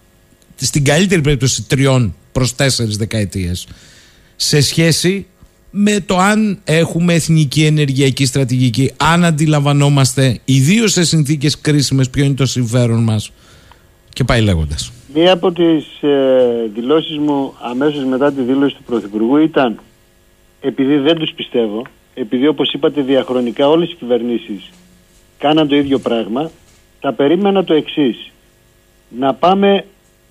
στην 0.55 0.85
καλύτερη 0.85 1.21
περίπτωση 1.21 1.63
τριών 1.63 2.15
προς 2.33 2.55
τέσσερις 2.55 2.97
δεκαετίες 2.97 3.67
σε 4.37 4.61
σχέση 4.61 5.27
με 5.71 6.01
το 6.07 6.17
αν 6.17 6.59
έχουμε 6.65 7.15
εθνική 7.15 7.65
ενεργειακή 7.65 8.27
στρατηγική, 8.27 8.93
αν 8.97 9.25
αντιλαμβανόμαστε 9.25 10.39
ιδίως 10.45 10.93
σε 10.93 11.05
συνθήκες 11.05 11.61
κρίσιμες 11.61 12.11
ποιο 12.11 12.25
είναι 12.25 12.35
το 12.35 12.47
συμφέρον 12.47 13.03
μας 13.03 13.33
και 14.09 14.25
πάει 14.25 14.41
λέγοντας. 14.41 14.93
Μία 15.15 15.33
από 15.33 15.53
τις 15.53 15.85
ε, 16.01 16.71
δηλώσεις 16.75 17.19
μου 17.19 17.55
αμέσως 17.61 18.05
μετά 18.05 18.33
τη 18.33 18.43
δήλωση 18.43 18.75
του 18.75 18.83
Πρωθυπουργού 18.83 19.37
ήταν 19.37 19.81
επειδή 20.61 20.97
δεν 20.97 21.17
τους 21.17 21.33
πιστεύω, 21.33 21.83
επειδή 22.15 22.47
όπως 22.47 22.73
είπατε 22.73 23.03
διαχρονικά 23.03 23.69
όλες 23.69 23.91
οι 23.91 23.95
κυβερνήσεις 23.95 24.71
κάναν 25.39 25.69
το 25.69 25.77
ίδιο 25.77 25.99
πράγμα, 25.99 26.51
θα 27.01 27.13
περίμενα 27.13 27.65
το 27.65 27.75
εξής. 27.75 28.31
Να 29.19 29.35
πάμε 29.35 29.85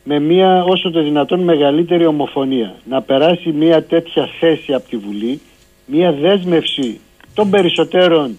με 0.04 0.20
μία 0.20 0.64
όσο 0.64 0.92
το 0.92 1.04
δυνατόν 1.04 1.40
μεγαλύτερη 1.40 2.06
ομοφωνία. 2.06 2.76
Να 2.90 3.02
περάσει 3.02 3.52
μία 3.52 3.84
τέτοια 3.84 4.30
θέση 4.40 4.74
από 4.74 4.90
τη 4.90 4.98
Βουλή, 4.98 5.42
μία 5.86 6.12
δέσμευση 6.12 7.00
των 7.34 7.50
περισσότερων 7.50 8.38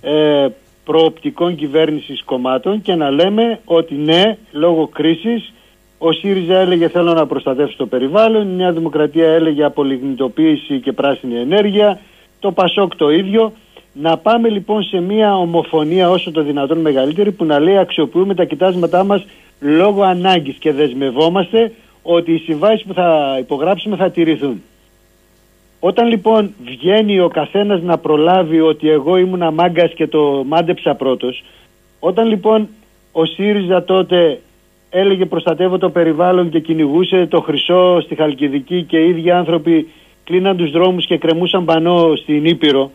ε, 0.00 0.46
προοπτικών 0.84 1.56
κυβέρνησης 1.56 2.22
κομμάτων 2.24 2.82
και 2.82 2.94
να 2.94 3.10
λέμε 3.10 3.60
ότι 3.64 3.94
ναι, 3.94 4.36
λόγω 4.52 4.86
κρίσης 4.86 5.52
ο 6.02 6.12
ΣΥΡΙΖΑ 6.12 6.58
έλεγε 6.58 6.88
θέλω 6.88 7.12
να 7.12 7.26
προστατεύσω 7.26 7.76
το 7.76 7.86
περιβάλλον, 7.86 8.50
η 8.50 8.54
Νέα 8.54 8.72
Δημοκρατία 8.72 9.26
έλεγε 9.28 9.64
απολιγνητοποίηση 9.64 10.80
και 10.80 10.92
πράσινη 10.92 11.36
ενέργεια, 11.36 12.00
το 12.38 12.52
ΠΑΣΟΚ 12.52 12.96
το 12.96 13.10
ίδιο. 13.10 13.52
Να 13.92 14.16
πάμε 14.16 14.48
λοιπόν 14.48 14.82
σε 14.82 15.00
μια 15.00 15.36
ομοφωνία 15.36 16.10
όσο 16.10 16.30
το 16.30 16.42
δυνατόν 16.42 16.78
μεγαλύτερη 16.78 17.32
που 17.32 17.44
να 17.44 17.58
λέει 17.58 17.76
αξιοποιούμε 17.78 18.34
τα 18.34 18.44
κοιτάσματά 18.44 19.04
μας 19.04 19.24
λόγω 19.60 20.02
ανάγκης 20.02 20.56
και 20.56 20.72
δεσμευόμαστε 20.72 21.72
ότι 22.02 22.32
οι 22.32 22.38
συμβάσεις 22.38 22.86
που 22.86 22.94
θα 22.94 23.36
υπογράψουμε 23.40 23.96
θα 23.96 24.10
τηρηθούν. 24.10 24.62
Όταν 25.80 26.08
λοιπόν 26.08 26.54
βγαίνει 26.64 27.20
ο 27.20 27.28
καθένας 27.28 27.82
να 27.82 27.98
προλάβει 27.98 28.60
ότι 28.60 28.90
εγώ 28.90 29.16
ήμουν 29.16 29.54
μάγκας 29.54 29.92
και 29.94 30.06
το 30.06 30.44
μάντεψα 30.46 30.94
πρώτος, 30.94 31.44
όταν 32.00 32.28
λοιπόν 32.28 32.68
ο 33.12 33.24
ΣΥΡΙΖΑ 33.24 33.84
τότε 33.84 34.40
έλεγε 34.90 35.26
προστατεύω 35.26 35.78
το 35.78 35.90
περιβάλλον 35.90 36.50
και 36.50 36.60
κυνηγούσε 36.60 37.26
το 37.26 37.40
χρυσό 37.40 38.00
στη 38.00 38.14
Χαλκιδική 38.14 38.82
και 38.82 38.98
οι 38.98 39.08
ίδιοι 39.08 39.30
άνθρωποι 39.30 39.88
κλείναν 40.24 40.56
τους 40.56 40.70
δρόμους 40.70 41.06
και 41.06 41.18
κρεμούσαν 41.18 41.64
πανό 41.64 42.16
στην 42.16 42.44
Ήπειρο 42.44 42.90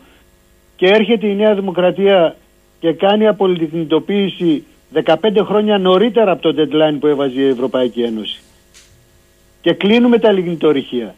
και 0.76 0.86
έρχεται 0.86 1.26
η 1.26 1.34
Νέα 1.34 1.54
Δημοκρατία 1.54 2.36
και 2.80 2.92
κάνει 2.92 3.26
απολυτικνητοποίηση 3.26 4.64
15 4.94 5.14
χρόνια 5.44 5.78
νωρίτερα 5.78 6.30
από 6.30 6.42
το 6.42 6.54
deadline 6.58 6.96
που 7.00 7.06
έβαζε 7.06 7.40
η 7.40 7.48
Ευρωπαϊκή 7.48 8.02
Ένωση. 8.02 8.40
Και 9.60 9.72
κλείνουμε 9.72 10.18
τα 10.18 10.32
λιγνητορυχεία. 10.32 11.14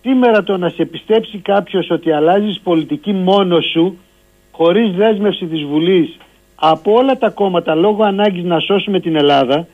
Σήμερα 0.00 0.42
το 0.42 0.56
να 0.56 0.68
σε 0.68 0.84
πιστέψει 0.84 1.38
κάποιος 1.38 1.90
ότι 1.90 2.12
αλλάζεις 2.12 2.60
πολιτική 2.60 3.12
μόνος 3.12 3.70
σου, 3.72 3.98
χωρίς 4.50 4.90
δέσμευση 4.90 5.46
της 5.46 5.62
Βουλής, 5.62 6.16
από 6.54 6.92
όλα 6.92 7.18
τα 7.18 7.30
κόμματα 7.30 7.74
λόγω 7.74 8.02
ανάγκης 8.04 8.44
να 8.44 8.60
σώσουμε 8.60 9.00
την 9.00 9.16
Ελλάδα, 9.16 9.66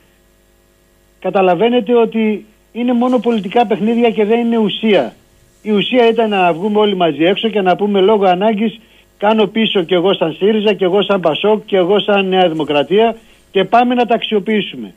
καταλαβαίνετε 1.21 1.95
ότι 1.95 2.47
είναι 2.73 2.93
μόνο 2.93 3.19
πολιτικά 3.19 3.67
παιχνίδια 3.67 4.11
και 4.11 4.25
δεν 4.25 4.41
είναι 4.41 4.59
ουσία. 4.59 5.15
Η 5.63 5.71
ουσία 5.71 6.09
ήταν 6.09 6.31
να 6.31 6.53
βγούμε 6.53 6.79
όλοι 6.79 6.97
μαζί 6.97 7.25
έξω 7.25 7.49
και 7.49 7.61
να 7.61 7.77
πούμε 7.77 8.01
λόγω 8.01 8.25
ανάγκης 8.25 8.79
κάνω 9.19 9.47
πίσω 9.47 9.83
και 9.83 9.95
εγώ 9.95 10.15
σαν 10.15 10.33
ΣΥΡΙΖΑ 10.33 10.73
και 10.73 10.85
εγώ 10.85 11.03
σαν 11.03 11.21
Πασόκ 11.21 11.65
και 11.65 11.77
εγώ 11.77 12.01
σαν 12.01 12.29
Νέα 12.29 12.49
Δημοκρατία 12.49 13.17
και 13.51 13.65
πάμε 13.65 13.95
να 13.95 14.07
τα 14.07 14.15
αξιοποιήσουμε. 14.15 14.95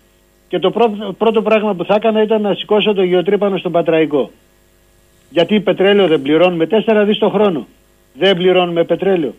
Και 0.48 0.60
το 0.60 0.72
πρώτο, 0.72 1.16
πρώτο 1.18 1.42
πράγμα 1.42 1.74
που 1.74 1.86
θα 1.86 1.96
έκανα 1.96 2.22
ήταν 2.22 2.42
να 2.42 2.54
σηκώσω 2.54 2.94
το 2.94 3.04
γεωτρύπανο 3.04 3.58
στον 3.58 3.72
Πατραϊκό. 3.72 4.32
Γιατί 5.30 5.60
πετρέλαιο 5.60 6.08
δεν 6.08 6.22
πληρώνουμε 6.22 6.68
4 6.86 7.04
δις 7.06 7.18
το 7.18 7.30
χρόνο. 7.30 7.68
Δεν 8.14 8.36
πληρώνουμε 8.36 8.84
πετρέλαιο. 8.84 9.34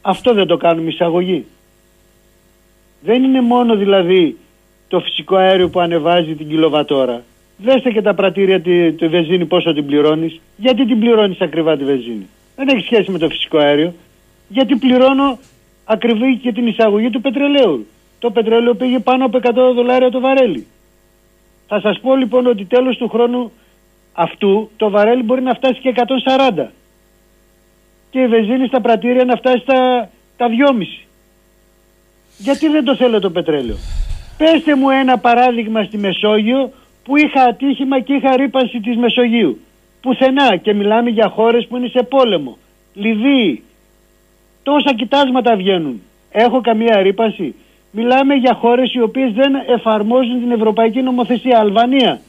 Αυτό 0.00 0.34
δεν 0.34 0.46
το 0.46 0.56
κάνουμε 0.56 0.90
εισαγωγή. 0.90 1.44
Δεν 3.00 3.22
είναι 3.22 3.40
μόνο 3.40 3.76
δηλαδή 3.76 4.36
το 4.88 5.00
φυσικό 5.00 5.36
αέριο 5.36 5.68
που 5.68 5.80
ανεβάζει 5.80 6.34
την 6.34 6.48
κιλοβατόρα. 6.48 7.22
Δέστε 7.56 7.90
και 7.90 8.02
τα 8.02 8.14
πρατήρια 8.14 8.60
τη, 8.60 8.92
τη 8.92 9.08
βενζίνη 9.08 9.44
πόσο 9.44 9.72
την 9.72 9.86
πληρώνεις. 9.86 10.40
Γιατί 10.56 10.86
την 10.86 10.98
πληρώνεις 10.98 11.40
ακριβά 11.40 11.76
τη 11.76 11.84
βενζίνη; 11.84 12.26
Δεν 12.56 12.68
έχει 12.68 12.84
σχέση 12.84 13.10
με 13.10 13.18
το 13.18 13.28
φυσικό 13.28 13.58
αέριο. 13.58 13.94
Γιατί 14.48 14.76
πληρώνω 14.76 15.38
ακριβή 15.88 16.36
και 16.36 16.52
την 16.52 16.66
εισαγωγή 16.66 17.10
του 17.10 17.20
πετρελαίου. 17.20 17.86
Το 18.18 18.30
πετρέλαιο 18.30 18.74
πήγε 18.74 18.98
πάνω 18.98 19.24
από 19.24 19.38
100 19.42 19.52
δολάρια 19.74 20.10
το 20.10 20.20
βαρέλι. 20.20 20.66
Θα 21.66 21.80
σας 21.80 22.00
πω 22.00 22.16
λοιπόν 22.16 22.46
ότι 22.46 22.64
τέλος 22.64 22.96
του 22.96 23.08
χρόνου 23.08 23.52
αυτού 24.12 24.70
το 24.76 24.90
βαρέλι 24.90 25.22
μπορεί 25.22 25.42
να 25.42 25.54
φτάσει 25.54 25.80
και 25.80 25.94
140. 26.56 26.66
Και 28.10 28.20
η 28.20 28.26
βενζίνη 28.26 28.66
στα 28.66 28.80
πρατήρια 28.80 29.24
να 29.24 29.36
φτάσει 29.36 29.58
στα, 29.58 30.10
τα 30.36 30.46
2,5. 30.48 31.06
Γιατί 32.38 32.68
δεν 32.68 32.84
το 32.84 32.96
θέλω 32.96 33.20
το 33.20 33.30
πετρέλαιο; 33.30 33.76
Πέστε 34.38 34.74
μου 34.76 34.90
ένα 34.90 35.18
παράδειγμα 35.18 35.82
στη 35.82 35.98
Μεσόγειο 35.98 36.72
που 37.04 37.16
είχα 37.16 37.42
ατύχημα 37.42 38.00
και 38.00 38.12
είχα 38.14 38.36
ρήπανση 38.36 38.80
της 38.80 38.96
Μεσογείου. 38.96 39.58
Πουθενά 40.00 40.56
και 40.56 40.74
μιλάμε 40.74 41.10
για 41.10 41.28
χώρες 41.28 41.66
που 41.66 41.76
είναι 41.76 41.88
σε 41.88 42.02
πόλεμο. 42.02 42.58
Λιβύη. 42.94 43.62
Τόσα 44.62 44.94
κοιτάσματα 44.94 45.56
βγαίνουν. 45.56 46.02
Έχω 46.30 46.60
καμία 46.60 47.02
ρήπανση. 47.02 47.54
Μιλάμε 47.90 48.34
για 48.34 48.54
χώρες 48.54 48.94
οι 48.94 49.00
οποίες 49.00 49.32
δεν 49.32 49.54
εφαρμόζουν 49.68 50.40
την 50.40 50.50
ευρωπαϊκή 50.50 51.02
νομοθεσία. 51.02 51.58
Αλβανία. 51.58 52.20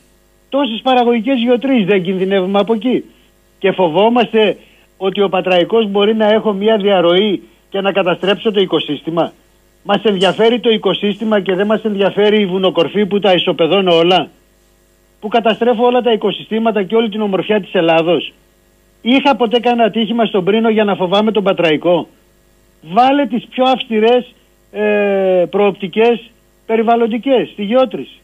Τόσες 0.49 0.81
παραγωγικές 0.83 1.39
γεωτρήσεις 1.39 1.85
δεν 1.85 2.03
κινδυνεύουμε 2.03 2.59
από 2.59 2.73
εκεί. 2.73 3.03
Και 3.59 3.71
φοβόμαστε 3.71 4.57
ότι 4.97 5.21
ο 5.21 5.29
Πατραϊκός 5.29 5.87
μπορεί 5.87 6.15
να 6.15 6.25
έχω 6.25 6.53
μια 6.53 6.77
διαρροή 6.77 7.43
και 7.69 7.81
να 7.81 7.91
καταστρέψω 7.91 8.51
το 8.51 8.59
οικοσύστημα. 8.59 9.33
Μας 9.83 10.03
ενδιαφέρει 10.03 10.59
το 10.59 10.69
οικοσύστημα 10.69 11.39
και 11.39 11.55
δεν 11.55 11.65
μας 11.65 11.83
ενδιαφέρει 11.83 12.41
η 12.41 12.45
βουνοκορφή 12.45 13.05
που 13.05 13.19
τα 13.19 13.33
ισοπεδώνω 13.33 13.95
όλα. 13.95 14.29
Που 15.19 15.27
καταστρέφω 15.27 15.85
όλα 15.85 16.01
τα 16.01 16.11
οικοσυστήματα 16.11 16.83
και 16.83 16.95
όλη 16.95 17.09
την 17.09 17.21
ομορφιά 17.21 17.61
της 17.61 17.73
Ελλάδος. 17.73 18.33
Είχα 19.01 19.35
ποτέ 19.35 19.59
κανένα 19.59 19.83
ατύχημα 19.83 20.25
στον 20.25 20.43
Πρίνο 20.43 20.69
για 20.69 20.83
να 20.83 20.95
φοβάμαι 20.95 21.31
τον 21.31 21.43
Πατραϊκό. 21.43 22.07
Βάλε 22.81 23.25
τις 23.25 23.45
πιο 23.49 23.63
αυστηρές 23.63 24.33
ε, 24.71 25.45
προοπτικές 25.49 26.31
περιβαλλοντικές 26.65 27.49
στη 27.49 27.63
γεώτρηση. 27.63 28.19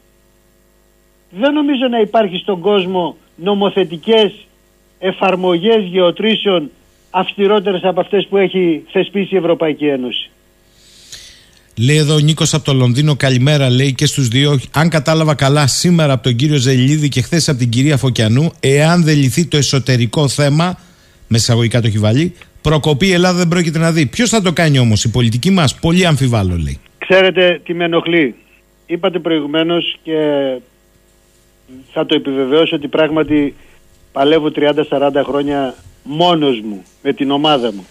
Δεν 1.30 1.52
νομίζω 1.52 1.88
να 1.90 2.00
υπάρχει 2.00 2.36
στον 2.36 2.60
κόσμο 2.60 3.16
νομοθετικές 3.36 4.46
εφαρμογές 4.98 5.84
γεωτρήσεων 5.84 6.70
αυστηρότερες 7.10 7.82
από 7.82 8.00
αυτές 8.00 8.26
που 8.26 8.36
έχει 8.36 8.82
θεσπίσει 8.92 9.34
η 9.34 9.36
Ευρωπαϊκή 9.38 9.86
Ένωση. 9.86 10.30
Λέει 11.78 11.96
εδώ 11.96 12.14
ο 12.14 12.18
Νίκος 12.18 12.54
από 12.54 12.64
το 12.64 12.74
Λονδίνο, 12.74 13.16
καλημέρα 13.16 13.70
λέει 13.70 13.94
και 13.94 14.06
στους 14.06 14.28
δύο. 14.28 14.60
Αν 14.72 14.88
κατάλαβα 14.88 15.34
καλά, 15.34 15.66
σήμερα 15.66 16.12
από 16.12 16.22
τον 16.22 16.36
κύριο 16.36 16.56
Ζελίδη 16.56 17.08
και 17.08 17.22
χθες 17.22 17.48
από 17.48 17.58
την 17.58 17.68
κυρία 17.68 17.96
Φωκιανού, 17.96 18.52
εάν 18.60 19.04
δεν 19.04 19.16
λυθεί 19.16 19.46
το 19.46 19.56
εσωτερικό 19.56 20.28
θέμα, 20.28 20.78
με 21.28 21.36
εισαγωγικά 21.36 21.80
το 21.80 21.86
έχει 21.86 21.98
βάλει, 21.98 22.34
προκοπή 22.68 23.06
η 23.06 23.12
Ελλάδα 23.12 23.38
δεν 23.38 23.48
πρόκειται 23.48 23.78
να 23.78 23.92
δει. 23.92 24.06
Ποιος 24.06 24.30
θα 24.30 24.42
το 24.42 24.52
κάνει 24.52 24.78
όμως, 24.78 25.04
η 25.04 25.10
πολιτική 25.10 25.50
μας, 25.50 25.78
πολύ 25.78 26.06
αμφιβάλλω 26.06 26.56
λέει. 26.56 26.78
Ξέρετε 26.98 27.60
τι 27.64 27.74
με 27.74 27.84
ενοχλεί. 27.84 28.34
Είπατε 28.86 29.18
προηγουμένως 29.18 29.98
και 30.02 30.18
θα 31.92 32.06
το 32.06 32.14
επιβεβαιώσω 32.14 32.76
ότι 32.76 32.88
πράγματι 32.88 33.54
παλεύω 34.12 34.50
30-40 34.56 34.72
χρόνια 35.24 35.74
μόνος 36.02 36.60
μου 36.60 36.84
με 37.02 37.12
την 37.12 37.30
ομάδα 37.30 37.72
μου. 37.72 37.86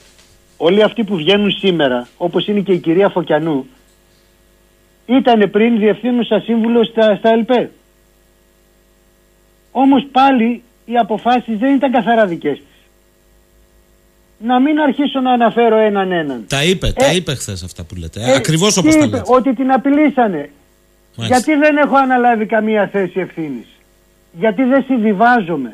Όλοι 0.57 0.83
αυτοί 0.83 1.03
που 1.03 1.15
βγαίνουν 1.15 1.51
σήμερα, 1.51 2.07
όπως 2.17 2.47
είναι 2.47 2.59
και 2.59 2.71
η 2.71 2.77
κυρία 2.77 3.09
Φωκιανού, 3.09 3.65
ήταν 5.05 5.49
πριν 5.51 5.79
διευθύνουσα 5.79 6.39
σύμβουλο 6.39 6.83
στα, 6.83 7.15
στα 7.15 7.29
ΕΛΠΕ. 7.29 7.71
Όμως 9.71 10.07
πάλι 10.11 10.61
οι 10.85 10.97
αποφάσεις 10.97 11.57
δεν 11.57 11.75
ήταν 11.75 11.91
καθαρά 11.91 12.25
δικές 12.25 12.57
της. 12.57 12.74
Να 14.37 14.59
μην 14.59 14.79
αρχίσω 14.79 15.19
να 15.19 15.31
αναφέρω 15.31 15.77
έναν 15.77 16.11
έναν. 16.11 16.45
Τα 16.47 16.63
είπε, 16.63 16.91
τα 16.91 17.11
είπε 17.11 17.35
χθες 17.35 17.63
αυτά 17.63 17.83
που 17.83 17.95
λέτε. 17.95 18.21
Ε, 18.21 18.35
Ακριβώς 18.35 18.77
όπως 18.77 18.95
τα 18.95 19.05
λέτε. 19.05 19.21
Ότι 19.25 19.53
την 19.53 19.71
απειλήσανε. 19.71 20.49
Γιατί 21.15 21.55
δεν 21.55 21.77
έχω 21.77 21.95
αναλάβει 21.95 22.45
καμία 22.45 22.87
θέση 22.87 23.19
ευθύνης. 23.19 23.67
Γιατί 24.31 24.63
δεν 24.63 24.83
συμβιβάζομαι. 24.83 25.73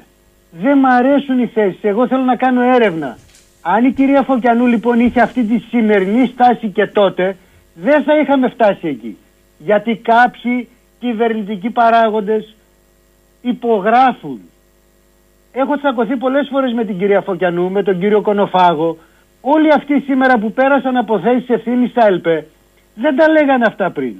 Δεν 0.62 0.78
μ' 0.78 0.86
αρέσουν 0.86 1.40
οι 1.40 1.48
θέσεις. 1.48 1.80
Εγώ 1.82 2.08
θέλω 2.08 2.24
να 2.24 2.36
κάνω 2.36 2.62
έρευνα. 2.62 3.18
Αν 3.62 3.86
η 3.86 3.94
κυρία 3.94 4.22
Φωκιανού 4.22 4.66
λοιπόν 4.66 5.00
είχε 5.00 5.22
αυτή 5.22 5.44
τη 5.44 5.58
σημερινή 5.58 6.28
στάση 6.34 6.68
και 6.68 6.88
τότε, 6.88 7.38
δεν 7.74 8.04
θα 8.04 8.20
είχαμε 8.20 8.50
φτάσει 8.50 8.88
εκεί. 8.88 9.18
Γιατί 9.58 9.96
κάποιοι 9.96 10.68
κυβερνητικοί 11.00 11.70
παράγοντες 11.70 12.56
υπογράφουν. 13.42 14.40
Έχω 15.52 15.78
τσακωθεί 15.78 16.16
πολλές 16.16 16.48
φορές 16.52 16.74
με 16.74 16.86
την 16.86 16.98
κυρία 16.98 17.22
Φωκιανού, 17.22 17.72
με 17.72 17.84
τον 17.84 18.00
κύριο 18.00 18.22
Κονοφάγο. 18.22 18.98
Όλοι 19.42 19.74
αυτοί 19.74 20.00
σήμερα 20.00 20.38
που 20.38 20.52
πέρασαν 20.52 20.98
από 20.98 21.20
θέσεις 21.20 21.50
ευθύνης 21.50 21.90
στα 21.90 22.06
ΕΛΠΕ 22.06 22.48
δεν 22.96 23.16
τα 23.16 23.30
λέγανε 23.30 23.66
αυτά 23.68 23.92
πριν. 23.92 24.16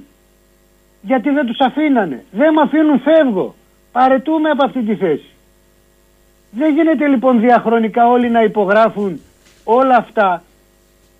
Γιατί 1.02 1.30
δεν 1.30 1.46
τους 1.46 1.58
αφήνανε. 1.60 2.24
Δεν 2.30 2.52
με 2.52 2.60
αφήνουν 2.60 3.00
φεύγω. 3.00 3.54
Παρετούμε 3.92 4.50
από 4.50 4.64
αυτή 4.64 4.82
τη 4.82 4.94
θέση. 4.94 5.30
Δεν 6.50 6.74
γίνεται 6.74 7.06
λοιπόν 7.06 7.40
διαχρονικά 7.40 8.08
όλοι 8.08 8.30
να 8.30 8.42
υπογράφουν 8.42 9.20
όλα 9.64 9.96
αυτά 9.96 10.42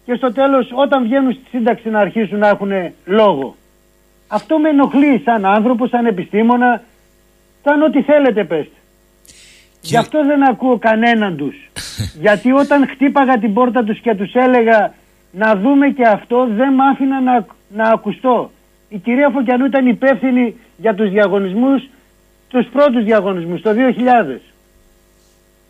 και 0.04 0.14
στο 0.14 0.32
τέλος 0.32 0.70
όταν 0.74 1.02
βγαίνουν 1.02 1.32
στη 1.32 1.44
σύνταξη 1.50 1.88
να 1.88 1.98
αρχίσουν 1.98 2.38
να 2.38 2.48
έχουν 2.48 2.70
λόγο. 3.04 3.56
Αυτό 4.28 4.58
με 4.58 4.68
ενοχλεί 4.68 5.22
σαν 5.24 5.44
άνθρωπο, 5.44 5.86
σαν 5.86 6.06
επιστήμονα, 6.06 6.82
σαν 7.62 7.82
ό,τι 7.82 8.02
θέλετε 8.02 8.44
πέστε. 8.44 8.76
Γι' 9.82 9.96
αυτό 9.96 10.24
δεν 10.24 10.48
ακούω 10.48 10.78
κανέναν 10.78 11.36
τους. 11.36 11.54
Γιατί 12.24 12.52
όταν 12.52 12.88
χτύπαγα 12.88 13.38
την 13.38 13.52
πόρτα 13.52 13.84
τους 13.84 14.00
και 14.00 14.14
τους 14.14 14.32
έλεγα 14.34 14.94
να 15.32 15.56
δούμε 15.56 15.88
και 15.88 16.06
αυτό 16.06 16.48
δεν 16.56 16.72
μ' 16.74 16.80
άφηνα 16.80 17.20
να, 17.20 17.46
να 17.68 17.88
ακουστώ. 17.88 18.50
Η 18.88 18.98
κυρία 18.98 19.28
Φωκιανού 19.34 19.64
ήταν 19.64 19.86
υπεύθυνη 19.86 20.54
για 20.76 20.94
τους 20.94 21.10
διαγωνισμούς, 21.10 21.88
τους 22.48 22.66
πρώτους 22.72 23.04
διαγωνισμούς 23.04 23.62
το 23.62 23.70
2000. 23.70 24.40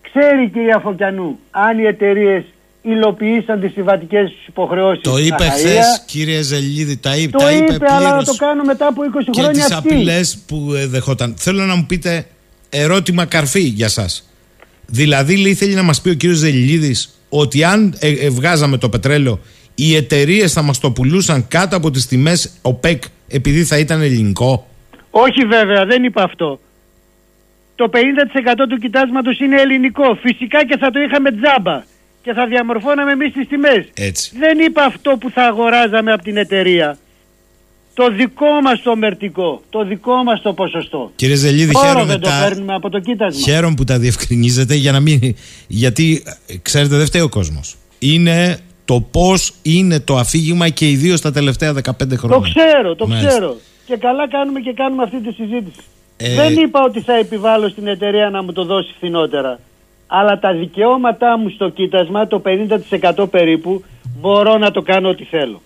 Ξέρει 0.02 0.42
η 0.42 0.48
κυρία 0.48 0.78
Φωκιανού 0.78 1.38
αν 1.50 1.78
οι 1.78 1.82
εταιρείες 1.82 2.44
υλοποιήσαν 2.82 3.60
τις 3.60 3.72
συμβατικές 3.72 4.30
τους 4.30 4.46
υποχρεώσεις. 4.46 5.02
Το 5.02 5.16
είπε 5.18 5.44
χθες, 5.44 6.04
κύριε 6.06 6.42
Ζελίδη, 6.42 6.96
τα 6.96 7.16
είπε. 7.16 7.30
Το 7.30 7.38
τα 7.38 7.52
είπε, 7.52 7.74
είπε 7.74 7.86
αλλά 7.88 8.16
να 8.16 8.24
το 8.24 8.34
κάνω 8.34 8.64
μετά 8.64 8.86
από 8.86 9.02
20 9.02 9.24
και 9.30 9.40
χρόνια. 9.40 9.52
Και 9.52 9.68
τι 9.68 9.74
απειλές 9.74 10.44
που 10.46 10.72
ε, 10.74 10.86
δεχόταν. 10.86 11.34
Θέλω 11.38 11.64
να 11.64 11.74
μου 11.74 11.86
πείτε 11.86 12.26
ερώτημα 12.72 13.24
καρφί 13.24 13.60
για 13.60 13.88
σας. 13.88 14.30
Δηλαδή, 14.86 15.36
λέει, 15.36 15.54
θέλει 15.54 15.74
να 15.74 15.82
μας 15.82 16.00
πει 16.00 16.08
ο 16.08 16.14
κύριος 16.14 16.38
Ζελίδης 16.38 17.18
ότι 17.28 17.64
αν 17.64 17.94
ε, 17.98 18.08
ε, 18.08 18.30
βγάζαμε 18.30 18.76
το 18.76 18.88
πετρέλαιο, 18.88 19.40
οι 19.74 19.96
εταιρείες 19.96 20.52
θα 20.52 20.62
μας 20.62 20.78
το 20.78 20.90
πουλούσαν 20.90 21.48
κάτω 21.48 21.76
από 21.76 21.90
τις 21.90 22.06
τιμές 22.06 22.52
ΟΠΕΚ 22.62 23.02
επειδή 23.28 23.64
θα 23.64 23.78
ήταν 23.78 24.00
ελληνικό; 24.00 24.68
Όχι 25.10 25.44
βέβαια, 25.44 25.84
δεν 25.84 26.04
είπα 26.04 26.22
αυτό. 26.22 26.60
Το 27.74 27.90
50% 27.92 27.96
του 28.68 28.76
κοιτάσματος 28.76 29.40
είναι 29.40 29.60
ελληνικό. 29.60 30.18
Φυσικά 30.22 30.64
και 30.66 30.76
θα 30.76 30.90
το 30.90 31.00
είχαμε 31.00 31.30
τζάμπα 31.30 31.82
και 32.22 32.32
θα 32.32 32.46
διαμορφώναμε 32.46 33.12
εμείς 33.12 33.32
τις 33.32 33.48
τιμές. 33.48 33.90
Δεν 34.38 34.58
είπα 34.58 34.84
αυτό 34.84 35.16
που 35.20 35.30
θα 35.30 35.42
αγοράζαμε 35.42 36.12
από 36.12 36.22
την 36.22 36.36
εταιρεία. 36.36 36.98
Το 37.94 38.10
δικό 38.10 38.60
μας 38.62 38.82
το 38.82 38.96
μερτικό, 38.96 39.62
το 39.70 39.84
δικό 39.84 40.22
μας 40.22 40.42
το 40.42 40.52
ποσοστό. 40.52 41.10
Κύριε 41.16 41.34
Ζελίδη, 41.34 41.72
Τώρα 41.72 41.86
χαίρομαι, 41.86 42.04
δεν 42.06 42.20
το 42.20 42.28
τα... 42.28 42.40
παίρνουμε 42.48 42.74
από 42.74 42.90
το 42.90 42.98
κοίτασμα. 43.00 43.40
χαίρομαι 43.42 43.74
που 43.74 43.84
τα 43.84 43.98
διευκρινίζετε 43.98 44.74
για 44.74 44.92
να 44.92 45.00
μην. 45.00 45.34
Γιατί 45.68 46.22
ε, 46.46 46.56
ξέρετε, 46.62 46.96
δεν 46.96 47.06
φταίει 47.06 47.22
ο 47.22 47.28
κόσμος. 47.28 47.76
Είναι 47.98 48.58
το 48.84 49.00
πώς 49.10 49.52
είναι 49.62 50.00
το 50.00 50.16
αφήγημα 50.16 50.68
και 50.68 50.88
ιδίως 50.90 51.20
τα 51.20 51.32
τελευταία 51.32 51.72
15 51.72 51.80
χρόνια. 52.16 52.36
Το 52.36 52.40
ξέρω, 52.40 52.94
το 52.94 53.06
Μάλιστα. 53.06 53.28
ξέρω. 53.28 53.56
Και 53.86 53.96
καλά 53.96 54.28
κάνουμε 54.28 54.60
και 54.60 54.72
κάνουμε 54.72 55.02
αυτή 55.02 55.20
τη 55.20 55.32
συζήτηση. 55.32 55.80
Ε, 56.16 56.34
Δεν 56.34 56.56
είπα 56.56 56.80
ότι 56.84 57.00
θα 57.00 57.14
επιβάλλω 57.16 57.68
στην 57.68 57.86
εταιρεία 57.86 58.30
να 58.30 58.42
μου 58.42 58.52
το 58.52 58.64
δώσει 58.64 58.92
φθηνότερα. 58.96 59.58
Αλλά 60.06 60.38
τα 60.38 60.52
δικαιώματά 60.54 61.38
μου 61.38 61.48
στο 61.48 61.68
κοίτασμα, 61.68 62.26
το 62.26 62.42
50% 63.24 63.30
περίπου, 63.30 63.84
μπορώ 64.20 64.58
να 64.58 64.70
το 64.70 64.82
κάνω 64.82 65.08
ό,τι 65.08 65.24
θέλω. 65.24 65.62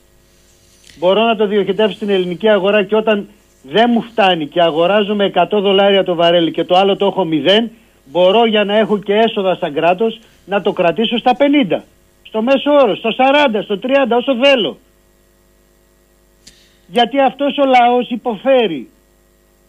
Μπορώ 0.98 1.24
να 1.24 1.36
το 1.36 1.46
διοχετεύσω 1.46 1.96
στην 1.96 2.10
ελληνική 2.10 2.48
αγορά 2.48 2.82
και 2.84 2.96
όταν 2.96 3.28
δεν 3.62 3.90
μου 3.92 4.02
φτάνει 4.02 4.46
και 4.46 4.62
αγοράζω 4.62 5.14
με 5.14 5.30
100 5.34 5.46
δολάρια 5.50 6.04
το 6.04 6.14
βαρέλι 6.14 6.50
και 6.50 6.64
το 6.64 6.76
άλλο 6.76 6.96
το 6.96 7.06
έχω 7.06 7.28
0, 7.30 7.68
μπορώ 8.04 8.46
για 8.46 8.64
να 8.64 8.76
έχω 8.78 8.98
και 8.98 9.14
έσοδα 9.14 9.56
σαν 9.56 9.74
κράτος 9.74 10.20
να 10.44 10.62
το 10.62 10.72
κρατήσω 10.72 11.18
στα 11.18 11.36
50. 11.38 11.80
Στο 12.22 12.42
μέσο 12.42 12.70
όρο, 12.82 12.96
στο 12.96 13.10
40, 13.56 13.62
στο 13.62 13.78
30, 13.82 13.88
όσο 14.10 14.36
θέλω. 14.42 14.78
Γιατί 16.86 17.20
αυτός 17.20 17.58
ο 17.58 17.64
λαός 17.64 18.10
υποφέρει. 18.10 18.88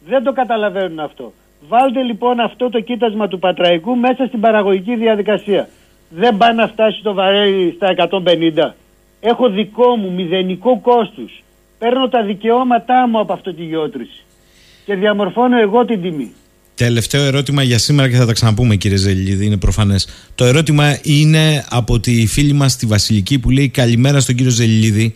Δεν 0.08 0.24
το 0.24 0.34
καταλαβαίνουν 0.34 1.00
αυτό. 1.00 1.34
Βάλτε 1.68 2.02
λοιπόν 2.02 2.40
αυτό 2.40 2.70
το 2.70 2.80
κοίτασμα 2.80 3.28
του 3.28 3.40
Πατραϊκού 3.40 3.96
μέσα 3.96 4.26
στην 4.26 4.40
παραγωγική 4.40 4.96
διαδικασία. 4.96 5.68
Δεν 6.10 6.38
πάει 6.38 6.54
να 6.54 6.68
φτάσει 6.68 7.02
το 7.04 7.14
βαρέλι 7.14 7.72
στα 7.72 8.10
150. 8.10 8.74
Έχω 9.20 9.50
δικό 9.50 9.96
μου 9.96 10.14
μηδενικό 10.14 10.80
κόστους. 10.80 11.44
Παίρνω 11.78 12.10
τα 12.10 12.24
δικαιώματά 12.24 13.08
μου 13.08 13.20
από 13.20 13.34
αυτό 13.34 13.54
τη 13.54 13.64
γεώτρηση. 13.64 14.26
Και 14.86 14.96
διαμορφώνω 14.96 15.60
εγώ 15.60 15.86
την 15.86 16.02
τιμή. 16.02 16.32
Τελευταίο 16.76 17.24
ερώτημα 17.24 17.64
για 17.64 17.78
σήμερα 17.78 18.10
και 18.10 18.16
θα 18.16 18.26
τα 18.26 18.34
ξαναπούμε 18.34 18.76
κύριε 18.76 18.98
Ζελίδη, 18.98 19.46
είναι 19.46 19.58
προφανές. 19.58 20.08
Το 20.36 20.46
ερώτημα 20.46 21.00
είναι 21.02 21.66
από 21.70 22.00
τη 22.00 22.28
φίλη 22.28 22.54
μας 22.54 22.72
στη 22.72 22.86
Βασιλική 22.86 23.40
που 23.40 23.50
λέει 23.50 23.70
καλημέρα 23.70 24.20
στον 24.20 24.36
κύριο 24.36 24.52
Ζελίδη. 24.52 25.16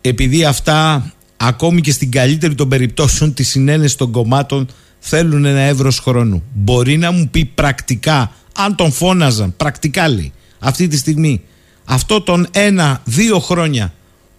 Επειδή 0.00 0.44
αυτά 0.44 1.12
ακόμη 1.36 1.80
και 1.80 1.92
στην 1.92 2.10
καλύτερη 2.10 2.54
των 2.54 2.68
περιπτώσεων 2.68 3.34
τη 3.34 3.42
συνένεση 3.42 3.96
των 3.96 4.10
κομμάτων 4.10 4.68
θέλουν 4.98 5.44
ένα 5.44 5.60
εύρος 5.60 5.98
χρόνου. 5.98 6.42
Μπορεί 6.54 6.96
να 6.96 7.10
μου 7.10 7.28
πει 7.30 7.44
πρακτικά, 7.44 8.32
αν 8.56 8.74
τον 8.74 8.92
φώναζαν, 8.92 9.54
πρακτικά 9.56 10.08
λέει, 10.08 10.32
αυτή 10.58 10.88
τη 10.88 10.96
στιγμή, 10.96 11.42
αυτό 11.88 12.20
τον 12.20 12.46
ένα-δύο 12.52 13.38
χρόνια, 13.38 13.92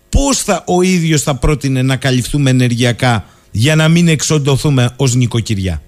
πώς 0.09 0.43
θα 0.43 0.63
ο 0.67 0.81
ίδιος 0.81 1.23
θα 1.23 1.35
πρότεινε 1.35 1.81
να 1.81 1.95
καλυφθούμε 1.95 2.49
ενεργειακά 2.49 3.26
για 3.51 3.76
να 3.76 3.88
μην 3.88 4.07
εξοντωθούμε 4.07 4.89
ως 4.97 5.15
νοικοκυριά; 5.15 5.81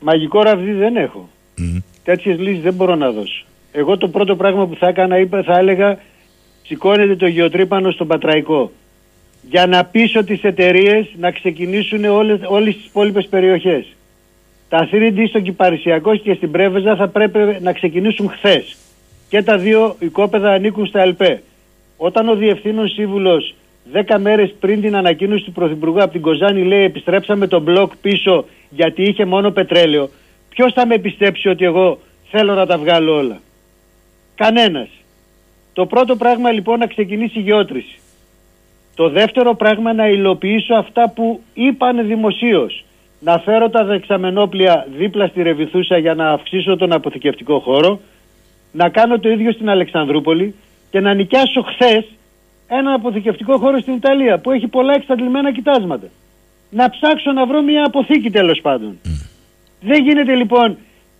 Μαγικό 0.00 0.42
ραβδί 0.42 0.72
δεν 0.72 0.96
έχω. 0.96 1.28
Μμ. 1.56 1.76
Τέτοιες 2.04 2.38
λύσεις 2.38 2.62
δεν 2.62 2.74
μπορώ 2.74 2.94
να 2.94 3.10
δώσω. 3.10 3.44
Εγώ 3.72 3.96
το 3.96 4.08
πρώτο 4.08 4.36
πράγμα 4.36 4.66
που 4.66 4.76
θα 4.76 4.88
έκανα 4.88 5.18
είπα, 5.18 5.42
θα 5.42 5.58
έλεγα 5.58 5.98
σηκώνεται 6.62 7.16
το 7.16 7.26
γεωτρύπανο 7.26 7.90
στον 7.90 8.06
Πατραϊκό 8.06 8.72
για 9.50 9.66
να 9.66 9.84
πείσω 9.84 10.24
τις 10.24 10.42
εταιρείες 10.42 11.06
να 11.18 11.30
ξεκινήσουν 11.30 12.04
όλες, 12.04 12.40
όλες 12.44 12.74
τις 12.74 12.84
υπόλοιπες 12.84 13.26
περιοχές. 13.26 13.86
Τα 14.68 14.88
3D 14.92 15.28
στο 15.28 15.40
Κυπαρισιακό 15.40 16.16
και 16.16 16.34
στην 16.34 16.50
Πρέβεζα 16.50 16.96
θα 16.96 17.08
πρέπει 17.08 17.58
να 17.60 17.72
ξεκινήσουν 17.72 18.30
χθες. 18.30 18.76
Και 19.32 19.42
τα 19.42 19.58
δύο 19.58 19.96
οικόπεδα 19.98 20.50
ανήκουν 20.50 20.86
στα 20.86 21.00
ΕΛΠΕ. 21.00 21.42
Όταν 21.96 22.28
ο 22.28 22.34
Διευθύνων 22.34 22.88
Σύμβουλος 22.88 23.54
10 23.92 24.18
μέρες 24.18 24.54
πριν 24.60 24.80
την 24.80 24.96
ανακοίνωση 24.96 25.44
του 25.44 25.52
Πρωθυπουργού 25.52 26.02
από 26.02 26.12
την 26.12 26.20
Κοζάνη 26.20 26.62
λέει 26.62 26.84
επιστρέψαμε 26.84 27.46
τον 27.46 27.62
μπλοκ 27.62 27.92
πίσω 28.00 28.44
γιατί 28.70 29.02
είχε 29.02 29.24
μόνο 29.24 29.50
πετρέλαιο. 29.50 30.08
Ποιος 30.48 30.72
θα 30.72 30.86
με 30.86 30.98
πιστέψει 30.98 31.48
ότι 31.48 31.64
εγώ 31.64 31.98
θέλω 32.30 32.54
να 32.54 32.66
τα 32.66 32.78
βγάλω 32.78 33.16
όλα; 33.16 33.40
Κανένας. 34.34 34.88
Το 35.72 35.86
πρώτο 35.86 36.16
πράγμα 36.16 36.50
λοιπόν 36.50 36.78
να 36.78 36.86
ξεκινήσει 36.86 37.38
η 37.38 37.42
γεώτρηση. 37.42 37.98
Το 38.94 39.08
δεύτερο 39.08 39.54
πράγμα 39.54 39.92
να 39.92 40.08
υλοποιήσω 40.08 40.74
αυτά 40.74 41.10
που 41.10 41.40
είπαν 41.54 42.06
δημοσίως. 42.06 42.84
Να 43.20 43.38
φέρω 43.38 43.70
τα 43.70 43.84
δεξαμενόπλια 43.84 44.86
δίπλα 44.96 45.26
στη 45.26 45.42
Ρεβιθούσα 45.42 45.98
για 45.98 46.14
να 46.14 46.30
αυξήσω 46.30 46.76
τον 46.76 46.92
αποθηκευτικό 46.92 47.58
χώρο. 47.58 48.00
Να 48.72 48.88
κάνω 48.88 49.18
το 49.18 49.28
ίδιο 49.28 49.52
στην 49.52 49.68
Αλεξανδρούπολη 49.68 50.54
και 50.90 51.00
να 51.00 51.14
νοικιάσω 51.14 51.62
χθες 51.62 52.04
ένα 52.68 52.92
αποθηκευτικό 52.94 53.58
χώρο 53.58 53.80
στην 53.80 53.94
Ιταλία 53.94 54.38
που 54.38 54.50
έχει 54.50 54.66
πολλά 54.66 54.94
εξαντλημένα 54.94 55.52
κοιτάσματα. 55.52 56.06
Να 56.70 56.90
ψάξω 56.90 57.32
να 57.32 57.46
βρω 57.46 57.62
μια 57.62 57.84
αποθήκη 57.86 58.30
τέλος 58.30 58.60
πάντων. 58.62 58.98
Δεν 59.80 60.02
γίνεται 60.02 60.34
λοιπόν 60.34 60.76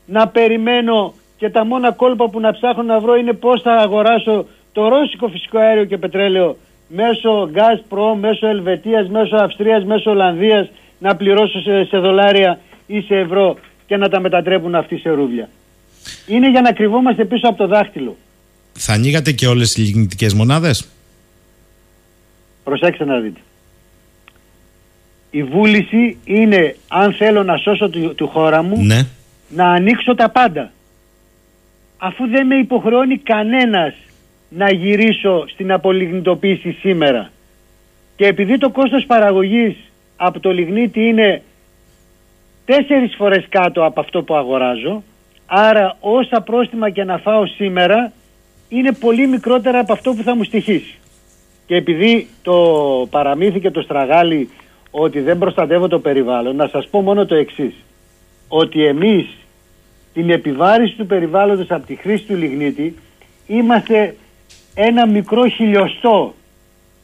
να 0.07 0.29
περιμένω 0.29 1.15
και 1.37 1.51
τα 1.51 1.65
μόνα 1.65 1.93
κόλπα 1.93 2.29
που 2.29 2.41
να 2.41 2.53
ψάχνω 2.53 2.83
να 2.83 3.01
βρω 3.01 3.15
είναι 3.15 3.33
πώς 3.33 3.63
θα 3.63 3.73
αγοράσω 3.73 4.47
το 4.73 4.89
ρώσικο 4.89 5.29
φυσικό 5.29 5.59
αέριο 5.59 5.85
και 5.85 5.99
πετρέλαιο 5.99 6.57
μέσω 6.89 7.51
Gazprom, 7.55 8.17
μέσω 8.21 8.47
Ελβετίας, 8.47 9.09
μέσω 9.09 9.37
Αυστρίας, 9.37 9.85
μέσω 9.85 10.11
Ολλανδίας 10.11 10.71
να 10.99 11.17
πληρώσω 11.17 11.61
σε, 11.61 11.85
σε 11.85 11.99
δολάρια 11.99 12.59
ή 12.87 13.01
σε 13.01 13.15
ευρώ 13.15 13.57
και 13.87 13.97
να 13.97 14.09
τα 14.09 14.21
μετατρέπουν 14.21 14.75
αυτοί 14.75 14.97
σε 14.99 15.11
ρούβλια. 15.11 15.49
Είναι 16.27 16.51
για 16.51 16.61
να 16.61 16.73
κρυβόμαστε 16.73 17.25
πίσω 17.25 17.49
από 17.49 17.57
το 17.59 17.67
δάχτυλο. 17.67 18.17
Θα 18.73 18.93
ανοίγατε 18.93 19.33
και 19.33 19.47
όλες 19.47 19.73
τις 19.73 19.85
λιγνητικές 19.87 20.35
μονάδες; 20.35 20.89
Προσέξτε 22.65 23.05
να 23.05 23.19
δείτε. 23.19 23.41
Η 25.31 25.43
βούληση 25.43 26.17
είναι 26.25 26.77
αν 26.89 27.13
θέλω 27.13 27.43
να 27.43 27.57
σώσω 27.57 27.89
του, 27.91 28.15
του 28.15 28.29
χώρα 28.29 28.63
μου 28.63 28.85
Ναι. 28.85 29.07
να 29.49 29.71
ανοίξω 29.73 30.15
τα 30.15 30.31
πάντα. 30.31 30.73
Αφού 31.99 32.29
δεν 32.29 32.47
με 32.47 32.55
υποχρεώνει 32.55 33.19
κανένας 33.19 33.95
να 34.49 34.73
γυρίσω 34.73 35.45
στην 35.49 35.73
απολιγνητοποίηση 35.73 36.73
σήμερα. 36.73 37.31
Και 38.17 38.27
επειδή 38.27 38.59
το 38.59 38.71
κόστος 38.71 39.05
παραγωγής 39.07 39.77
από 40.17 40.41
το 40.41 40.51
λιγνίτη 40.53 41.01
είναι 41.01 41.43
τέσσερις 42.65 43.15
φορές 43.17 43.45
κάτω 43.49 43.85
από 43.85 44.01
αυτό 44.01 44.23
που 44.23 44.35
αγοράζω, 44.35 45.03
άρα 45.55 45.97
όσα 46.01 46.41
πρόστιμα 46.41 46.91
και 46.91 47.05
να 47.05 47.19
φάω 47.19 47.47
σήμερα 47.47 48.13
είναι 48.69 48.93
πολύ 48.93 49.27
μικρότερα 49.27 49.79
από 49.79 49.93
αυτό 49.93 50.13
που 50.13 50.23
θα 50.23 50.37
μου 50.37 50.45
στοιχήσει. 50.45 50.95
Και 51.67 51.77
επειδή 51.77 52.29
το 52.43 52.57
παραμύθι 53.11 53.61
και 53.61 53.71
το 53.71 53.81
στραγάλι 53.81 54.51
ότι 54.91 55.21
δεν 55.21 55.39
προστατεύω 55.39 55.89
το 55.89 55.99
περιβάλλον, 55.99 56.57
να 56.57 56.69
σας 56.69 56.89
πω 56.89 57.01
μόνο 57.01 57.27
το 57.27 57.35
εξής. 57.35 57.75
Ότι 58.49 58.87
εμείς 58.87 59.27
την 60.13 60.31
επιβάρηση 60.31 60.97
του 60.97 61.07
περιβάλλοντος 61.07 61.71
από 61.71 61.87
τη 61.87 61.95
χρήση 61.95 62.25
του 62.25 62.37
λιγνίτη 62.37 62.99
είμαστε 63.47 64.17
ένα 64.75 65.07
μικρό 65.07 65.49
χιλιοστό 65.49 66.35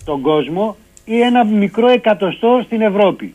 στον 0.00 0.20
κόσμο 0.20 0.76
ή 1.04 1.20
ένα 1.20 1.44
μικρό 1.44 1.88
εκατοστό 1.88 2.60
στην 2.64 2.80
Ευρώπη. 2.80 3.34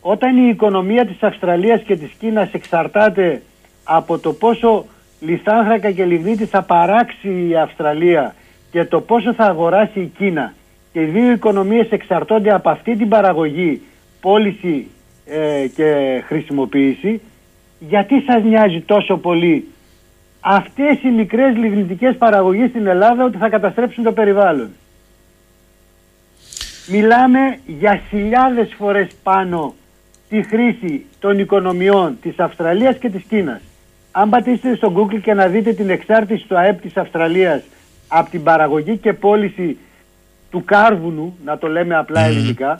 Όταν 0.00 0.36
η 0.36 0.48
οικονομία 0.48 1.06
της 1.06 1.22
Αυστραλίας 1.22 1.82
και 1.82 1.96
της 1.96 2.10
Κίνας 2.18 2.52
εξαρτάται 2.52 3.42
από 3.88 4.18
το 4.18 4.32
πόσο 4.32 4.84
λιθάνθρακα 5.20 5.90
και 5.90 6.04
λιγνίτη 6.04 6.44
θα 6.44 6.62
παράξει 6.62 7.46
η 7.48 7.56
Αυστραλία 7.56 8.34
και 8.70 8.84
το 8.84 9.00
πόσο 9.00 9.34
θα 9.34 9.44
αγοράσει 9.44 10.00
η 10.00 10.12
Κίνα 10.18 10.54
και 10.92 11.00
οι 11.00 11.04
δύο 11.04 11.30
οικονομίες 11.30 11.90
εξαρτώνται 11.90 12.52
από 12.52 12.70
αυτή 12.70 12.96
την 12.96 13.08
παραγωγή, 13.08 13.82
πώληση 14.20 14.86
ε, 15.26 15.66
και 15.74 16.22
χρησιμοποίηση, 16.26 17.20
γιατί 17.78 18.20
σας 18.26 18.42
νοιάζει 18.42 18.80
τόσο 18.80 19.16
πολύ 19.16 19.68
αυτές 20.40 21.02
οι 21.02 21.08
μικρές 21.08 21.56
λιγνητικές 21.56 22.16
παραγωγές 22.16 22.68
στην 22.68 22.86
Ελλάδα 22.86 23.24
ότι 23.24 23.36
θα 23.36 23.48
καταστρέψουν 23.48 24.04
το 24.04 24.12
περιβάλλον; 24.12 24.70
Μιλάμε 26.88 27.58
για 27.66 28.00
χιλιάδες 28.08 28.74
φορές 28.78 29.08
πάνω 29.22 29.74
τη 30.28 30.42
χρήση 30.42 31.06
των 31.18 31.38
οικονομιών 31.38 32.18
της 32.22 32.38
Αυστραλίας 32.38 32.98
και 32.98 33.10
της 33.10 33.22
Κίνας. 33.28 33.60
Αν 34.18 34.30
πατήσετε 34.30 34.74
στο 34.76 34.92
Google 34.96 35.20
και 35.20 35.34
να 35.34 35.46
δείτε 35.46 35.72
την 35.72 35.90
εξάρτηση 35.90 36.46
του 36.46 36.58
ΑΕΠ 36.58 36.80
της 36.80 36.96
Αυστραλίας 36.96 37.62
από 38.08 38.30
την 38.30 38.42
παραγωγή 38.42 38.96
και 38.96 39.12
πώληση 39.12 39.78
του 40.50 40.64
κάρβουνου, 40.64 41.36
να 41.44 41.58
το 41.58 41.68
λέμε 41.68 41.96
απλά 41.96 42.20
ελληνικά, 42.20 42.76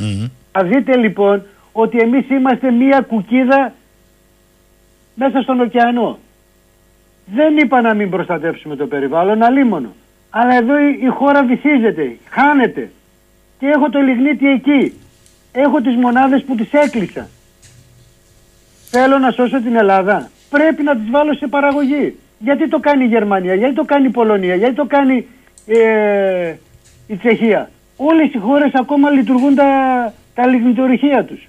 θα 0.52 0.64
δείτε 0.64 0.96
λοιπόν 0.96 1.42
ότι 1.72 1.98
εμείς 1.98 2.30
είμαστε 2.30 2.70
μία 2.70 3.00
κουκίδα 3.00 3.72
μέσα 5.14 5.42
στον 5.42 5.60
ωκεανό. 5.60 6.18
Δεν 7.26 7.56
είπα 7.56 7.80
να 7.80 7.94
μην 7.94 8.10
προστατεύσουμε 8.10 8.76
το 8.76 8.86
περιβάλλον, 8.86 9.42
αλίμονο. 9.42 9.94
Αλλά 10.30 10.54
εδώ 10.54 10.78
η, 10.78 10.98
η 11.02 11.06
χώρα 11.06 11.44
βυθίζεται, 11.44 12.16
χάνεται. 12.28 12.90
Και 13.58 13.66
έχω 13.66 13.90
το 13.90 14.00
λιγνίτι 14.00 14.48
εκεί. 14.48 15.00
Έχω 15.52 15.80
τις 15.80 15.96
μονάδες 15.96 16.42
που 16.42 16.54
τις 16.54 16.72
έκλεισα. 16.72 17.28
Θέλω 18.90 19.18
να 19.18 19.30
σώσω 19.30 19.62
την 19.62 19.76
Ελλάδα. 19.76 20.30
Πρέπει 20.48 20.82
να 20.82 20.96
τις 20.96 21.10
βάλω 21.10 21.34
σε 21.34 21.46
παραγωγή. 21.46 22.14
Γιατί 22.38 22.68
το 22.68 22.80
κάνει 22.80 23.04
η 23.04 23.08
Γερμανία, 23.08 23.54
γιατί 23.54 23.74
το 23.74 23.84
κάνει 23.84 24.06
η 24.06 24.10
Πολωνία, 24.10 24.54
γιατί 24.54 24.74
το 24.74 24.86
κάνει 24.86 25.26
ε, 25.66 26.54
η 27.06 27.16
Τσεχία. 27.16 27.70
Όλες 27.96 28.32
οι 28.34 28.38
χώρες 28.38 28.70
ακόμα 28.74 29.10
λειτουργούν 29.10 29.54
τα, 29.54 29.64
τα 30.34 30.46
λιγνητορυχεία 30.46 31.24
τους. 31.24 31.48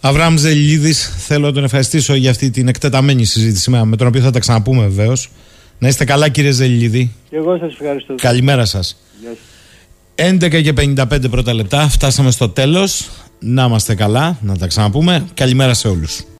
Αβραάμ 0.00 0.36
Ζελίδης, 0.36 1.14
θέλω 1.26 1.46
να 1.46 1.52
τον 1.52 1.64
ευχαριστήσω 1.64 2.14
για 2.14 2.30
αυτή 2.30 2.50
την 2.50 2.68
εκτεταμένη 2.68 3.24
συζήτηση 3.24 3.70
με 3.70 3.84
με 3.84 3.96
τον 3.96 4.06
οποίο 4.06 4.20
θα 4.20 4.30
τα 4.30 4.38
ξαναπούμε 4.38 4.82
βεβαίως. 4.82 5.30
Να 5.78 5.88
είστε 5.88 6.04
καλά, 6.04 6.28
κύριε 6.28 6.50
Ζελίδη. 6.50 7.12
Και 7.30 7.36
εγώ 7.36 7.58
σας 7.58 7.72
ευχαριστώ. 7.72 8.14
Καλημέρα 8.14 8.64
σας. 8.64 9.04
Γεια 9.20 9.30
σας. 9.30 9.38
11 10.14 10.62
και 10.62 10.72
55 10.72 11.30
πρώτα 11.30 11.54
λεπτά, 11.54 11.88
φτάσαμε 11.88 12.30
στο 12.30 12.48
τέλος. 12.48 13.10
Να 13.38 13.64
είμαστε 13.64 13.94
καλά, 13.94 14.38
να 14.40 14.56
τα 14.56 14.66
ξαναπούμε. 14.66 15.26
Καλημέρα 15.34 15.74
σε 15.74 15.88
όλους. 15.88 16.24